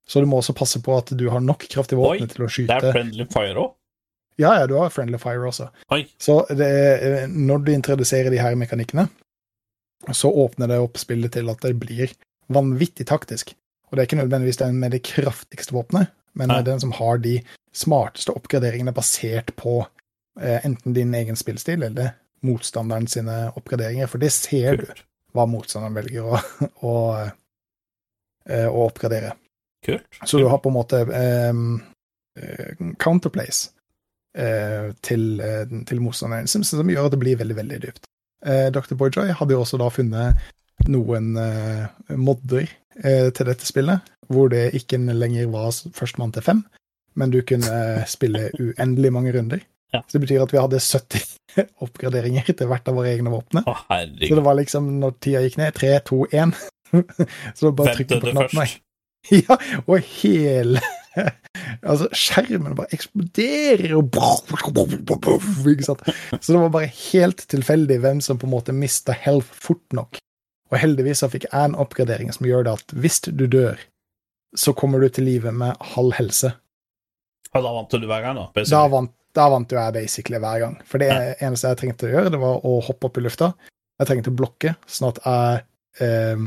Så 0.07 0.21
du 0.21 0.27
må 0.29 0.37
også 0.37 0.53
passe 0.53 0.77
på 0.85 0.93
at 0.99 1.13
du 1.17 1.23
har 1.33 1.41
nok 1.41 1.63
kraft 1.71 1.93
i 1.95 1.97
våpenet 1.97 2.35
til 2.35 2.45
å 2.45 2.49
skyte. 2.51 2.75
Det 2.81 2.91
er 2.91 2.93
friendly 2.99 3.25
fire 3.33 3.55
òg? 3.63 3.71
Ja, 4.37 4.51
ja, 4.59 4.65
du 4.67 4.75
har 4.75 4.91
friendly 4.91 5.17
fire 5.17 5.47
også. 5.47 5.69
Oi. 5.95 6.01
Så 6.19 6.41
det, 6.51 6.67
er- 6.67 7.27
når 7.31 7.63
du 7.65 7.71
introduserer 7.71 8.29
de 8.33 8.41
her 8.43 8.53
mekanikkene, 8.59 9.07
så 10.13 10.29
åpner 10.29 10.67
det 10.69 10.77
opp 10.83 10.99
spillet 11.01 11.31
til 11.33 11.47
at 11.49 11.63
det 11.63 11.71
blir 11.79 12.11
vanvittig 12.53 13.07
taktisk. 13.09 13.55
Og 13.89 13.95
det 13.95 14.03
er 14.03 14.09
ikke 14.09 14.19
nødvendigvis 14.19 14.59
den 14.59 14.77
med 14.81 14.91
det 14.93 15.01
kraftigste 15.07 15.73
våpenet, 15.73 16.11
men 16.35 16.51
Nei. 16.51 16.61
den 16.67 16.81
som 16.83 16.91
har 16.97 17.19
de 17.23 17.39
smarteste 17.75 18.33
oppgraderingene 18.35 18.93
basert 18.95 19.53
på 19.59 19.79
eh, 20.41 20.59
enten 20.65 20.95
din 20.95 21.13
egen 21.15 21.35
spillstil 21.39 21.83
eller 21.87 22.13
motstanderen 22.45 23.07
sine 23.07 23.49
oppgraderinger. 23.55 24.09
For 24.11 24.21
det 24.21 24.31
ser 24.35 24.81
du 24.83 24.87
hva 25.35 25.47
motstanderen 25.49 25.97
velger 25.97 26.27
å, 26.27 26.39
å, 26.87 26.95
eh, 28.49 28.67
å 28.67 28.85
oppgradere. 28.87 29.33
Kult. 29.85 30.07
Så 30.25 30.39
du 30.41 30.47
har 30.49 30.61
på 30.63 30.71
en 30.71 30.77
måte 30.79 31.03
ehm, 31.13 31.65
eh, 32.39 32.85
counterplays 33.01 33.67
eh, 34.37 34.91
til, 35.05 35.27
eh, 35.43 35.65
til 35.87 36.01
motstanderen, 36.01 36.49
som, 36.49 36.63
som 36.65 36.89
gjør 36.89 37.09
at 37.09 37.15
det 37.15 37.21
blir 37.21 37.39
veldig, 37.41 37.57
veldig 37.59 37.81
dypt. 37.83 38.09
Eh, 38.45 38.69
Dr. 38.73 38.95
Boyjoy 38.97 39.33
hadde 39.35 39.55
jo 39.55 39.61
også 39.63 39.79
da 39.81 39.89
funnet 39.93 40.41
noen 40.91 41.35
eh, 41.39 41.85
modder 42.19 42.65
eh, 42.65 42.73
til 43.05 43.47
dette 43.47 43.67
spillet, 43.67 44.15
hvor 44.31 44.49
det 44.49 44.71
ikke 44.77 44.97
lenger 44.97 45.49
var 45.53 45.71
førstemann 45.93 46.33
til 46.35 46.45
fem, 46.45 46.63
men 47.15 47.31
du 47.31 47.41
kunne 47.47 47.71
eh, 47.71 48.05
spille 48.09 48.49
uendelig 48.59 49.11
mange 49.15 49.33
runder. 49.35 49.63
Ja. 49.93 50.01
Så 50.03 50.17
det 50.17 50.25
betyr 50.25 50.43
at 50.43 50.53
vi 50.53 50.59
hadde 50.59 50.81
70 50.83 51.27
oppgraderinger 51.85 52.51
til 52.51 52.69
hvert 52.69 52.87
av 52.91 52.97
våre 52.97 53.13
egne 53.13 53.31
våpne. 53.31 53.63
Så 53.65 54.39
det 54.39 54.45
var 54.45 54.57
liksom, 54.59 54.89
når 55.03 55.15
tida 55.23 55.43
gikk 55.45 55.59
ned, 55.61 55.77
tre, 55.77 55.93
to, 56.07 56.25
én. 56.35 56.51
Så 57.55 57.61
det 57.61 57.69
var 57.69 57.77
bare 57.79 57.93
å 57.93 57.97
trykke 58.01 58.19
på 58.23 58.33
knappen. 58.33 58.75
Ja, 59.33 59.55
og 59.89 60.03
hele 60.19 60.77
Altså, 61.81 62.05
skjermen 62.13 62.75
bare 62.77 62.93
eksploderer 62.93 63.95
og 63.97 64.11
Ikke 65.71 65.87
sant? 65.87 66.03
Så 66.35 66.51
det 66.51 66.59
var 66.59 66.69
bare 66.75 66.91
helt 66.91 67.41
tilfeldig 67.49 67.97
hvem 68.03 68.21
som 68.21 68.37
på 68.37 68.45
en 68.45 68.53
måte 68.53 68.75
mista 68.75 69.15
health 69.17 69.49
fort 69.49 69.97
nok. 69.97 70.19
Og 70.73 70.79
heldigvis 70.81 71.21
så 71.21 71.29
fikk 71.31 71.47
jeg 71.47 71.53
en 71.59 71.77
oppgradering 71.77 72.31
som 72.33 72.47
gjør 72.47 72.65
det 72.65 72.77
at 72.79 72.95
hvis 72.97 73.21
du 73.27 73.45
dør, 73.45 73.79
så 74.55 74.73
kommer 74.77 75.03
du 75.03 75.09
til 75.11 75.27
live 75.27 75.51
med 75.53 75.77
halv 75.93 76.15
helse. 76.17 76.53
Og 77.55 77.63
da 77.63 77.71
vant 77.75 77.93
du 77.93 78.07
hver 78.09 78.23
gang, 78.23 78.39
da? 78.39 78.65
Da 78.71 78.81
vant, 78.91 79.13
da 79.35 79.47
vant 79.51 79.71
jo 79.71 79.79
jeg 79.79 79.95
basically 79.95 80.39
hver 80.41 80.63
gang. 80.63 80.75
For 80.87 81.01
det 81.01 81.11
eneste 81.43 81.71
jeg 81.71 81.81
trengte 81.81 82.09
å 82.09 82.11
gjøre, 82.11 82.33
det 82.33 82.41
var 82.41 82.65
å 82.67 82.75
hoppe 82.83 83.09
opp 83.09 83.19
i 83.19 83.23
lufta. 83.23 83.53
Jeg 83.99 84.09
trengte 84.09 84.33
å 84.33 84.37
blokke, 84.41 84.73
sånn 84.91 85.11
at 85.13 85.21
jeg 85.23 85.61
eh, 86.03 86.41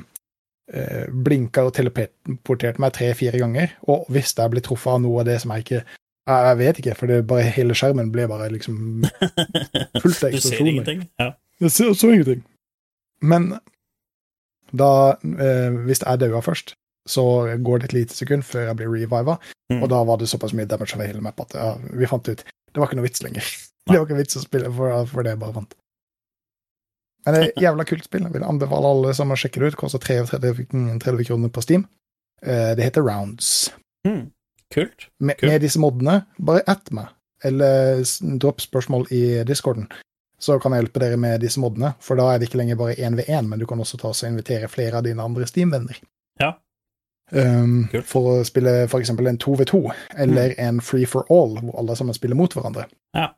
eh, 0.74 1.06
blinka 1.28 1.64
og 1.68 1.72
teleporterte 1.78 2.82
meg 2.84 2.92
tre-fire 2.96 3.40
ganger. 3.40 3.72
Og 3.88 4.10
hvis 4.12 4.34
jeg 4.36 4.52
blir 4.52 4.64
truffet 4.64 4.96
av 4.96 5.00
noe 5.04 5.22
av 5.22 5.30
det 5.30 5.40
som 5.44 5.54
jeg 5.54 5.66
ikke 5.66 5.86
Jeg, 6.28 6.56
vet 6.58 6.78
ikke, 6.82 6.92
for 6.92 7.08
det 7.08 7.22
bare, 7.24 7.46
hele 7.56 7.72
skjermen 7.72 8.10
ble 8.12 8.26
bare 8.28 8.50
liksom 8.52 9.06
fullt 10.02 10.24
av 10.26 10.34
Du 10.34 10.42
ser 10.44 10.60
ingenting? 10.60 11.06
Ja. 11.16 11.30
Jeg 11.64 11.72
ser 11.72 11.88
også 11.94 12.10
ingenting. 12.12 12.42
Men 13.24 13.54
da 14.72 15.16
eh, 15.22 15.70
Hvis 15.86 16.00
jeg 16.04 16.18
dauer 16.20 16.42
først, 16.44 16.74
så 17.08 17.22
går 17.64 17.78
det 17.80 17.84
et 17.88 17.92
lite 17.96 18.14
sekund 18.14 18.42
før 18.44 18.66
jeg 18.68 18.76
blir 18.76 18.90
reviva, 18.92 19.38
Mm. 19.70 19.82
og 19.82 19.88
da 19.92 19.98
var 20.04 20.16
det 20.16 20.28
såpass 20.30 20.54
mye 20.56 20.64
damage 20.64 20.94
over 20.96 21.04
hele 21.06 21.20
mappa 21.20 21.42
at 21.44 21.54
ja, 21.54 21.74
vi 21.92 22.06
fant 22.08 22.28
ut 22.28 22.40
det 22.40 22.80
var 22.80 22.86
ikke 22.88 22.96
noe 22.96 23.04
vits 23.04 23.20
lenger. 23.22 23.44
Nei. 23.86 23.92
Det 23.92 23.98
var 23.98 24.06
ikke 24.06 24.16
vits 24.22 24.36
å 24.36 24.40
spille 24.40 24.70
for, 24.72 25.04
for 25.10 25.22
det 25.22 25.34
bare 25.40 25.52
vant. 25.56 25.74
Men 27.26 27.34
det 27.34 27.40
er 27.42 27.48
et 27.50 27.60
jævla 27.62 27.84
kult 27.88 28.04
spill. 28.06 28.22
Jeg 28.24 28.32
vil 28.32 28.44
anbefale 28.48 28.88
alle 28.88 29.12
som 29.16 29.32
å 29.32 29.36
sjekke 29.36 29.60
det 29.60 29.72
ut. 29.72 29.76
Koster 29.80 30.00
33, 30.00 31.24
kroner 31.28 31.52
på 31.52 31.62
Steam. 31.64 31.84
Eh, 32.42 32.74
Det 32.78 32.84
heter 32.86 33.02
Rounds. 33.04 33.70
Mm. 34.06 34.30
Kult. 34.72 35.08
Med, 35.20 35.36
Kult. 35.40 35.50
med 35.50 35.60
disse 35.64 35.80
modene, 35.80 36.22
bare 36.38 36.62
ett 36.68 36.90
meg, 36.92 37.08
eller 37.44 38.00
dropp 38.38 38.60
spørsmål 38.64 39.06
i 39.12 39.42
discorden. 39.48 39.88
Så 40.38 40.58
kan 40.62 40.72
jeg 40.72 40.84
hjelpe 40.84 41.02
dere 41.02 41.18
med 41.18 41.42
disse 41.42 41.60
modene, 41.60 41.92
for 42.04 42.18
da 42.18 42.28
er 42.30 42.38
det 42.38 42.48
ikke 42.48 42.60
lenger 42.60 42.78
bare 42.78 42.94
én 42.94 43.16
ved 43.18 43.26
én, 43.26 43.48
men 43.50 43.58
du 43.58 43.66
kan 43.66 43.80
også 43.82 43.98
ta 43.98 44.12
og 44.12 44.28
invitere 44.28 44.70
flere 44.70 45.00
av 45.00 45.06
dine 45.06 45.22
andre 45.24 45.46
Steam-venner. 45.50 45.98
Ja. 46.38 46.52
Um, 47.30 47.88
Kult. 47.92 48.06
for 48.08 48.30
å 48.30 48.36
spille 48.46 48.86
eksempel 48.86 49.26
en 49.28 49.40
2v2, 49.42 49.80
eller 50.24 50.54
en 50.62 50.78
free 50.80 51.08
for 51.10 51.28
all, 51.34 51.58
hvor 51.60 51.74
alle 51.82 51.96
sammen 51.98 52.16
spiller 52.16 52.38
mot 52.38 52.54
hverandre. 52.54 52.86
Ja. 53.16 53.32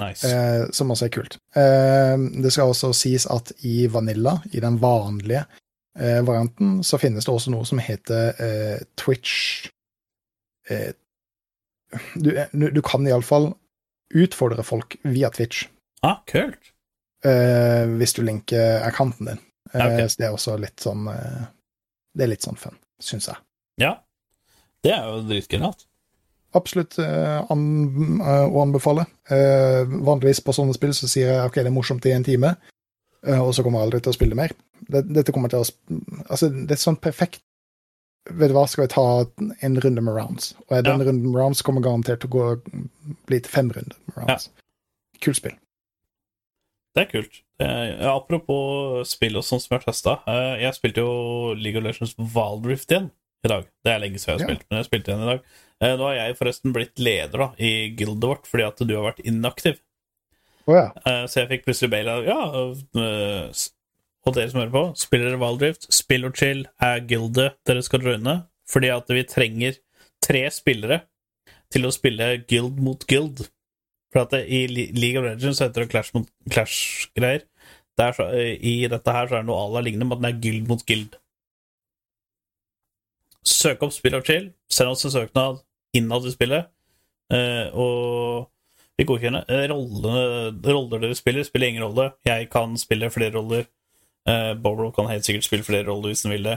Nice. 0.00 0.26
Uh, 0.26 0.66
som 0.74 0.90
også 0.90 1.06
er 1.06 1.12
kult. 1.14 1.38
Uh, 1.56 2.18
det 2.42 2.50
skal 2.52 2.72
også 2.72 2.90
sies 2.96 3.28
at 3.30 3.54
i 3.62 3.86
Vanilla, 3.90 4.40
i 4.52 4.60
den 4.60 4.80
vanlige 4.82 5.44
uh, 5.46 6.20
varianten, 6.26 6.80
så 6.82 6.98
finnes 6.98 7.24
det 7.24 7.32
også 7.32 7.54
noe 7.54 7.68
som 7.68 7.78
heter 7.82 8.34
eh, 8.42 8.82
Twitch 8.98 9.68
du, 12.16 12.30
du, 12.56 12.70
du 12.72 12.80
kan 12.82 13.04
iallfall 13.06 13.50
utfordre 14.16 14.64
folk 14.64 14.96
via 15.04 15.28
Twitch 15.30 15.66
ah, 16.04 16.20
kult. 16.30 16.70
Uh, 17.24 17.88
hvis 17.98 18.12
du 18.16 18.20
linker 18.26 18.82
accounten 18.84 19.30
din. 19.32 19.40
Uh, 19.72 19.80
okay. 19.86 20.06
Så 20.12 20.20
det 20.20 20.26
er 20.28 20.34
også 20.36 20.58
litt 20.60 20.82
sånn 20.84 21.06
uh, 21.08 21.46
Det 22.14 22.26
er 22.26 22.30
litt 22.34 22.44
sånn 22.44 22.58
fun, 22.60 22.76
syns 23.02 23.26
jeg. 23.32 23.40
Ja. 23.80 23.94
Det 24.84 24.92
er 24.92 25.06
jo 25.08 25.22
dritgenialt. 25.26 25.86
absolutt 26.54 26.98
eh, 27.02 27.40
an, 27.50 27.62
eh, 28.22 28.44
å 28.46 28.60
anbefale. 28.62 29.06
Vanligvis 30.06 30.38
på 30.44 30.52
sånne 30.54 30.76
spill 30.76 30.92
så 30.94 31.08
sier 31.10 31.32
jeg 31.32 31.48
ok, 31.48 31.56
det 31.56 31.70
er 31.70 31.74
morsomt 31.74 32.04
i 32.06 32.12
en 32.14 32.22
time, 32.26 32.52
eh, 33.26 33.40
og 33.42 33.50
så 33.56 33.64
kommer 33.64 33.80
jeg 33.82 33.88
aldri 33.88 34.00
til 34.04 34.12
å 34.12 34.16
spille 34.18 34.38
mer. 34.38 34.54
Det, 34.86 35.00
dette 35.16 35.32
kommer 35.34 35.50
til 35.50 35.64
å 35.64 35.66
sp- 35.66 36.28
Altså, 36.28 36.50
det 36.52 36.76
er 36.76 36.82
sånn 36.84 37.00
perfekt 37.02 37.40
Vet 38.30 38.52
du 38.52 38.54
hva, 38.56 38.62
skal 38.70 38.86
vi 38.86 38.92
ta 38.94 39.02
en 39.66 39.80
runde 39.82 40.00
med 40.04 40.14
rounds? 40.16 40.52
Og 40.68 40.76
den 40.78 40.86
Ja. 41.02 41.08
runden 41.10 41.26
med 41.32 41.40
rounds 41.40 41.60
kommer 41.66 41.82
garantert 41.84 42.20
til 42.22 42.30
å 42.30 42.32
gå, 42.32 42.44
bli 43.28 43.40
til 43.40 43.50
fem 43.52 43.68
runder 43.74 43.98
med 44.06 44.16
rounds. 44.22 44.46
Kult 45.20 45.36
spill. 45.36 45.56
Det 46.94 47.02
er 47.04 47.10
kult. 47.10 47.40
Eh, 47.62 48.06
apropos 48.06 49.08
spill 49.10 49.36
og 49.40 49.44
sånn 49.46 49.60
som 49.62 49.74
jeg 49.74 49.80
har 49.82 49.86
testa. 49.88 50.14
Eh, 50.30 50.62
jeg 50.62 50.76
spilte 50.76 51.02
jo 51.02 51.54
League 51.58 51.78
of 51.80 51.84
Legends 51.86 52.14
Wildrift 52.18 52.90
igjen 52.94 53.08
i 53.44 53.50
dag. 53.50 53.66
Det 53.84 53.92
er 53.92 53.98
lenge 54.02 54.20
siden 54.22 54.38
jeg 54.38 54.38
har 54.38 54.44
Ja. 54.44 54.54
spilt, 54.54 54.66
men 54.70 54.78
jeg 54.78 54.86
spilte 54.88 55.10
igjen 55.12 55.22
i 55.24 55.30
dag. 55.32 55.40
Eh, 55.80 55.96
nå 55.98 56.04
har 56.06 56.14
jeg 56.14 56.38
forresten 56.38 56.72
blitt 56.72 56.98
leder 57.02 57.38
da, 57.38 57.48
i 57.58 57.72
guildet 57.98 58.28
vårt 58.30 58.46
fordi 58.46 58.66
at 58.66 58.76
du 58.86 58.94
har 58.94 59.12
vært 59.12 59.24
inaktiv. 59.26 59.80
Oh, 60.66 60.74
ja. 60.78 60.86
Eh, 61.04 61.26
så 61.26 61.42
jeg 61.42 61.48
fikk 61.50 61.64
plutselig 61.66 61.90
bail 61.90 62.08
av 62.08 62.24
Ja, 62.24 62.40
eh, 63.02 63.50
og 64.26 64.32
dere 64.34 64.50
som 64.50 64.60
hører 64.62 64.72
på, 64.72 64.84
spiller 64.96 65.30
dere 65.30 65.40
Wildrift, 65.42 65.90
spill 65.92 66.24
og 66.24 66.36
chill 66.38 66.64
er 66.80 67.00
gildet 67.00 67.58
dere 67.66 67.82
skal 67.82 68.00
joine, 68.00 68.46
fordi 68.70 68.88
at 68.94 69.06
vi 69.08 69.22
trenger 69.28 69.76
tre 70.24 70.46
spillere 70.48 71.02
til 71.70 71.82
å 71.84 71.92
spille 71.92 72.30
guild 72.48 72.78
mot 72.80 73.04
guild. 73.06 73.48
For 74.14 74.22
at 74.22 74.30
det, 74.30 74.44
i 74.46 74.66
League 74.70 75.18
of 75.18 75.26
Legends 75.26 75.58
heter 75.58 75.82
det 75.82 75.90
Clash 75.90 76.14
mot 76.14 76.28
Clash-greier. 76.50 77.42
Det 77.98 78.06
eh, 78.22 78.54
I 78.62 78.74
dette 78.90 79.14
her 79.14 79.26
så 79.26 79.38
er 79.38 79.42
det 79.42 79.48
noe 79.50 79.58
à 79.58 79.70
la 79.74 79.82
lignende, 79.82 80.06
men 80.06 80.22
det 80.22 80.30
er 80.30 80.42
guild 80.42 80.68
mot 80.70 80.82
guild. 80.86 81.16
Søk 83.44 83.82
opp 83.84 83.92
Spill 83.92 84.16
og 84.16 84.24
chill, 84.26 84.52
send 84.70 84.92
oss 84.94 85.04
en 85.04 85.12
søknad 85.12 85.60
innad 85.94 86.26
i 86.26 86.32
spillet, 86.32 86.70
eh, 87.34 87.66
og 87.74 88.46
vi 88.98 89.06
godkjenner. 89.08 89.44
Eh, 89.50 89.66
Rollene, 89.70 90.54
roller 90.70 91.02
dere 91.02 91.18
spiller, 91.18 91.46
spiller 91.46 91.74
ingen 91.74 91.84
rolle. 91.84 92.12
Jeg 92.26 92.46
kan 92.54 92.78
spille 92.78 93.10
flere 93.10 93.34
roller. 93.34 93.66
Bobro 94.24 94.86
kan 94.96 95.10
helt 95.10 95.26
sikkert 95.26 95.44
spille 95.44 95.66
flere 95.66 95.84
roller 95.84 96.08
hvis 96.08 96.22
han 96.24 96.32
vil 96.32 96.46
det. 96.46 96.54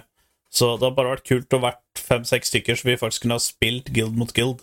Så 0.54 0.78
det 0.78 0.86
har 0.86 0.94
bare 0.96 1.18
vært 1.18 1.26
kult 1.28 1.56
å 1.58 1.60
vært 1.60 2.00
fem-seks 2.00 2.54
stykker, 2.54 2.78
så 2.80 2.88
vi 2.88 2.96
faktisk 3.02 3.26
kunne 3.26 3.36
ha 3.36 3.44
spilt 3.44 3.92
Guild 3.92 4.16
mot 4.16 4.32
Guild. 4.32 4.62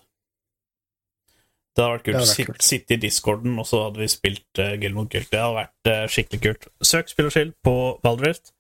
Det 1.75 1.83
hadde 1.83 1.95
vært 1.97 2.05
kult. 2.07 2.17
Hadde 2.17 2.31
vært 2.31 2.51
kult. 2.51 2.67
Sitte 2.67 2.95
i 2.95 3.01
discorden, 3.03 3.57
og 3.59 3.67
så 3.67 3.81
hadde 3.89 4.03
vi 4.03 4.11
spilt 4.13 4.61
uh, 4.63 4.75
Guild 4.79 4.95
mot 4.95 5.11
Guild. 5.11 5.27
Det 5.33 5.41
hadde 5.43 5.57
vært 5.59 5.91
uh, 5.91 6.05
skikkelig 6.11 6.43
kult. 6.45 6.69
Søk 6.87 7.11
spill 7.11 7.31
og 7.31 7.35
skill 7.35 7.51
på 7.67 7.75
Valdrift. 8.05 8.55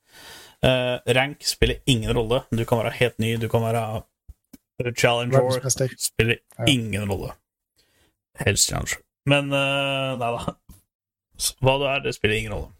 Uh, 0.64 0.96
rank 1.14 1.44
spiller 1.46 1.82
ingen 1.90 2.10
rolle. 2.16 2.42
Du 2.50 2.64
kan 2.66 2.80
være 2.82 2.94
helt 2.98 3.18
ny, 3.22 3.36
du 3.38 3.46
kan 3.52 3.62
være 3.66 3.84
challenger. 4.98 5.70
Spiller 5.98 6.36
Ja. 6.58 6.64
ingen 6.68 7.10
rolle. 7.10 7.34
Helst 8.40 8.70
challenger. 8.70 8.98
Men 9.26 9.52
uh, 9.52 10.16
nei 10.18 10.30
da. 10.34 10.56
Hva 11.62 11.78
du 11.78 11.84
er, 11.90 12.02
det 12.04 12.14
spiller 12.16 12.36
ingen 12.38 12.54
rolle. 12.54 12.72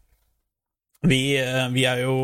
Vi, 1.04 1.36
eh, 1.36 1.68
vi 1.74 1.84
er 1.84 2.00
jo 2.00 2.14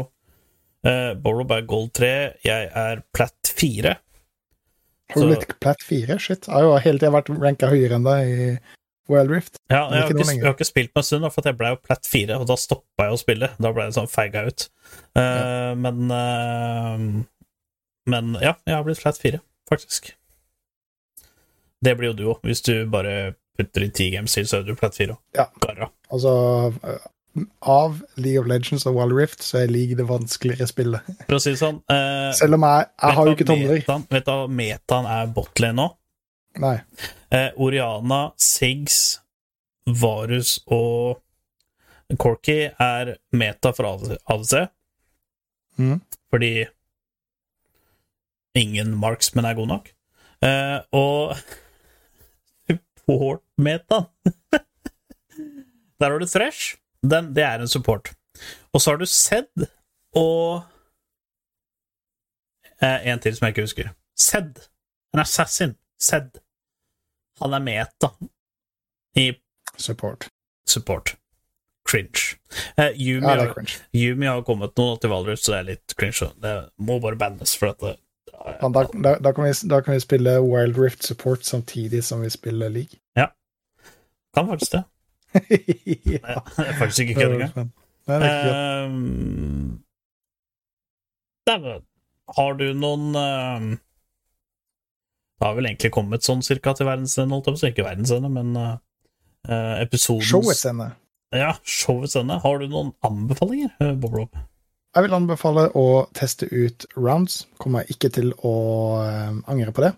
uh, 0.86 1.12
Borrow 1.20 1.44
er 1.52 1.66
gold 1.68 1.90
3, 1.98 2.12
jeg 2.44 2.70
er 2.74 3.02
platt 3.12 3.50
4. 3.58 3.92
Blitt 5.16 5.56
platt 5.62 5.82
fire? 5.84 6.18
Shit. 6.22 6.46
Jeg 6.46 6.54
har 6.54 6.66
jo 6.66 6.76
hele 6.84 7.00
tida 7.00 7.12
vært 7.14 7.32
ranka 7.34 7.70
høyere 7.70 7.98
enn 7.98 8.06
deg 8.06 8.30
i 8.30 8.46
Wild 9.10 9.32
Rift. 9.32 9.58
Ja, 9.70 9.88
jeg, 9.90 10.04
har 10.04 10.12
ikke 10.14 10.26
jeg 10.28 10.44
har 10.44 10.54
ikke 10.54 10.68
spilt 10.68 10.92
på 10.94 11.02
en 11.02 11.08
stund, 11.08 11.26
for 11.34 11.50
jeg 11.50 11.58
ble 11.58 11.72
jo 11.74 11.80
platt 11.82 12.06
4, 12.06 12.38
og 12.38 12.46
da 12.50 12.56
stoppa 12.60 13.08
jeg 13.08 13.16
å 13.16 13.20
spille. 13.20 13.50
Da 13.58 13.72
ble 13.74 13.88
jeg 13.88 13.96
sånn 13.98 14.10
feiga 14.10 14.46
ut. 14.46 14.68
Eh, 15.18 15.72
Men 15.80 16.14
uh, 16.14 17.04
Men 18.10 18.32
ja, 18.38 18.54
jeg 18.66 18.76
har 18.76 18.86
blitt 18.86 19.02
platt 19.02 19.20
4, 19.20 19.42
faktisk. 19.70 20.12
Det 21.80 21.96
blir 21.96 22.12
jo 22.12 22.18
du 22.18 22.26
òg, 22.34 22.42
hvis 22.46 22.62
du 22.66 22.74
bare 22.92 23.34
putter 23.58 23.86
i 23.86 23.90
ti 23.92 24.10
games 24.12 24.34
til, 24.36 24.46
så 24.48 24.60
er 24.60 24.68
du 24.68 24.76
platt 24.78 24.98
4 25.00 25.16
òg. 25.16 25.22
Ja. 25.36 25.48
Garra. 25.64 25.90
Altså 26.12 26.32
Av 27.62 28.00
League 28.16 28.40
of 28.40 28.46
Legends 28.50 28.84
og 28.90 28.96
Wild 28.96 29.12
Rift 29.14 29.42
så 29.46 29.60
er 29.62 29.68
League 29.70 29.94
det 29.96 30.06
vanskeligere 30.08 30.66
spillet. 30.66 31.06
For 31.28 31.36
å 31.36 31.40
si 31.40 31.52
det 31.54 31.60
sånn 31.60 31.78
eh, 31.88 32.32
Selv 32.34 32.54
om 32.58 32.64
jeg, 32.66 32.88
jeg 33.04 33.14
har 33.18 33.26
jo 33.30 33.34
ikke 33.36 33.46
tomler. 33.46 33.76
metaen- 33.78 34.06
Vet 34.10 34.24
du 34.26 34.30
hva 34.32 34.48
metaen 34.50 35.06
er 35.06 35.26
botlane 35.36 35.76
nå? 35.78 35.86
Nei. 36.58 36.74
Eh, 37.30 37.50
Oriana, 37.62 38.32
Siggs, 38.36 39.20
Varus 39.86 40.56
og 40.66 41.20
Corky 42.18 42.64
er 42.82 43.16
meta 43.32 43.70
for 43.72 43.86
ADC, 43.86 44.68
Mm. 45.78 46.00
fordi 46.32 46.66
ingen 48.58 48.96
marksmen 48.98 49.46
er 49.46 49.54
god 49.54 49.68
nok. 49.70 49.92
Eh, 50.42 50.80
og 50.92 51.36
support-metaen 52.66 54.06
Der 56.00 56.10
har 56.10 56.18
du 56.18 56.26
Thresh. 56.26 56.76
Den, 57.02 57.32
det 57.34 57.42
er 57.44 57.58
en 57.64 57.68
support. 57.68 58.12
Og 58.72 58.80
så 58.80 58.90
har 58.90 58.98
du 59.00 59.06
Zed 59.06 59.66
og 60.16 60.62
eh, 62.82 63.06
En 63.12 63.20
til 63.20 63.36
som 63.36 63.46
jeg 63.46 63.54
ikke 63.54 63.62
husker. 63.68 63.90
Zed. 64.18 64.60
En 65.14 65.20
assassin. 65.22 65.76
Zed. 66.02 66.30
Han 67.40 67.54
er 67.56 67.58
meta 67.64 68.10
i 69.16 69.32
Support. 69.78 70.28
support. 70.68 71.16
Cringe. 71.88 72.36
Eh, 72.76 72.92
Yumi, 73.00 73.26
Ja, 73.26 73.52
cringe. 73.52 73.80
Yumi 73.94 74.26
har 74.26 74.42
kommet 74.42 74.76
nå 74.76 74.96
til 75.00 75.10
Valdres, 75.10 75.40
så 75.40 75.52
det 75.54 75.58
er 75.58 75.68
litt 75.70 75.94
cringe. 75.98 76.28
Det 76.42 76.52
må 76.78 76.98
bare 77.00 77.16
bannes, 77.16 77.54
for 77.56 77.72
at 77.72 77.80
det, 77.80 77.96
Da, 78.60 78.68
da, 78.68 79.14
da, 79.20 79.32
kan 79.32 79.44
vi, 79.44 79.52
da 79.68 79.80
kan 79.80 79.94
vi 79.94 80.00
spille 80.00 80.40
Wild 80.40 80.78
Rift 80.78 81.02
Support 81.04 81.44
samtidig 81.44 82.04
som 82.04 82.20
vi 82.22 82.30
spiller 82.30 82.68
League. 82.68 83.00
Ja, 83.16 83.26
kan 84.36 84.46
faktisk 84.48 84.72
det. 84.72 84.84
Ja. 85.34 86.40
Det 86.56 86.66
er 86.66 86.76
faktisk 86.78 87.00
ikke 87.04 87.20
kødd 87.20 87.36
engang. 87.36 87.52
Kødd. 87.54 88.24
Ehm, 88.26 89.78
Dæven. 91.46 91.86
Har 92.36 92.54
du 92.58 92.66
noen 92.78 93.08
uh, 93.18 93.78
Det 95.40 95.46
har 95.48 95.56
vel 95.56 95.66
egentlig 95.66 95.90
kommet 95.94 96.26
sånn 96.26 96.44
cirka 96.46 96.76
til 96.78 96.86
verdensende, 96.86 97.34
holdt 97.34 97.48
jeg 97.48 97.54
på 97.54 97.58
å 97.58 97.62
si. 97.62 97.72
Ikke 97.74 97.88
verdensende, 97.88 98.30
men 98.30 98.54
uh, 98.58 98.76
episodens 99.80 100.30
Showets 100.30 100.66
ende. 100.70 100.92
Ja, 101.34 101.54
showets 101.62 102.16
ende. 102.18 102.38
Har 102.42 102.62
du 102.62 102.70
noen 102.70 102.94
anbefalinger, 103.06 103.74
uh, 103.82 103.94
Bob 103.98 104.14
Rob? 104.18 104.40
Jeg 104.90 105.06
vil 105.06 105.14
anbefale 105.14 105.68
å 105.78 105.86
teste 106.18 106.48
ut 106.50 106.86
rounds. 106.96 107.44
Kommer 107.62 107.84
jeg 107.84 107.94
ikke 107.94 108.08
til 108.16 108.32
å 108.42 108.54
eh, 109.04 109.36
angre 109.52 109.74
på 109.74 109.84
det. 109.84 109.92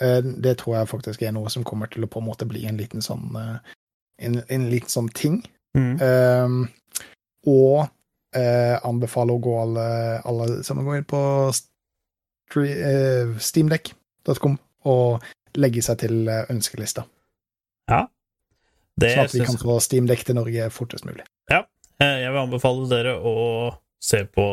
Eh, 0.00 0.22
det 0.24 0.54
tror 0.62 0.78
jeg 0.78 0.88
faktisk 0.88 1.22
er 1.22 1.34
noe 1.36 1.52
som 1.52 1.66
kommer 1.68 1.90
til 1.92 2.06
å 2.06 2.08
på 2.08 2.22
en 2.22 2.28
måte 2.30 2.48
bli 2.48 2.64
en 2.68 2.78
liten 2.80 3.04
sånn 3.04 3.36
eh, 3.36 3.74
en, 4.18 4.40
en 4.48 4.66
liten 4.72 4.92
sånn 4.92 5.08
ting. 5.14 5.40
Mm. 5.76 5.94
Um, 6.02 6.60
og 7.48 7.88
uh, 7.88 8.76
anbefale 8.86 9.34
å 9.34 9.42
gå 9.42 9.56
alle, 9.62 9.88
alle 10.28 10.48
sammen 10.66 10.86
gå 10.86 10.98
inn 10.98 11.08
på 11.08 11.22
uh, 11.48 12.62
eh, 12.64 13.34
steamdeck.com 13.38 14.58
og 14.88 15.28
legge 15.58 15.82
seg 15.84 16.00
til 16.04 16.28
ønskelista. 16.28 17.04
ønskelista. 17.90 18.06
Det 18.98 19.12
Sånn 19.14 19.28
at 19.28 19.34
vi 19.36 19.44
kan 19.46 19.60
få 19.60 19.78
steamdeck 19.82 20.24
til 20.26 20.36
Norge 20.38 20.70
fortest 20.74 21.06
mulig. 21.06 21.24
Ja. 21.50 21.64
Jeg 21.98 22.30
vil 22.30 22.40
anbefale 22.40 22.86
dere 22.90 23.14
å 23.18 23.34
se 24.02 24.22
på 24.30 24.46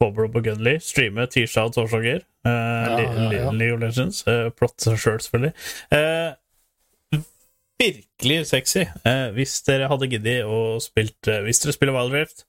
Bobble 0.00 0.30
og 0.32 0.44
Gunley 0.44 0.80
streame 0.82 1.26
tirsdag 1.30 1.70
og 1.70 1.76
torsdager. 1.76 2.22
Uh, 2.46 2.50
Ja, 2.50 3.00
ja, 3.04 3.32
ja. 3.36 3.50
Leo 3.52 3.76
Legends. 3.76 4.22
Uh, 4.26 4.48
Plott 4.56 4.80
seg 4.80 4.96
sjøl, 5.00 5.18
selvfølgelig. 5.20 5.52
Eh, 5.92 6.30
virkelig 7.80 8.46
sexy. 8.50 8.84
Eh, 9.08 9.28
hvis 9.36 9.56
dere 9.66 9.88
hadde 9.90 10.08
giddet 10.10 10.44
å 10.48 10.78
spilt 10.82 11.28
eh, 11.30 11.42
Hvis 11.46 11.62
dere 11.62 11.74
spiller 11.76 11.96
Wild 11.96 12.14
Rift, 12.16 12.44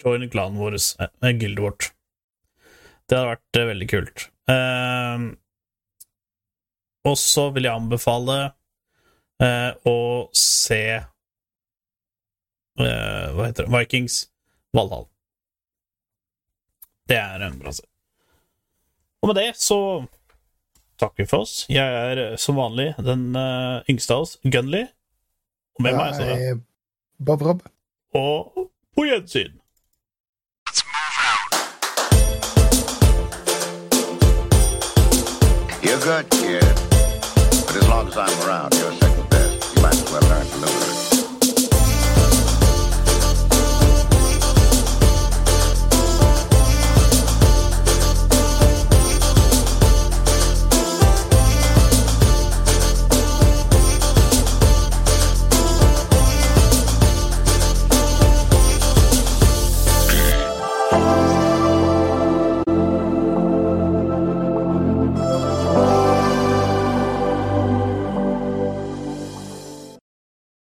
join 0.00 0.24
klanen 0.32 0.60
vår, 0.60 0.78
eh, 1.02 1.32
gildet 1.32 1.62
vårt. 1.62 1.92
Det 3.08 3.18
hadde 3.18 3.32
vært 3.34 3.60
eh, 3.60 3.68
veldig 3.72 3.88
kult. 3.92 4.26
Eh, 4.52 5.18
og 7.10 7.16
så 7.18 7.48
vil 7.54 7.66
jeg 7.66 7.74
anbefale 7.82 8.38
eh, 9.42 9.70
å 9.88 9.98
se 10.36 10.82
eh, 10.96 11.06
Hva 12.78 13.48
heter 13.48 13.66
det? 13.66 13.72
Vikings 13.74 14.22
Valhall. 14.72 15.08
Det 17.10 17.18
er 17.18 17.42
en 17.44 17.58
bra 17.60 17.72
serie. 17.74 17.90
Og 19.22 19.30
med 19.30 19.38
det 19.38 19.50
så 19.60 19.78
takker 21.02 21.28
for 21.28 21.46
oss. 21.46 21.62
Jeg 21.72 21.84
er 21.84 22.20
eh, 22.22 22.36
som 22.40 22.58
vanlig 22.60 22.92
den 23.02 23.32
uh, 23.36 23.82
yngste 23.90 24.16
av 24.16 24.26
oss, 24.26 24.36
Gunley. 24.44 24.86
Og 25.78 25.86
med 25.86 25.98
meg 25.98 26.14
så 26.16 26.28
Jeg 26.28 26.52
er 26.52 26.62
Bob 27.22 27.42
Rob. 27.42 27.66
Og 28.14 28.70
på 28.96 29.08
gjensyn. 29.08 29.58
You're 35.82 35.98
good, 35.98 36.30
kid. 36.30 36.62
But 37.66 37.76
as 37.76 37.88
long 37.88 38.08
as 38.08 38.16
I'm 38.16 38.48
around, 38.48 38.74
you're 38.74 38.92
second 38.92 39.30
best. 39.30 39.76
You 39.76 39.82
might 39.82 39.94
as 39.94 40.12
well 40.12 40.22
learn 40.22 40.46
to 40.46 40.56
live 40.58 40.74
with 40.74 40.88
it. 40.88 40.91